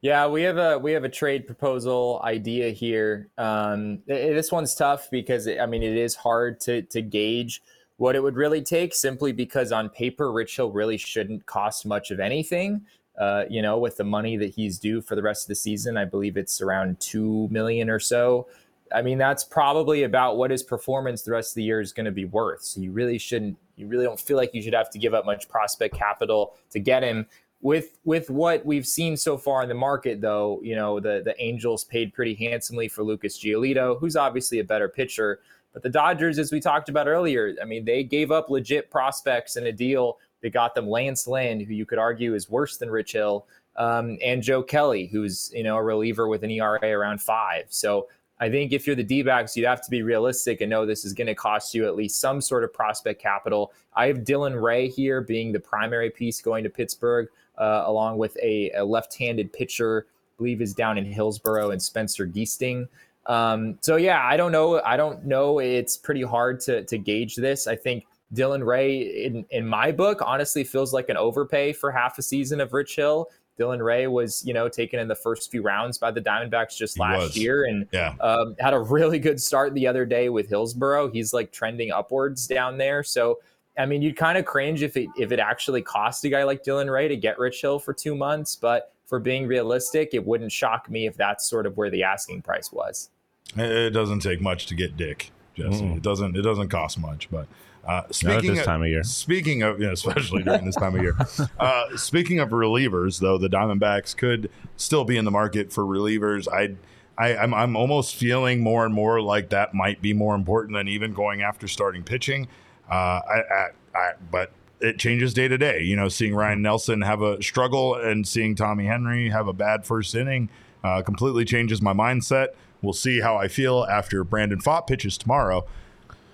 Yeah, 0.00 0.26
we 0.26 0.42
have 0.42 0.58
a 0.58 0.78
we 0.78 0.92
have 0.92 1.04
a 1.04 1.08
trade 1.08 1.46
proposal 1.46 2.20
idea 2.24 2.70
here. 2.70 3.28
Um, 3.38 4.00
i- 4.08 4.12
i- 4.12 4.32
this 4.32 4.50
one's 4.50 4.74
tough 4.74 5.08
because 5.10 5.46
I 5.46 5.64
mean 5.66 5.82
it 5.82 5.96
is 5.96 6.14
hard 6.16 6.58
to 6.60 6.82
to 6.82 7.00
gauge 7.02 7.62
what 7.98 8.16
it 8.16 8.22
would 8.22 8.34
really 8.34 8.62
take 8.62 8.94
simply 8.94 9.30
because 9.30 9.70
on 9.70 9.88
paper 9.88 10.32
Rich 10.32 10.56
Hill 10.56 10.72
really 10.72 10.96
shouldn't 10.96 11.46
cost 11.46 11.86
much 11.86 12.10
of 12.10 12.18
anything. 12.18 12.82
Uh, 13.16 13.44
you 13.48 13.62
know, 13.62 13.78
with 13.78 13.96
the 13.98 14.04
money 14.04 14.36
that 14.38 14.54
he's 14.54 14.78
due 14.78 15.00
for 15.02 15.14
the 15.14 15.22
rest 15.22 15.44
of 15.44 15.48
the 15.48 15.54
season, 15.54 15.96
I 15.96 16.04
believe 16.06 16.36
it's 16.36 16.60
around 16.60 16.98
two 16.98 17.46
million 17.52 17.88
or 17.88 18.00
so. 18.00 18.48
I 18.95 19.03
mean, 19.03 19.18
that's 19.18 19.45
probably 19.45 20.05
about 20.05 20.36
what 20.36 20.51
his 20.51 20.62
performance 20.62 21.22
the 21.22 21.32
rest 21.32 21.53
of 21.53 21.55
the 21.57 21.62
year 21.62 21.80
is 21.80 21.93
going 21.93 22.07
to 22.07 22.12
be 22.12 22.24
worth. 22.24 22.62
So 22.62 22.80
you 22.80 22.93
really 22.93 23.18
shouldn't, 23.18 23.57
you 23.76 23.86
really 23.86 24.05
don't 24.05 24.20
feel 24.20 24.36
like 24.36 24.55
you 24.55 24.62
should 24.62 24.74
have 24.74 24.90
to 24.90 24.99
give 24.99 25.14
up 25.14 25.24
much 25.26 25.49
prospect 25.49 25.97
capital 25.97 26.57
to 26.70 26.78
get 26.78 27.03
him. 27.03 27.26
With 27.61 27.99
with 28.05 28.28
what 28.28 28.66
we've 28.66 28.86
seen 28.86 29.16
so 29.16 29.38
far 29.38 29.62
in 29.62 29.68
the 29.68 29.74
market, 29.76 30.20
though, 30.20 30.61
you 30.64 30.74
know 30.74 30.99
the 30.99 31.22
the 31.24 31.40
Angels 31.40 31.84
paid 31.84 32.12
pretty 32.12 32.34
handsomely 32.34 32.88
for 32.88 33.05
Lucas 33.05 33.38
Giolito, 33.38 34.01
who's 34.01 34.16
obviously 34.16 34.59
a 34.59 34.64
better 34.64 34.88
pitcher. 34.88 35.38
But 35.72 35.84
the 35.84 35.88
Dodgers, 35.88 36.40
as 36.40 36.51
we 36.51 36.59
talked 36.59 36.88
about 36.88 37.07
earlier, 37.07 37.55
I 37.62 37.64
mean, 37.64 37.84
they 37.84 38.03
gave 38.03 38.32
up 38.32 38.51
legit 38.51 38.90
prospects 38.90 39.57
in 39.57 39.66
a 39.66 39.72
deal 39.72 40.18
that 40.43 40.51
got 40.51 40.74
them 40.74 40.88
Lance 40.88 41.28
Lynn, 41.28 41.61
who 41.61 41.72
you 41.72 41.86
could 41.86 42.01
argue 42.01 42.34
is 42.34 42.51
worse 42.51 42.78
than 42.78 42.90
Rich 42.90 43.12
Hill, 43.12 43.47
um, 43.76 44.18
and 44.22 44.43
Joe 44.43 44.62
Kelly, 44.62 45.07
who's 45.07 45.53
you 45.55 45.62
know 45.62 45.76
a 45.76 45.82
reliever 45.82 46.26
with 46.26 46.43
an 46.43 46.51
ERA 46.51 46.90
around 46.90 47.22
five. 47.22 47.66
So 47.68 48.09
I 48.43 48.51
think 48.51 48.72
if 48.72 48.88
you're 48.88 48.97
the 48.97 49.05
D 49.05 49.22
backs, 49.22 49.57
you'd 49.57 49.68
have 49.68 49.84
to 49.84 49.90
be 49.90 50.03
realistic 50.03 50.62
and 50.62 50.68
know 50.68 50.84
this 50.84 51.05
is 51.05 51.12
going 51.12 51.28
to 51.28 51.34
cost 51.34 51.76
you 51.76 51.86
at 51.86 51.95
least 51.95 52.20
some 52.20 52.40
sort 52.40 52.64
of 52.64 52.72
prospect 52.72 53.22
capital. 53.22 53.72
I 53.95 54.09
have 54.09 54.24
Dylan 54.24 54.61
Ray 54.61 54.88
here 54.88 55.20
being 55.20 55.53
the 55.53 55.61
primary 55.61 56.11
piece 56.11 56.40
going 56.40 56.64
to 56.64 56.68
Pittsburgh, 56.68 57.28
uh, 57.57 57.84
along 57.86 58.18
with 58.18 58.36
a, 58.43 58.72
a 58.72 58.84
left 58.84 59.16
handed 59.16 59.53
pitcher, 59.53 60.07
I 60.09 60.34
believe 60.38 60.61
is 60.61 60.74
down 60.74 60.99
in 60.99 61.05
Hillsboro, 61.05 61.70
and 61.70 61.80
Spencer 61.80 62.26
Giesting. 62.26 62.88
Um, 63.26 63.78
so 63.80 63.95
yeah, 63.95 64.20
I 64.26 64.36
don't 64.36 64.51
know. 64.51 64.82
I 64.82 64.97
don't 64.97 65.24
know. 65.24 65.61
It's 65.61 65.97
pretty 65.97 66.22
hard 66.22 66.59
to 66.62 66.82
to 66.82 66.99
gauge 66.99 67.36
this. 67.36 67.68
I 67.68 67.76
think 67.76 68.07
Dylan 68.34 68.66
Ray, 68.66 69.24
in 69.24 69.47
in 69.51 69.64
my 69.64 69.93
book, 69.93 70.20
honestly 70.20 70.64
feels 70.64 70.93
like 70.93 71.09
an 71.11 71.16
overpay 71.16 71.74
for 71.74 71.93
half 71.93 72.18
a 72.18 72.22
season 72.22 72.61
of 72.61 72.72
Rich 72.72 72.97
Hill. 72.97 73.28
Dylan 73.59 73.84
Ray 73.84 74.07
was, 74.07 74.42
you 74.46 74.55
know, 74.55 74.68
taken 74.68 74.98
in 74.98 75.09
the 75.09 75.14
first 75.14 75.50
few 75.50 75.62
rounds 75.62 75.98
by 75.98 76.11
the 76.11 76.20
Diamondbacks 76.20 76.76
just 76.76 76.96
He 76.96 77.00
last 77.03 77.20
was. 77.20 77.36
year, 77.36 77.64
and 77.64 77.86
Yeah. 77.92 78.14
um, 78.20 78.57
had 78.59 78.72
a 78.74 78.78
really 78.80 79.18
good 79.18 79.40
start 79.40 79.74
the 79.74 79.86
other 79.86 80.05
day 80.07 80.28
with 80.28 80.48
Hillsboro. 80.48 81.11
He's 81.11 81.32
like 81.34 81.53
trending 81.53 81.90
upwards 81.92 82.46
down 82.46 82.78
there. 82.78 83.03
So, 83.03 83.40
I 83.78 83.86
mean, 83.86 84.03
you'd 84.03 84.16
kind 84.16 84.38
of 84.38 84.44
cringe 84.44 84.82
if 84.82 84.96
it 84.96 85.09
if 85.16 85.32
it 85.32 85.38
actually 85.38 85.82
cost 85.82 86.24
a 86.24 86.28
guy 86.28 86.44
like 86.44 86.62
Dylan 86.64 86.90
Ray 86.92 87.09
to 87.09 87.16
get 87.16 87.38
Rich 87.38 87.61
Hill 87.61 87.78
for 87.78 87.92
two 87.92 88.14
months. 88.14 88.57
But 88.57 88.92
for 89.07 89.18
being 89.18 89.46
realistic, 89.46 90.11
it 90.14 90.26
wouldn't 90.26 90.53
shock 90.53 90.88
me 90.90 91.07
if 91.07 91.16
that's 91.16 91.46
sort 91.48 91.66
of 91.66 91.76
where 91.76 91.90
the 91.90 92.03
asking 92.03 92.42
price 92.42 92.72
was. 92.72 93.11
It 93.57 93.70
it 93.70 93.90
doesn't 93.90 94.20
take 94.20 94.40
much 94.40 94.66
to 94.66 94.74
get 94.74 94.96
Dick, 94.96 95.30
Jesse. 95.55 95.82
Mm. 95.84 95.96
It 95.98 96.03
doesn't. 96.03 96.36
It 96.36 96.42
doesn't 96.42 96.68
cost 96.68 96.98
much. 96.98 97.30
But 97.30 97.46
uh, 97.87 97.93
Not 97.93 98.14
speaking 98.14 98.51
this 98.51 98.61
of, 98.61 98.64
time 98.64 98.83
of 98.83 98.89
year. 98.89 99.03
speaking 99.03 99.62
of, 99.62 99.80
yeah, 99.80 99.91
especially 99.91 100.43
during 100.45 100.64
this 100.64 100.76
time 100.76 100.95
of 100.95 101.03
year. 101.03 101.16
Uh, 101.59 101.97
speaking 101.97 102.39
of 102.39 102.51
relievers, 102.51 103.20
though, 103.20 103.39
the 103.39 103.49
Diamondbacks 103.49 104.16
could 104.16 104.51
still 104.76 105.05
be 105.05 105.16
in 105.16 105.24
the 105.24 105.30
market 105.30 105.72
for 105.72 105.85
relievers. 105.85 106.47
I, 106.53 106.76
I, 107.22 107.37
I'm, 107.37 107.53
I'm 107.53 107.76
almost 107.76 108.14
feeling 108.16 108.61
more 108.61 108.85
and 108.85 108.95
more 108.95 109.20
like 109.20 109.51
that 109.51 109.74
might 109.74 110.01
be 110.01 110.12
more 110.12 110.35
important 110.35 110.76
than 110.76 110.89
even 110.89 111.12
going 111.12 111.43
after 111.43 111.68
starting 111.68 112.03
pitching. 112.03 112.49
Uh, 112.91 112.95
I, 112.95 113.43
I, 113.51 113.68
I, 113.95 114.12
but 114.30 114.53
it 114.80 114.99
changes 114.99 115.33
day 115.35 115.49
to 115.49 115.59
day. 115.59 115.80
You 115.83 115.97
know, 115.97 116.09
seeing 116.09 116.35
Ryne 116.35 116.62
Nelson 116.62 117.03
have 117.03 117.22
a 117.22 117.43
struggle 117.43 117.95
and 117.95 118.26
seeing 118.26 118.55
Tommy 118.55 118.87
Henry 118.87 119.30
have 119.30 119.47
a 119.49 119.53
bad 119.53 119.85
first 119.87 120.14
inning 120.14 120.49
uh, 120.85 121.03
completely 121.03 121.45
changes 121.45 121.80
my 121.80 121.93
mindset. 121.93 122.49
We'll 122.80 122.93
see 122.93 123.20
how 123.20 123.37
I 123.37 123.49
feel 123.49 123.85
after 123.85 124.24
Brandon 124.24 124.59
Pfaadt 124.61 124.87
pitches 124.87 125.16
tomorrow. 125.16 125.64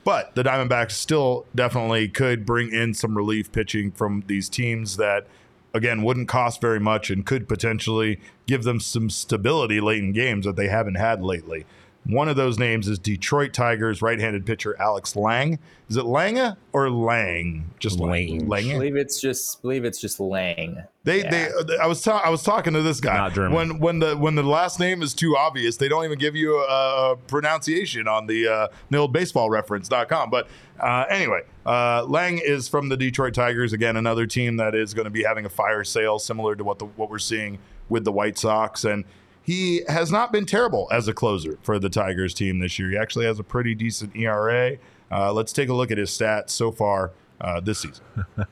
But 0.08 0.34
the 0.34 0.42
Diamondbacks 0.42 0.92
still 0.92 1.44
definitely 1.54 2.08
could 2.08 2.46
bring 2.46 2.72
in 2.72 2.94
some 2.94 3.14
relief 3.14 3.52
pitching 3.52 3.90
from 3.90 4.24
these 4.26 4.48
teams 4.48 4.96
that, 4.96 5.26
again, 5.74 6.02
wouldn't 6.02 6.28
cost 6.28 6.62
very 6.62 6.80
much 6.80 7.10
and 7.10 7.26
could 7.26 7.46
potentially 7.46 8.18
give 8.46 8.62
them 8.62 8.80
some 8.80 9.10
stability 9.10 9.82
late 9.82 10.02
in 10.02 10.12
games 10.12 10.46
that 10.46 10.56
they 10.56 10.68
haven't 10.68 10.94
had 10.94 11.20
lately. 11.20 11.66
One 12.08 12.28
of 12.30 12.36
those 12.36 12.58
names 12.58 12.88
is 12.88 12.98
Detroit 12.98 13.52
Tigers 13.52 14.00
right-handed 14.00 14.46
pitcher 14.46 14.74
Alex 14.80 15.14
Lange. 15.14 15.58
Is 15.90 15.96
it 15.98 16.04
Langa 16.04 16.56
or 16.72 16.88
Lang? 16.90 17.70
Just 17.78 18.00
Lang. 18.00 18.48
Lang. 18.48 18.70
I 18.70 18.72
believe 18.74 18.96
it's 18.96 19.20
just 19.20 19.60
believe 19.60 19.84
it's 19.84 20.00
just 20.00 20.18
Lang. 20.18 20.82
They, 21.04 21.18
Yeah. 21.22 21.48
they, 21.66 21.76
I 21.78 21.86
was, 21.86 22.00
ta- 22.02 22.22
I 22.24 22.30
was 22.30 22.42
talking 22.42 22.72
to 22.72 22.80
this 22.82 23.00
guy. 23.00 23.16
Not 23.16 23.34
German. 23.34 23.52
When, 23.52 23.78
when 23.78 23.98
the, 23.98 24.16
when 24.16 24.34
the 24.36 24.42
last 24.42 24.80
name 24.80 25.02
is 25.02 25.12
too 25.12 25.36
obvious, 25.36 25.76
they 25.76 25.88
don't 25.88 26.04
even 26.06 26.18
give 26.18 26.34
you 26.34 26.56
a, 26.58 27.12
a 27.12 27.16
pronunciation 27.16 28.08
on 28.08 28.26
the, 28.26 28.48
uh, 28.48 28.68
the 28.90 28.96
old 28.98 29.14
baseballreference.com. 29.14 30.30
But 30.30 30.48
uh, 30.80 31.04
anyway, 31.10 31.42
uh, 31.66 32.04
Lange 32.06 32.38
is 32.38 32.68
from 32.68 32.88
the 32.88 32.96
Detroit 32.96 33.34
Tigers. 33.34 33.72
Again, 33.72 33.96
another 33.96 34.26
team 34.26 34.56
that 34.56 34.74
is 34.74 34.94
going 34.94 35.04
to 35.04 35.10
be 35.10 35.24
having 35.24 35.44
a 35.44 35.50
fire 35.50 35.84
sale 35.84 36.18
similar 36.18 36.56
to 36.56 36.64
what 36.64 36.78
the, 36.78 36.86
what 36.86 37.10
we're 37.10 37.18
seeing 37.18 37.58
with 37.88 38.04
the 38.04 38.12
White 38.12 38.38
Sox. 38.38 38.84
And 38.84 39.04
he 39.48 39.80
has 39.88 40.12
not 40.12 40.30
been 40.30 40.44
terrible 40.44 40.90
as 40.92 41.08
a 41.08 41.14
closer 41.14 41.58
for 41.62 41.78
the 41.78 41.88
Tigers 41.88 42.34
team 42.34 42.58
this 42.58 42.78
year. 42.78 42.90
He 42.90 42.98
actually 42.98 43.24
has 43.24 43.38
a 43.38 43.42
pretty 43.42 43.74
decent 43.74 44.14
ERA. 44.14 44.76
Uh, 45.10 45.32
let's 45.32 45.54
take 45.54 45.70
a 45.70 45.72
look 45.72 45.90
at 45.90 45.96
his 45.96 46.10
stats 46.10 46.50
so 46.50 46.70
far 46.70 47.12
uh, 47.40 47.58
this 47.58 47.78
season. 47.78 48.04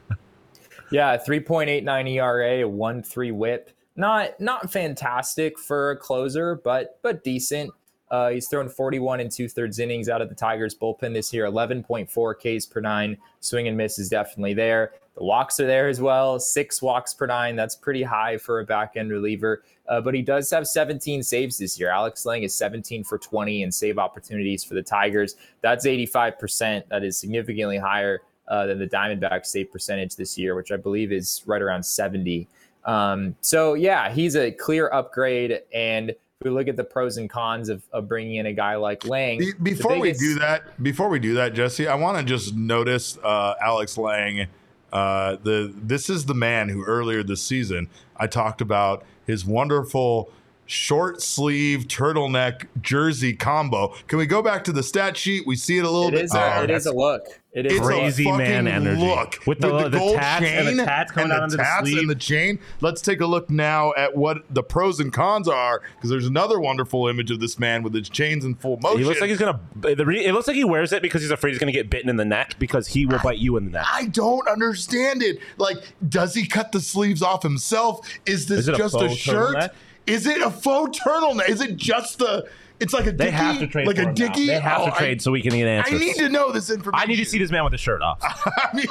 Yeah, 0.93 1.19
3.89 1.19 2.13
ERA, 2.13 2.67
1 2.69 3.03
3 3.03 3.31
whip. 3.33 3.71
not 3.97 4.41
not 4.41 4.73
fantastic 4.73 5.59
for 5.59 5.91
a 5.91 5.97
closer, 5.97 6.55
but 6.55 7.01
but 7.03 7.25
decent. 7.25 7.73
Uh, 8.09 8.31
he's 8.31 8.47
thrown 8.47 8.69
41 8.69 9.19
and 9.19 9.31
two 9.31 9.49
thirds 9.49 9.81
innings 9.81 10.09
out 10.09 10.23
of 10.23 10.29
the 10.29 10.35
Tigers 10.37 10.77
bullpen 10.77 11.13
this 11.13 11.33
year, 11.33 11.45
11.4 11.45 12.59
Ks 12.59 12.67
per 12.67 12.81
nine. 12.81 13.19
Swing 13.41 13.67
and 13.67 13.77
miss 13.77 13.99
is 13.99 14.09
definitely 14.09 14.55
there. 14.55 14.93
The 15.17 15.25
walks 15.25 15.59
are 15.61 15.67
there 15.67 15.89
as 15.89 16.01
well, 16.01 16.39
six 16.39 16.83
walks 16.83 17.14
per 17.14 17.27
nine. 17.27 17.57
That's 17.57 17.75
pretty 17.75 18.03
high 18.03 18.37
for 18.37 18.61
a 18.61 18.64
back 18.64 18.93
end 18.97 19.11
reliever. 19.11 19.62
Uh, 19.89 20.01
but 20.01 20.14
he 20.14 20.21
does 20.21 20.51
have 20.51 20.67
17 20.67 21.23
saves 21.23 21.57
this 21.57 21.79
year. 21.81 21.91
Alex 21.91 22.27
Lange 22.27 22.43
is 22.43 22.55
17 22.55 23.03
for 23.03 23.19
20 23.19 23.62
in 23.62 23.73
save 23.73 23.99
opportunities 23.99 24.62
for 24.62 24.75
the 24.75 24.83
Tigers. 24.83 25.37
That's 25.62 25.87
85%. 25.87 26.89
That 26.89 27.03
is 27.03 27.19
significantly 27.19 27.79
higher 27.79 28.21
uh, 28.49 28.67
than 28.67 28.79
the 28.79 28.87
Diamondbacks 28.87 29.47
save 29.47 29.73
percentage 29.73 30.17
this 30.17 30.37
year, 30.37 30.55
which 30.55 30.71
I 30.71 30.77
believe 30.77 31.12
is 31.12 31.43
right 31.47 31.62
around 31.62 31.83
70. 31.83 32.47
Um, 32.85 33.35
so, 33.41 33.75
yeah, 33.75 34.11
he's 34.11 34.37
a 34.37 34.51
clear 34.51 34.91
upgrade. 34.93 35.62
And 35.73 36.11
if 36.11 36.17
we 36.45 36.51
look 36.51 36.69
at 36.69 36.77
the 36.77 36.85
pros 36.85 37.17
and 37.17 37.31
cons 37.31 37.71
of, 37.71 37.83
of 37.93 38.07
bringing 38.07 38.37
in 38.37 38.47
a 38.47 38.53
guy 38.53 38.77
like 38.77 39.07
Lange. 39.07 39.41
Before 39.62 39.95
biggest- 39.95 40.21
we 40.21 40.27
do 40.29 40.39
that, 40.41 40.83
before 40.83 41.09
we 41.09 41.19
do 41.21 41.35
that, 41.35 41.55
Jesse, 41.55 41.89
I 41.89 41.95
want 41.95 42.19
to 42.19 42.25
just 42.25 42.55
notice 42.55 43.19
uh, 43.25 43.55
Alex 43.62 43.97
Lange. 43.97 44.47
Uh, 44.93 45.37
the 45.43 45.72
this 45.76 46.09
is 46.09 46.26
the 46.26 46.34
man 46.34 46.68
who 46.68 46.84
earlier 46.84 47.22
this 47.22 47.43
season 47.43 47.89
I 48.16 48.26
talked 48.26 48.61
about 48.61 49.05
his 49.26 49.45
wonderful 49.45 50.30
short 50.67 51.23
sleeve 51.23 51.87
turtleneck 51.89 52.67
jersey 52.81 53.35
combo. 53.35 53.95
Can 54.09 54.19
we 54.19 54.27
go 54.27 54.43
back 54.43 54.64
to 54.64 54.73
the 54.73 54.83
stat 54.83 55.17
sheet? 55.17 55.47
We 55.47 55.57
see 55.57 55.79
it 55.79 55.85
a 55.85 55.91
little 55.91 56.09
it 56.09 56.12
bit. 56.12 56.25
Is 56.25 56.35
a, 56.35 56.64
it 56.64 56.71
is 56.71 56.87
a 56.87 56.93
look. 56.93 57.27
It 57.57 57.64
is 57.64 57.79
a 57.79 57.83
crazy 57.83 58.31
man 58.31 58.69
energy. 58.69 59.01
Look 59.01 59.39
with 59.47 59.61
the, 59.61 59.73
with 59.73 59.93
the, 59.93 59.99
the 59.99 60.12
tats 60.14 60.45
chain 60.45 60.67
and 60.69 60.79
the 60.79 60.85
tats 60.85 61.11
coming 61.11 61.33
and 61.33 61.51
the, 61.51 61.57
tats 61.57 61.91
the 61.91 61.99
and 61.99 62.11
the 62.11 62.14
chain. 62.14 62.59
Let's 62.83 63.01
take 63.01 63.23
a 63.23 63.27
look 63.27 63.49
now 63.49 63.95
at 63.97 64.14
what 64.14 64.43
the 64.51 64.62
pros 64.62 65.01
and 65.01 65.11
cons 65.11 65.49
are 65.49 65.81
because 65.95 66.11
there's 66.11 66.27
another 66.27 66.61
wonderful 66.61 67.09
image 67.09 67.31
of 67.31 67.41
this 67.41 67.59
man 67.59 67.83
with 67.83 67.95
his 67.95 68.11
chains 68.11 68.45
in 68.45 68.57
full 68.57 68.77
motion. 68.83 68.99
He 68.99 69.05
looks 69.07 69.23
like 69.23 69.31
he's 69.31 69.39
gonna. 69.39 69.59
It 69.85 70.35
looks 70.35 70.47
like 70.47 70.57
he 70.57 70.64
wears 70.64 70.93
it 70.93 71.01
because 71.01 71.23
he's 71.23 71.31
afraid 71.31 71.53
he's 71.53 71.59
gonna 71.59 71.73
get 71.73 71.89
bitten 71.89 72.11
in 72.11 72.17
the 72.17 72.27
neck 72.27 72.57
because 72.59 72.89
he 72.89 73.07
will 73.07 73.21
bite 73.21 73.39
you 73.39 73.57
in 73.57 73.64
the 73.64 73.71
neck. 73.71 73.87
I 73.91 74.05
don't 74.07 74.47
understand 74.49 75.23
it. 75.23 75.39
Like, 75.57 75.79
does 76.07 76.35
he 76.35 76.47
cut 76.47 76.73
the 76.73 76.81
sleeves 76.81 77.23
off 77.23 77.43
himself? 77.43 78.07
Is 78.27 78.47
this 78.47 78.69
is 78.69 78.77
just 78.77 78.95
a, 78.97 79.07
a 79.07 79.09
shirt? 79.09 79.73
Is 80.07 80.27
it 80.27 80.41
a 80.41 80.51
faux 80.51 80.99
turtleneck? 80.99 81.49
Is 81.49 81.61
it 81.61 81.77
just 81.77 82.19
the? 82.19 82.49
It's 82.79 82.93
like 82.93 83.07
a 83.07 83.13
they 83.13 83.27
dicky, 83.27 83.37
have 83.37 83.59
to 83.59 83.67
trade 83.67 83.87
like 83.87 83.99
a 83.99 84.13
dicky. 84.13 84.47
They 84.49 84.61
have 84.61 84.83
oh, 84.83 84.87
to 84.87 84.91
trade 84.93 85.19
I, 85.19 85.23
so 85.23 85.33
we 85.33 85.41
can 85.41 85.53
get 85.53 85.67
answers. 85.67 85.95
I 85.95 85.99
need 85.99 86.17
to 86.17 86.29
know 86.29 86.53
this 86.53 86.71
information. 86.71 87.03
I 87.03 87.07
need 87.07 87.17
to 87.17 87.25
see 87.25 87.39
this 87.39 87.51
man 87.51 87.65
with 87.65 87.73
his 87.73 87.81
shirt 87.81 88.03
off. 88.03 88.19
I 88.23 88.69
mean, 88.75 88.87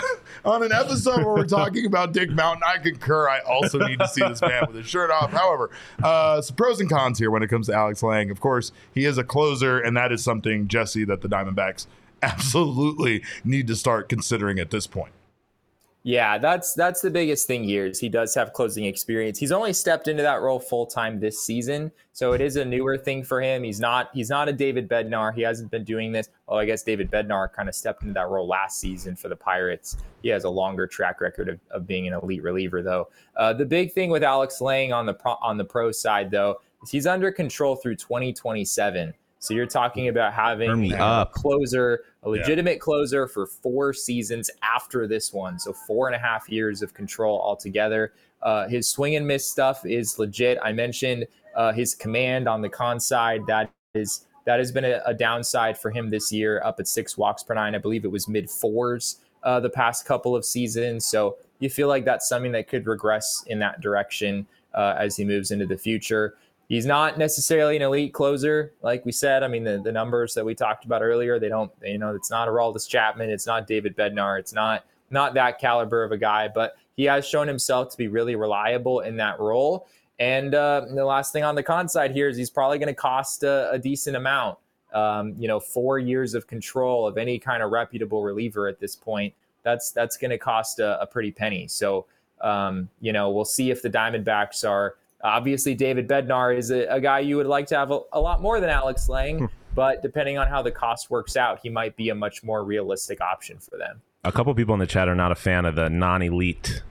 on 0.44 0.62
an 0.62 0.72
episode 0.72 1.18
where 1.18 1.34
we're 1.34 1.46
talking 1.46 1.86
about 1.86 2.12
Dick 2.12 2.30
Mountain, 2.30 2.62
I 2.66 2.78
concur. 2.78 3.28
I 3.28 3.40
also 3.40 3.78
need 3.78 3.98
to 3.98 4.08
see 4.08 4.22
this 4.26 4.40
man 4.40 4.64
with 4.66 4.76
his 4.76 4.86
shirt 4.86 5.10
off. 5.10 5.30
However, 5.32 5.70
uh, 6.02 6.40
some 6.40 6.56
pros 6.56 6.80
and 6.80 6.88
cons 6.88 7.18
here 7.18 7.30
when 7.30 7.42
it 7.42 7.48
comes 7.48 7.66
to 7.66 7.74
Alex 7.74 8.02
Lange. 8.02 8.30
Of 8.30 8.40
course, 8.40 8.72
he 8.94 9.04
is 9.04 9.18
a 9.18 9.24
closer, 9.24 9.78
and 9.78 9.96
that 9.96 10.10
is 10.10 10.24
something 10.24 10.66
Jesse 10.66 11.04
that 11.04 11.20
the 11.20 11.28
Diamondbacks 11.28 11.86
absolutely 12.22 13.22
need 13.44 13.66
to 13.66 13.76
start 13.76 14.08
considering 14.08 14.58
at 14.58 14.70
this 14.70 14.86
point. 14.86 15.12
Yeah, 16.04 16.36
that's 16.36 16.74
that's 16.74 17.00
the 17.00 17.10
biggest 17.10 17.46
thing 17.46 17.62
here 17.62 17.86
is 17.86 18.00
he 18.00 18.08
does 18.08 18.34
have 18.34 18.52
closing 18.52 18.86
experience. 18.86 19.38
He's 19.38 19.52
only 19.52 19.72
stepped 19.72 20.08
into 20.08 20.22
that 20.24 20.40
role 20.40 20.58
full 20.58 20.84
time 20.84 21.20
this 21.20 21.40
season, 21.40 21.92
so 22.12 22.32
it 22.32 22.40
is 22.40 22.56
a 22.56 22.64
newer 22.64 22.98
thing 22.98 23.22
for 23.22 23.40
him. 23.40 23.62
He's 23.62 23.78
not 23.78 24.10
he's 24.12 24.28
not 24.28 24.48
a 24.48 24.52
David 24.52 24.88
Bednar. 24.88 25.32
He 25.32 25.42
hasn't 25.42 25.70
been 25.70 25.84
doing 25.84 26.10
this. 26.10 26.28
Oh, 26.48 26.56
I 26.56 26.64
guess 26.64 26.82
David 26.82 27.08
Bednar 27.08 27.52
kind 27.52 27.68
of 27.68 27.74
stepped 27.76 28.02
into 28.02 28.14
that 28.14 28.28
role 28.28 28.48
last 28.48 28.80
season 28.80 29.14
for 29.14 29.28
the 29.28 29.36
Pirates. 29.36 29.96
He 30.22 30.28
has 30.30 30.42
a 30.42 30.50
longer 30.50 30.88
track 30.88 31.20
record 31.20 31.48
of, 31.48 31.60
of 31.70 31.86
being 31.86 32.08
an 32.08 32.14
elite 32.14 32.42
reliever, 32.42 32.82
though. 32.82 33.08
Uh, 33.36 33.52
the 33.52 33.66
big 33.66 33.92
thing 33.92 34.10
with 34.10 34.24
Alex 34.24 34.60
Lange 34.60 34.92
on 34.92 35.06
the 35.06 35.14
pro, 35.14 35.36
on 35.40 35.56
the 35.56 35.64
pro 35.64 35.92
side, 35.92 36.32
though, 36.32 36.56
is 36.82 36.90
he's 36.90 37.06
under 37.06 37.30
control 37.30 37.76
through 37.76 37.94
2027. 37.96 39.14
So 39.38 39.54
you're 39.54 39.66
talking 39.66 40.06
about 40.06 40.32
having 40.32 40.92
a 40.92 41.28
closer, 41.32 42.04
a 42.22 42.28
legitimate 42.28 42.72
yeah. 42.72 42.78
closer 42.78 43.26
for 43.26 43.46
four 43.46 43.92
seasons 43.92 44.50
after 44.62 45.06
this 45.06 45.32
one. 45.32 45.58
So 45.58 45.72
four 45.72 46.06
and 46.06 46.14
a 46.14 46.18
half 46.18 46.48
years 46.48 46.82
of 46.82 46.94
control 46.94 47.40
altogether. 47.40 48.12
Uh, 48.42 48.68
his 48.68 48.88
swing 48.88 49.16
and 49.16 49.26
miss 49.26 49.48
stuff 49.48 49.84
is 49.84 50.18
legit. 50.18 50.58
I 50.62 50.72
mentioned 50.72 51.26
uh, 51.56 51.72
his 51.72 51.94
command 51.94 52.48
on 52.48 52.62
the 52.62 52.68
con 52.68 53.00
side. 53.00 53.42
That 53.46 53.70
is 53.94 54.26
that 54.44 54.58
has 54.58 54.72
been 54.72 54.84
a, 54.84 55.00
a, 55.06 55.14
downside 55.14 55.78
for 55.78 55.90
him 55.90 56.10
this 56.10 56.32
year, 56.32 56.60
up 56.64 56.80
at 56.80 56.88
six 56.88 57.16
walks 57.16 57.44
per 57.44 57.54
nine. 57.54 57.74
I 57.74 57.78
believe 57.78 58.04
it 58.04 58.10
was 58.10 58.26
mid 58.26 58.50
fours 58.50 59.18
uh, 59.44 59.60
the 59.60 59.70
past 59.70 60.04
couple 60.04 60.34
of 60.34 60.44
seasons. 60.44 61.04
So 61.04 61.36
you 61.60 61.70
feel 61.70 61.88
like 61.88 62.04
that's 62.04 62.28
something 62.28 62.52
that 62.52 62.68
could 62.68 62.86
regress 62.86 63.44
in 63.46 63.58
that 63.60 63.80
direction 63.80 64.46
uh, 64.74 64.94
as 64.98 65.16
he 65.16 65.24
moves 65.24 65.50
into 65.50 65.66
the 65.66 65.76
future. 65.76 66.36
He's 66.72 66.86
not 66.86 67.18
necessarily 67.18 67.76
an 67.76 67.82
elite 67.82 68.14
closer, 68.14 68.72
like 68.80 69.04
we 69.04 69.12
said. 69.12 69.42
I 69.42 69.48
mean, 69.48 69.62
the, 69.62 69.82
the 69.84 69.92
numbers 69.92 70.32
that 70.32 70.42
we 70.42 70.54
talked 70.54 70.86
about 70.86 71.02
earlier, 71.02 71.38
they 71.38 71.50
don't, 71.50 71.70
you 71.82 71.98
know, 71.98 72.14
it's 72.14 72.30
not 72.30 72.48
Aroldis 72.48 72.88
Chapman, 72.88 73.28
it's 73.28 73.46
not 73.46 73.66
David 73.66 73.94
Bednar, 73.94 74.40
it's 74.40 74.54
not 74.54 74.86
not 75.10 75.34
that 75.34 75.58
caliber 75.58 76.02
of 76.02 76.12
a 76.12 76.16
guy, 76.16 76.48
but 76.48 76.76
he 76.96 77.04
has 77.04 77.26
shown 77.26 77.46
himself 77.46 77.90
to 77.90 77.98
be 77.98 78.08
really 78.08 78.36
reliable 78.36 79.00
in 79.00 79.18
that 79.18 79.38
role. 79.38 79.86
And 80.18 80.54
uh, 80.54 80.86
the 80.94 81.04
last 81.04 81.30
thing 81.30 81.44
on 81.44 81.54
the 81.54 81.62
con 81.62 81.90
side 81.90 82.10
here 82.10 82.26
is 82.26 82.38
he's 82.38 82.48
probably 82.48 82.78
going 82.78 82.88
to 82.88 82.94
cost 82.94 83.42
a, 83.42 83.70
a, 83.70 83.78
decent 83.78 84.16
amount. 84.16 84.56
Um, 84.94 85.34
you 85.38 85.48
know, 85.48 85.60
four 85.60 85.98
years 85.98 86.32
of 86.32 86.46
control 86.46 87.06
of 87.06 87.18
any 87.18 87.38
kind 87.38 87.62
of 87.62 87.70
reputable 87.70 88.22
reliever 88.22 88.66
at 88.66 88.80
this 88.80 88.96
point. 88.96 89.34
That's 89.62 89.90
that's 89.90 90.16
going 90.16 90.30
to 90.30 90.38
cost 90.38 90.78
a, 90.78 90.98
a, 91.02 91.06
pretty 91.06 91.32
penny. 91.32 91.68
So, 91.68 92.06
um, 92.40 92.88
you 93.02 93.12
know, 93.12 93.30
we'll 93.30 93.44
see 93.44 93.70
if 93.70 93.82
the 93.82 93.90
Diamondbacks 93.90 94.66
are 94.66 94.94
Obviously, 95.22 95.74
David 95.74 96.08
Bednar 96.08 96.56
is 96.56 96.70
a, 96.70 96.86
a 96.86 97.00
guy 97.00 97.20
you 97.20 97.36
would 97.36 97.46
like 97.46 97.66
to 97.68 97.76
have 97.76 97.90
a, 97.90 98.00
a 98.12 98.20
lot 98.20 98.42
more 98.42 98.60
than 98.60 98.70
Alex 98.70 99.08
Lange, 99.08 99.38
hmm. 99.38 99.46
but 99.74 100.02
depending 100.02 100.38
on 100.38 100.48
how 100.48 100.62
the 100.62 100.70
cost 100.70 101.10
works 101.10 101.36
out, 101.36 101.60
he 101.62 101.68
might 101.68 101.96
be 101.96 102.08
a 102.08 102.14
much 102.14 102.42
more 102.42 102.64
realistic 102.64 103.20
option 103.20 103.58
for 103.58 103.76
them. 103.78 104.00
A 104.24 104.32
couple 104.32 104.54
people 104.54 104.74
in 104.74 104.80
the 104.80 104.86
chat 104.86 105.08
are 105.08 105.14
not 105.14 105.32
a 105.32 105.36
fan 105.36 105.64
of 105.64 105.74
the 105.74 105.88
non-elite 105.88 106.82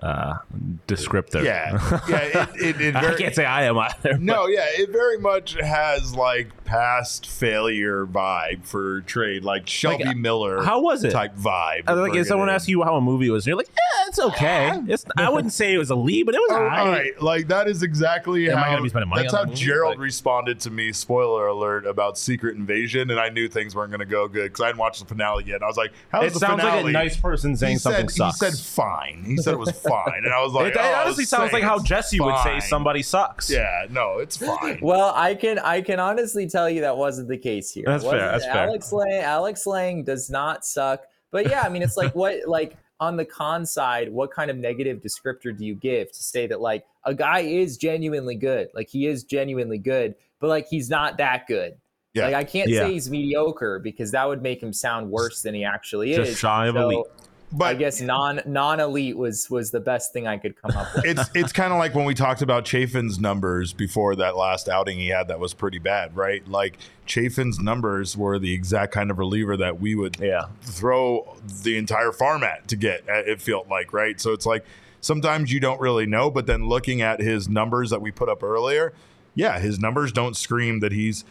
uh, 0.00 0.38
descriptor. 0.86 1.42
Yeah, 1.42 2.00
yeah. 2.08 2.46
It, 2.54 2.62
it, 2.62 2.80
it 2.80 2.92
very, 2.92 3.14
I 3.14 3.18
can't 3.18 3.34
say 3.34 3.44
I 3.44 3.64
am 3.64 3.78
either. 3.78 4.18
No, 4.18 4.46
yeah, 4.46 4.66
it 4.68 4.90
very 4.90 5.18
much 5.18 5.54
has 5.60 6.14
like 6.14 6.50
past 6.68 7.26
failure 7.26 8.04
vibe 8.04 8.62
for 8.62 9.00
trade, 9.00 9.42
like 9.42 9.66
Shelby 9.66 10.04
like, 10.04 10.18
Miller. 10.18 10.62
How 10.62 10.82
was 10.82 11.02
it? 11.02 11.12
Type 11.12 11.34
vibe. 11.34 11.84
I 11.86 11.94
like 11.94 12.14
if 12.14 12.26
someone 12.26 12.50
asks 12.50 12.68
you 12.68 12.82
how 12.82 12.96
a 12.96 13.00
movie 13.00 13.30
was, 13.30 13.44
and 13.44 13.52
you're 13.52 13.56
like, 13.56 13.70
yeah, 13.70 14.08
it's 14.08 14.18
okay. 14.18 14.78
It's, 14.86 15.06
I 15.16 15.30
wouldn't 15.30 15.54
say 15.54 15.72
it 15.72 15.78
was 15.78 15.88
a 15.88 15.96
lead, 15.96 16.26
but 16.26 16.34
it 16.34 16.38
was 16.38 16.52
all 16.52 16.64
right. 16.64 17.20
Like 17.22 17.48
that 17.48 17.68
is 17.68 17.82
exactly 17.82 18.50
Am 18.50 18.58
how. 18.58 18.64
I 18.64 18.70
gonna 18.72 18.82
be 18.82 18.90
spending 18.90 19.08
money 19.08 19.22
that's 19.22 19.34
how 19.34 19.46
that 19.46 19.54
Gerald 19.54 19.92
like, 19.92 19.98
responded 19.98 20.60
to 20.60 20.70
me. 20.70 20.92
Spoiler 20.92 21.46
alert 21.46 21.86
about 21.86 22.18
Secret 22.18 22.56
Invasion, 22.56 23.10
and 23.10 23.18
I 23.18 23.30
knew 23.30 23.48
things 23.48 23.74
weren't 23.74 23.90
going 23.90 24.00
to 24.00 24.06
go 24.06 24.28
good 24.28 24.52
because 24.52 24.60
I 24.60 24.66
hadn't 24.66 24.78
watched 24.78 25.00
the 25.00 25.06
finale 25.06 25.44
yet. 25.44 25.56
And 25.56 25.64
I 25.64 25.68
was 25.68 25.78
like, 25.78 25.92
"How 26.10 26.20
it 26.20 26.34
the 26.34 26.38
sounds 26.38 26.60
finale? 26.60 26.82
like 26.82 26.90
a 26.90 26.92
nice 26.92 27.16
person 27.16 27.56
saying 27.56 27.72
he 27.72 27.78
something 27.78 28.10
said, 28.10 28.32
sucks." 28.32 28.40
He 28.40 28.50
said 28.50 28.58
fine. 28.58 29.24
He 29.24 29.38
said 29.38 29.54
it 29.54 29.58
was 29.58 29.70
fine, 29.88 30.22
and 30.24 30.34
I 30.34 30.42
was 30.42 30.52
like, 30.52 30.74
it, 30.74 30.76
oh, 30.78 30.84
it 30.84 30.94
honestly 30.94 31.24
sounds 31.24 31.54
like 31.54 31.62
how 31.62 31.78
Jesse 31.78 32.18
fine. 32.18 32.26
would 32.26 32.42
say 32.42 32.60
somebody 32.60 33.02
sucks. 33.02 33.48
Yeah, 33.48 33.86
no, 33.88 34.18
it's 34.18 34.36
fine. 34.36 34.80
well, 34.82 35.14
I 35.16 35.34
can 35.34 35.58
I 35.58 35.80
can 35.80 35.98
honestly 35.98 36.46
tell 36.46 36.57
you 36.66 36.80
that 36.80 36.96
wasn't 36.96 37.28
the 37.28 37.36
case 37.36 37.70
here. 37.70 37.84
That's 37.86 38.04
fair. 38.04 38.18
That's 38.18 38.44
Alex 38.44 38.90
fair. 38.90 38.98
Lange, 39.00 39.22
Alex 39.22 39.66
Lange 39.66 40.04
does 40.04 40.30
not 40.30 40.64
suck. 40.64 41.02
But 41.30 41.48
yeah, 41.50 41.62
I 41.62 41.68
mean, 41.68 41.82
it's 41.82 41.96
like 41.96 42.14
what 42.14 42.36
like 42.46 42.76
on 43.00 43.16
the 43.16 43.24
con 43.24 43.66
side, 43.66 44.10
what 44.10 44.30
kind 44.30 44.50
of 44.50 44.56
negative 44.56 45.00
descriptor 45.00 45.56
do 45.56 45.64
you 45.64 45.74
give 45.74 46.10
to 46.12 46.22
say 46.22 46.46
that 46.46 46.60
like 46.60 46.84
a 47.04 47.14
guy 47.14 47.40
is 47.40 47.76
genuinely 47.76 48.34
good, 48.34 48.68
like 48.74 48.88
he 48.88 49.06
is 49.06 49.24
genuinely 49.24 49.78
good, 49.78 50.14
but 50.40 50.48
like 50.48 50.66
he's 50.68 50.90
not 50.90 51.18
that 51.18 51.46
good. 51.46 51.76
Yeah. 52.14 52.26
Like 52.26 52.34
I 52.34 52.44
can't 52.44 52.68
yeah. 52.68 52.80
say 52.80 52.92
he's 52.92 53.10
mediocre 53.10 53.78
because 53.78 54.10
that 54.12 54.26
would 54.26 54.42
make 54.42 54.62
him 54.62 54.72
sound 54.72 55.10
worse 55.10 55.42
than 55.42 55.54
he 55.54 55.64
actually 55.64 56.14
Just 56.14 56.32
is. 56.32 56.38
shy 56.38 56.66
of 56.66 56.74
so, 56.74 56.90
elite. 56.90 57.06
But 57.50 57.64
I 57.68 57.74
guess 57.74 58.00
non 58.00 58.40
non 58.44 58.78
elite 58.78 59.16
was 59.16 59.48
was 59.48 59.70
the 59.70 59.80
best 59.80 60.12
thing 60.12 60.26
I 60.26 60.36
could 60.36 60.60
come 60.60 60.76
up 60.76 60.94
with. 60.94 61.04
It's 61.06 61.30
it's 61.34 61.52
kind 61.52 61.72
of 61.72 61.78
like 61.78 61.94
when 61.94 62.04
we 62.04 62.12
talked 62.12 62.42
about 62.42 62.66
Chafin's 62.66 63.18
numbers 63.18 63.72
before 63.72 64.16
that 64.16 64.36
last 64.36 64.68
outing 64.68 64.98
he 64.98 65.08
had 65.08 65.28
that 65.28 65.40
was 65.40 65.54
pretty 65.54 65.78
bad, 65.78 66.14
right? 66.14 66.46
Like 66.46 66.78
Chafin's 67.06 67.58
numbers 67.58 68.16
were 68.16 68.38
the 68.38 68.52
exact 68.52 68.92
kind 68.92 69.10
of 69.10 69.18
reliever 69.18 69.56
that 69.56 69.80
we 69.80 69.94
would 69.94 70.18
yeah. 70.20 70.46
throw 70.60 71.36
the 71.62 71.78
entire 71.78 72.12
farm 72.12 72.44
at 72.44 72.68
to 72.68 72.76
get. 72.76 73.08
Uh, 73.08 73.22
it 73.26 73.40
felt 73.40 73.68
like 73.68 73.94
right. 73.94 74.20
So 74.20 74.32
it's 74.34 74.46
like 74.46 74.66
sometimes 75.00 75.50
you 75.50 75.58
don't 75.58 75.80
really 75.80 76.06
know, 76.06 76.30
but 76.30 76.46
then 76.46 76.68
looking 76.68 77.00
at 77.00 77.20
his 77.20 77.48
numbers 77.48 77.88
that 77.90 78.02
we 78.02 78.10
put 78.10 78.28
up 78.28 78.42
earlier, 78.42 78.92
yeah, 79.34 79.58
his 79.58 79.78
numbers 79.78 80.12
don't 80.12 80.36
scream 80.36 80.80
that 80.80 80.92
he's 80.92 81.24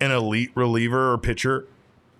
an 0.00 0.10
elite 0.10 0.52
reliever 0.54 1.12
or 1.12 1.18
pitcher 1.18 1.66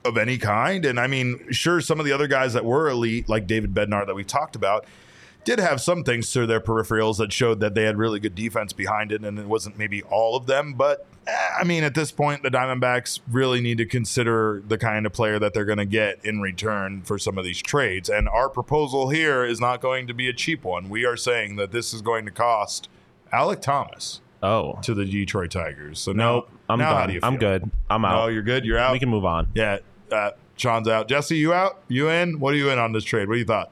of 0.04 0.16
any 0.16 0.38
kind. 0.38 0.84
And 0.84 0.98
I 0.98 1.06
mean, 1.06 1.46
sure, 1.50 1.80
some 1.80 2.00
of 2.00 2.06
the 2.06 2.12
other 2.12 2.26
guys 2.26 2.52
that 2.54 2.64
were 2.64 2.88
elite, 2.88 3.28
like 3.28 3.46
David 3.46 3.74
Bednar 3.74 4.06
that 4.06 4.14
we 4.14 4.24
talked 4.24 4.56
about, 4.56 4.86
did 5.44 5.58
have 5.58 5.80
some 5.80 6.04
things 6.04 6.30
to 6.32 6.46
their 6.46 6.60
peripherals 6.60 7.16
that 7.16 7.32
showed 7.32 7.60
that 7.60 7.74
they 7.74 7.84
had 7.84 7.96
really 7.96 8.20
good 8.20 8.34
defense 8.34 8.72
behind 8.74 9.10
it, 9.10 9.22
and 9.24 9.38
it 9.38 9.46
wasn't 9.46 9.78
maybe 9.78 10.02
all 10.02 10.36
of 10.36 10.44
them, 10.46 10.74
but 10.74 11.06
eh, 11.26 11.32
I 11.58 11.64
mean, 11.64 11.82
at 11.82 11.94
this 11.94 12.12
point, 12.12 12.42
the 12.42 12.50
Diamondbacks 12.50 13.20
really 13.30 13.62
need 13.62 13.78
to 13.78 13.86
consider 13.86 14.62
the 14.68 14.76
kind 14.76 15.06
of 15.06 15.14
player 15.14 15.38
that 15.38 15.54
they're 15.54 15.64
going 15.64 15.78
to 15.78 15.86
get 15.86 16.22
in 16.26 16.42
return 16.42 17.00
for 17.02 17.18
some 17.18 17.38
of 17.38 17.44
these 17.44 17.60
trades. 17.62 18.10
And 18.10 18.28
our 18.28 18.50
proposal 18.50 19.08
here 19.08 19.42
is 19.42 19.60
not 19.60 19.80
going 19.80 20.06
to 20.08 20.14
be 20.14 20.28
a 20.28 20.34
cheap 20.34 20.62
one. 20.62 20.90
We 20.90 21.06
are 21.06 21.16
saying 21.16 21.56
that 21.56 21.72
this 21.72 21.94
is 21.94 22.02
going 22.02 22.26
to 22.26 22.30
cost 22.30 22.90
Alek 23.32 23.62
Thomas 23.62 24.20
Oh. 24.42 24.78
to 24.82 24.92
the 24.92 25.06
Detroit 25.06 25.50
Tigers. 25.52 26.00
So 26.00 26.12
Nope. 26.12 26.50
now, 26.50 26.72
I'm 26.74 26.78
now 26.80 27.06
done. 27.06 27.18
I'm 27.22 27.36
good. 27.38 27.70
I'm 27.88 28.02
No, 28.02 28.08
out. 28.08 28.26
you're 28.28 28.42
good. 28.42 28.66
You're 28.66 28.78
out. 28.78 28.92
we 28.92 28.98
can 28.98 29.08
move 29.08 29.24
on. 29.24 29.48
Yeah, 29.54 29.78
uh, 30.12 30.30
Sean's 30.56 30.88
out. 30.88 31.08
Jesse, 31.08 31.36
you 31.36 31.52
out? 31.52 31.82
You 31.88 32.08
in? 32.10 32.38
What 32.40 32.54
are 32.54 32.56
you 32.56 32.70
in 32.70 32.78
on 32.78 32.92
this 32.92 33.04
trade? 33.04 33.28
What 33.28 33.34
do 33.34 33.38
you 33.40 33.44
thought? 33.46 33.70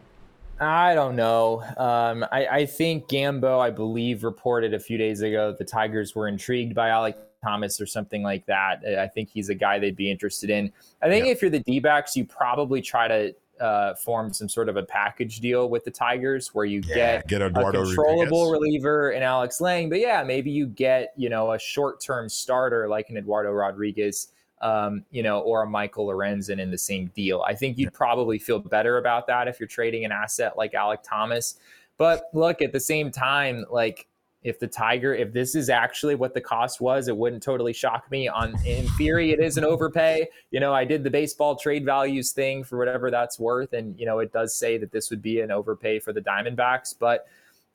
I 0.61 0.95
don't 0.95 1.14
know. 1.14 1.62
Um, 1.76 2.24
I, 2.32 2.47
I 2.47 2.66
think 2.66 3.09
Gambo, 3.09 3.61
I 3.61 3.70
believe, 3.70 4.24
reported 4.24 4.74
a 4.74 4.78
few 4.80 4.99
days 4.99 5.20
ago 5.20 5.49
that 5.51 5.59
the 5.59 5.64
Tigers 5.64 6.14
were 6.16 6.26
intrigued 6.26 6.74
by 6.74 6.89
Alek 6.89 7.14
Thomas 7.45 7.80
or 7.80 7.86
something 7.86 8.22
like 8.24 8.45
that. 8.47 8.82
I 8.99 9.07
think 9.07 9.28
he's 9.28 9.51
a 9.51 9.55
guy 9.55 9.78
they'd 9.78 9.95
be 9.95 10.11
interested 10.11 10.51
in. 10.51 10.72
I 11.01 11.09
think 11.09 11.26
Yeah. 11.26 11.32
if 11.32 11.43
you're 11.43 11.51
the 11.53 11.61
D 11.61 11.78
backs, 11.78 12.16
you 12.16 12.24
probably 12.24 12.82
try 12.82 13.07
to 13.07 13.34
uh, 13.61 13.95
form 13.95 14.32
some 14.32 14.49
sort 14.49 14.68
of 14.68 14.76
a 14.76 14.82
package 14.82 15.39
deal 15.41 15.68
with 15.68 15.84
the 15.84 15.91
Tigers 15.91 16.55
where 16.55 16.64
you 16.64 16.80
get 16.80 17.26
get 17.28 17.43
a 17.43 17.47
Eduardo 17.47 17.84
controllable 17.84 18.47
Rodriguez. 18.47 18.53
reliever 18.53 19.11
in 19.12 19.22
Alex 19.22 19.61
Lange. 19.61 19.89
But 19.89 20.01
yeah, 20.01 20.22
maybe 20.24 20.51
you 20.51 20.66
get, 20.66 21.12
you 21.16 21.28
know, 21.28 21.53
a 21.53 21.59
short 21.59 22.01
term 22.01 22.28
starter 22.28 22.89
like 22.89 23.11
an 23.11 23.16
Eduardo 23.16 23.51
Rodriguez, 23.53 24.28
um, 24.61 25.04
you 25.11 25.22
know, 25.22 25.40
or 25.40 25.62
a 25.62 25.66
Michael 25.66 26.06
Lorenzen 26.06 26.59
in 26.59 26.70
the 26.70 26.78
same 26.78 27.06
deal. 27.14 27.42
I 27.46 27.54
think 27.54 27.78
you'd 27.78 27.92
probably 27.92 28.38
feel 28.38 28.59
better 28.59 28.98
about 28.98 29.26
that 29.28 29.48
if 29.48 29.61
you're 29.61 29.68
trading 29.68 30.04
an 30.04 30.12
asset 30.12 30.56
like 30.56 30.72
Alek 30.72 31.02
Thomas. 31.02 31.59
But 31.96 32.24
look, 32.32 32.62
at 32.62 32.72
the 32.72 32.80
same 32.80 33.11
time, 33.11 33.64
like 33.70 34.09
if 34.42 34.61
the 34.61 34.68
Tiger, 34.68 35.14
if 35.14 35.32
this 35.32 35.54
is 35.54 35.68
actually 35.68 36.14
what 36.14 36.32
the 36.32 36.40
cost 36.40 36.80
was, 36.80 37.09
it 37.09 37.16
wouldn't 37.16 37.42
totally 37.42 37.72
shock 37.72 38.11
me. 38.11 38.28
On 38.28 38.54
in 38.64 38.86
theory, 38.90 39.32
it 39.32 39.40
is 39.40 39.56
an 39.56 39.64
overpay. 39.64 40.28
You 40.50 40.61
know, 40.61 40.72
I 40.72 40.84
did 40.84 41.02
the 41.02 41.11
baseball 41.11 41.56
trade 41.56 41.84
values 41.84 42.32
thing 42.32 42.62
for 42.62 42.78
whatever 42.78 43.11
that's 43.11 43.38
worth, 43.38 43.72
and 43.72 43.98
you 43.98 44.06
know, 44.06 44.20
it 44.20 44.32
does 44.32 44.56
say 44.56 44.78
that 44.78 44.92
this 44.92 45.11
would 45.11 45.22
be 45.22 45.40
an 45.40 45.50
overpay 45.50 46.00
for 46.00 46.12
the 46.12 46.20
Diamondbacks, 46.20 46.94
but. 46.98 47.26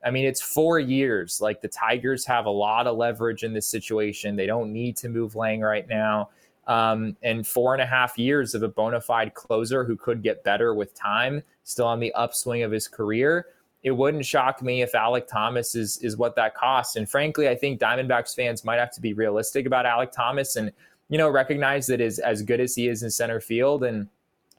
I 0.06 0.12
mean, 0.12 0.26
it's 0.26 0.42
four 0.42 0.80
years. 0.80 1.40
Like 1.40 1.62
the 1.62 1.70
Tigers 1.70 2.26
have 2.26 2.46
a 2.46 2.50
lot 2.50 2.88
of 2.88 2.98
leverage 2.98 3.46
in 3.46 3.54
this 3.54 3.68
situation. 3.68 4.36
They 4.36 4.46
don't 4.46 4.74
need 4.74 4.98
to 4.98 5.08
move 5.08 5.34
Lange 5.34 5.62
right 5.62 5.88
now. 5.88 6.30
Um, 6.66 7.18
and 7.22 7.46
four 7.46 7.74
and 7.74 7.82
a 7.82 7.86
half 7.86 8.18
years 8.18 8.56
of 8.56 8.64
a 8.64 8.70
bona 8.70 9.02
fide 9.02 9.34
closer 9.34 9.84
who 9.84 9.98
could 9.98 10.24
get 10.24 10.44
better 10.46 10.74
with 10.74 10.96
time, 10.96 11.44
still 11.64 11.88
on 11.88 12.00
the 12.00 12.14
upswing 12.14 12.64
of 12.64 12.72
his 12.72 12.88
career. 12.88 13.48
It 13.84 13.92
wouldn't 13.92 14.26
shock 14.26 14.62
me 14.62 14.82
if 14.82 14.94
Alek 14.94 15.28
Thomas 15.28 15.76
is 15.76 15.98
is 15.98 16.16
what 16.16 16.36
that 16.38 16.56
costs. 16.56 16.96
And 16.96 17.10
frankly, 17.10 17.50
I 17.50 17.56
think 17.56 17.82
Diamondbacks 17.82 18.34
fans 18.34 18.64
might 18.64 18.80
have 18.80 18.92
to 18.94 19.02
be 19.02 19.14
realistic 19.14 19.66
about 19.66 19.86
Alek 19.86 20.12
Thomas 20.14 20.56
and 20.56 20.72
you 21.10 21.18
know 21.18 21.30
recognize 21.30 21.86
that 21.88 22.00
is 22.00 22.20
as 22.20 22.42
good 22.42 22.62
as 22.62 22.76
he 22.76 22.88
is 22.88 23.04
in 23.04 23.12
center 23.12 23.42
field 23.42 23.84
and 23.84 24.08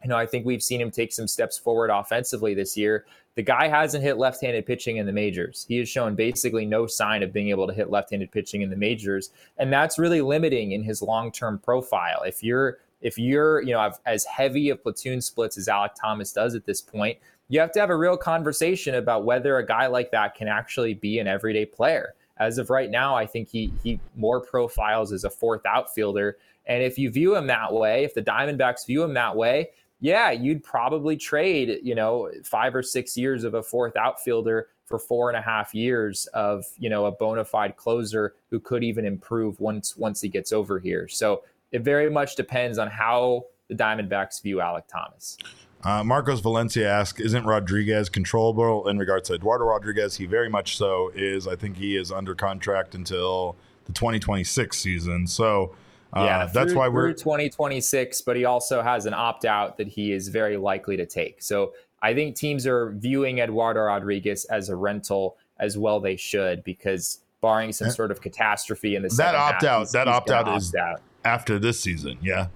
you 0.04 0.10
know, 0.10 0.16
I 0.16 0.26
think 0.26 0.44
we've 0.44 0.62
seen 0.62 0.80
him 0.80 0.90
take 0.90 1.12
some 1.12 1.26
steps 1.26 1.58
forward 1.58 1.90
offensively 1.90 2.52
this 2.54 2.76
year. 2.76 3.06
The 3.36 3.42
guy 3.42 3.68
hasn't 3.68 4.04
hit 4.04 4.18
left-handed 4.18 4.66
pitching 4.66 4.98
in 4.98 5.06
the 5.06 5.12
majors. 5.12 5.64
He 5.66 5.78
has 5.78 5.88
shown 5.88 6.14
basically 6.14 6.66
no 6.66 6.86
sign 6.86 7.22
of 7.22 7.32
being 7.32 7.48
able 7.48 7.66
to 7.66 7.72
hit 7.72 7.90
left-handed 7.90 8.30
pitching 8.30 8.62
in 8.62 8.70
the 8.70 8.76
majors, 8.76 9.30
and 9.56 9.72
that's 9.72 9.98
really 9.98 10.20
limiting 10.20 10.72
in 10.72 10.84
his 10.84 11.02
long-term 11.02 11.58
profile. 11.58 12.22
If 12.22 12.44
you're 12.44 12.78
if 13.00 13.18
you're, 13.18 13.60
you 13.62 13.72
know, 13.72 13.92
as 14.06 14.24
heavy 14.24 14.70
of 14.70 14.82
platoon 14.82 15.20
splits 15.20 15.58
as 15.58 15.68
Alek 15.68 15.94
Thomas 16.00 16.32
does 16.32 16.54
at 16.54 16.64
this 16.64 16.80
point, 16.80 17.18
you 17.48 17.60
have 17.60 17.72
to 17.72 17.80
have 17.80 17.90
a 17.90 17.96
real 17.96 18.16
conversation 18.16 18.94
about 18.94 19.24
whether 19.24 19.58
a 19.58 19.66
guy 19.66 19.86
like 19.86 20.10
that 20.12 20.34
can 20.34 20.48
actually 20.48 20.94
be 20.94 21.18
an 21.18 21.26
everyday 21.26 21.66
player. 21.66 22.14
As 22.38 22.56
of 22.58 22.70
right 22.70 22.90
now, 22.90 23.14
I 23.14 23.26
think 23.26 23.48
he 23.48 23.72
he 23.82 24.00
more 24.16 24.40
profiles 24.40 25.12
as 25.12 25.24
a 25.24 25.30
fourth 25.30 25.66
outfielder. 25.66 26.36
And 26.66 26.82
if 26.82 26.98
you 26.98 27.10
view 27.10 27.36
him 27.36 27.46
that 27.48 27.72
way, 27.72 28.04
if 28.04 28.14
the 28.14 28.22
Diamondbacks 28.22 28.86
view 28.86 29.02
him 29.02 29.14
that 29.14 29.36
way, 29.36 29.70
yeah, 30.00 30.30
you'd 30.30 30.62
probably 30.62 31.16
trade, 31.16 31.80
you 31.82 31.94
know, 31.94 32.30
five 32.44 32.74
or 32.74 32.82
six 32.82 33.16
years 33.16 33.44
of 33.44 33.54
a 33.54 33.62
fourth 33.62 33.96
outfielder 33.96 34.68
for 34.84 34.98
four 34.98 35.30
and 35.30 35.38
a 35.38 35.40
half 35.40 35.74
years 35.74 36.26
of, 36.34 36.64
you 36.78 36.90
know, 36.90 37.06
a 37.06 37.12
bona 37.12 37.44
fide 37.44 37.76
closer 37.76 38.34
who 38.50 38.60
could 38.60 38.84
even 38.84 39.06
improve 39.06 39.58
once 39.60 39.96
once 39.96 40.20
he 40.20 40.28
gets 40.28 40.52
over 40.52 40.78
here. 40.78 41.08
So 41.08 41.42
it 41.72 41.82
very 41.82 42.10
much 42.10 42.36
depends 42.36 42.78
on 42.78 42.88
how 42.88 43.46
the 43.68 43.74
Diamondbacks 43.74 44.42
view 44.42 44.56
Alek 44.56 44.86
Thomas. 44.86 45.38
Uh, 45.82 46.02
Marcos 46.02 46.40
Valencia 46.40 46.88
asks, 46.88 47.20
"Isn't 47.20 47.44
Rodriguez 47.44 48.08
controllable 48.08 48.88
in 48.88 48.98
regards 48.98 49.28
to 49.28 49.34
Eduardo 49.34 49.66
Rodriguez? 49.66 50.16
He 50.16 50.26
very 50.26 50.48
much 50.48 50.76
so 50.76 51.10
is. 51.14 51.46
I 51.46 51.56
think 51.56 51.76
he 51.76 51.96
is 51.96 52.10
under 52.10 52.34
contract 52.34 52.94
until 52.94 53.56
the 53.86 53.92
2026 53.92 54.78
season. 54.78 55.26
So 55.26 55.74
uh, 56.14 56.24
yeah, 56.24 56.46
that's 56.46 56.70
through- 56.72 56.78
why 56.78 56.88
we're 56.88 57.08
through 57.12 57.14
2026, 57.14 58.20
but 58.22 58.36
he 58.36 58.44
also 58.44 58.82
has 58.82 59.06
an 59.06 59.14
opt 59.14 59.44
out 59.44 59.76
that 59.78 59.88
he 59.88 60.12
is 60.12 60.28
very 60.28 60.56
likely 60.56 60.96
to 60.96 61.06
take. 61.06 61.42
So 61.42 61.72
I 62.02 62.14
think 62.14 62.36
teams 62.36 62.66
are 62.66 62.90
viewing 62.92 63.38
Eduardo 63.38 63.80
Rodriguez 63.80 64.44
as 64.46 64.68
a 64.68 64.76
rental 64.76 65.36
as 65.58 65.76
well. 65.78 66.00
They 66.00 66.16
should 66.16 66.62
because 66.64 67.20
barring 67.40 67.72
some 67.72 67.90
sort 67.90 68.10
of 68.10 68.20
catastrophe 68.20 68.96
in 68.96 69.02
the 69.02 69.08
That 69.08 69.14
second 69.14 69.34
half, 69.40 69.54
opt-out- 69.56 69.78
he's- 69.80 69.92
that 69.92 70.06
he's 70.06 70.14
opt-out 70.16 70.56
is- 70.56 70.74
opt 70.74 70.76
out. 70.80 71.00
after 71.24 71.58
this 71.58 71.80
season. 71.80 72.18
Yeah, 72.22 72.46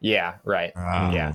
Yeah, 0.00 0.34
right. 0.44 0.72
Ah. 0.76 1.12
yeah. 1.12 1.32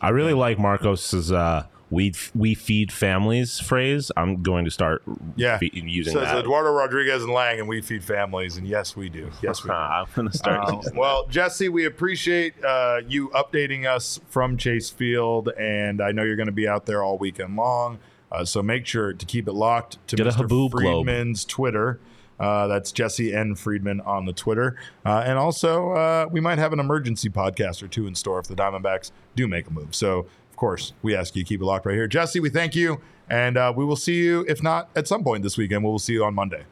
I 0.00 0.08
really 0.10 0.32
like 0.34 0.58
Marcos's 0.58 1.30
uh, 1.30 1.64
"we 1.92 2.14
we 2.34 2.54
feed 2.54 2.90
families" 2.90 3.60
phrase. 3.60 4.10
I'm 4.16 4.42
going 4.42 4.64
to 4.64 4.70
start 4.70 5.02
yeah. 5.36 5.58
fe- 5.58 5.70
using 5.72 6.14
Says 6.14 6.22
that. 6.24 6.38
Eduardo 6.38 6.72
Rodriguez 6.72 7.22
and 7.22 7.32
Lange, 7.32 7.60
and 7.60 7.68
we 7.68 7.80
feed 7.80 8.02
families, 8.02 8.56
and 8.56 8.66
yes, 8.66 8.96
we 8.96 9.08
do. 9.08 9.30
Yes, 9.42 9.62
we 9.62 9.68
do. 9.68 9.74
I'm 9.76 10.06
going 10.14 10.30
to 10.30 10.36
start. 10.36 10.72
Using 10.72 10.96
well, 10.96 11.26
Jesse, 11.28 11.68
we 11.68 11.84
appreciate 11.84 12.54
uh, 12.64 13.00
you 13.06 13.28
updating 13.30 13.86
us 13.86 14.18
from 14.28 14.56
Chase 14.56 14.90
Field, 14.90 15.50
and 15.58 16.00
I 16.00 16.12
know 16.12 16.22
you're 16.22 16.36
going 16.36 16.46
to 16.46 16.52
be 16.52 16.66
out 16.66 16.86
there 16.86 17.02
all 17.02 17.18
weekend 17.18 17.56
long. 17.56 17.98
Uh, 18.30 18.44
so 18.46 18.62
make 18.62 18.86
sure 18.86 19.12
to 19.12 19.26
keep 19.26 19.46
it 19.46 19.52
locked 19.52 19.98
to 20.08 20.16
Get 20.16 20.26
Mr. 20.26 20.46
Haboob 20.46 20.70
globe. 20.70 21.06
Friedman's 21.06 21.44
Twitter. 21.44 22.00
Uh, 22.40 22.66
that's 22.66 22.90
Jesse 22.90 23.32
N. 23.32 23.54
Friedman 23.54 24.00
on 24.00 24.24
the 24.24 24.32
Twitter. 24.32 24.76
Uh, 25.06 25.22
and 25.24 25.38
also, 25.38 25.92
uh, 25.92 26.26
we 26.30 26.40
might 26.40 26.58
have 26.58 26.72
an 26.72 26.80
emergency 26.80 27.28
podcast 27.30 27.82
or 27.82 27.88
two 27.88 28.06
in 28.06 28.14
store 28.16 28.40
if 28.40 28.48
the 28.48 28.56
Diamondbacks 28.56 29.12
do 29.36 29.46
make 29.46 29.68
a 29.68 29.70
move. 29.70 29.94
So, 29.94 30.26
course, 30.62 30.92
we 31.02 31.16
ask 31.16 31.34
you 31.34 31.42
to 31.42 31.48
keep 31.48 31.60
it 31.60 31.64
locked 31.64 31.86
right 31.86 31.94
here. 31.96 32.06
Jesse, 32.06 32.38
we 32.38 32.48
thank 32.48 32.76
you. 32.76 33.00
And 33.28 33.56
uh, 33.56 33.72
we 33.74 33.84
will 33.84 33.96
see 33.96 34.14
you, 34.14 34.44
if 34.48 34.62
not 34.62 34.90
at 34.94 35.08
some 35.08 35.24
point 35.24 35.42
this 35.42 35.56
weekend, 35.58 35.82
we 35.82 35.90
will 35.90 35.98
see 35.98 36.12
you 36.12 36.24
on 36.24 36.34
Monday. 36.34 36.62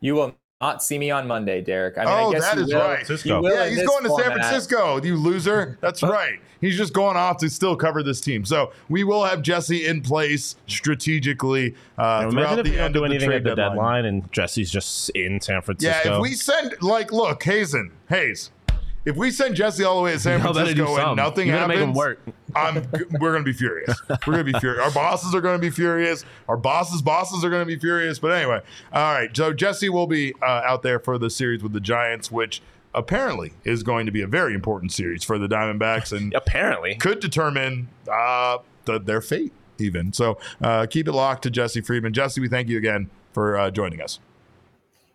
You 0.00 0.14
will 0.14 0.34
not 0.60 0.82
see 0.82 0.98
me 0.98 1.10
on 1.12 1.28
Monday, 1.28 1.60
Derek. 1.60 1.96
I 1.98 2.00
mean, 2.04 2.08
Oh, 2.14 2.30
I 2.30 2.32
guess 2.32 2.42
that 2.50 2.56
you 2.56 2.62
is 2.64 2.74
will- 2.74 2.80
right. 2.80 3.06
Cisco. 3.06 3.42
will 3.42 3.52
Yeah, 3.54 3.68
he's 3.68 3.82
going 3.86 4.02
to 4.02 4.08
San 4.10 4.18
format. 4.24 4.32
Francisco, 4.32 5.00
you 5.02 5.14
loser. 5.16 5.78
That's 5.80 6.02
right. 6.02 6.40
He's 6.60 6.76
just 6.76 6.92
going 6.92 7.16
off 7.16 7.36
to 7.38 7.48
still 7.50 7.76
cover 7.76 8.02
this 8.02 8.20
team. 8.20 8.44
So 8.44 8.72
we 8.88 9.04
will 9.04 9.24
have 9.24 9.42
Jesse 9.42 9.86
in 9.86 10.00
place 10.00 10.56
strategically 10.66 11.76
uh, 11.96 12.26
Imagine 12.28 12.30
throughout 12.32 12.58
if 12.58 12.64
the 12.64 12.70
don't 12.72 12.80
end 12.86 12.94
do 12.94 13.04
of 13.04 13.10
the 13.10 13.14
anything 13.14 13.28
trade 13.28 13.36
at 13.36 13.44
the 13.44 13.50
deadline. 13.54 13.70
deadline 13.76 14.04
and 14.06 14.32
Jesse's 14.32 14.68
just 14.70 15.10
in 15.10 15.40
San 15.40 15.62
Francisco. 15.62 15.88
Yeah, 15.88 16.00
Francisco. 16.00 16.16
if 16.16 16.22
we 16.22 16.34
send 16.34 16.82
like, 16.82 17.12
look, 17.12 17.40
Hazen, 17.44 17.92
Hayes, 18.08 18.50
if 19.08 19.16
we 19.16 19.30
send 19.30 19.56
Jesse 19.56 19.84
all 19.84 19.96
the 19.96 20.02
way 20.02 20.12
to 20.12 20.18
San 20.18 20.40
Y'all 20.42 20.52
better 20.52 20.74
do 20.74 20.84
Francisco 20.84 20.96
and 20.96 21.18
something. 21.18 21.24
nothing 21.24 21.46
You 21.46 21.52
better 21.54 21.62
happens, 21.62 21.78
make 21.78 21.88
him 21.88 21.94
work. 21.94 22.20
I'm 22.54 22.86
we're 23.20 23.32
gonna 23.32 23.42
be 23.42 23.52
furious. 23.52 23.98
We're 24.26 24.34
gonna 24.34 24.44
be 24.44 24.58
furious. 24.58 24.84
Our 24.84 24.90
bosses 24.90 25.34
are 25.34 25.40
gonna 25.40 25.58
be 25.58 25.70
furious. 25.70 26.24
Our 26.46 26.56
bosses' 26.58 27.00
bosses 27.00 27.42
are 27.42 27.50
gonna 27.50 27.64
be 27.64 27.78
furious. 27.78 28.18
But 28.18 28.32
anyway, 28.32 28.60
all 28.92 29.14
right. 29.14 29.34
So 29.34 29.52
Jesse 29.54 29.88
will 29.88 30.06
be 30.06 30.34
uh, 30.42 30.62
out 30.64 30.82
there 30.82 30.98
for 30.98 31.16
the 31.16 31.30
series 31.30 31.62
with 31.62 31.72
the 31.72 31.80
Giants, 31.80 32.30
which 32.30 32.60
apparently 32.94 33.52
is 33.64 33.82
going 33.82 34.06
to 34.06 34.12
be 34.12 34.20
a 34.20 34.26
very 34.26 34.54
important 34.54 34.92
series 34.92 35.24
for 35.24 35.38
the 35.38 35.46
Diamondbacks 35.46 36.14
and 36.14 36.34
Apparently, 36.34 36.96
could 36.96 37.20
determine 37.20 37.88
uh, 38.12 38.58
the, 38.84 38.98
their 38.98 39.20
fate 39.20 39.52
even. 39.78 40.12
So 40.12 40.38
uh, 40.60 40.86
keep 40.86 41.08
it 41.08 41.12
locked 41.12 41.42
to 41.44 41.50
Jesse 41.50 41.80
Friedman. 41.80 42.12
Jesse, 42.12 42.40
we 42.40 42.48
thank 42.48 42.68
you 42.68 42.76
again 42.76 43.08
for 43.32 43.58
uh, 43.58 43.70
joining 43.70 44.02
us. 44.02 44.18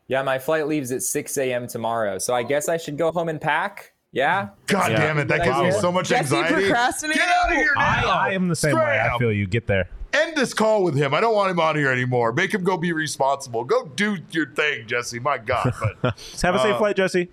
Yeah, 0.08 0.22
my 0.24 0.38
flight 0.40 0.68
leaves 0.68 0.92
at 0.92 1.02
6 1.04 1.38
a.m. 1.38 1.68
tomorrow. 1.68 2.18
So 2.18 2.34
I 2.34 2.44
guess 2.44 2.68
I 2.70 2.78
should 2.78 2.98
go 2.98 3.12
home 3.12 3.30
and 3.30 3.40
pack. 3.40 3.94
Yeah. 4.12 4.50
God 4.68 4.92
Yeah. 4.92 4.98
damn 5.00 5.18
it! 5.18 5.28
That 5.28 5.44
gives 5.44 5.58
me 5.60 5.72
so 5.72 5.92
much 5.92 6.10
Jesse 6.10 6.36
anxiety. 6.36 6.66
procrastinating? 6.68 7.20
Get 7.22 7.30
out 7.44 7.52
of 7.52 7.58
here 7.58 7.74
now! 7.76 7.82
I, 7.82 8.28
I 8.30 8.32
am 8.34 8.48
the 8.48 8.56
same 8.56 8.76
way. 8.76 9.00
I 9.02 9.18
feel 9.18 9.32
you. 9.32 9.48
Get 9.48 9.66
there. 9.66 9.90
end 10.14 10.36
this 10.38 10.54
call 10.54 10.84
with 10.84 10.94
him. 10.96 11.16
I 11.16 11.20
don't 11.20 11.34
want 11.34 11.50
him 11.50 11.60
on 11.60 11.76
here 11.76 11.92
anymore. 11.92 12.32
Make 12.32 12.54
him 12.54 12.64
go 12.64 12.78
be 12.78 12.94
responsible. 12.94 13.64
Go 13.64 13.86
do 13.88 14.18
your 14.30 14.52
thing, 14.52 14.86
Jesse. 14.86 15.20
My 15.20 15.40
God. 15.40 15.74
But 16.04 16.04
have 16.44 16.54
a 16.54 16.60
safe 16.60 16.76
Uh, 16.76 16.78
flight, 16.78 16.96
Jesse. 16.96 17.32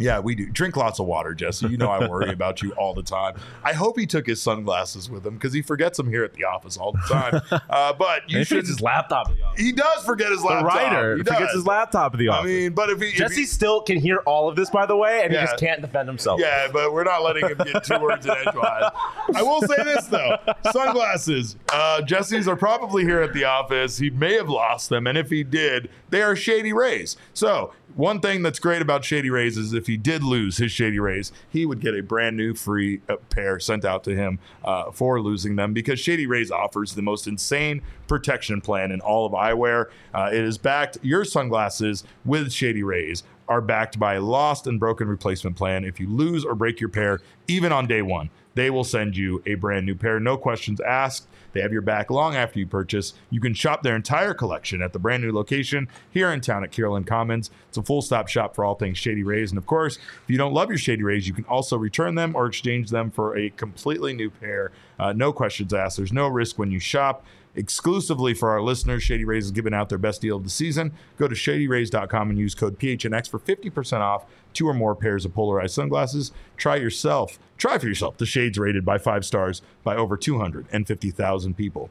Yeah, 0.00 0.18
we 0.20 0.34
do. 0.34 0.46
Drink 0.46 0.76
lots 0.76 0.98
of 0.98 1.06
water, 1.06 1.34
Jesse. 1.34 1.68
You 1.68 1.76
know 1.76 1.90
I 1.90 2.08
worry 2.08 2.30
about 2.32 2.62
you 2.62 2.72
all 2.72 2.94
the 2.94 3.02
time. 3.02 3.34
I 3.62 3.72
hope 3.72 3.98
he 3.98 4.06
took 4.06 4.26
his 4.26 4.40
sunglasses 4.42 5.08
with 5.10 5.26
him 5.26 5.34
because 5.34 5.52
he 5.52 5.62
forgets 5.62 5.96
them 5.96 6.08
here 6.08 6.24
at 6.24 6.32
the 6.34 6.44
office 6.44 6.76
all 6.76 6.92
the 6.92 6.98
time. 7.08 7.40
Uh, 7.70 7.92
but 7.92 8.28
you 8.28 8.38
He 8.38 8.44
should. 8.44 8.66
his 8.66 8.80
laptop. 8.80 9.28
at 9.28 9.36
the 9.36 9.42
office. 9.44 9.60
He 9.60 9.72
does 9.72 10.04
forget 10.04 10.30
his 10.30 10.42
laptop. 10.42 10.60
The 10.72 10.78
writer 10.78 11.16
He 11.16 11.22
forgets 11.22 11.40
does. 11.46 11.52
his 11.54 11.66
laptop 11.66 12.14
at 12.14 12.18
the 12.18 12.28
office. 12.28 12.44
I 12.50 12.52
mean, 12.52 12.72
but 12.72 12.90
if 12.90 13.00
he, 13.00 13.08
if 13.08 13.14
Jesse 13.14 13.40
he 13.42 13.46
still 13.46 13.80
can 13.82 13.98
hear 14.00 14.18
all 14.26 14.48
of 14.48 14.56
this, 14.56 14.70
by 14.70 14.86
the 14.86 14.96
way, 14.96 15.22
and 15.22 15.32
Yeah. 15.32 15.42
he 15.42 15.46
just 15.46 15.58
can't 15.60 15.80
defend 15.80 16.08
himself. 16.08 16.40
Yeah, 16.40 16.68
but 16.72 16.92
we're 16.92 17.04
not 17.04 17.22
letting 17.22 17.46
him 17.48 17.58
get 17.58 17.84
two 17.84 17.98
words 17.98 18.26
in 18.26 18.32
edgewise. 18.32 18.90
I 19.34 19.42
will 19.42 19.60
say 19.62 19.82
this 19.84 20.06
though: 20.06 20.36
sunglasses. 20.72 21.56
Uh, 21.72 22.02
Jesse's 22.02 22.48
are 22.48 22.56
probably 22.56 23.04
here 23.04 23.20
at 23.22 23.32
the 23.32 23.44
office. 23.44 23.98
He 23.98 24.10
may 24.10 24.34
have 24.34 24.48
lost 24.48 24.88
them, 24.88 25.06
and 25.06 25.16
if 25.18 25.30
he 25.30 25.44
did, 25.44 25.90
they 26.08 26.22
are 26.22 26.34
Shady 26.34 26.72
Rays. 26.72 27.16
So 27.34 27.72
one 27.96 28.20
thing 28.20 28.42
that's 28.42 28.58
great 28.58 28.82
about 28.82 29.04
Shady 29.04 29.30
Rays 29.30 29.56
is 29.56 29.72
if 29.72 29.86
he 29.86 29.96
did 29.96 30.22
lose 30.22 30.56
his 30.58 30.72
Shady 30.72 30.98
Rays, 30.98 31.32
he 31.48 31.66
would 31.66 31.80
get 31.80 31.94
a 31.94 32.02
brand 32.02 32.36
new 32.36 32.54
free 32.54 33.00
uh, 33.08 33.16
pair 33.30 33.58
sent 33.58 33.84
out 33.84 34.04
to 34.04 34.14
him 34.14 34.38
uh, 34.64 34.90
for 34.90 35.20
losing 35.20 35.56
them 35.56 35.72
because 35.72 36.00
Shady 36.00 36.26
Rays 36.26 36.50
offers 36.50 36.94
the 36.94 37.02
most 37.02 37.26
insane 37.26 37.82
protection 38.06 38.60
plan 38.60 38.90
in 38.90 39.00
all 39.00 39.26
of 39.26 39.32
eyewear. 39.32 39.86
Uh, 40.14 40.30
it 40.32 40.40
is 40.40 40.58
backed 40.58 40.98
your 41.02 41.24
sunglasses 41.24 42.04
with 42.24 42.52
Shady 42.52 42.82
Rays 42.82 43.22
are 43.48 43.60
backed 43.60 43.98
by 43.98 44.14
a 44.14 44.20
lost 44.20 44.68
and 44.68 44.78
broken 44.78 45.08
replacement 45.08 45.56
plan. 45.56 45.84
If 45.84 45.98
you 45.98 46.08
lose 46.08 46.44
or 46.44 46.54
break 46.54 46.78
your 46.78 46.88
pair, 46.88 47.20
even 47.48 47.72
on 47.72 47.88
day 47.88 48.00
one, 48.00 48.30
they 48.54 48.70
will 48.70 48.84
send 48.84 49.16
you 49.16 49.42
a 49.46 49.54
brand 49.54 49.86
new 49.86 49.94
pair. 49.94 50.18
No 50.20 50.36
questions 50.36 50.80
asked. 50.80 51.26
They 51.52 51.60
have 51.60 51.72
your 51.72 51.82
back 51.82 52.10
long 52.10 52.36
after 52.36 52.58
you 52.58 52.66
purchase. 52.66 53.14
You 53.28 53.40
can 53.40 53.54
shop 53.54 53.82
their 53.82 53.96
entire 53.96 54.34
collection 54.34 54.82
at 54.82 54.92
the 54.92 54.98
brand 54.98 55.22
new 55.22 55.32
location 55.32 55.88
here 56.10 56.30
in 56.30 56.40
town 56.40 56.64
at 56.64 56.70
Kierland 56.70 57.06
Commons. 57.06 57.50
It's 57.68 57.76
a 57.76 57.82
full 57.82 58.02
stop 58.02 58.28
shop 58.28 58.54
for 58.54 58.64
all 58.64 58.74
things 58.74 58.98
Shady 58.98 59.22
Rays. 59.22 59.50
And 59.50 59.58
of 59.58 59.66
course, 59.66 59.96
if 59.96 60.24
you 60.28 60.38
don't 60.38 60.52
love 60.54 60.68
your 60.68 60.78
Shady 60.78 61.02
Rays, 61.02 61.26
you 61.26 61.34
can 61.34 61.44
also 61.44 61.76
return 61.76 62.14
them 62.14 62.36
or 62.36 62.46
exchange 62.46 62.90
them 62.90 63.10
for 63.10 63.36
a 63.36 63.50
completely 63.50 64.12
new 64.12 64.30
pair. 64.30 64.72
Uh, 64.98 65.12
no 65.12 65.32
questions 65.32 65.72
asked. 65.74 65.96
There's 65.96 66.12
no 66.12 66.28
risk 66.28 66.58
when 66.58 66.70
you 66.70 66.78
shop. 66.78 67.24
Exclusively 67.54 68.32
for 68.32 68.50
our 68.50 68.62
listeners, 68.62 69.02
Shady 69.02 69.24
Rays 69.24 69.46
is 69.46 69.50
giving 69.50 69.74
out 69.74 69.88
their 69.88 69.98
best 69.98 70.20
deal 70.20 70.36
of 70.36 70.44
the 70.44 70.50
season. 70.50 70.92
Go 71.18 71.26
to 71.26 71.34
shadyrays.com 71.34 72.30
and 72.30 72.38
use 72.38 72.54
code 72.54 72.78
PHNX 72.78 73.28
for 73.28 73.38
50% 73.38 74.00
off 74.00 74.24
two 74.52 74.68
or 74.68 74.74
more 74.74 74.94
pairs 74.94 75.24
of 75.24 75.34
polarized 75.34 75.74
sunglasses. 75.74 76.32
Try 76.56 76.76
yourself. 76.76 77.38
Try 77.58 77.78
for 77.78 77.86
yourself 77.88 78.16
the 78.18 78.26
shades 78.26 78.58
rated 78.58 78.84
by 78.84 78.98
five 78.98 79.24
stars 79.24 79.62
by 79.84 79.96
over 79.96 80.16
250,000 80.16 81.56
people. 81.56 81.90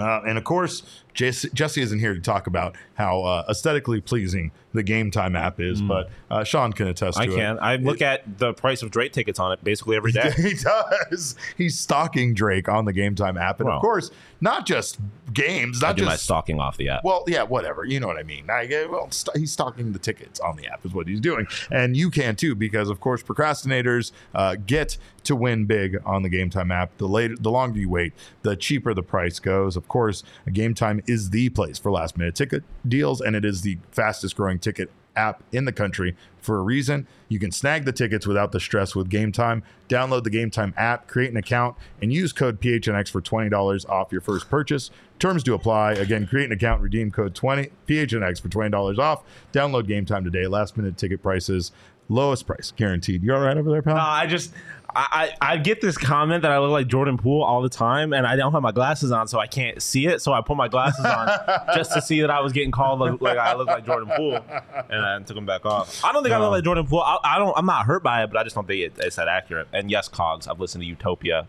Uh, 0.00 0.22
and 0.26 0.38
of 0.38 0.44
course, 0.44 0.82
Jesse, 1.12 1.50
Jesse 1.52 1.82
isn't 1.82 1.98
here 1.98 2.14
to 2.14 2.20
talk 2.20 2.46
about 2.46 2.74
how 2.94 3.22
uh, 3.22 3.44
aesthetically 3.50 4.00
pleasing 4.00 4.50
the 4.72 4.82
Game 4.82 5.10
Time 5.10 5.36
app 5.36 5.60
is, 5.60 5.82
but 5.82 6.08
uh, 6.30 6.42
Sean 6.42 6.72
can 6.72 6.86
attest 6.86 7.18
I 7.18 7.26
to 7.26 7.34
can. 7.34 7.56
it. 7.56 7.60
I 7.60 7.76
look 7.76 8.00
at 8.00 8.38
the 8.38 8.54
price 8.54 8.82
of 8.82 8.90
Drake 8.90 9.12
tickets 9.12 9.38
on 9.38 9.52
it 9.52 9.62
basically 9.62 9.96
every 9.96 10.12
day. 10.12 10.30
he 10.36 10.54
does. 10.54 11.36
He's 11.58 11.78
stalking 11.78 12.32
Drake 12.32 12.66
on 12.68 12.86
the 12.86 12.94
Game 12.94 13.14
Time 13.14 13.36
app, 13.36 13.60
and 13.60 13.68
of 13.68 13.82
course, 13.82 14.10
not 14.40 14.66
just 14.66 14.98
games, 15.32 15.82
I 15.82 15.88
not 15.88 15.96
do 15.96 16.04
my 16.04 16.12
just 16.12 16.24
stalking 16.24 16.58
off 16.58 16.76
the 16.76 16.88
app. 16.88 17.04
well, 17.04 17.24
yeah, 17.26 17.42
whatever. 17.42 17.84
You 17.84 18.00
know 18.00 18.06
what 18.06 18.16
I 18.16 18.22
mean. 18.22 18.48
I, 18.50 18.64
uh, 18.66 18.88
well, 18.90 19.10
st- 19.10 19.36
he's 19.36 19.52
stalking 19.52 19.92
the 19.92 19.98
tickets 19.98 20.40
on 20.40 20.56
the 20.56 20.66
app, 20.66 20.84
is 20.84 20.92
what 20.92 21.06
he's 21.06 21.20
doing, 21.20 21.46
and 21.70 21.96
you 21.96 22.10
can 22.10 22.36
too, 22.36 22.54
because 22.54 22.88
of 22.88 23.00
course, 23.00 23.22
procrastinators 23.22 24.12
uh, 24.34 24.56
get 24.66 24.96
to 25.24 25.36
win 25.36 25.66
big 25.66 25.98
on 26.04 26.22
the 26.22 26.28
Game 26.28 26.50
Time 26.50 26.70
app. 26.70 26.96
The 26.98 27.06
later, 27.08 27.36
the 27.38 27.50
longer 27.50 27.78
you 27.78 27.88
wait, 27.88 28.12
the 28.42 28.56
cheaper 28.56 28.94
the 28.94 29.02
price 29.02 29.38
goes. 29.38 29.76
Of 29.76 29.88
course, 29.88 30.22
Game 30.52 30.74
Time 30.74 31.02
is 31.06 31.30
the 31.30 31.48
place 31.50 31.78
for 31.78 31.92
last 31.92 32.16
minute 32.16 32.34
ticket 32.34 32.62
deals, 32.86 33.20
and 33.20 33.36
it 33.36 33.44
is 33.44 33.62
the 33.62 33.78
fastest 33.92 34.36
growing 34.36 34.58
ticket 34.58 34.90
app 35.16 35.42
in 35.52 35.64
the 35.64 35.72
country 35.72 36.16
for 36.40 36.58
a 36.58 36.62
reason. 36.62 37.06
You 37.28 37.38
can 37.38 37.52
snag 37.52 37.84
the 37.84 37.92
tickets 37.92 38.26
without 38.26 38.52
the 38.52 38.60
stress 38.60 38.94
with 38.94 39.08
Game 39.08 39.32
Time. 39.32 39.62
Download 39.88 40.24
the 40.24 40.30
Game 40.30 40.50
Time 40.50 40.74
app, 40.76 41.06
create 41.06 41.30
an 41.30 41.36
account, 41.36 41.76
and 42.00 42.12
use 42.12 42.32
code 42.32 42.60
PHNX 42.60 43.10
for 43.10 43.20
$20 43.20 43.88
off 43.88 44.12
your 44.12 44.20
first 44.20 44.48
purchase. 44.48 44.90
Terms 45.18 45.42
do 45.42 45.54
apply. 45.54 45.92
Again, 45.92 46.26
create 46.26 46.46
an 46.46 46.52
account, 46.52 46.80
redeem 46.80 47.10
code 47.10 47.34
20 47.34 47.70
PHNX 47.86 48.40
for 48.40 48.48
$20 48.48 48.98
off. 48.98 49.22
Download 49.52 49.86
Game 49.86 50.06
Time 50.06 50.24
today. 50.24 50.46
Last 50.46 50.76
minute 50.76 50.96
ticket 50.96 51.22
prices, 51.22 51.72
lowest 52.08 52.46
price 52.46 52.72
guaranteed. 52.74 53.22
You 53.22 53.34
all 53.34 53.40
right 53.40 53.56
over 53.56 53.70
there, 53.70 53.82
pal? 53.82 53.96
No, 53.96 54.02
I 54.02 54.26
just 54.26 54.52
I, 54.94 55.32
I 55.40 55.56
get 55.56 55.80
this 55.80 55.96
comment 55.96 56.42
that 56.42 56.50
I 56.52 56.58
look 56.58 56.70
like 56.70 56.86
Jordan 56.86 57.16
Poole 57.16 57.42
all 57.42 57.62
the 57.62 57.68
time, 57.68 58.12
and 58.12 58.26
I 58.26 58.36
don't 58.36 58.52
have 58.52 58.62
my 58.62 58.72
glasses 58.72 59.12
on, 59.12 59.28
so 59.28 59.38
I 59.38 59.46
can't 59.46 59.80
see 59.82 60.06
it. 60.06 60.22
So 60.22 60.32
I 60.32 60.40
put 60.40 60.56
my 60.56 60.68
glasses 60.68 61.04
on 61.04 61.28
just 61.74 61.92
to 61.92 62.02
see 62.02 62.20
that 62.20 62.30
I 62.30 62.40
was 62.40 62.52
getting 62.52 62.70
called 62.70 63.00
like, 63.00 63.20
like 63.20 63.38
I 63.38 63.54
look 63.54 63.68
like 63.68 63.86
Jordan 63.86 64.10
Poole, 64.16 64.44
and 64.88 65.04
I 65.04 65.18
took 65.20 65.36
them 65.36 65.46
back 65.46 65.64
off. 65.66 66.04
I 66.04 66.12
don't 66.12 66.22
think 66.22 66.34
I 66.34 66.38
look 66.38 66.50
like 66.50 66.64
Jordan 66.64 66.86
Poole. 66.86 67.02
I, 67.02 67.18
I 67.22 67.38
don't. 67.38 67.56
I'm 67.56 67.66
not 67.66 67.86
hurt 67.86 68.02
by 68.02 68.22
it, 68.24 68.28
but 68.28 68.38
I 68.38 68.44
just 68.44 68.54
don't 68.54 68.66
think 68.66 68.80
it, 68.80 68.92
it's 68.98 69.16
that 69.16 69.28
accurate. 69.28 69.68
And 69.72 69.90
yes, 69.90 70.08
Cogs. 70.08 70.46
I've 70.46 70.60
listened 70.60 70.82
to 70.82 70.88
Utopia. 70.88 71.46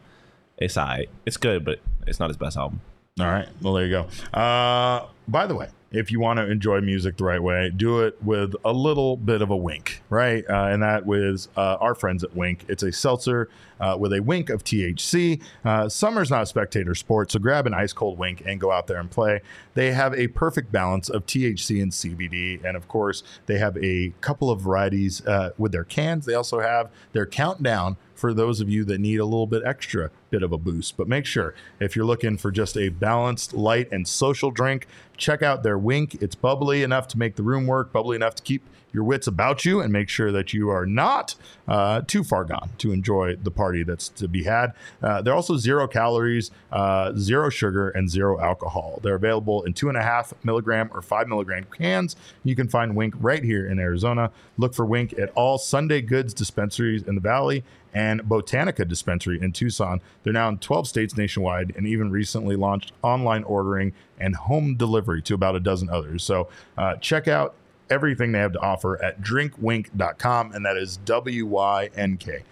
It's. 0.57 0.77
It's 1.25 1.37
good, 1.37 1.65
but 1.65 1.79
it's 2.07 2.19
not 2.19 2.29
his 2.29 2.37
best 2.37 2.57
album. 2.57 2.81
All 3.19 3.27
right. 3.27 3.49
Well, 3.61 3.73
there 3.73 3.85
you 3.85 3.91
go. 3.91 4.39
Uh, 4.39 5.07
by 5.27 5.45
the 5.45 5.55
way, 5.55 5.67
if 5.91 6.11
you 6.11 6.21
want 6.21 6.37
to 6.37 6.49
enjoy 6.49 6.79
music 6.79 7.17
the 7.17 7.25
right 7.25 7.43
way, 7.43 7.69
do 7.75 7.99
it 7.99 8.21
with 8.23 8.55
a 8.63 8.71
little 8.71 9.17
bit 9.17 9.41
of 9.41 9.49
a 9.49 9.57
wink, 9.57 10.01
right? 10.09 10.45
Uh, 10.49 10.67
and 10.67 10.81
that 10.81 11.05
with 11.05 11.49
uh, 11.57 11.75
our 11.81 11.93
friends 11.93 12.23
at 12.23 12.33
Wynk. 12.33 12.59
It's 12.69 12.83
a 12.83 12.91
seltzer 12.93 13.49
uh, 13.81 13.97
with 13.99 14.13
a 14.13 14.21
wink 14.21 14.49
of 14.49 14.63
THC. 14.63 15.41
Uh, 15.65 15.89
summer's 15.89 16.31
not 16.31 16.43
a 16.43 16.45
spectator 16.45 16.95
sport, 16.95 17.31
so 17.31 17.39
grab 17.39 17.67
an 17.67 17.73
ice 17.73 17.91
cold 17.91 18.17
wink 18.17 18.43
and 18.45 18.61
go 18.61 18.71
out 18.71 18.87
there 18.87 18.99
and 19.01 19.11
play. 19.11 19.41
They 19.73 19.91
have 19.91 20.13
a 20.13 20.27
perfect 20.27 20.71
balance 20.71 21.09
of 21.09 21.25
THC 21.25 21.83
and 21.83 21.91
CBD. 21.91 22.63
And 22.63 22.77
of 22.77 22.87
course, 22.87 23.23
they 23.47 23.57
have 23.57 23.75
a 23.83 24.13
couple 24.21 24.49
of 24.49 24.61
varieties 24.61 25.25
uh, 25.27 25.51
with 25.57 25.73
their 25.73 25.83
cans. 25.83 26.25
They 26.25 26.35
also 26.35 26.61
have 26.61 26.89
their 27.11 27.25
countdown 27.25 27.97
for 28.21 28.33
those 28.35 28.61
of 28.61 28.69
you 28.69 28.85
that 28.85 28.99
need 28.99 29.19
a 29.19 29.25
little 29.25 29.47
bit 29.47 29.63
extra 29.65 30.11
bit 30.29 30.43
of 30.43 30.51
a 30.51 30.57
boost. 30.57 30.95
But 30.95 31.07
make 31.07 31.25
sure 31.25 31.53
if 31.79 31.95
you're 31.95 32.05
looking 32.05 32.37
for 32.37 32.51
just 32.51 32.77
a 32.77 32.89
balanced, 32.89 33.53
light, 33.53 33.91
and 33.91 34.07
social 34.07 34.51
drink, 34.51 34.87
check 35.17 35.41
out 35.41 35.63
their 35.63 35.77
Wynk. 35.77 36.21
It's 36.21 36.35
bubbly 36.35 36.83
enough 36.83 37.07
to 37.09 37.19
make 37.19 37.35
the 37.35 37.43
room 37.43 37.67
work, 37.67 37.91
bubbly 37.91 38.15
enough 38.15 38.35
to 38.35 38.43
keep 38.43 38.63
your 38.93 39.03
wits 39.05 39.25
about 39.25 39.63
you, 39.63 39.79
and 39.79 39.93
make 39.93 40.09
sure 40.09 40.33
that 40.33 40.53
you 40.53 40.69
are 40.69 40.85
not 40.85 41.35
uh, 41.67 42.01
too 42.01 42.23
far 42.25 42.43
gone 42.43 42.69
to 42.77 42.91
enjoy 42.91 43.35
the 43.37 43.51
party 43.51 43.83
that's 43.83 44.09
to 44.09 44.27
be 44.27 44.43
had. 44.43 44.73
Uh, 45.01 45.21
they're 45.21 45.33
also 45.33 45.55
zero 45.55 45.87
calories, 45.87 46.51
uh, 46.73 47.13
zero 47.17 47.49
sugar, 47.49 47.89
and 47.89 48.09
zero 48.09 48.39
alcohol. 48.41 48.99
They're 49.01 49.15
available 49.15 49.63
in 49.63 49.73
two 49.73 49.87
and 49.87 49.97
a 49.97 50.01
half 50.01 50.33
milligram 50.43 50.89
or 50.93 51.01
five 51.01 51.29
milligram 51.29 51.65
cans. 51.77 52.17
You 52.43 52.55
can 52.55 52.67
find 52.67 52.93
Wynk 52.93 53.13
right 53.17 53.43
here 53.43 53.65
in 53.65 53.79
Arizona. 53.79 54.29
Look 54.57 54.73
for 54.73 54.85
Wynk 54.85 55.17
at 55.17 55.31
all 55.35 55.57
Sunday 55.57 56.01
Goods 56.01 56.33
dispensaries 56.33 57.03
in 57.03 57.15
the 57.15 57.21
Valley 57.21 57.63
and 57.93 58.21
Botanica 58.23 58.87
Dispensary 58.87 59.41
in 59.41 59.51
Tucson. 59.51 60.01
They're 60.23 60.33
now 60.33 60.49
in 60.49 60.57
12 60.59 60.87
states 60.87 61.17
nationwide 61.17 61.73
and 61.75 61.87
even 61.87 62.11
recently 62.11 62.55
launched 62.55 62.91
online 63.01 63.43
ordering 63.43 63.93
and 64.19 64.35
home 64.35 64.75
delivery 64.75 65.21
to 65.23 65.33
about 65.33 65.55
a 65.55 65.59
dozen 65.59 65.89
others. 65.89 66.23
So 66.23 66.49
uh, 66.77 66.95
check 66.95 67.27
out 67.27 67.55
everything 67.89 68.31
they 68.31 68.39
have 68.39 68.53
to 68.53 68.59
offer 68.59 69.03
at 69.03 69.21
drinkwink.com, 69.21 70.53
and 70.53 70.65
that 70.65 70.77
is 70.77 70.97
W 70.97 71.45
Y 71.45 71.89
N 71.95 72.17
K. 72.17 72.43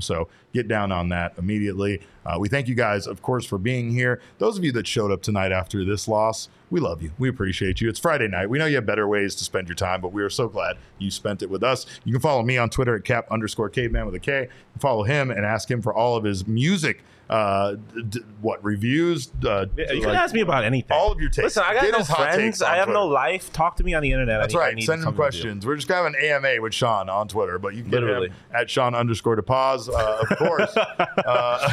So 0.00 0.28
get 0.52 0.68
down 0.68 0.92
on 0.92 1.08
that 1.10 1.34
immediately. 1.38 2.02
Uh, 2.24 2.36
we 2.38 2.48
thank 2.48 2.68
you 2.68 2.74
guys, 2.74 3.06
of 3.06 3.22
course, 3.22 3.46
for 3.46 3.58
being 3.58 3.90
here. 3.90 4.20
Those 4.38 4.58
of 4.58 4.64
you 4.64 4.72
that 4.72 4.86
showed 4.86 5.10
up 5.10 5.22
tonight 5.22 5.52
after 5.52 5.84
this 5.84 6.08
loss, 6.08 6.48
we 6.70 6.80
love 6.80 7.00
you. 7.00 7.12
We 7.18 7.28
appreciate 7.28 7.80
you. 7.80 7.88
It's 7.88 8.00
Friday 8.00 8.26
night. 8.26 8.50
We 8.50 8.58
know 8.58 8.66
you 8.66 8.74
have 8.74 8.86
better 8.86 9.06
ways 9.06 9.34
to 9.36 9.44
spend 9.44 9.68
your 9.68 9.76
time, 9.76 10.00
but 10.00 10.12
we 10.12 10.22
are 10.22 10.30
so 10.30 10.48
glad 10.48 10.76
you 10.98 11.10
spent 11.10 11.42
it 11.42 11.48
with 11.48 11.62
us. 11.62 11.86
You 12.04 12.12
can 12.12 12.20
follow 12.20 12.42
me 12.42 12.58
on 12.58 12.70
Twitter 12.70 12.96
at 12.96 13.04
cap 13.04 13.26
underscore 13.30 13.70
caveman 13.70 14.04
with 14.04 14.14
a 14.16 14.20
K. 14.20 14.48
Follow 14.80 15.04
him 15.04 15.30
and 15.30 15.46
ask 15.46 15.70
him 15.70 15.80
for 15.80 15.94
all 15.94 16.16
of 16.16 16.24
his 16.24 16.46
music. 16.46 17.04
Uh, 17.28 17.74
d- 17.94 18.02
d- 18.08 18.20
what 18.40 18.62
reviews? 18.62 19.30
Uh, 19.44 19.66
You 19.76 19.84
can 19.86 20.02
like, 20.04 20.16
ask 20.18 20.32
me 20.34 20.40
about 20.42 20.64
anything. 20.64 20.96
all 20.96 21.10
of 21.10 21.20
your 21.20 21.28
takes. 21.28 21.44
Listen, 21.56 21.64
I 21.66 21.74
got 21.74 21.82
Get 21.82 21.92
no 21.92 21.98
his 21.98 22.10
friends. 22.10 22.62
I 22.62 22.76
have 22.76 22.88
no 22.88 23.04
life. 23.06 23.52
Talk 23.52 23.76
to 23.76 23.84
me 23.84 23.94
on 23.94 24.02
the 24.02 24.12
internet. 24.12 24.40
That's 24.40 24.54
I 24.54 24.58
need, 24.58 24.62
I 24.62 24.66
right. 24.66 24.74
need 24.76 24.82
Send 24.84 24.98
him 25.00 25.04
something 25.04 25.12
to 25.12 25.16
do. 25.16 25.22
questions. 25.22 25.66
We're 25.66 25.74
just 25.76 25.88
going 25.88 26.12
to 26.12 26.18
have 26.28 26.44
an 26.44 26.44
AMA 26.46 26.62
with 26.62 26.72
Sean 26.72 27.08
on 27.08 27.26
Twitter, 27.26 27.58
but 27.58 27.74
you 27.74 27.82
can 27.82 27.90
Literally. 27.90 28.28
get 28.28 28.36
him 28.36 28.42
at 28.54 28.70
Sean 28.70 28.94
underscore 28.94 29.34
to 29.36 29.42
pause, 29.42 29.88
uh, 29.88 30.18
of 30.30 30.38
course. 30.38 30.76
uh, 30.76 31.72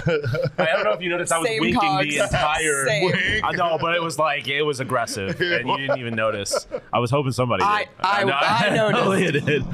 I 0.58 0.66
don't 0.74 0.84
know 0.86 0.92
if 0.94 1.02
you 1.02 1.10
noticed 1.10 1.32
I 1.32 1.38
was 1.38 1.48
Same 1.48 1.62
winking 1.62 1.80
cogs. 1.82 2.08
the 2.08 2.24
entire. 2.24 2.86
Same. 2.88 3.04
Wink. 3.06 3.44
I 3.44 3.52
know, 3.52 3.78
but 3.80 3.96
it 3.96 4.02
was 4.02 4.18
like 4.18 4.48
it 4.48 4.64
was 4.64 4.80
aggressive, 4.80 5.40
and 5.42 5.68
you 5.70 5.78
didn't 5.78 6.00
even 6.00 6.16
notice. 6.16 6.66
I 6.92 7.00
was 7.00 7.12
hoping 7.12 7.32
somebody. 7.32 7.64
I- 7.64 7.84
did. 7.84 7.90
I- 8.00 8.24
know- 8.24 8.34
I 8.34 8.70
noticed. 8.76 9.06
know 9.06 9.14
you 9.14 9.32
did. 9.32 9.66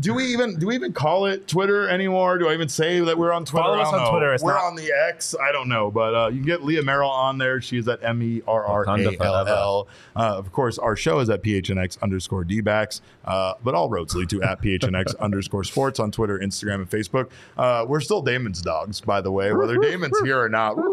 do 0.00 0.14
we 0.14 0.24
even 0.26 0.58
do 0.58 0.68
we 0.68 0.74
even 0.74 0.92
call 0.92 1.26
it 1.26 1.46
Twitter 1.48 1.88
anymore? 1.88 2.38
Do 2.38 2.48
I 2.48 2.54
even 2.54 2.68
say 2.68 3.00
that 3.00 3.18
we're 3.18 3.32
on 3.32 3.44
Twitter? 3.44 3.64
Follow 3.64 3.78
us 3.80 3.88
on 3.92 4.04
know. 4.04 4.10
Twitter. 4.10 4.32
It's 4.34 4.42
we're 4.42 4.54
not- 4.54 4.64
on 4.64 4.76
the 4.76 4.92
X. 4.92 5.25
I 5.34 5.52
don't 5.52 5.68
know, 5.68 5.90
but 5.90 6.14
uh, 6.14 6.28
you 6.28 6.36
can 6.38 6.46
get 6.46 6.62
Leah 6.64 6.82
Merrill 6.82 7.10
on 7.10 7.38
there. 7.38 7.60
She's 7.60 7.88
at 7.88 8.02
M 8.04 8.22
E 8.22 8.42
R 8.46 8.64
R 8.64 8.84
A 8.84 9.16
L 9.26 9.34
L. 9.48 9.88
Uh, 10.14 10.20
Of 10.36 10.52
course, 10.52 10.78
our 10.78 10.94
show 10.96 11.18
is 11.20 11.30
at 11.30 11.42
PHNX 11.42 12.00
underscore 12.02 12.44
DBacks, 12.44 13.00
uh, 13.24 13.54
but 13.64 13.74
all 13.74 13.88
roads 13.88 14.14
lead 14.14 14.28
to 14.30 14.42
at 14.42 14.60
PHNX 14.62 15.16
underscore 15.20 15.64
sports 15.64 15.98
on 15.98 16.10
Twitter, 16.10 16.38
Instagram, 16.38 16.76
and 16.76 16.90
Facebook. 16.90 17.30
Uh, 17.56 17.84
we're 17.88 18.00
still 18.00 18.22
Damon's 18.22 18.62
dogs, 18.62 19.00
by 19.00 19.20
the 19.20 19.30
way, 19.32 19.52
whether 19.52 19.76
Damon's 19.78 20.18
here 20.20 20.40
or 20.40 20.48
not. 20.48 20.76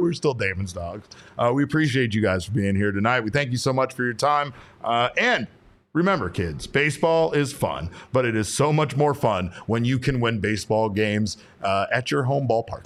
We're 0.00 0.14
still 0.14 0.32
Damon's 0.32 0.72
dogs. 0.72 1.06
Uh, 1.38 1.52
we 1.54 1.62
appreciate 1.62 2.14
you 2.14 2.22
guys 2.22 2.46
for 2.46 2.52
being 2.52 2.74
here 2.74 2.90
tonight. 2.90 3.20
We 3.20 3.28
thank 3.28 3.50
you 3.50 3.58
so 3.58 3.70
much 3.70 3.92
for 3.92 4.02
your 4.02 4.14
time. 4.14 4.54
Uh, 4.82 5.10
and 5.18 5.46
Remember, 5.92 6.30
kids, 6.30 6.68
baseball 6.68 7.32
is 7.32 7.52
fun, 7.52 7.90
but 8.12 8.24
it 8.24 8.36
is 8.36 8.46
so 8.52 8.72
much 8.72 8.96
more 8.96 9.12
fun 9.12 9.52
when 9.66 9.84
you 9.84 9.98
can 9.98 10.20
win 10.20 10.38
baseball 10.38 10.88
games 10.88 11.36
uh, 11.64 11.86
at 11.92 12.12
your 12.12 12.22
home 12.22 12.46
ballpark. 12.46 12.84